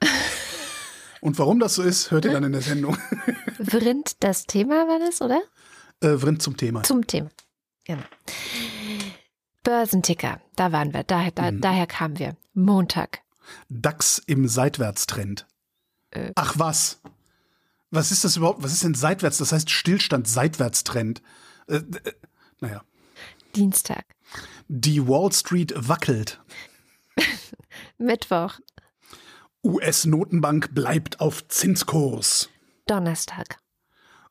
Und 1.20 1.38
warum 1.38 1.58
das 1.60 1.74
so 1.74 1.82
ist, 1.82 2.10
hört 2.10 2.24
ihr 2.24 2.32
dann 2.32 2.44
in 2.44 2.52
der 2.52 2.60
Sendung. 2.62 2.96
Vrind, 3.60 4.16
das 4.20 4.44
Thema 4.46 4.86
war 4.88 4.98
das, 4.98 5.20
oder? 5.20 5.40
Äh, 6.00 6.16
Vrind 6.18 6.42
zum 6.42 6.56
Thema. 6.56 6.82
Zum 6.84 7.06
Thema. 7.06 7.28
Genau. 7.84 8.02
Börsenticker, 9.64 10.40
da 10.56 10.72
waren 10.72 10.92
wir, 10.94 11.02
da, 11.02 11.30
da, 11.30 11.50
Mhm. 11.50 11.60
daher 11.60 11.86
kamen 11.86 12.18
wir. 12.18 12.36
Montag. 12.54 13.20
DAX 13.68 14.18
im 14.26 14.46
Seitwärtstrend. 14.48 15.46
Äh. 16.10 16.32
Ach 16.36 16.54
was? 16.58 17.00
Was 17.90 18.12
ist 18.12 18.24
das 18.24 18.36
überhaupt? 18.36 18.62
Was 18.62 18.72
ist 18.72 18.84
denn 18.84 18.94
seitwärts? 18.94 19.38
Das 19.38 19.52
heißt 19.52 19.70
Stillstand, 19.70 20.28
Seitwärtstrend. 20.28 21.22
Äh, 21.66 21.76
äh, 21.76 22.12
naja. 22.60 22.82
Dienstag. 23.56 24.04
Die 24.68 25.06
Wall 25.08 25.32
Street 25.32 25.72
wackelt. 25.76 26.40
Mittwoch. 27.98 28.58
US-Notenbank 29.64 30.74
bleibt 30.74 31.20
auf 31.20 31.46
Zinskurs. 31.48 32.48
Donnerstag. 32.86 33.58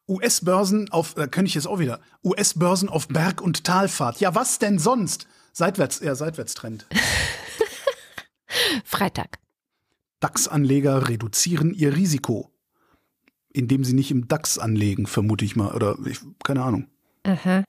US-Börsen 0.07 0.89
auf, 0.89 1.17
äh, 1.17 1.27
könnte 1.27 1.49
ich 1.49 1.55
jetzt 1.55 1.67
auch 1.67 1.79
wieder. 1.79 1.99
US-Börsen 2.23 2.87
auf 2.87 3.07
Berg- 3.09 3.41
und 3.41 3.65
Talfahrt. 3.65 4.19
Ja, 4.19 4.35
was 4.35 4.57
denn 4.59 4.79
sonst? 4.79 5.27
Seitwärts, 5.51 5.99
ja, 5.99 6.15
Seitwärtstrend. 6.15 6.87
Freitag. 8.85 9.39
DAX-Anleger 10.21 11.09
reduzieren 11.09 11.73
ihr 11.73 11.95
Risiko. 11.95 12.51
Indem 13.51 13.83
sie 13.83 13.93
nicht 13.93 14.11
im 14.11 14.27
DAX 14.27 14.57
anlegen, 14.57 15.07
vermute 15.07 15.43
ich 15.43 15.55
mal. 15.55 15.73
Oder 15.73 15.97
ich, 16.05 16.19
keine 16.43 16.63
Ahnung. 16.63 16.87
Aha. 17.23 17.63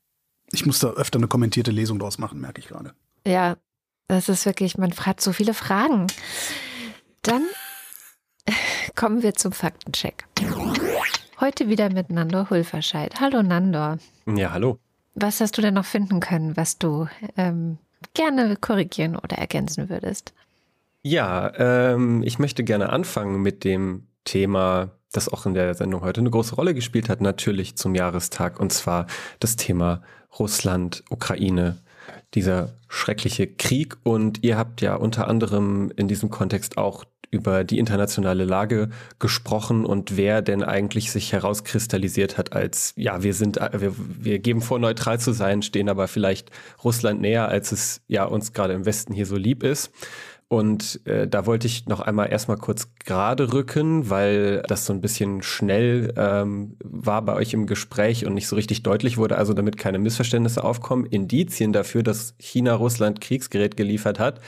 Ich 0.52 0.64
muss 0.64 0.78
da 0.78 0.90
öfter 0.90 1.18
eine 1.18 1.28
kommentierte 1.28 1.72
Lesung 1.72 1.98
draus 1.98 2.18
machen, 2.18 2.40
merke 2.40 2.60
ich 2.60 2.68
gerade. 2.68 2.94
Ja, 3.26 3.56
das 4.06 4.28
ist 4.28 4.46
wirklich, 4.46 4.78
man 4.78 4.92
fragt 4.92 5.20
so 5.20 5.32
viele 5.32 5.54
Fragen. 5.54 6.06
Dann 7.22 7.46
kommen 8.94 9.22
wir 9.22 9.34
zum 9.34 9.52
Faktencheck. 9.52 10.26
Heute 11.40 11.68
wieder 11.68 11.92
mit 11.92 12.10
Nandor 12.10 12.50
Hulverscheid. 12.50 13.20
Hallo 13.20 13.42
Nandor. 13.42 13.98
Ja, 14.26 14.52
hallo. 14.52 14.78
Was 15.14 15.40
hast 15.40 15.56
du 15.58 15.62
denn 15.62 15.74
noch 15.74 15.84
finden 15.84 16.20
können, 16.20 16.56
was 16.56 16.78
du 16.78 17.08
ähm, 17.36 17.78
gerne 18.14 18.56
korrigieren 18.56 19.16
oder 19.16 19.38
ergänzen 19.38 19.88
würdest? 19.88 20.32
Ja, 21.02 21.52
ähm, 21.56 22.22
ich 22.22 22.38
möchte 22.38 22.64
gerne 22.64 22.90
anfangen 22.90 23.40
mit 23.40 23.64
dem 23.64 24.06
Thema, 24.24 24.90
das 25.12 25.28
auch 25.28 25.46
in 25.46 25.54
der 25.54 25.74
Sendung 25.74 26.02
heute 26.02 26.20
eine 26.20 26.30
große 26.30 26.54
Rolle 26.54 26.74
gespielt 26.74 27.08
hat, 27.08 27.20
natürlich 27.20 27.76
zum 27.76 27.94
Jahrestag, 27.94 28.60
und 28.60 28.72
zwar 28.72 29.06
das 29.40 29.56
Thema 29.56 30.02
Russland, 30.38 31.02
Ukraine, 31.08 31.78
dieser 32.34 32.74
schreckliche 32.88 33.46
Krieg. 33.46 33.96
Und 34.02 34.44
ihr 34.44 34.56
habt 34.56 34.80
ja 34.80 34.94
unter 34.94 35.28
anderem 35.28 35.92
in 35.96 36.08
diesem 36.08 36.30
Kontext 36.30 36.78
auch 36.78 37.04
über 37.30 37.64
die 37.64 37.78
internationale 37.78 38.44
Lage 38.44 38.88
gesprochen 39.18 39.84
und 39.84 40.16
wer 40.16 40.40
denn 40.40 40.62
eigentlich 40.62 41.10
sich 41.10 41.32
herauskristallisiert 41.32 42.38
hat 42.38 42.54
als, 42.54 42.94
ja, 42.96 43.22
wir 43.22 43.34
sind, 43.34 43.56
wir, 43.56 43.92
wir 43.96 44.38
geben 44.38 44.62
vor, 44.62 44.78
neutral 44.78 45.20
zu 45.20 45.32
sein, 45.32 45.62
stehen 45.62 45.88
aber 45.88 46.08
vielleicht 46.08 46.50
Russland 46.82 47.20
näher, 47.20 47.48
als 47.48 47.72
es 47.72 48.00
ja 48.08 48.24
uns 48.24 48.52
gerade 48.52 48.72
im 48.72 48.86
Westen 48.86 49.12
hier 49.12 49.26
so 49.26 49.36
lieb 49.36 49.62
ist. 49.62 49.90
Und 50.50 51.06
äh, 51.06 51.28
da 51.28 51.44
wollte 51.44 51.66
ich 51.66 51.86
noch 51.86 52.00
einmal 52.00 52.32
erstmal 52.32 52.56
kurz 52.56 52.88
gerade 53.04 53.52
rücken, 53.52 54.08
weil 54.08 54.62
das 54.66 54.86
so 54.86 54.94
ein 54.94 55.02
bisschen 55.02 55.42
schnell 55.42 56.14
ähm, 56.16 56.76
war 56.82 57.20
bei 57.20 57.34
euch 57.34 57.52
im 57.52 57.66
Gespräch 57.66 58.24
und 58.24 58.32
nicht 58.32 58.48
so 58.48 58.56
richtig 58.56 58.82
deutlich 58.82 59.18
wurde, 59.18 59.36
also 59.36 59.52
damit 59.52 59.76
keine 59.76 59.98
Missverständnisse 59.98 60.64
aufkommen. 60.64 61.04
Indizien 61.04 61.74
dafür, 61.74 62.02
dass 62.02 62.34
China 62.38 62.74
Russland 62.74 63.20
Kriegsgerät 63.20 63.76
geliefert 63.76 64.18
hat, 64.18 64.40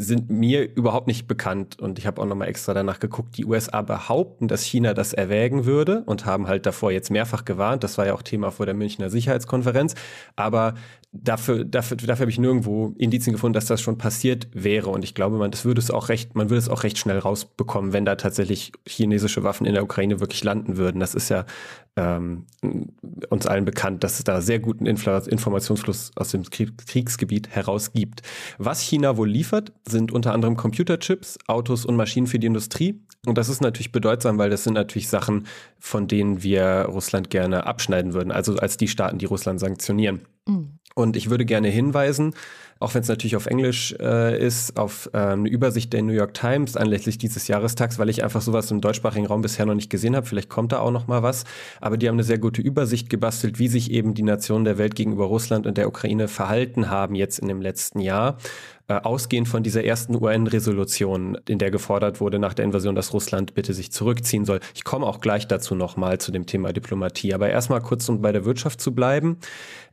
sind 0.00 0.30
mir 0.30 0.76
überhaupt 0.76 1.08
nicht 1.08 1.26
bekannt. 1.26 1.80
Und 1.80 1.98
ich 1.98 2.06
habe 2.06 2.22
auch 2.22 2.26
nochmal 2.26 2.46
extra 2.46 2.72
danach 2.72 3.00
geguckt. 3.00 3.36
Die 3.36 3.44
USA 3.44 3.82
behaupten, 3.82 4.46
dass 4.46 4.62
China 4.62 4.94
das 4.94 5.12
erwägen 5.12 5.64
würde 5.64 6.04
und 6.06 6.24
haben 6.24 6.46
halt 6.46 6.66
davor 6.66 6.92
jetzt 6.92 7.10
mehrfach 7.10 7.44
gewarnt. 7.44 7.82
Das 7.82 7.98
war 7.98 8.06
ja 8.06 8.14
auch 8.14 8.22
Thema 8.22 8.52
vor 8.52 8.64
der 8.64 8.76
Münchner 8.76 9.10
Sicherheitskonferenz. 9.10 9.96
Aber 10.36 10.74
dafür, 11.10 11.64
dafür, 11.64 11.96
dafür 11.96 12.22
habe 12.22 12.30
ich 12.30 12.38
nirgendwo 12.38 12.94
Indizien 12.96 13.32
gefunden, 13.32 13.54
dass 13.54 13.66
das 13.66 13.80
schon 13.80 13.98
passiert 13.98 14.46
wäre. 14.52 14.90
Und 14.90 15.02
ich 15.02 15.14
glaube, 15.16 15.36
man, 15.36 15.50
das 15.50 15.64
würde 15.64 15.80
es 15.80 15.90
auch 15.90 16.08
recht, 16.10 16.36
man 16.36 16.48
würde 16.48 16.58
es 16.58 16.68
auch 16.68 16.84
recht 16.84 16.96
schnell 16.96 17.18
rausbekommen, 17.18 17.92
wenn 17.92 18.04
da 18.04 18.14
tatsächlich 18.14 18.70
chinesische 18.86 19.42
Waffen 19.42 19.66
in 19.66 19.74
der 19.74 19.82
Ukraine 19.82 20.20
wirklich 20.20 20.44
landen 20.44 20.76
würden. 20.76 21.00
Das 21.00 21.14
ist 21.14 21.28
ja 21.28 21.44
ähm, 21.98 22.46
uns 23.28 23.46
allen 23.46 23.64
bekannt, 23.64 24.04
dass 24.04 24.18
es 24.18 24.24
da 24.24 24.40
sehr 24.40 24.60
guten 24.60 24.86
Infla 24.86 25.18
Informationsfluss 25.18 26.12
aus 26.16 26.30
dem 26.30 26.44
Krieg 26.44 26.78
Kriegsgebiet 26.86 27.48
herausgibt. 27.48 28.22
Was 28.58 28.80
China 28.80 29.16
wohl 29.16 29.28
liefert, 29.28 29.72
sind 29.86 30.12
unter 30.12 30.32
anderem 30.32 30.56
Computerchips, 30.56 31.38
Autos 31.46 31.84
und 31.84 31.96
Maschinen 31.96 32.26
für 32.26 32.38
die 32.38 32.46
Industrie. 32.46 33.00
Und 33.26 33.36
das 33.36 33.48
ist 33.48 33.60
natürlich 33.60 33.92
bedeutsam, 33.92 34.38
weil 34.38 34.50
das 34.50 34.64
sind 34.64 34.74
natürlich 34.74 35.08
Sachen, 35.08 35.46
von 35.80 36.06
denen 36.06 36.42
wir 36.42 36.86
Russland 36.88 37.30
gerne 37.30 37.66
abschneiden 37.66 38.14
würden, 38.14 38.30
also 38.30 38.56
als 38.56 38.76
die 38.76 38.88
Staaten, 38.88 39.18
die 39.18 39.26
Russland 39.26 39.58
sanktionieren. 39.58 40.20
Mhm. 40.46 40.78
Und 40.98 41.16
ich 41.16 41.30
würde 41.30 41.44
gerne 41.44 41.68
hinweisen, 41.68 42.34
auch 42.80 42.92
wenn 42.92 43.02
es 43.02 43.08
natürlich 43.08 43.36
auf 43.36 43.46
Englisch 43.46 43.94
äh, 44.00 44.44
ist, 44.44 44.76
auf 44.76 45.08
äh, 45.12 45.18
eine 45.18 45.48
Übersicht 45.48 45.92
der 45.92 46.02
New 46.02 46.12
York 46.12 46.34
Times 46.34 46.76
anlässlich 46.76 47.18
dieses 47.18 47.46
Jahrestags, 47.46 48.00
weil 48.00 48.08
ich 48.08 48.24
einfach 48.24 48.40
sowas 48.40 48.72
im 48.72 48.80
deutschsprachigen 48.80 49.26
Raum 49.26 49.40
bisher 49.40 49.64
noch 49.64 49.76
nicht 49.76 49.90
gesehen 49.90 50.16
habe. 50.16 50.26
Vielleicht 50.26 50.48
kommt 50.48 50.72
da 50.72 50.80
auch 50.80 50.90
noch 50.90 51.06
mal 51.06 51.22
was. 51.22 51.44
Aber 51.80 51.98
die 51.98 52.08
haben 52.08 52.16
eine 52.16 52.24
sehr 52.24 52.38
gute 52.38 52.62
Übersicht 52.62 53.10
gebastelt, 53.10 53.60
wie 53.60 53.68
sich 53.68 53.92
eben 53.92 54.14
die 54.14 54.24
Nationen 54.24 54.64
der 54.64 54.76
Welt 54.76 54.96
gegenüber 54.96 55.26
Russland 55.26 55.68
und 55.68 55.78
der 55.78 55.86
Ukraine 55.86 56.26
verhalten 56.26 56.90
haben 56.90 57.14
jetzt 57.14 57.38
in 57.38 57.46
dem 57.46 57.62
letzten 57.62 58.00
Jahr. 58.00 58.36
Äh, 58.88 58.94
ausgehend 58.94 59.48
von 59.48 59.62
dieser 59.62 59.84
ersten 59.84 60.16
UN-Resolution, 60.16 61.38
in 61.46 61.58
der 61.58 61.70
gefordert 61.70 62.20
wurde 62.20 62.38
nach 62.38 62.54
der 62.54 62.64
Invasion, 62.64 62.94
dass 62.94 63.12
Russland 63.12 63.54
bitte 63.54 63.74
sich 63.74 63.92
zurückziehen 63.92 64.46
soll. 64.46 64.60
Ich 64.74 64.82
komme 64.82 65.06
auch 65.06 65.20
gleich 65.20 65.46
dazu 65.46 65.74
nochmal 65.74 66.18
zu 66.18 66.32
dem 66.32 66.46
Thema 66.46 66.72
Diplomatie. 66.72 67.34
Aber 67.34 67.50
erstmal 67.50 67.82
kurz, 67.82 68.08
um 68.08 68.22
bei 68.22 68.32
der 68.32 68.46
Wirtschaft 68.46 68.80
zu 68.80 68.94
bleiben. 68.94 69.36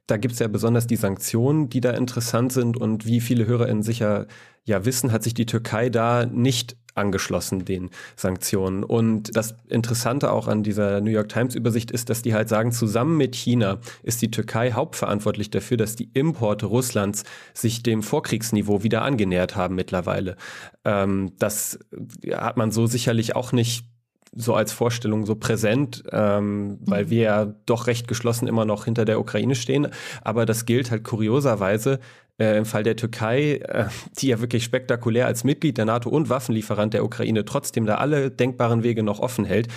Da 0.07 0.17
gibt 0.17 0.33
es 0.33 0.39
ja 0.39 0.47
besonders 0.47 0.87
die 0.87 0.95
Sanktionen, 0.95 1.69
die 1.69 1.81
da 1.81 1.91
interessant 1.91 2.53
sind. 2.53 2.77
Und 2.77 3.05
wie 3.05 3.21
viele 3.21 3.47
HörerInnen 3.47 3.83
sicher 3.83 4.27
ja 4.63 4.85
wissen, 4.85 5.11
hat 5.11 5.23
sich 5.23 5.33
die 5.33 5.45
Türkei 5.45 5.89
da 5.89 6.25
nicht 6.25 6.77
angeschlossen, 6.95 7.65
den 7.65 7.89
Sanktionen. 8.15 8.83
Und 8.83 9.35
das 9.35 9.55
Interessante 9.67 10.31
auch 10.31 10.47
an 10.47 10.63
dieser 10.63 11.01
New 11.01 11.11
York 11.11 11.29
Times 11.29 11.55
Übersicht 11.55 11.91
ist, 11.91 12.09
dass 12.09 12.21
die 12.21 12.33
halt 12.33 12.49
sagen, 12.49 12.71
zusammen 12.71 13.17
mit 13.17 13.35
China 13.35 13.79
ist 14.01 14.21
die 14.21 14.31
Türkei 14.31 14.71
hauptverantwortlich 14.71 15.51
dafür, 15.51 15.77
dass 15.77 15.95
die 15.95 16.09
Importe 16.13 16.67
Russlands 16.67 17.23
sich 17.53 17.83
dem 17.83 18.01
Vorkriegsniveau 18.01 18.83
wieder 18.83 19.01
angenähert 19.01 19.55
haben 19.55 19.75
mittlerweile. 19.75 20.37
Ähm, 20.83 21.33
das 21.37 21.79
hat 22.31 22.57
man 22.57 22.71
so 22.71 22.87
sicherlich 22.87 23.35
auch 23.35 23.51
nicht 23.51 23.85
so 24.35 24.53
als 24.53 24.73
Vorstellung 24.73 25.25
so 25.25 25.35
präsent, 25.35 26.03
ähm, 26.11 26.77
weil 26.81 27.09
wir 27.09 27.21
ja 27.21 27.45
doch 27.65 27.87
recht 27.87 28.07
geschlossen 28.07 28.47
immer 28.47 28.65
noch 28.65 28.85
hinter 28.85 29.05
der 29.05 29.19
Ukraine 29.19 29.55
stehen. 29.55 29.87
Aber 30.21 30.45
das 30.45 30.65
gilt 30.65 30.91
halt 30.91 31.03
kurioserweise 31.03 31.99
äh, 32.37 32.57
im 32.57 32.65
Fall 32.65 32.83
der 32.83 32.97
Türkei, 32.97 33.55
äh, 33.55 33.85
die 34.17 34.27
ja 34.27 34.41
wirklich 34.41 34.63
spektakulär 34.63 35.25
als 35.25 35.43
Mitglied 35.43 35.77
der 35.77 35.85
NATO 35.85 36.09
und 36.09 36.29
Waffenlieferant 36.29 36.93
der 36.93 37.05
Ukraine 37.05 37.45
trotzdem 37.45 37.85
da 37.85 37.95
alle 37.95 38.29
denkbaren 38.29 38.83
Wege 38.83 39.03
noch 39.03 39.19
offen 39.19 39.45
hält. 39.45 39.69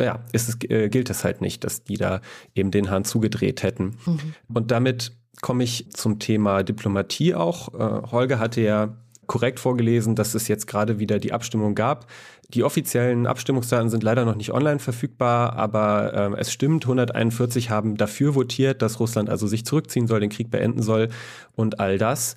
Ja, 0.00 0.20
ist 0.32 0.48
es, 0.48 0.70
äh, 0.70 0.88
gilt 0.88 1.10
es 1.10 1.24
halt 1.24 1.40
nicht, 1.40 1.64
dass 1.64 1.84
die 1.84 1.96
da 1.96 2.20
eben 2.54 2.70
den 2.70 2.90
Hahn 2.90 3.04
zugedreht 3.04 3.62
hätten. 3.62 3.96
Mhm. 4.04 4.34
Und 4.52 4.70
damit 4.70 5.12
komme 5.40 5.64
ich 5.64 5.90
zum 5.92 6.18
Thema 6.18 6.62
Diplomatie 6.62 7.34
auch. 7.34 7.72
Äh, 7.74 8.10
Holger 8.10 8.38
hatte 8.38 8.60
ja 8.60 8.96
korrekt 9.26 9.60
vorgelesen, 9.60 10.14
dass 10.14 10.34
es 10.34 10.48
jetzt 10.48 10.66
gerade 10.66 10.98
wieder 10.98 11.18
die 11.18 11.32
Abstimmung 11.32 11.74
gab. 11.74 12.06
Die 12.54 12.64
offiziellen 12.64 13.26
Abstimmungsdaten 13.26 13.88
sind 13.88 14.02
leider 14.02 14.24
noch 14.24 14.34
nicht 14.34 14.52
online 14.52 14.78
verfügbar, 14.78 15.54
aber 15.54 16.34
äh, 16.36 16.40
es 16.40 16.52
stimmt, 16.52 16.84
141 16.84 17.70
haben 17.70 17.96
dafür 17.96 18.34
votiert, 18.34 18.82
dass 18.82 19.00
Russland 19.00 19.30
also 19.30 19.46
sich 19.46 19.64
zurückziehen 19.64 20.06
soll, 20.06 20.20
den 20.20 20.30
Krieg 20.30 20.50
beenden 20.50 20.82
soll 20.82 21.08
und 21.54 21.80
all 21.80 21.96
das. 21.96 22.36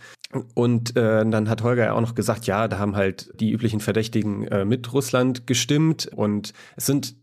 Und 0.54 0.96
äh, 0.96 1.26
dann 1.26 1.50
hat 1.50 1.64
Holger 1.64 1.86
ja 1.86 1.94
auch 1.94 2.02
noch 2.02 2.16
gesagt, 2.16 2.46
ja, 2.46 2.68
da 2.68 2.80
haben 2.80 2.96
halt 2.96 3.32
die 3.40 3.52
üblichen 3.52 3.80
Verdächtigen 3.80 4.48
äh, 4.48 4.66
mit 4.66 4.92
Russland 4.94 5.48
gestimmt 5.48 6.10
und 6.14 6.54
es 6.76 6.86
sind 6.86 7.16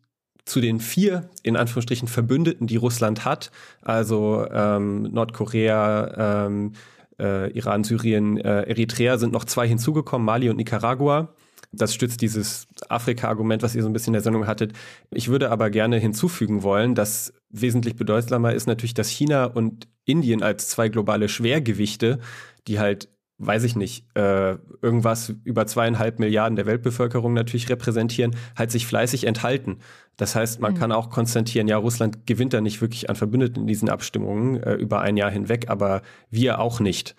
zu 0.44 0.60
den 0.60 0.80
vier, 0.80 1.30
in 1.42 1.56
Anführungsstrichen, 1.56 2.08
Verbündeten, 2.08 2.66
die 2.66 2.76
Russland 2.76 3.24
hat, 3.24 3.52
also 3.80 4.46
ähm, 4.50 5.02
Nordkorea, 5.04 6.46
ähm, 6.46 6.72
äh, 7.18 7.50
Iran, 7.52 7.84
Syrien, 7.84 8.38
äh, 8.38 8.62
Eritrea 8.62 9.18
sind 9.18 9.32
noch 9.32 9.44
zwei 9.44 9.68
hinzugekommen, 9.68 10.24
Mali 10.24 10.50
und 10.50 10.56
Nicaragua. 10.56 11.34
Das 11.72 11.94
stützt 11.94 12.20
dieses 12.20 12.66
Afrika-Argument, 12.88 13.62
was 13.62 13.74
ihr 13.74 13.82
so 13.82 13.88
ein 13.88 13.92
bisschen 13.92 14.10
in 14.10 14.14
der 14.14 14.22
Sendung 14.22 14.46
hattet. 14.46 14.72
Ich 15.10 15.28
würde 15.28 15.50
aber 15.50 15.70
gerne 15.70 15.98
hinzufügen 15.98 16.62
wollen, 16.62 16.94
dass 16.94 17.32
wesentlich 17.50 17.96
bedeutsamer 17.96 18.52
ist 18.52 18.66
natürlich, 18.66 18.94
dass 18.94 19.08
China 19.08 19.46
und 19.46 19.88
Indien 20.04 20.42
als 20.42 20.68
zwei 20.68 20.88
globale 20.88 21.28
Schwergewichte, 21.28 22.18
die 22.66 22.78
halt 22.78 23.08
weiß 23.44 23.64
ich 23.64 23.74
nicht, 23.74 24.06
äh, 24.14 24.56
irgendwas 24.82 25.34
über 25.44 25.66
zweieinhalb 25.66 26.20
Milliarden 26.20 26.54
der 26.54 26.66
Weltbevölkerung 26.66 27.32
natürlich 27.32 27.68
repräsentieren, 27.68 28.36
halt 28.56 28.70
sich 28.70 28.86
fleißig 28.86 29.26
enthalten. 29.26 29.78
Das 30.16 30.36
heißt, 30.36 30.60
man 30.60 30.74
mhm. 30.74 30.78
kann 30.78 30.92
auch 30.92 31.10
konstatieren, 31.10 31.66
ja, 31.66 31.76
Russland 31.76 32.26
gewinnt 32.26 32.52
da 32.52 32.60
nicht 32.60 32.80
wirklich 32.80 33.10
an 33.10 33.16
Verbündeten 33.16 33.62
in 33.62 33.66
diesen 33.66 33.88
Abstimmungen 33.88 34.62
äh, 34.62 34.74
über 34.74 35.00
ein 35.00 35.16
Jahr 35.16 35.30
hinweg, 35.30 35.68
aber 35.68 36.02
wir 36.30 36.60
auch 36.60 36.78
nicht. 36.78 37.16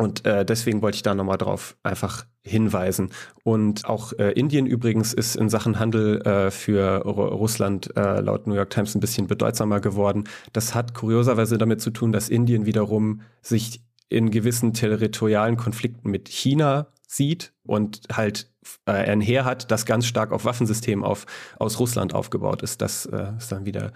Und 0.00 0.24
äh, 0.24 0.46
deswegen 0.46 0.80
wollte 0.80 0.96
ich 0.96 1.02
da 1.02 1.14
nochmal 1.14 1.36
drauf 1.36 1.76
einfach 1.82 2.24
hinweisen. 2.42 3.10
Und 3.44 3.84
auch 3.84 4.14
äh, 4.14 4.30
Indien 4.32 4.64
übrigens 4.64 5.12
ist 5.12 5.36
in 5.36 5.50
Sachen 5.50 5.78
Handel 5.78 6.22
äh, 6.22 6.50
für 6.50 6.80
R 6.80 7.02
Russland 7.02 7.94
äh, 7.98 8.22
laut 8.22 8.46
New 8.46 8.54
York 8.54 8.70
Times 8.70 8.94
ein 8.94 9.00
bisschen 9.00 9.26
bedeutsamer 9.26 9.80
geworden. 9.80 10.24
Das 10.54 10.74
hat 10.74 10.94
kurioserweise 10.94 11.58
damit 11.58 11.82
zu 11.82 11.90
tun, 11.90 12.12
dass 12.12 12.30
Indien 12.30 12.64
wiederum 12.64 13.20
sich 13.42 13.82
in 14.08 14.30
gewissen 14.30 14.72
territorialen 14.72 15.58
Konflikten 15.58 16.10
mit 16.10 16.30
China 16.30 16.86
sieht 17.06 17.52
und 17.62 18.00
halt 18.10 18.50
äh, 18.86 18.92
ein 18.92 19.20
Heer 19.20 19.44
hat, 19.44 19.70
das 19.70 19.84
ganz 19.84 20.06
stark 20.06 20.32
auf 20.32 20.46
Waffensystemen 20.46 21.04
auf, 21.04 21.26
aus 21.58 21.78
Russland 21.78 22.14
aufgebaut 22.14 22.62
ist. 22.62 22.80
Das 22.80 23.04
äh, 23.04 23.32
ist 23.36 23.52
dann 23.52 23.66
wieder 23.66 23.92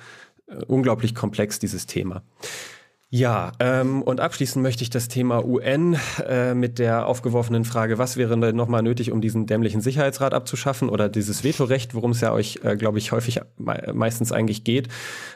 äh, 0.49 0.57
unglaublich 0.67 1.15
komplex, 1.15 1.61
dieses 1.61 1.87
Thema. 1.87 2.23
Ja, 3.17 3.53
ähm, 3.61 4.03
und 4.03 4.19
abschließend 4.19 4.61
möchte 4.61 4.83
ich 4.83 4.91
das 4.91 5.07
Thema 5.07 5.45
UN 5.45 5.97
äh, 6.27 6.53
mit 6.53 6.81
der 6.81 7.07
aufgeworfenen 7.07 7.65
Frage, 7.65 7.97
was 7.97 8.17
wäre 8.17 8.37
denn 8.37 8.57
nochmal 8.57 8.83
nötig, 8.83 9.13
um 9.13 9.21
diesen 9.21 9.47
dämlichen 9.47 9.81
Sicherheitsrat 9.81 10.35
abzuschaffen 10.35 10.89
oder 10.89 11.09
dieses 11.09 11.45
Vetorecht, 11.45 11.95
worum 11.95 12.11
es 12.11 12.21
ja 12.23 12.33
euch, 12.33 12.59
äh, 12.65 12.75
glaube 12.77 12.99
ich, 12.99 13.13
häufig 13.13 13.41
me 13.57 13.93
meistens 13.95 14.33
eigentlich 14.33 14.65
geht. 14.65 14.89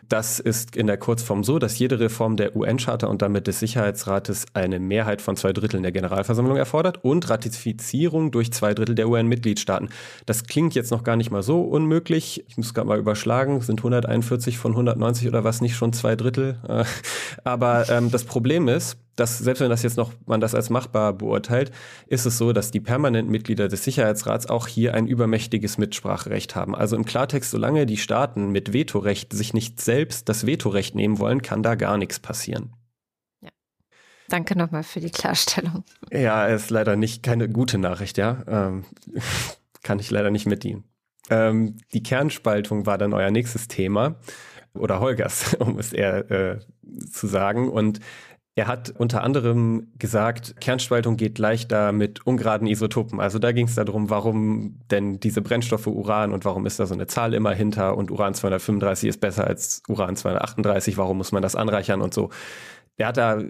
Das 0.09 0.41
ist 0.41 0.75
in 0.75 0.89
der 0.89 0.97
Kurzform 0.97 1.45
so, 1.45 1.61
dass 1.61 1.79
jede 1.79 2.01
Reform 2.01 2.37
der 2.37 2.57
UN-Charta 2.57 3.07
und 3.07 3.23
damit 3.23 3.47
des 3.47 3.61
Sicherheitsrates 3.61 4.47
eine 4.55 4.81
Mehrheit 4.81 5.23
von 5.23 5.37
zwei 5.37 5.53
Dritteln 5.53 5.85
der 5.85 5.93
Generalversammlung 5.93 6.57
erfordert 6.57 7.05
und 7.05 7.31
Ratifizierung 7.31 8.33
durch 8.33 8.53
zwei 8.53 8.75
Drittel 8.75 8.97
der 8.97 9.09
UN-Mitgliedstaaten. 9.09 9.91
Das 10.27 10.47
klingt 10.47 10.75
jetzt 10.75 10.91
noch 10.91 11.05
gar 11.05 11.15
nicht 11.15 11.31
mal 11.31 11.45
so 11.45 11.61
unmöglich. 11.61 12.45
Ich 12.49 12.57
muss 12.57 12.75
gerade 12.75 12.89
mal 12.89 12.99
überschlagen, 12.99 13.61
sind 13.61 13.79
141 13.79 14.59
von 14.59 14.73
190 14.73 15.29
oder 15.29 15.45
was 15.45 15.61
nicht 15.61 15.77
schon 15.77 15.93
zwei 15.93 16.17
Drittel. 16.17 16.59
Äh, 16.67 16.85
aber 17.45 17.68
aber 17.69 17.91
ähm, 17.91 18.11
das 18.11 18.25
Problem 18.25 18.69
ist, 18.69 18.99
dass 19.17 19.39
selbst 19.39 19.61
wenn 19.61 19.71
das 19.71 19.83
jetzt 19.83 19.97
noch 19.97 20.13
man 20.27 20.41
das 20.41 20.55
als 20.55 20.71
machbar 20.71 21.13
beurteilt, 21.13 21.73
ist 22.07 22.25
es 22.25 22.39
so, 22.39 22.53
dass 22.53 22.71
die 22.71 22.81
permanenten 22.81 23.31
Mitglieder 23.31 23.69
des 23.69 23.85
Sicherheitsrats 23.85 24.47
auch 24.47 24.69
hier 24.69 24.95
ein 24.95 25.07
übermächtiges 25.07 25.79
Mitspracherecht 25.79 26.55
haben. 26.55 26.75
Also 26.75 26.97
im 26.97 27.05
Klartext, 27.05 27.51
solange 27.51 27.87
die 27.87 27.97
Staaten 27.97 28.51
mit 28.51 28.73
Vetorecht 28.73 29.33
sich 29.33 29.55
nicht 29.55 29.81
selbst 29.81 30.29
das 30.29 30.47
Vetorecht 30.47 30.95
nehmen 30.95 31.19
wollen, 31.19 31.43
kann 31.43 31.63
da 31.63 31.75
gar 31.75 31.99
nichts 31.99 32.21
passieren. 32.21 32.73
Ja. 33.41 33.51
Danke 34.29 34.57
nochmal 34.57 34.85
für 34.85 35.01
die 35.01 35.11
Klarstellung. 35.11 35.85
Ja, 36.13 36.47
ist 36.47 36.71
leider 36.71 36.97
nicht 36.97 37.23
keine 37.23 37.49
gute 37.49 37.79
Nachricht, 37.79 38.19
ja. 38.19 38.45
Ähm, 38.47 38.85
kann 39.83 39.99
ich 39.99 40.11
leider 40.11 40.31
nicht 40.31 40.47
mitdienen. 40.47 40.85
Ähm, 41.31 41.77
die 41.93 42.03
Kernspaltung 42.03 42.87
war 42.87 42.99
dann 42.99 43.13
euer 43.13 43.31
nächstes 43.31 43.69
Thema 43.69 44.17
oder 44.75 45.01
Holgers, 45.01 45.55
um 45.59 45.79
es 45.79 45.93
eher 45.93 46.31
äh, 46.31 46.59
zu 47.11 47.27
sagen. 47.27 47.69
Und 47.69 48.01
er 48.59 48.67
hat 48.67 48.91
unter 48.91 49.23
anderem 49.23 49.93
gesagt, 50.01 50.61
Kernspaltung 50.61 51.17
geht 51.17 51.39
leichter 51.39 51.93
mit 51.93 52.27
ungeraden 52.27 52.67
Isotopen. 52.67 53.21
Also 53.21 53.39
da 53.39 53.53
ging 53.53 53.67
es 53.67 53.77
darum, 53.77 54.11
warum 54.11 54.81
denn 54.91 55.21
diese 55.21 55.43
Brennstoffe 55.43 55.87
Uran 55.87 56.33
und 56.33 56.45
warum 56.45 56.67
ist 56.67 56.81
da 56.81 56.87
so 56.87 56.95
eine 56.95 57.07
Zahl 57.07 57.35
immer 57.35 57.55
hinter 57.55 57.97
und 57.97 58.11
Uran 58.11 58.35
235 58.35 59.11
ist 59.11 59.21
besser 59.21 59.47
als 59.47 59.83
Uran 59.87 60.17
238, 60.17 60.97
warum 60.97 61.19
muss 61.19 61.31
man 61.31 61.41
das 61.41 61.55
anreichern 61.55 62.03
und 62.03 62.13
so. 62.13 62.31
Er 62.97 63.07
hat 63.07 63.17
da 63.17 63.41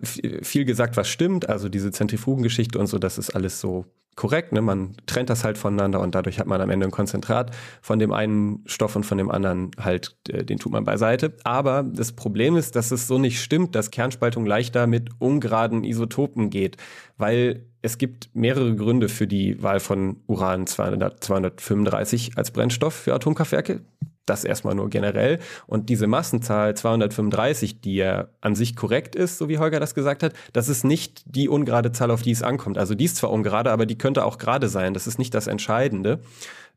viel 0.42 0.66
gesagt, 0.66 0.98
was 0.98 1.08
stimmt, 1.08 1.48
also 1.48 1.70
diese 1.70 1.90
Zentrifugengeschichte 1.90 2.78
und 2.78 2.86
so, 2.86 2.98
das 2.98 3.16
ist 3.16 3.30
alles 3.30 3.62
so 3.62 3.86
korrekt. 4.18 4.52
Ne? 4.52 4.60
Man 4.60 4.96
trennt 5.06 5.30
das 5.30 5.44
halt 5.44 5.56
voneinander 5.56 6.00
und 6.00 6.14
dadurch 6.14 6.40
hat 6.40 6.48
man 6.48 6.60
am 6.60 6.70
Ende 6.70 6.86
ein 6.86 6.90
Konzentrat 6.90 7.54
von 7.80 8.00
dem 8.00 8.12
einen 8.12 8.64
Stoff 8.66 8.96
und 8.96 9.06
von 9.06 9.16
dem 9.16 9.30
anderen 9.30 9.70
halt, 9.80 10.16
äh, 10.28 10.44
den 10.44 10.58
tut 10.58 10.72
man 10.72 10.84
beiseite. 10.84 11.36
Aber 11.44 11.84
das 11.84 12.12
Problem 12.12 12.56
ist, 12.56 12.74
dass 12.74 12.90
es 12.90 13.06
so 13.06 13.18
nicht 13.18 13.40
stimmt, 13.40 13.76
dass 13.76 13.92
Kernspaltung 13.92 14.44
leichter 14.44 14.88
mit 14.88 15.10
ungeraden 15.20 15.84
Isotopen 15.84 16.50
geht, 16.50 16.76
weil 17.16 17.66
es 17.80 17.96
gibt 17.96 18.30
mehrere 18.34 18.74
Gründe 18.74 19.08
für 19.08 19.28
die 19.28 19.62
Wahl 19.62 19.78
von 19.78 20.16
Uran 20.26 20.66
200, 20.66 21.22
235 21.22 22.32
als 22.36 22.50
Brennstoff 22.50 22.94
für 22.94 23.14
Atomkraftwerke 23.14 23.82
das 24.28 24.44
erstmal 24.44 24.74
nur 24.74 24.90
generell. 24.90 25.38
Und 25.66 25.88
diese 25.88 26.06
Massenzahl 26.06 26.76
235, 26.76 27.80
die 27.80 27.96
ja 27.96 28.28
an 28.40 28.54
sich 28.54 28.76
korrekt 28.76 29.16
ist, 29.16 29.38
so 29.38 29.48
wie 29.48 29.58
Holger 29.58 29.80
das 29.80 29.94
gesagt 29.94 30.22
hat, 30.22 30.32
das 30.52 30.68
ist 30.68 30.84
nicht 30.84 31.22
die 31.26 31.48
ungerade 31.48 31.92
Zahl, 31.92 32.10
auf 32.10 32.22
die 32.22 32.30
es 32.30 32.42
ankommt. 32.42 32.78
Also 32.78 32.94
die 32.94 33.04
ist 33.04 33.16
zwar 33.16 33.30
ungerade, 33.30 33.70
aber 33.70 33.86
die 33.86 33.98
könnte 33.98 34.24
auch 34.24 34.38
gerade 34.38 34.68
sein. 34.68 34.94
Das 34.94 35.06
ist 35.06 35.18
nicht 35.18 35.34
das 35.34 35.46
Entscheidende. 35.46 36.20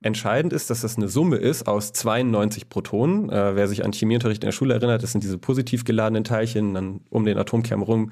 Entscheidend 0.04 0.52
ist, 0.52 0.70
dass 0.72 0.82
das 0.82 0.98
eine 0.98 1.08
Summe 1.08 1.36
ist 1.36 1.68
aus 1.68 1.94
92 1.94 2.70
Protonen. 2.70 3.30
Äh, 3.30 3.56
wer 3.56 3.68
sich 3.68 3.86
an 3.86 3.94
Chemieunterricht 3.94 4.44
in 4.44 4.48
der 4.48 4.52
Schule 4.52 4.74
erinnert, 4.74 5.04
das 5.04 5.12
sind 5.12 5.24
diese 5.24 5.38
positiv 5.38 5.84
geladenen 5.84 6.24
Teilchen, 6.24 6.74
dann 6.74 7.02
um 7.10 7.24
den 7.24 7.38
Atomkern 7.38 7.84
rum 7.84 8.12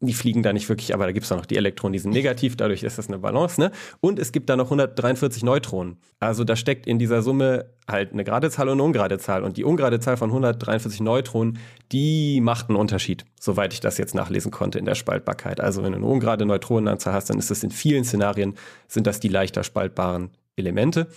die 0.00 0.12
fliegen 0.12 0.42
da 0.42 0.52
nicht 0.52 0.68
wirklich, 0.68 0.94
aber 0.94 1.06
da 1.06 1.12
gibt 1.12 1.24
es 1.24 1.30
noch 1.30 1.46
die 1.46 1.56
Elektronen, 1.56 1.92
die 1.92 1.98
sind 1.98 2.12
negativ, 2.12 2.56
dadurch 2.56 2.82
ist 2.82 2.98
das 2.98 3.08
eine 3.08 3.18
Balance. 3.18 3.60
Ne? 3.60 3.70
Und 4.00 4.18
es 4.18 4.32
gibt 4.32 4.48
da 4.48 4.56
noch 4.56 4.66
143 4.66 5.42
Neutronen. 5.42 5.98
Also 6.20 6.44
da 6.44 6.56
steckt 6.56 6.86
in 6.86 6.98
dieser 6.98 7.22
Summe 7.22 7.66
halt 7.88 8.12
eine 8.12 8.24
gerade 8.24 8.50
Zahl 8.50 8.68
und 8.68 8.74
eine 8.74 8.82
ungerade 8.82 9.18
Zahl. 9.18 9.44
Und 9.44 9.56
die 9.56 9.64
ungerade 9.64 10.00
Zahl 10.00 10.16
von 10.16 10.30
143 10.30 11.00
Neutronen, 11.00 11.58
die 11.92 12.40
macht 12.40 12.68
einen 12.68 12.76
Unterschied, 12.76 13.24
soweit 13.40 13.72
ich 13.72 13.80
das 13.80 13.98
jetzt 13.98 14.14
nachlesen 14.14 14.50
konnte 14.50 14.78
in 14.78 14.84
der 14.84 14.94
Spaltbarkeit. 14.94 15.60
Also 15.60 15.82
wenn 15.82 15.92
du 15.92 15.98
eine 15.98 16.06
ungerade 16.06 16.46
Neutronenanzahl 16.46 17.14
hast, 17.14 17.30
dann 17.30 17.38
ist 17.38 17.50
das 17.50 17.62
in 17.62 17.70
vielen 17.70 18.04
Szenarien, 18.04 18.54
sind 18.88 19.06
das 19.06 19.20
die 19.20 19.28
leichter 19.28 19.64
spaltbaren 19.64 20.30
Elemente. 20.56 21.08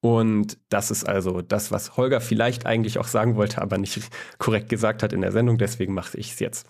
Und 0.00 0.58
das 0.68 0.90
ist 0.90 1.08
also 1.08 1.40
das, 1.42 1.72
was 1.72 1.96
Holger 1.96 2.20
vielleicht 2.20 2.66
eigentlich 2.66 2.98
auch 2.98 3.08
sagen 3.08 3.34
wollte, 3.34 3.60
aber 3.60 3.78
nicht 3.78 3.98
korrekt 4.38 4.68
gesagt 4.68 5.02
hat 5.02 5.12
in 5.12 5.20
der 5.20 5.32
Sendung. 5.32 5.58
Deswegen 5.58 5.94
mache 5.94 6.18
ich 6.18 6.32
es 6.32 6.38
jetzt. 6.38 6.66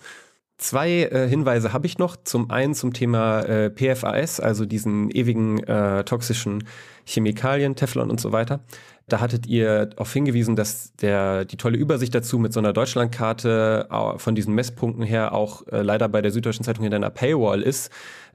Zwei 0.57 1.03
äh, 1.03 1.27
Hinweise 1.27 1.71
habe 1.71 1.85
ich 1.85 1.99
noch. 1.99 2.15
Zum 2.23 2.49
einen 2.49 2.73
zum 2.73 2.91
Thema 2.91 3.41
äh, 3.41 3.69
PFAS, 3.69 4.39
also 4.39 4.65
diesen 4.65 5.11
ewigen 5.11 5.63
äh, 5.63 6.03
toxischen 6.03 6.63
Chemikalien, 7.05 7.75
Teflon 7.75 8.09
und 8.09 8.19
so 8.19 8.31
weiter. 8.31 8.61
Da 9.07 9.19
hattet 9.19 9.45
ihr 9.45 9.85
darauf 9.85 10.11
hingewiesen, 10.11 10.55
dass 10.55 10.93
der, 10.95 11.45
die 11.45 11.57
tolle 11.57 11.77
Übersicht 11.77 12.13
dazu 12.13 12.39
mit 12.39 12.53
so 12.53 12.59
einer 12.59 12.73
Deutschlandkarte 12.73 13.87
von 14.17 14.35
diesen 14.35 14.53
Messpunkten 14.53 15.03
her 15.03 15.31
auch 15.31 15.65
äh, 15.67 15.81
leider 15.81 16.09
bei 16.09 16.21
der 16.21 16.31
Süddeutschen 16.31 16.65
Zeitung 16.65 16.85
in 16.85 16.93
einer 16.93 17.11
Paywall 17.11 17.61
ist. 17.61 17.91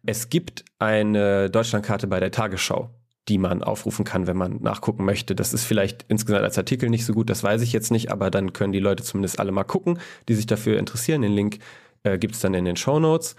Es 0.06 0.30
gibt 0.30 0.64
eine 0.78 1.50
Deutschlandkarte 1.50 2.06
bei 2.06 2.20
der 2.20 2.30
Tagesschau 2.30 2.90
die 3.28 3.38
man 3.38 3.62
aufrufen 3.62 4.04
kann, 4.04 4.26
wenn 4.26 4.36
man 4.36 4.60
nachgucken 4.62 5.04
möchte. 5.04 5.36
Das 5.36 5.54
ist 5.54 5.64
vielleicht 5.64 6.04
insgesamt 6.08 6.42
als 6.42 6.58
Artikel 6.58 6.90
nicht 6.90 7.06
so 7.06 7.12
gut, 7.12 7.30
das 7.30 7.44
weiß 7.44 7.62
ich 7.62 7.72
jetzt 7.72 7.92
nicht, 7.92 8.10
aber 8.10 8.30
dann 8.30 8.52
können 8.52 8.72
die 8.72 8.80
Leute 8.80 9.04
zumindest 9.04 9.38
alle 9.38 9.52
mal 9.52 9.62
gucken, 9.62 10.00
die 10.28 10.34
sich 10.34 10.46
dafür 10.46 10.78
interessieren. 10.78 11.22
Den 11.22 11.32
Link 11.32 11.58
äh, 12.04 12.18
gibt 12.18 12.34
es 12.34 12.40
dann 12.40 12.54
in 12.54 12.64
den 12.64 12.76
Show 12.76 12.98
Notes. 12.98 13.36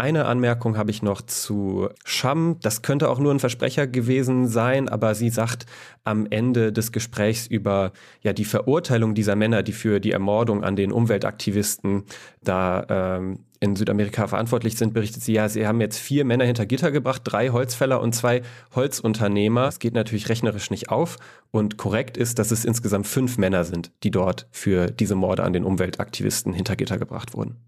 Eine 0.00 0.24
Anmerkung 0.24 0.78
habe 0.78 0.90
ich 0.90 1.02
noch 1.02 1.20
zu 1.20 1.90
Sham. 2.04 2.56
Das 2.62 2.80
könnte 2.80 3.10
auch 3.10 3.18
nur 3.18 3.34
ein 3.34 3.38
Versprecher 3.38 3.86
gewesen 3.86 4.48
sein, 4.48 4.88
aber 4.88 5.14
sie 5.14 5.28
sagt 5.28 5.66
am 6.04 6.26
Ende 6.30 6.72
des 6.72 6.90
Gesprächs 6.90 7.46
über 7.46 7.92
ja 8.22 8.32
die 8.32 8.46
Verurteilung 8.46 9.14
dieser 9.14 9.36
Männer, 9.36 9.62
die 9.62 9.72
für 9.72 10.00
die 10.00 10.12
Ermordung 10.12 10.64
an 10.64 10.74
den 10.74 10.90
Umweltaktivisten 10.90 12.04
da 12.42 12.86
ähm, 12.88 13.40
in 13.60 13.76
Südamerika 13.76 14.26
verantwortlich 14.26 14.78
sind, 14.78 14.94
berichtet 14.94 15.22
sie, 15.22 15.34
ja, 15.34 15.50
sie 15.50 15.66
haben 15.66 15.82
jetzt 15.82 15.98
vier 15.98 16.24
Männer 16.24 16.46
hinter 16.46 16.64
Gitter 16.64 16.92
gebracht, 16.92 17.20
drei 17.26 17.50
Holzfäller 17.50 18.00
und 18.00 18.14
zwei 18.14 18.40
Holzunternehmer. 18.74 19.66
Das 19.66 19.80
geht 19.80 19.92
natürlich 19.92 20.30
rechnerisch 20.30 20.70
nicht 20.70 20.88
auf 20.88 21.18
und 21.50 21.76
korrekt 21.76 22.16
ist, 22.16 22.38
dass 22.38 22.52
es 22.52 22.64
insgesamt 22.64 23.06
fünf 23.06 23.36
Männer 23.36 23.64
sind, 23.64 23.92
die 24.02 24.10
dort 24.10 24.46
für 24.50 24.86
diese 24.86 25.14
Morde 25.14 25.44
an 25.44 25.52
den 25.52 25.64
Umweltaktivisten 25.64 26.54
hinter 26.54 26.74
Gitter 26.74 26.96
gebracht 26.96 27.34
wurden. 27.34 27.58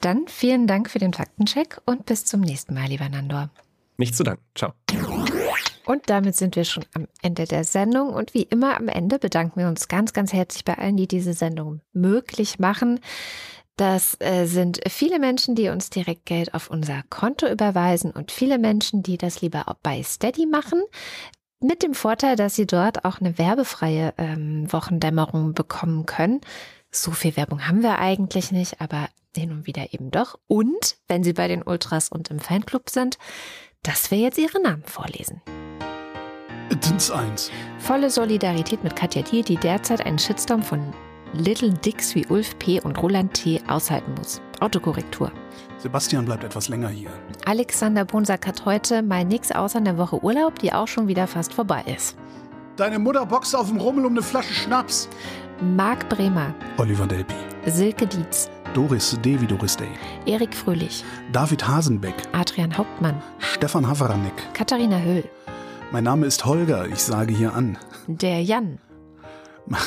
Dann 0.00 0.26
vielen 0.26 0.66
Dank 0.66 0.90
für 0.90 0.98
den 0.98 1.12
Faktencheck 1.12 1.80
und 1.86 2.06
bis 2.06 2.24
zum 2.24 2.40
nächsten 2.40 2.74
Mal, 2.74 2.88
lieber 2.88 3.08
Nandor. 3.08 3.50
Nicht 3.96 4.16
zu 4.16 4.24
danken. 4.24 4.42
Ciao. 4.54 4.72
Und 5.84 6.08
damit 6.10 6.36
sind 6.36 6.56
wir 6.56 6.64
schon 6.64 6.84
am 6.94 7.06
Ende 7.22 7.44
der 7.44 7.64
Sendung. 7.64 8.10
Und 8.10 8.34
wie 8.34 8.42
immer 8.42 8.76
am 8.76 8.88
Ende 8.88 9.18
bedanken 9.18 9.60
wir 9.60 9.68
uns 9.68 9.88
ganz, 9.88 10.12
ganz 10.12 10.32
herzlich 10.32 10.64
bei 10.64 10.78
allen, 10.78 10.96
die 10.96 11.08
diese 11.08 11.34
Sendung 11.34 11.80
möglich 11.92 12.58
machen. 12.58 13.00
Das 13.76 14.16
äh, 14.20 14.46
sind 14.46 14.80
viele 14.88 15.18
Menschen, 15.18 15.54
die 15.54 15.68
uns 15.68 15.90
direkt 15.90 16.26
Geld 16.26 16.54
auf 16.54 16.70
unser 16.70 17.02
Konto 17.08 17.46
überweisen 17.48 18.10
und 18.10 18.30
viele 18.30 18.58
Menschen, 18.58 19.02
die 19.02 19.18
das 19.18 19.40
lieber 19.40 19.68
auch 19.68 19.76
bei 19.82 20.02
Steady 20.02 20.46
machen. 20.46 20.82
Mit 21.60 21.82
dem 21.82 21.94
Vorteil, 21.94 22.36
dass 22.36 22.54
sie 22.54 22.66
dort 22.66 23.04
auch 23.04 23.20
eine 23.20 23.38
werbefreie 23.38 24.14
ähm, 24.18 24.70
Wochendämmerung 24.72 25.54
bekommen 25.54 26.06
können. 26.06 26.40
So 26.94 27.10
viel 27.10 27.34
Werbung 27.38 27.66
haben 27.66 27.82
wir 27.82 27.98
eigentlich 27.98 28.52
nicht, 28.52 28.82
aber 28.82 29.08
hin 29.34 29.50
und 29.50 29.66
wieder 29.66 29.94
eben 29.94 30.10
doch. 30.10 30.38
Und 30.46 30.98
wenn 31.08 31.24
Sie 31.24 31.32
bei 31.32 31.48
den 31.48 31.62
Ultras 31.62 32.10
und 32.10 32.30
im 32.30 32.38
Fanclub 32.38 32.90
sind, 32.90 33.16
dass 33.82 34.10
wir 34.10 34.18
jetzt 34.18 34.36
Ihre 34.36 34.60
Namen 34.60 34.84
vorlesen. 34.84 35.40
Dins 36.70 37.10
1. 37.10 37.50
Volle 37.78 38.10
Solidarität 38.10 38.84
mit 38.84 38.94
Katja 38.94 39.22
Dier, 39.22 39.42
die 39.42 39.56
derzeit 39.56 40.04
einen 40.04 40.18
Shitstorm 40.18 40.62
von 40.62 40.92
Little 41.32 41.70
Dicks 41.70 42.14
wie 42.14 42.26
Ulf 42.26 42.58
P. 42.58 42.78
und 42.78 43.02
Roland 43.02 43.32
T. 43.32 43.62
aushalten 43.68 44.12
muss. 44.18 44.42
Autokorrektur. 44.60 45.32
Sebastian 45.78 46.26
bleibt 46.26 46.44
etwas 46.44 46.68
länger 46.68 46.90
hier. 46.90 47.10
Alexander 47.46 48.04
Bonsack 48.04 48.46
hat 48.46 48.66
heute 48.66 49.02
mal 49.02 49.24
nichts 49.24 49.50
außer 49.50 49.78
eine 49.78 49.96
Woche 49.96 50.22
Urlaub, 50.22 50.58
die 50.58 50.74
auch 50.74 50.88
schon 50.88 51.08
wieder 51.08 51.26
fast 51.26 51.54
vorbei 51.54 51.84
ist. 51.86 52.18
Deine 52.76 52.98
Mutter 52.98 53.26
boxt 53.26 53.54
auf 53.54 53.68
dem 53.68 53.78
Rummel 53.78 54.06
um 54.06 54.12
eine 54.12 54.22
Flasche 54.22 54.54
Schnaps. 54.54 55.08
Marc 55.62 56.08
Bremer, 56.08 56.54
Oliver 56.76 57.06
Delpi. 57.06 57.34
Silke 57.66 58.06
Dietz, 58.06 58.50
Doris 58.74 59.16
D. 59.24 59.40
wie 59.40 59.46
Doris 59.46 59.76
Day. 59.76 59.88
Erik 60.26 60.54
Fröhlich, 60.54 61.04
David 61.32 61.66
Hasenbeck. 61.66 62.14
Adrian 62.32 62.76
Hauptmann, 62.76 63.22
Stefan 63.38 63.86
Haveranek. 63.86 64.32
Katharina 64.54 64.98
Höll, 64.98 65.24
Mein 65.92 66.04
Name 66.04 66.26
ist 66.26 66.44
Holger. 66.44 66.86
Ich 66.88 66.98
sage 67.02 67.32
hier 67.32 67.54
an. 67.54 67.78
der 68.08 68.42
Jan, 68.42 68.78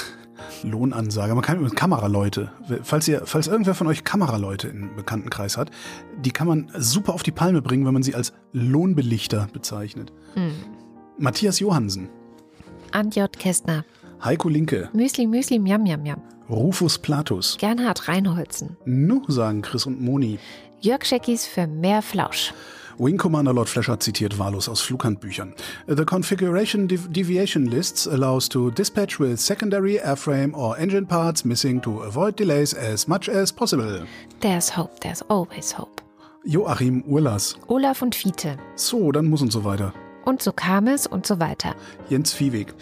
Lohnansage. 0.63 1.35
Man 1.35 1.43
kann 1.43 1.69
Kameraleute. 1.71 2.51
Falls 2.83 3.07
ihr, 3.09 3.23
falls 3.25 3.47
irgendwer 3.47 3.75
von 3.75 3.87
euch 3.87 4.03
Kameraleute 4.05 4.69
im 4.69 4.95
Bekanntenkreis 4.95 5.57
hat, 5.57 5.71
die 6.19 6.31
kann 6.31 6.47
man 6.47 6.71
super 6.77 7.13
auf 7.13 7.23
die 7.23 7.31
Palme 7.31 7.61
bringen, 7.61 7.85
wenn 7.85 7.93
man 7.93 8.03
sie 8.03 8.15
als 8.15 8.31
Lohnbelichter 8.53 9.47
bezeichnet. 9.51 10.13
Matthias 11.17 11.59
Johansen, 11.59 12.09
Antjot 12.91 13.37
Kästner, 13.37 13.83
Heiko 14.25 14.49
Linke, 14.49 14.89
Müsli 14.91 15.27
Müsli 15.27 15.59
Miam 15.59 15.83
Miam 15.83 16.01
Miam, 16.01 16.19
Rufus 16.49 16.97
Platus. 16.97 17.57
Gernhard 17.59 18.07
Reinholzen, 18.07 18.75
Nu, 18.83 19.21
sagen 19.27 19.61
Chris 19.61 19.85
und 19.85 20.01
Moni. 20.01 20.39
Jörg 20.81 21.05
Scheckis 21.05 21.45
für 21.45 21.67
mehr 21.67 22.01
Flausch. 22.01 22.51
Wing 22.97 23.17
Commander 23.17 23.53
Lord 23.53 23.69
Flasher 23.69 23.99
zitiert 23.99 24.39
wahllos 24.39 24.67
aus 24.67 24.81
Flughandbüchern. 24.81 25.53
The 25.87 26.05
configuration 26.05 26.87
dev 26.87 27.07
deviation 27.11 27.67
lists 27.67 28.07
allows 28.07 28.49
to 28.49 28.71
dispatch 28.71 29.19
with 29.19 29.39
secondary 29.39 29.99
airframe 29.99 30.55
or 30.55 30.75
engine 30.79 31.05
parts 31.05 31.45
missing 31.45 31.79
to 31.83 32.01
avoid 32.01 32.35
delays 32.39 32.73
as 32.73 33.07
much 33.07 33.29
as 33.29 33.53
possible. 33.53 34.07
There's 34.39 34.75
hope, 34.75 35.01
there's 35.01 35.21
always 35.29 35.77
hope. 35.77 36.01
Joachim 36.45 37.03
Urlas. 37.03 37.55
Olaf 37.67 38.01
und 38.01 38.15
Fiete. 38.15 38.57
So, 38.75 39.11
dann 39.11 39.25
muss 39.27 39.43
und 39.43 39.51
so 39.51 39.63
weiter. 39.63 39.93
Und 40.23 40.41
so 40.41 40.51
kam 40.51 40.87
es 40.87 41.05
und 41.05 41.27
so 41.27 41.39
weiter. 41.39 41.75
Jens 42.09 42.33
Viehweg. 42.33 42.73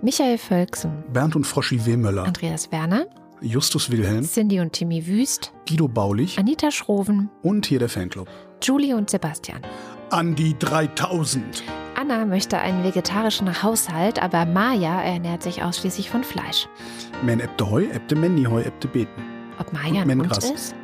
Michael 0.00 0.38
Völksen, 0.38 1.02
Bernd 1.12 1.34
und 1.36 1.44
Froschi 1.44 1.84
Wehmöller. 1.84 2.24
Andreas 2.24 2.70
Werner, 2.70 3.06
Justus 3.40 3.90
Wilhelm. 3.90 4.22
Cindy 4.24 4.60
und 4.60 4.72
Timmy 4.72 5.06
Wüst, 5.06 5.52
Guido 5.68 5.88
Baulich. 5.88 6.38
Anita 6.38 6.70
Schroven, 6.70 7.30
Und 7.42 7.66
hier 7.66 7.80
der 7.80 7.88
Fanclub. 7.88 8.28
Julie 8.62 8.94
und 8.96 9.10
Sebastian. 9.10 9.60
An 10.10 10.34
die 10.34 10.56
3000. 10.58 11.62
Anna 11.96 12.24
möchte 12.24 12.58
einen 12.58 12.84
vegetarischen 12.84 13.62
Haushalt, 13.62 14.22
aber 14.22 14.46
Maja 14.46 15.02
ernährt 15.02 15.42
sich 15.42 15.62
ausschließlich 15.64 16.10
von 16.10 16.22
Fleisch. 16.22 16.68
Men 17.24 17.40
ebte 17.40 17.68
Heu, 17.68 17.84
ebte 17.92 18.14
Menni 18.14 18.44
Heu, 18.44 18.60
ebte 18.62 18.86
Beten. 18.88 19.22
Ob 19.58 19.72
Maja 19.72 20.02
Und 20.02 20.10
ein 20.10 20.20
Hund 20.20 20.36
ist? 20.38 20.74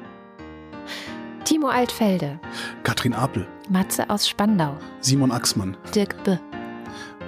Timo 1.45 1.69
Altfelde, 1.69 2.41
Katrin 2.83 3.15
Apel. 3.15 3.47
Matze 3.69 4.11
aus 4.11 4.29
Spandau, 4.29 4.77
Simon 5.01 5.31
Axmann. 5.31 5.77
Dirk 5.95 6.17
B., 6.25 6.37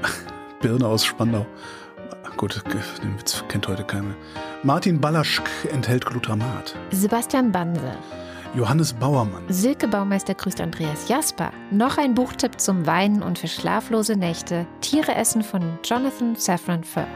Birne 0.60 0.86
aus 0.86 1.04
Spandau. 1.04 1.46
Gut, 2.36 2.62
den 3.02 3.18
Witz 3.18 3.42
kennt 3.48 3.66
heute 3.68 3.84
keiner. 3.84 4.14
Martin 4.62 5.00
Ballaschk 5.00 5.48
enthält 5.72 6.04
Glutamat. 6.04 6.74
Sebastian 6.90 7.50
Banse, 7.50 7.96
Johannes 8.54 8.92
Bauermann. 8.92 9.44
Silke 9.48 9.88
Baumeister 9.88 10.34
grüßt 10.34 10.60
Andreas 10.60 11.08
Jasper. 11.08 11.50
Noch 11.70 11.98
ein 11.98 12.14
Buchtipp 12.14 12.60
zum 12.60 12.86
Weinen 12.86 13.22
und 13.22 13.38
für 13.38 13.48
schlaflose 13.48 14.16
Nächte. 14.16 14.66
Tiere 14.80 15.14
essen 15.14 15.42
von 15.42 15.78
Jonathan 15.84 16.36
Safran 16.36 16.84
Foer. 16.84 17.06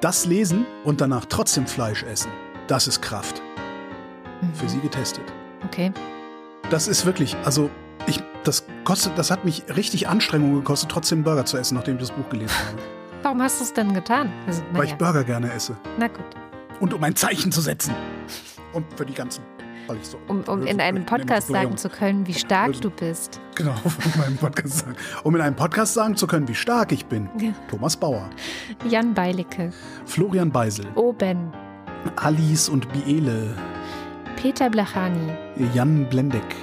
Das 0.00 0.26
lesen 0.26 0.66
und 0.84 1.00
danach 1.00 1.24
trotzdem 1.24 1.66
Fleisch 1.66 2.02
essen. 2.04 2.30
Das 2.66 2.86
ist 2.86 3.00
Kraft. 3.02 3.42
Für 4.54 4.68
sie 4.68 4.80
getestet. 4.80 5.24
Okay. 5.64 5.92
Das 6.70 6.86
ist 6.86 7.04
wirklich, 7.06 7.36
also 7.44 7.70
ich, 8.08 8.22
das 8.44 8.64
kostet, 8.84 9.18
das 9.18 9.30
hat 9.30 9.44
mich 9.44 9.64
richtig 9.76 10.08
Anstrengung 10.08 10.54
gekostet, 10.54 10.90
trotzdem 10.90 11.22
Burger 11.22 11.44
zu 11.44 11.56
essen, 11.56 11.74
nachdem 11.76 11.94
ich 11.96 12.00
das 12.00 12.10
Buch 12.10 12.28
gelesen 12.28 12.54
habe. 12.68 12.82
Warum 13.22 13.42
hast 13.42 13.60
du 13.60 13.64
es 13.64 13.72
denn 13.72 13.92
getan? 13.94 14.32
Also, 14.46 14.62
Weil 14.72 14.84
ich. 14.84 14.94
Burger 14.94 15.24
gerne 15.24 15.52
esse. 15.52 15.76
Na 15.98 16.08
gut. 16.08 16.24
Und 16.80 16.94
um 16.94 17.02
ein 17.02 17.16
Zeichen 17.16 17.50
zu 17.50 17.60
setzen. 17.60 17.94
Und 18.72 18.86
für 18.96 19.04
die 19.04 19.14
ganzen, 19.14 19.42
so. 20.02 20.18
Um, 20.28 20.42
um 20.42 20.66
in 20.66 20.80
einem 20.80 21.04
Podcast 21.04 21.48
sagen 21.48 21.76
zu 21.76 21.88
können, 21.88 22.26
wie 22.26 22.34
stark 22.34 22.80
du 22.80 22.90
bist. 22.90 23.40
Genau, 23.54 23.74
in 24.14 24.20
meinem 24.20 24.36
Podcast 24.36 24.80
sagen. 24.80 24.96
Um 25.24 25.34
in 25.34 25.40
einem 25.40 25.56
Podcast 25.56 25.94
sagen 25.94 26.16
zu 26.16 26.26
können, 26.26 26.46
wie 26.46 26.54
stark 26.54 26.92
ich 26.92 27.06
bin. 27.06 27.28
Thomas 27.70 27.96
Bauer, 27.96 28.28
Jan 28.88 29.14
Beilicke, 29.14 29.72
Florian 30.04 30.52
Beisel, 30.52 30.86
Oben, 30.94 31.52
Alice 32.16 32.68
und 32.68 32.90
Biele, 32.92 33.56
Peter 34.36 34.70
Blachani, 34.70 35.32
Jan 35.74 36.06
Blendeck, 36.08 36.54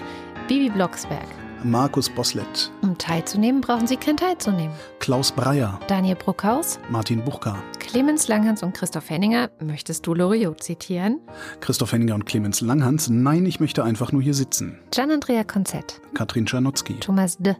Bibi 0.48 0.70
Blocksberg. 0.70 1.26
Markus 1.64 2.08
Boslett, 2.08 2.72
Um 2.84 2.96
teilzunehmen, 3.00 3.62
brauchen 3.62 3.88
Sie 3.88 3.98
kein 3.98 4.16
Teilzunehmen. 4.16 4.76
Klaus 5.00 5.32
Breyer, 5.32 5.80
Daniel 5.88 6.16
Bruckhaus, 6.16 6.78
Martin 6.92 7.24
Buchka, 7.24 7.58
Clemens 7.80 8.28
Langhans 8.28 8.62
und 8.62 8.76
Christoph 8.76 9.10
Henninger. 9.10 9.50
Möchtest 9.60 10.06
du 10.06 10.14
Loriot 10.14 10.62
zitieren? 10.62 11.20
Christoph 11.62 11.94
Henninger 11.94 12.14
und 12.14 12.28
Clemens 12.28 12.62
Langhans. 12.62 13.10
Nein, 13.10 13.48
ich 13.48 13.60
möchte 13.60 13.84
einfach 13.84 14.12
nur 14.12 14.22
hier 14.22 14.36
sitzen. 14.36 14.78
Gian-Andrea 14.92 15.44
Konzett, 15.44 16.00
Katrin 16.14 16.46
Czernotzki. 16.46 17.00
Thomas 17.00 17.38
D., 17.38 17.56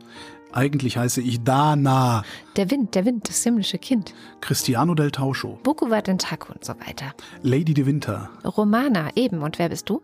Eigentlich 0.52 0.98
heiße 0.98 1.22
ich 1.22 1.44
Dana. 1.44 2.24
Der 2.56 2.70
Wind, 2.70 2.94
der 2.96 3.06
Wind, 3.06 3.28
das 3.28 3.44
himmlische 3.44 3.80
Kind, 3.80 4.14
Cristiano 4.42 4.94
del 4.94 5.10
Tauscho. 5.10 5.60
Bukuvat 5.64 6.06
Taku 6.20 6.54
und 6.54 6.64
so 6.64 6.74
weiter. 6.86 7.14
Lady 7.42 7.74
de 7.74 7.88
Winter. 7.88 8.30
Romana, 8.46 9.10
eben. 9.16 9.42
Und 9.42 9.58
wer 9.58 9.70
bist 9.70 9.90
du? 9.90 10.02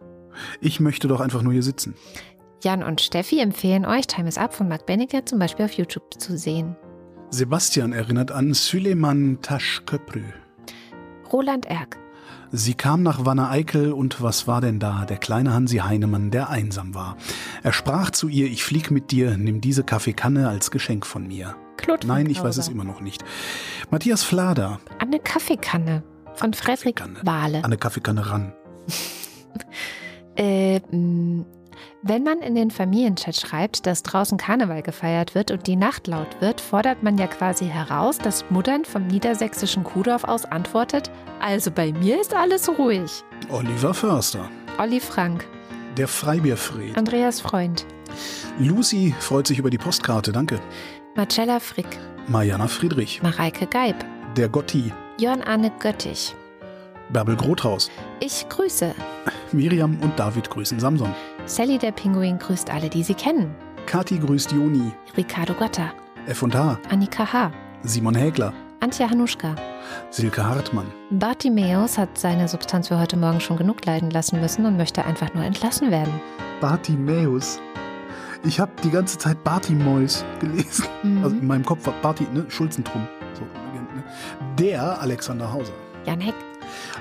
Ich 0.60 0.80
möchte 0.80 1.08
doch 1.08 1.22
einfach 1.22 1.42
nur 1.42 1.54
hier 1.54 1.64
sitzen. 1.64 1.96
Jan 2.64 2.84
und 2.84 3.02
Steffi 3.02 3.40
empfehlen 3.40 3.86
euch 3.86 4.08
Time 4.08 4.28
is 4.30 4.38
Up 4.38 4.54
von 4.54 4.68
Mark 4.68 4.86
Benecke 4.86 5.26
zum 5.26 5.40
Beispiel 5.40 5.66
auf 5.66 5.74
YouTube 5.74 6.20
zu 6.20 6.38
sehen. 6.38 6.76
Sebastian 7.30 7.94
erinnert 7.94 8.32
an 8.32 8.54
Süleyman 8.54 9.40
Taschköprü. 9.42 10.24
Roland 11.32 11.66
Erck, 11.66 11.98
Sie 12.54 12.74
kam 12.74 13.02
nach 13.02 13.26
Wanne 13.26 13.48
Eickel 13.50 13.94
und 13.94 14.22
was 14.22 14.46
war 14.46 14.60
denn 14.60 14.78
da? 14.78 15.06
Der 15.06 15.16
kleine 15.16 15.54
Hansi 15.54 15.78
Heinemann, 15.78 16.32
der 16.32 16.50
einsam 16.50 16.94
war. 16.94 17.16
Er 17.64 17.72
sprach 17.72 18.10
zu 18.12 18.28
ihr, 18.28 18.48
ich 18.48 18.66
flieg 18.66 18.92
mit 18.92 19.12
dir, 19.12 19.38
nimm 19.38 19.62
diese 19.62 19.86
Kaffeekanne 19.86 20.50
als 20.50 20.70
Geschenk 20.70 21.06
von 21.06 21.26
mir. 21.26 21.56
Claude 21.78 22.06
Nein, 22.06 22.30
ich 22.30 22.44
weiß 22.44 22.58
es 22.58 22.68
immer 22.68 22.84
noch 22.84 23.00
nicht. 23.00 23.24
Matthias 23.90 24.24
Flader, 24.24 24.82
Eine 25.00 25.20
Kaffeekanne 25.20 26.04
von 26.34 26.54
Frederik 26.54 26.98
Kaffeekanne. 26.98 27.20
Wahle. 27.26 27.58
an 27.60 27.66
eine 27.66 27.78
Kaffeekanne 27.78 28.30
ran. 28.30 28.54
Äh, 30.38 30.80
mh, 30.92 31.44
wenn 32.04 32.24
man 32.24 32.40
in 32.40 32.56
den 32.56 32.72
Familienchat 32.72 33.36
schreibt, 33.36 33.86
dass 33.86 34.02
draußen 34.04 34.38
Karneval 34.38 34.82
gefeiert 34.82 35.36
wird 35.36 35.52
und 35.52 35.68
die 35.68 35.76
Nacht 35.76 36.08
laut 36.08 36.42
wird, 36.42 36.60
fordert 36.60 37.04
man 37.04 37.18
ja 37.18 37.28
quasi 37.28 37.66
heraus, 37.66 38.18
dass 38.18 38.46
Muttern 38.50 38.86
vom 38.86 39.06
niedersächsischen 39.08 39.84
Kuhdorf 39.84 40.24
aus 40.24 40.46
antwortet, 40.46 41.12
also 41.40 41.70
bei 41.70 41.92
mir 41.94 42.20
ist 42.20 42.34
alles 42.34 42.70
ruhig. 42.70 43.24
Oliver 43.50 43.94
Förster, 43.94 44.50
Olli 44.80 45.00
Frank, 45.00 45.46
der 45.98 46.08
Freibierfred. 46.08 46.98
Andreas 46.98 47.40
Freund, 47.40 47.86
Lucy 48.58 49.14
freut 49.20 49.48
sich 49.48 49.60
über 49.60 49.70
die 49.70 49.78
Postkarte, 49.78 50.32
danke. 50.32 50.60
Marcella 51.16 51.60
Frick, 51.60 52.00
Mariana 52.28 52.68
Friedrich, 52.68 53.22
Mareike 53.22 53.68
Geib, 53.68 53.98
der 54.36 54.50
Gotti, 54.50 54.92
Jörn 55.20 55.42
Arne 55.44 55.72
Göttich. 55.80 56.36
Bärbel 57.10 57.36
Grothaus, 57.36 57.92
Ich 58.22 58.48
grüße. 58.48 58.96
Miriam 59.52 60.00
und 60.02 60.18
David 60.18 60.50
grüßen 60.50 60.80
Samson. 60.80 61.14
Sally 61.46 61.78
der 61.78 61.92
Pinguin 61.92 62.38
grüßt 62.38 62.70
alle, 62.70 62.90
die 62.90 63.04
sie 63.04 63.14
kennen. 63.14 63.56
Kati 63.86 64.20
grüßt 64.20 64.52
Joni, 64.52 64.92
Ricardo 65.18 65.54
Gotta, 65.54 65.92
F&H, 66.28 66.80
Annika 66.90 67.34
H., 67.34 67.52
Simon 67.84 68.16
Hägler, 68.16 68.54
Antje 68.80 69.10
Hanuschka. 69.10 69.56
Silke 70.12 70.46
Hartmann, 70.46 70.86
Bartimeus 71.10 71.98
hat 71.98 72.18
seine 72.18 72.48
Substanz 72.48 72.88
für 72.88 73.00
heute 73.00 73.18
Morgen 73.18 73.40
schon 73.40 73.58
genug 73.58 73.86
leiden 73.86 74.12
lassen 74.12 74.40
müssen 74.40 74.66
und 74.66 74.78
möchte 74.78 75.04
einfach 75.04 75.34
nur 75.34 75.44
entlassen 75.44 75.92
werden. 75.92 76.14
Bartimäus. 76.62 77.60
Ich 78.44 78.60
habe 78.60 78.72
die 78.84 78.90
ganze 78.90 79.18
Zeit 79.18 79.44
Bartimäus 79.44 80.24
gelesen. 80.40 80.86
Mhm. 81.04 81.24
Also 81.24 81.36
in 81.36 81.48
meinem 81.48 81.66
Kopf 81.66 81.86
war 81.86 81.94
Barti, 82.02 82.26
ne? 82.34 82.46
Schulzentrum. 82.48 83.08
So, 83.34 83.42
ne? 83.42 84.04
Der 84.58 85.02
Alexander 85.02 85.52
Hauser. 85.52 85.74
Jan 86.06 86.20
Heck, 86.20 86.36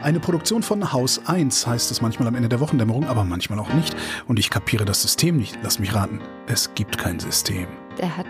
Eine 0.02 0.20
Produktion 0.20 0.62
von 0.62 0.92
Haus 0.92 1.20
1 1.26 1.66
heißt 1.66 1.90
es 1.90 2.00
manchmal 2.00 2.28
am 2.28 2.34
Ende 2.34 2.48
der 2.48 2.60
Wochendämmerung, 2.60 3.06
aber 3.06 3.24
manchmal 3.24 3.58
auch 3.58 3.72
nicht. 3.72 3.94
Und 4.26 4.38
ich 4.38 4.50
kapiere 4.50 4.84
das 4.84 5.02
System 5.02 5.36
nicht. 5.36 5.58
Lass 5.62 5.78
mich 5.78 5.94
raten. 5.94 6.20
Es 6.46 6.74
gibt 6.74 6.98
kein 6.98 7.18
System. 7.20 7.66
der 7.98 8.16
hat 8.16 8.26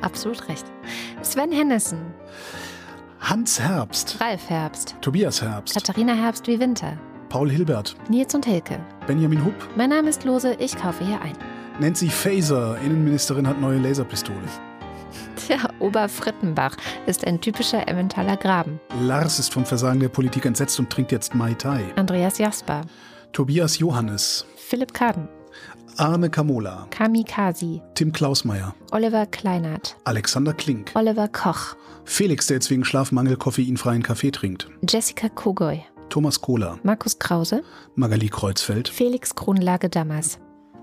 absolut 0.00 0.48
recht. 0.48 0.64
Sven 1.22 1.52
Hennissen, 1.52 1.98
Hans 3.20 3.60
Herbst, 3.60 4.16
Ralf 4.20 4.48
Herbst, 4.50 4.96
Tobias 5.00 5.40
Herbst, 5.42 5.74
Katharina 5.74 6.12
Herbst 6.14 6.46
wie 6.48 6.58
Winter, 6.58 6.96
Paul 7.28 7.48
Hilbert, 7.50 7.94
Nils 8.08 8.34
und 8.34 8.44
Hilke. 8.44 8.80
Benjamin 9.06 9.44
Hupp, 9.44 9.54
Mein 9.76 9.90
Name 9.90 10.08
ist 10.08 10.24
Lose, 10.24 10.54
ich 10.58 10.76
kaufe 10.76 11.04
hier 11.04 11.20
ein. 11.20 11.34
Nancy 11.78 12.08
Faeser, 12.08 12.76
Innenministerin 12.84 13.46
hat 13.46 13.60
neue 13.60 13.78
Laserpistole. 13.78 14.36
Tja, 15.36 15.68
Oberfrittenbach 15.80 16.76
ist 17.06 17.26
ein 17.26 17.40
typischer 17.40 17.88
Emmentaler 17.88 18.36
Graben. 18.36 18.80
Lars 19.00 19.38
ist 19.38 19.52
vom 19.52 19.64
Versagen 19.64 20.00
der 20.00 20.08
Politik 20.08 20.44
entsetzt 20.44 20.78
und 20.78 20.90
trinkt 20.90 21.12
jetzt 21.12 21.34
Mai 21.34 21.54
Tai. 21.54 21.80
Andreas 21.96 22.38
Jasper, 22.38 22.82
Tobias 23.32 23.78
Johannes, 23.78 24.46
Philipp 24.56 24.92
Kaden, 24.92 25.28
Arne 25.96 26.30
Kamola, 26.30 26.86
Kamikazi, 26.90 27.80
Tim 27.94 28.12
Klausmeier, 28.12 28.74
Oliver 28.92 29.26
Kleinert, 29.26 29.96
Alexander 30.04 30.52
Klink, 30.52 30.90
Oliver 30.94 31.28
Koch, 31.28 31.76
Felix, 32.04 32.46
der 32.46 32.56
jetzt 32.56 32.70
wegen 32.70 32.84
Schlafmangel 32.84 33.36
koffeinfreien 33.36 34.02
Kaffee 34.02 34.30
trinkt, 34.30 34.68
Jessica 34.88 35.28
Kogoy, 35.28 35.82
Thomas 36.08 36.40
Kohler, 36.40 36.78
Markus 36.82 37.18
Krause, 37.18 37.62
Magali 37.94 38.28
Kreuzfeld, 38.28 38.88
Felix 38.88 39.34
Kronlage 39.34 39.88
Dammers, 39.88 40.38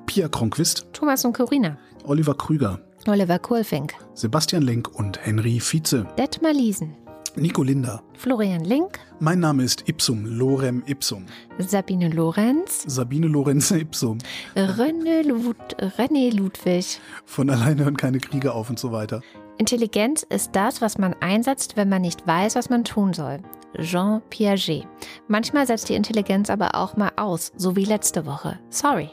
Pia 0.05 0.27
Kronquist, 0.27 0.87
Thomas 0.91 1.23
und 1.23 1.33
Corina, 1.33 1.77
Oliver 2.03 2.33
Krüger, 2.35 2.79
Oliver 3.07 3.39
Kohlfink, 3.39 3.93
Sebastian 4.13 4.63
Lenk 4.63 4.89
und 4.93 5.25
Henry 5.25 5.59
Vize, 5.59 6.05
Detmar 6.17 6.53
Liesen, 6.53 6.95
Nico 7.35 7.63
Linder. 7.63 8.03
Florian 8.17 8.63
Link, 8.63 8.99
Mein 9.19 9.39
Name 9.39 9.63
ist 9.63 9.87
Ipsum, 9.87 10.25
Lorem 10.25 10.83
Ipsum. 10.85 11.25
Sabine 11.59 12.09
Lorenz, 12.09 12.83
Sabine 12.87 13.27
Lorenz 13.27 13.71
Ipsum. 13.71 14.17
René, 14.55 15.23
Lud 15.23 15.55
René 15.97 16.35
Ludwig. 16.35 16.99
Von 17.25 17.49
alleine 17.49 17.83
hören 17.83 17.97
keine 17.97 18.19
Kriege 18.19 18.53
auf 18.53 18.69
und 18.69 18.79
so 18.79 18.91
weiter. 18.91 19.21
Intelligenz 19.57 20.23
ist 20.23 20.51
das, 20.53 20.81
was 20.81 20.97
man 20.97 21.13
einsetzt, 21.19 21.75
wenn 21.75 21.89
man 21.89 22.01
nicht 22.01 22.25
weiß, 22.25 22.55
was 22.55 22.69
man 22.69 22.83
tun 22.83 23.13
soll. 23.13 23.39
Jean 23.77 24.21
Piaget. 24.29 24.87
Manchmal 25.27 25.67
setzt 25.67 25.89
die 25.89 25.95
Intelligenz 25.95 26.49
aber 26.49 26.75
auch 26.75 26.95
mal 26.97 27.11
aus, 27.17 27.51
so 27.55 27.75
wie 27.75 27.85
letzte 27.85 28.25
Woche. 28.25 28.57
Sorry. 28.69 29.09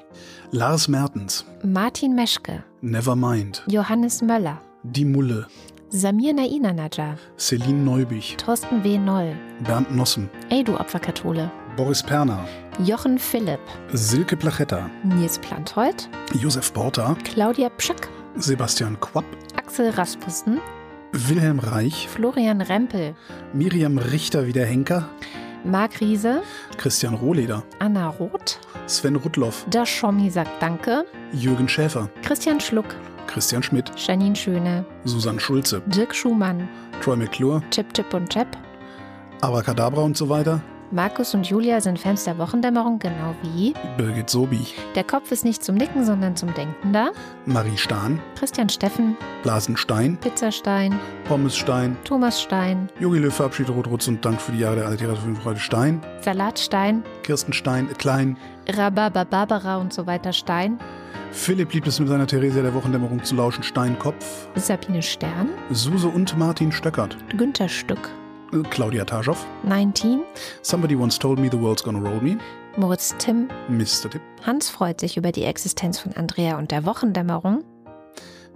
Lars 0.53 0.89
Mertens, 0.89 1.45
Martin 1.65 2.15
Meschke, 2.15 2.63
Nevermind, 2.81 3.63
Johannes 3.67 4.23
Möller, 4.23 4.61
Die 4.85 5.05
Mulle, 5.05 5.47
Samir 5.91 6.33
Naina 6.35 6.73
Najar, 6.73 7.17
Celine 7.37 7.83
Neubich, 7.85 8.37
Thorsten 8.37 8.83
W. 8.85 8.99
Noll, 8.99 9.35
Bernd 9.65 9.95
Nossen, 9.95 10.31
Ey 10.51 10.63
du 10.63 10.77
Opferkathole, 10.79 11.51
Boris 11.77 12.03
Perner, 12.03 12.47
Jochen 12.85 13.19
Philipp, 13.19 13.61
Silke 13.93 14.37
Plachetta, 14.37 14.89
Nils 15.03 15.39
Planthold, 15.39 16.09
Josef 16.41 16.73
Porter, 16.73 17.17
Claudia 17.25 17.69
Pschack, 17.71 18.09
Sebastian 18.37 18.99
Quapp, 19.01 19.25
Axel 19.57 19.91
Rasmussen, 19.91 20.61
Wilhelm 21.13 21.59
Reich, 21.59 22.09
Florian 22.09 22.61
Rempel, 22.61 23.15
Miriam 23.53 23.99
Richter 23.99 24.47
wie 24.47 24.53
der 24.53 24.67
Henker, 24.67 25.09
Marc 25.65 26.01
Riese, 26.01 26.43
Christian 26.77 27.15
Rohleder, 27.15 27.65
Anna 27.81 28.09
Roth, 28.09 28.61
Sven 28.87 29.17
Rudloff, 29.17 29.65
Der 29.69 29.85
Schommi 29.85 30.31
sagt 30.31 30.63
Danke, 30.63 31.05
Jürgen 31.33 31.69
Schäfer, 31.69 32.09
Christian 32.23 32.61
Schluck, 32.61 32.87
Christian 33.27 33.63
Schmidt, 33.63 33.91
Janine 33.97 34.37
Schöne, 34.37 34.85
Susanne 35.05 35.41
Schulze, 35.41 35.83
Dirk 35.87 36.15
Schumann, 36.15 36.69
Troy 37.03 37.17
McClure, 37.17 37.63
Chip 37.71 37.93
Chip 37.95 38.15
und 38.15 38.31
Chap. 38.31 38.47
Abracadabra 39.41 40.03
und 40.03 40.17
so 40.17 40.29
weiter, 40.29 40.61
Markus 40.93 41.35
und 41.35 41.47
Julia 41.47 41.81
sind 41.81 41.99
Fans 41.99 42.25
der 42.25 42.39
Wochendämmerung, 42.39 42.99
genau 42.99 43.35
wie. 43.43 43.75
Birgit 43.97 44.31
Sobi, 44.31 44.67
Der 44.95 45.03
Kopf 45.03 45.33
ist 45.33 45.45
nicht 45.45 45.65
zum 45.65 45.75
Nicken, 45.75 46.05
sondern 46.05 46.37
zum 46.37 46.55
Denken 46.55 46.93
da. 46.93 47.11
Marie 47.45 47.77
Stahn, 47.77 48.21
Christian 48.39 48.69
Steffen, 48.69 49.17
Blasenstein, 49.43 50.17
Pizzastein, 50.19 50.99
Pommesstein, 51.25 51.97
Thomas 52.05 52.41
Stein, 52.41 52.89
Jogi 53.01 53.19
Löw 53.19 53.35
verabschiedet 53.35 53.75
Rot-Rutz 53.75 54.07
und 54.07 54.25
Dank 54.25 54.41
für 54.41 54.53
die 54.53 54.61
Jahre 54.61 54.77
der 54.77 54.87
Altera 54.87 55.15
für 55.17 55.35
Freude 55.35 55.61
Stein, 55.61 56.01
Salatstein, 56.21 57.03
Kirsten 57.25 57.53
Stein, 57.53 57.89
Klein, 57.99 58.37
Rhabarber 58.69 59.25
Barbara 59.25 59.79
und 59.79 59.93
so 59.93 60.07
weiter 60.07 60.33
Stein, 60.33 60.79
Philipp 61.33 61.75
liebt 61.75 61.87
es 61.87 61.99
mit 62.01 62.09
seiner 62.09 62.27
Theresia 62.27 62.63
der 62.63 62.73
Wochendämmerung 62.75 63.23
zu 63.25 63.35
lauschen, 63.35 63.63
Steinkopf, 63.63 64.49
Sabine 64.55 65.03
Stern, 65.03 65.49
Suse 65.71 66.09
und 66.09 66.39
Martin 66.39 66.71
Stöckert, 66.73 67.17
Günther 67.37 67.69
Stück, 67.69 68.09
Claudia 68.71 69.05
Taschow, 69.05 69.37
19, 69.65 70.23
Somebody 70.63 70.95
once 70.97 71.19
told 71.19 71.39
me 71.39 71.49
the 71.51 71.59
world's 71.61 71.83
gonna 71.83 71.99
roll 71.99 72.21
me, 72.21 72.39
Moritz 72.77 73.15
Timm, 73.19 73.49
Mr. 73.69 74.11
Tipp. 74.11 74.21
Hans 74.45 74.69
freut 74.69 75.01
sich 75.01 75.17
über 75.17 75.33
die 75.33 75.45
Existenz 75.45 75.99
von 75.99 76.13
Andrea 76.13 76.59
und 76.59 76.71
der 76.71 76.85
Wochendämmerung. 76.85 77.65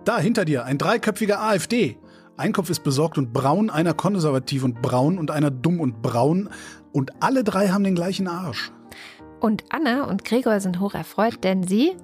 Da 0.04 0.18
hinter 0.18 0.44
dir 0.44 0.64
ein 0.64 0.78
dreiköpfiger 0.78 1.40
AfD. 1.40 1.98
Ein 2.36 2.52
Kopf 2.52 2.70
ist 2.70 2.82
besorgt 2.84 3.18
und 3.18 3.32
braun, 3.32 3.68
einer 3.68 3.92
konservativ 3.92 4.64
und 4.64 4.80
braun 4.80 5.18
und 5.18 5.30
einer 5.30 5.50
dumm 5.50 5.80
und 5.80 6.00
braun. 6.00 6.48
Und 6.92 7.22
alle 7.22 7.44
drei 7.44 7.68
haben 7.68 7.84
den 7.84 7.94
gleichen 7.94 8.28
Arsch. 8.28 8.72
Und 9.40 9.64
Anna 9.70 10.04
und 10.04 10.24
Gregor 10.24 10.60
sind 10.60 10.80
hoch 10.80 10.94
erfreut, 10.94 11.44
denn 11.44 11.66
sie 11.66 11.96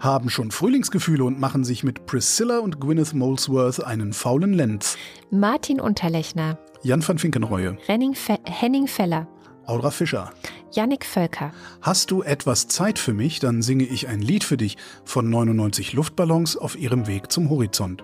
Haben 0.00 0.30
schon 0.30 0.50
Frühlingsgefühle 0.50 1.24
und 1.24 1.38
machen 1.38 1.64
sich 1.64 1.84
mit 1.84 2.06
Priscilla 2.06 2.58
und 2.58 2.80
Gwyneth 2.80 3.14
Molesworth 3.14 3.84
einen 3.84 4.12
faulen 4.12 4.52
Lenz. 4.54 4.96
Martin 5.30 5.80
Unterlechner, 5.80 6.58
Jan 6.82 7.06
van 7.06 7.18
Finkenreue, 7.18 7.76
Henning, 7.86 8.14
Fe 8.14 8.38
Henning 8.44 8.86
Feller, 8.86 9.28
Audra 9.66 9.90
Fischer. 9.90 10.30
Yannick 10.72 11.04
Völker, 11.04 11.52
Hast 11.82 12.10
du 12.10 12.22
etwas 12.22 12.66
Zeit 12.66 12.98
für 12.98 13.12
mich, 13.12 13.38
dann 13.40 13.60
singe 13.62 13.84
ich 13.84 14.08
ein 14.08 14.22
Lied 14.22 14.42
für 14.42 14.56
dich 14.56 14.78
von 15.04 15.28
99 15.28 15.92
Luftballons 15.92 16.56
auf 16.56 16.76
ihrem 16.78 17.06
Weg 17.06 17.30
zum 17.30 17.50
Horizont. 17.50 18.02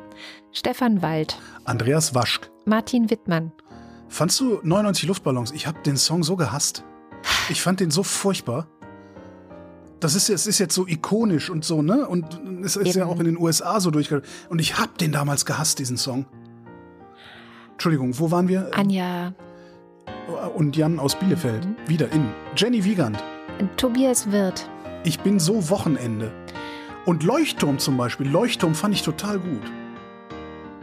Stefan 0.53 1.01
Wald, 1.03 1.39
Andreas 1.65 2.15
Waschk. 2.15 2.51
Martin 2.67 3.11
Wittmann, 3.11 3.53
Fandst 4.11 4.41
du 4.41 4.61
99 4.63 5.07
Luftballons? 5.09 5.51
Ich 5.53 5.67
habe 5.67 5.81
den 5.83 5.97
Song 5.97 6.23
so 6.23 6.37
gehasst. 6.37 6.85
Ich 7.51 7.61
fand 7.61 7.81
den 7.81 7.91
so 7.91 8.03
furchtbar. 8.03 8.67
Das 10.01 10.15
ist, 10.15 10.31
es 10.31 10.47
ist 10.47 10.59
jetzt 10.61 10.75
so 10.75 10.87
ikonisch 10.87 11.51
und 11.51 11.65
so, 11.65 11.83
ne? 11.83 12.07
Und 12.07 12.41
es 12.65 12.77
ist 12.77 12.95
ja 12.95 13.03
Eben. 13.03 13.11
auch 13.13 13.19
in 13.19 13.27
den 13.27 13.37
USA 13.39 13.81
so 13.81 13.91
durchgegangen. 13.91 14.27
Und 14.49 14.61
ich 14.61 14.79
habe 14.79 14.93
den 14.99 15.13
damals 15.13 15.45
gehasst, 15.45 15.79
diesen 15.79 15.97
Song. 15.99 16.25
Entschuldigung, 17.79 18.19
wo 18.19 18.33
waren 18.33 18.49
wir? 18.49 18.73
Anja, 18.75 19.33
Und 20.57 20.77
Jan 20.77 20.99
aus 20.99 21.15
Bielefeld. 21.17 21.65
Mhm. 21.65 21.77
Wieder 21.87 22.11
in. 22.11 22.29
Jenny 22.57 22.83
Wiegand. 22.85 23.23
Tobias 23.77 24.33
Wirth, 24.33 24.69
Ich 25.05 25.21
bin 25.21 25.39
so 25.39 25.71
Wochenende. 25.71 26.33
Und 27.07 27.23
Leuchtturm 27.23 27.79
zum 27.79 27.97
Beispiel. 27.97 28.29
Leuchtturm 28.29 28.75
fand 28.75 28.95
ich 28.97 29.03
total 29.03 29.39
gut. 29.39 29.63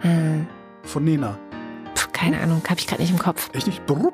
äh, 0.03 0.39
Von 0.83 1.03
Nena. 1.03 1.37
pf, 1.95 2.13
keine 2.13 2.39
Ahnung, 2.39 2.61
habe 2.69 2.79
ich 2.79 2.87
gerade 2.87 3.01
nicht 3.01 3.11
im 3.11 3.19
Kopf. 3.19 3.49
Echt 3.51 3.67
nicht? 3.67 3.85
Brupp. 3.85 4.13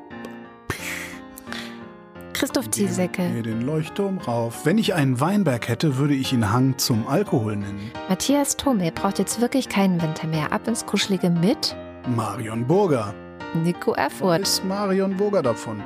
Christoph 2.34 2.72
Ziesecke, 2.72 3.30
Geh 3.32 3.44
den 3.44 3.62
Leuchtturm 3.62 4.18
rauf. 4.18 4.66
Wenn 4.66 4.80
ich 4.80 4.96
einen 4.96 5.20
Weinberg 5.20 5.68
hätte, 5.68 5.98
würde 5.98 6.16
ich 6.16 6.34
ihn 6.34 6.52
Hang 6.52 6.80
zum 6.80 7.08
Alkohol 7.08 7.58
nennen. 7.58 7.92
Matthias 8.10 8.58
Thome 8.58 8.92
braucht 8.92 9.20
jetzt 9.20 9.40
wirklich 9.40 9.70
keinen 9.70 10.02
Winter 10.02 10.26
mehr. 10.26 10.52
Ab 10.52 10.68
ins 10.68 10.88
Kuschelige 10.88 11.30
mit 11.30 11.76
Marion 12.08 12.66
Burger. 12.66 13.14
Nico 13.54 13.94
Erfurt, 13.94 14.42
ist 14.42 14.64
Marion 14.66 15.16
Burger 15.16 15.42
davon? 15.42 15.82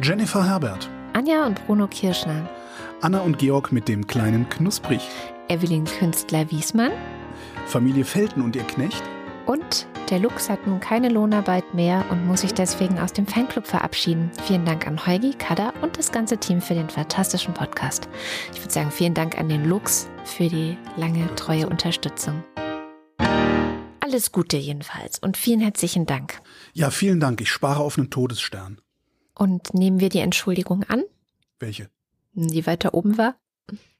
Jennifer 0.00 0.44
Herbert. 0.46 0.88
Anja 1.12 1.46
und 1.46 1.64
Bruno 1.66 1.86
Kirschner, 1.88 2.48
Anna 3.00 3.20
und 3.20 3.38
Georg 3.38 3.72
mit 3.72 3.88
dem 3.88 4.06
kleinen 4.06 4.48
Knusprig. 4.48 5.00
Evelyn 5.48 5.84
Künstler 5.84 6.48
Wiesmann 6.50 6.92
Familie 7.66 8.04
Felten 8.04 8.42
und 8.42 8.54
ihr 8.56 8.62
Knecht. 8.64 9.02
und 9.46 9.86
der 10.10 10.18
Lux 10.18 10.50
hat 10.50 10.66
nun 10.66 10.80
keine 10.80 11.08
Lohnarbeit 11.08 11.72
mehr 11.72 12.04
und 12.10 12.26
muss 12.26 12.40
sich 12.40 12.52
deswegen 12.52 12.98
aus 12.98 13.12
dem 13.12 13.26
Fanclub 13.28 13.64
verabschieden. 13.66 14.30
Vielen 14.44 14.64
Dank 14.64 14.86
an 14.88 15.06
Heugi, 15.06 15.34
Kada 15.34 15.72
und 15.82 15.96
das 15.98 16.10
ganze 16.10 16.36
Team 16.36 16.60
für 16.60 16.74
den 16.74 16.88
fantastischen 16.90 17.54
Podcast. 17.54 18.08
Ich 18.52 18.60
würde 18.60 18.72
sagen, 18.72 18.90
vielen 18.90 19.14
Dank 19.14 19.38
an 19.38 19.48
den 19.48 19.64
Lux 19.64 20.08
für 20.24 20.48
die 20.48 20.76
lange, 20.96 21.32
treue 21.36 21.68
Unterstützung. 21.68 22.42
Alles 24.10 24.32
Gute 24.32 24.56
jedenfalls 24.56 25.20
und 25.20 25.36
vielen 25.36 25.60
herzlichen 25.60 26.04
Dank. 26.04 26.42
Ja, 26.72 26.90
vielen 26.90 27.20
Dank. 27.20 27.40
Ich 27.40 27.48
spare 27.48 27.78
auf 27.78 27.96
einen 27.96 28.10
Todesstern. 28.10 28.80
Und 29.36 29.72
nehmen 29.72 30.00
wir 30.00 30.08
die 30.08 30.18
Entschuldigung 30.18 30.82
an, 30.82 31.04
Welche? 31.60 31.90
die 32.32 32.66
weiter 32.66 32.92
oben 32.94 33.18
war? 33.18 33.36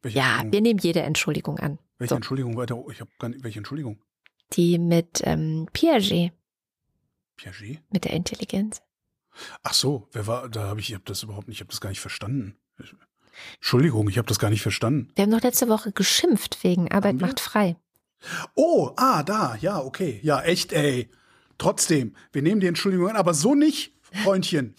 Welche 0.03 0.19
Ja, 0.19 0.43
wir 0.45 0.61
nehmen 0.63 0.81
jede 0.81 1.03
Entschuldigung 1.03 1.61
an. 1.61 1.79
Welche 1.99 2.09
So. 2.11 2.17
Entschuldigung 2.17 2.57
weiter? 2.57 2.83
Ich 2.91 3.01
habe 3.01 3.11
gar 3.21 3.29
nicht. 3.29 3.45
Welche 3.45 3.61
Entschuldigung? 3.61 4.03
Die 4.55 4.81
mit 4.81 5.21
ähm, 5.23 5.69
Piaget, 5.73 6.33
Piaget? 7.37 7.79
mit 7.93 8.05
der 8.05 8.13
Intelligenz. 8.15 8.83
Ach 9.63 9.75
so, 9.75 10.09
wer 10.11 10.27
war? 10.27 10.49
Da 10.49 10.65
habe 10.65 10.81
ich, 10.81 10.89
ich 10.89 10.95
habe 10.97 11.05
das 11.07 11.23
überhaupt 11.23 11.47
nicht, 11.47 11.59
ich 11.59 11.61
habe 11.61 11.71
das 11.71 11.81
gar 11.81 11.91
nicht 11.91 12.01
verstanden. 12.01 12.57
Ich- 12.83 12.93
Entschuldigung, 13.59 14.09
ich 14.09 14.19
habe 14.19 14.27
das 14.27 14.41
gar 14.41 14.51
nicht 14.51 14.63
verstanden. 14.63 15.13
Wir 15.15 15.23
haben 15.23 15.31
doch 15.31 15.41
letzte 15.43 15.69
Woche 15.69 15.93
geschimpft 15.93 16.65
wegen 16.65 16.91
Arbeit 16.91 17.21
macht 17.21 17.39
frei. 17.39 17.77
Oh, 18.55 18.91
ah, 18.97 19.23
da, 19.23 19.57
ja, 19.61 19.81
okay. 19.81 20.21
Ja, 20.23 20.41
echt, 20.43 20.73
ey. 20.73 21.11
Trotzdem, 21.59 22.15
wir 22.33 22.43
nehmen 22.43 22.61
die 22.61 22.67
Entschuldigung 22.67 23.09
an, 23.09 23.17
aber 23.17 23.35
so 23.35 23.55
nicht, 23.55 23.93
Freundchen. 24.25 24.75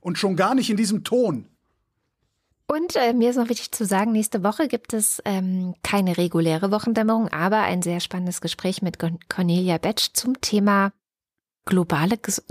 Und 0.00 0.18
schon 0.18 0.36
gar 0.36 0.54
nicht 0.54 0.70
in 0.70 0.76
diesem 0.76 1.04
Ton. 1.04 1.48
Und 2.68 2.96
äh, 2.96 3.12
mir 3.12 3.30
ist 3.30 3.36
noch 3.36 3.48
wichtig 3.48 3.70
zu 3.70 3.84
sagen, 3.84 4.10
nächste 4.10 4.42
Woche 4.42 4.66
gibt 4.66 4.92
es 4.92 5.22
ähm, 5.24 5.74
keine 5.84 6.16
reguläre 6.16 6.72
Wochendämmerung, 6.72 7.28
aber 7.28 7.62
ein 7.62 7.82
sehr 7.82 8.00
spannendes 8.00 8.40
Gespräch 8.40 8.82
mit 8.82 8.98
Cornelia 9.28 9.78
Betsch 9.78 10.08
zum 10.14 10.40
Thema 10.40 10.92
globale, 11.64 12.16
Ges 12.18 12.42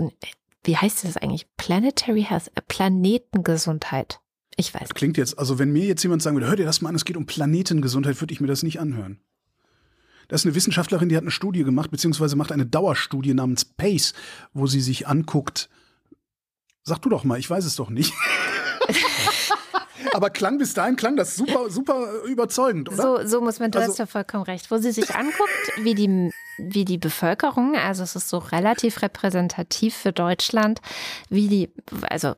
wie 0.64 0.76
heißt 0.76 1.04
das 1.04 1.16
eigentlich? 1.16 1.46
Planetary 1.56 2.22
Health, 2.22 2.50
äh, 2.54 2.62
Planetengesundheit. 2.66 4.20
Ich 4.56 4.72
weiß. 4.74 4.88
Klingt 4.94 5.16
jetzt, 5.16 5.38
also 5.38 5.58
wenn 5.58 5.70
mir 5.70 5.84
jetzt 5.84 6.02
jemand 6.02 6.22
sagen 6.22 6.34
würde, 6.36 6.48
hör 6.48 6.56
dir 6.56 6.64
das 6.64 6.80
mal 6.80 6.88
an, 6.88 6.94
es 6.94 7.04
geht 7.04 7.16
um 7.16 7.26
Planetengesundheit, 7.26 8.20
würde 8.20 8.32
ich 8.32 8.40
mir 8.40 8.46
das 8.46 8.62
nicht 8.62 8.80
anhören. 8.80 9.20
Das 10.28 10.42
ist 10.42 10.46
eine 10.46 10.54
Wissenschaftlerin, 10.54 11.08
die 11.08 11.16
hat 11.16 11.22
eine 11.22 11.30
Studie 11.30 11.64
gemacht, 11.64 11.90
beziehungsweise 11.90 12.36
macht 12.36 12.52
eine 12.52 12.66
Dauerstudie 12.66 13.34
namens 13.34 13.64
PACE, 13.64 14.14
wo 14.52 14.66
sie 14.66 14.80
sich 14.80 15.06
anguckt. 15.06 15.68
Sag 16.82 17.00
du 17.02 17.08
doch 17.08 17.24
mal, 17.24 17.38
ich 17.38 17.48
weiß 17.48 17.64
es 17.64 17.76
doch 17.76 17.90
nicht. 17.90 18.12
Aber 20.16 20.30
klang 20.30 20.56
bis 20.56 20.72
dahin, 20.72 20.96
klang 20.96 21.16
das 21.16 21.36
super, 21.36 21.68
super 21.68 22.22
überzeugend, 22.24 22.88
oder? 22.88 23.02
So, 23.02 23.26
so 23.26 23.40
muss 23.42 23.58
man, 23.58 23.70
du 23.70 23.78
also, 23.78 23.90
hast 23.90 23.98
ja 23.98 24.06
vollkommen 24.06 24.44
recht. 24.44 24.70
Wo 24.70 24.78
sie 24.78 24.92
sich 24.92 25.14
anguckt, 25.14 25.72
wie 25.82 25.94
die, 25.94 26.30
wie 26.58 26.84
die 26.86 26.96
Bevölkerung, 26.96 27.76
also 27.76 28.02
es 28.02 28.16
ist 28.16 28.30
so 28.30 28.38
relativ 28.38 29.02
repräsentativ 29.02 29.94
für 29.94 30.12
Deutschland, 30.12 30.80
wie 31.28 31.48
die, 31.48 31.70
also 32.08 32.34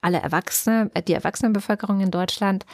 alle 0.00 0.18
Erwachsene, 0.20 0.90
die 1.06 1.12
Erwachsenenbevölkerung 1.12 2.00
in 2.00 2.10
Deutschland, 2.10 2.64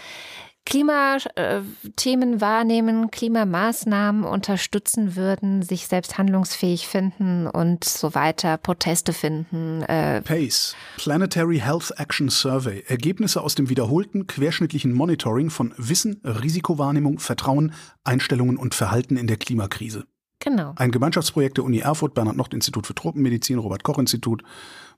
Klimathemen 0.69 2.43
wahrnehmen, 2.43 3.11
Klimamaßnahmen 3.11 4.25
unterstützen 4.25 5.17
würden, 5.17 5.63
sich 5.63 5.87
selbst 5.87 6.19
handlungsfähig 6.19 6.87
finden 6.87 7.47
und 7.47 7.85
so 7.85 8.15
weiter, 8.15 8.59
Proteste 8.59 9.15
finden. 9.15 9.83
Äh 9.85 10.21
PACE, 10.21 10.77
Planetary 10.99 11.61
Health 11.61 11.95
Action 11.97 12.29
Survey, 12.29 12.85
Ergebnisse 12.87 13.41
aus 13.41 13.55
dem 13.55 13.71
wiederholten 13.71 14.27
querschnittlichen 14.27 14.93
Monitoring 14.93 15.49
von 15.49 15.73
Wissen, 15.79 16.21
Risikowahrnehmung, 16.23 17.19
Vertrauen, 17.19 17.73
Einstellungen 18.05 18.59
und 18.59 18.75
Verhalten 18.75 19.17
in 19.17 19.27
der 19.27 19.39
Klimakrise. 19.39 20.05
Genau. 20.39 20.75
Ein 20.77 20.91
Gemeinschaftsprojekt 20.91 21.57
der 21.57 21.65
Uni 21.65 21.79
Erfurt, 21.79 22.13
Bernhard-Nocht-Institut 22.13 22.87
für 22.87 22.95
Tropenmedizin, 22.95 23.57
Robert-Koch-Institut, 23.57 24.43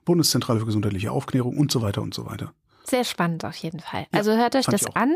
Bundeszentrale 0.03 0.59
für 0.59 0.65
gesundheitliche 0.65 1.13
Aufklärung 1.13 1.57
und 1.57 1.71
so 1.71 1.81
weiter 1.81 2.01
und 2.01 2.13
so 2.13 2.25
weiter. 2.25 2.53
Sehr 2.83 3.03
spannend 3.03 3.45
auf 3.45 3.55
jeden 3.55 3.79
Fall. 3.79 4.07
Also 4.11 4.35
hört 4.35 4.55
euch 4.55 4.65
das 4.65 4.85
an 4.95 5.15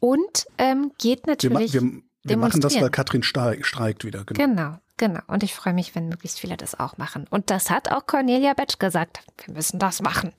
und 0.00 0.46
ähm, 0.58 0.92
geht 0.98 1.26
natürlich. 1.26 1.72
Wir, 1.72 1.82
wir, 1.82 2.02
wir 2.22 2.36
machen 2.36 2.60
das, 2.60 2.80
weil 2.80 2.90
Katrin 2.90 3.22
streikt 3.22 4.04
wieder. 4.04 4.24
Genau. 4.24 4.44
genau, 4.44 4.78
genau. 4.96 5.20
Und 5.26 5.42
ich 5.42 5.54
freue 5.54 5.72
mich, 5.72 5.94
wenn 5.94 6.08
möglichst 6.08 6.40
viele 6.40 6.56
das 6.56 6.78
auch 6.78 6.98
machen. 6.98 7.26
Und 7.30 7.50
das 7.50 7.70
hat 7.70 7.90
auch 7.90 8.06
Cornelia 8.06 8.54
Betsch 8.54 8.78
gesagt. 8.78 9.20
Wir 9.44 9.54
müssen 9.54 9.78
das 9.78 10.02
machen. 10.02 10.32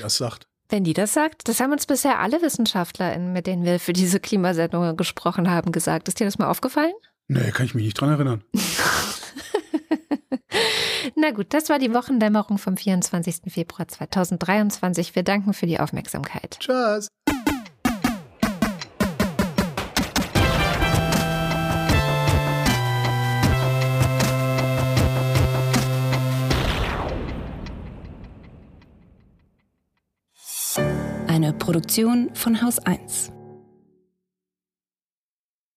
das 0.00 0.16
sagt. 0.16 0.46
Wenn 0.68 0.84
die 0.84 0.94
das 0.94 1.12
sagt, 1.12 1.48
das 1.48 1.60
haben 1.60 1.72
uns 1.72 1.86
bisher 1.86 2.18
alle 2.18 2.40
WissenschaftlerInnen, 2.40 3.32
mit 3.32 3.46
denen 3.46 3.64
wir 3.64 3.78
für 3.78 3.92
diese 3.92 4.18
Klimasendungen 4.18 4.96
gesprochen 4.96 5.50
haben, 5.50 5.72
gesagt. 5.72 6.08
Ist 6.08 6.20
dir 6.20 6.24
das 6.24 6.38
mal 6.38 6.48
aufgefallen? 6.48 6.94
Nee, 7.28 7.50
kann 7.52 7.66
ich 7.66 7.74
mich 7.74 7.84
nicht 7.84 8.00
dran 8.00 8.10
erinnern. 8.10 8.44
Na 11.16 11.30
gut, 11.30 11.48
das 11.50 11.68
war 11.68 11.78
die 11.78 11.92
Wochendämmerung 11.92 12.58
vom 12.58 12.76
24. 12.76 13.52
Februar 13.52 13.88
2023. 13.88 15.14
Wir 15.14 15.22
danken 15.22 15.54
für 15.54 15.66
die 15.66 15.80
Aufmerksamkeit. 15.80 16.56
Tschüss. 16.60 17.08
Eine 31.26 31.52
Produktion 31.52 32.30
von 32.34 32.62
Haus 32.62 32.78
1. 32.78 33.33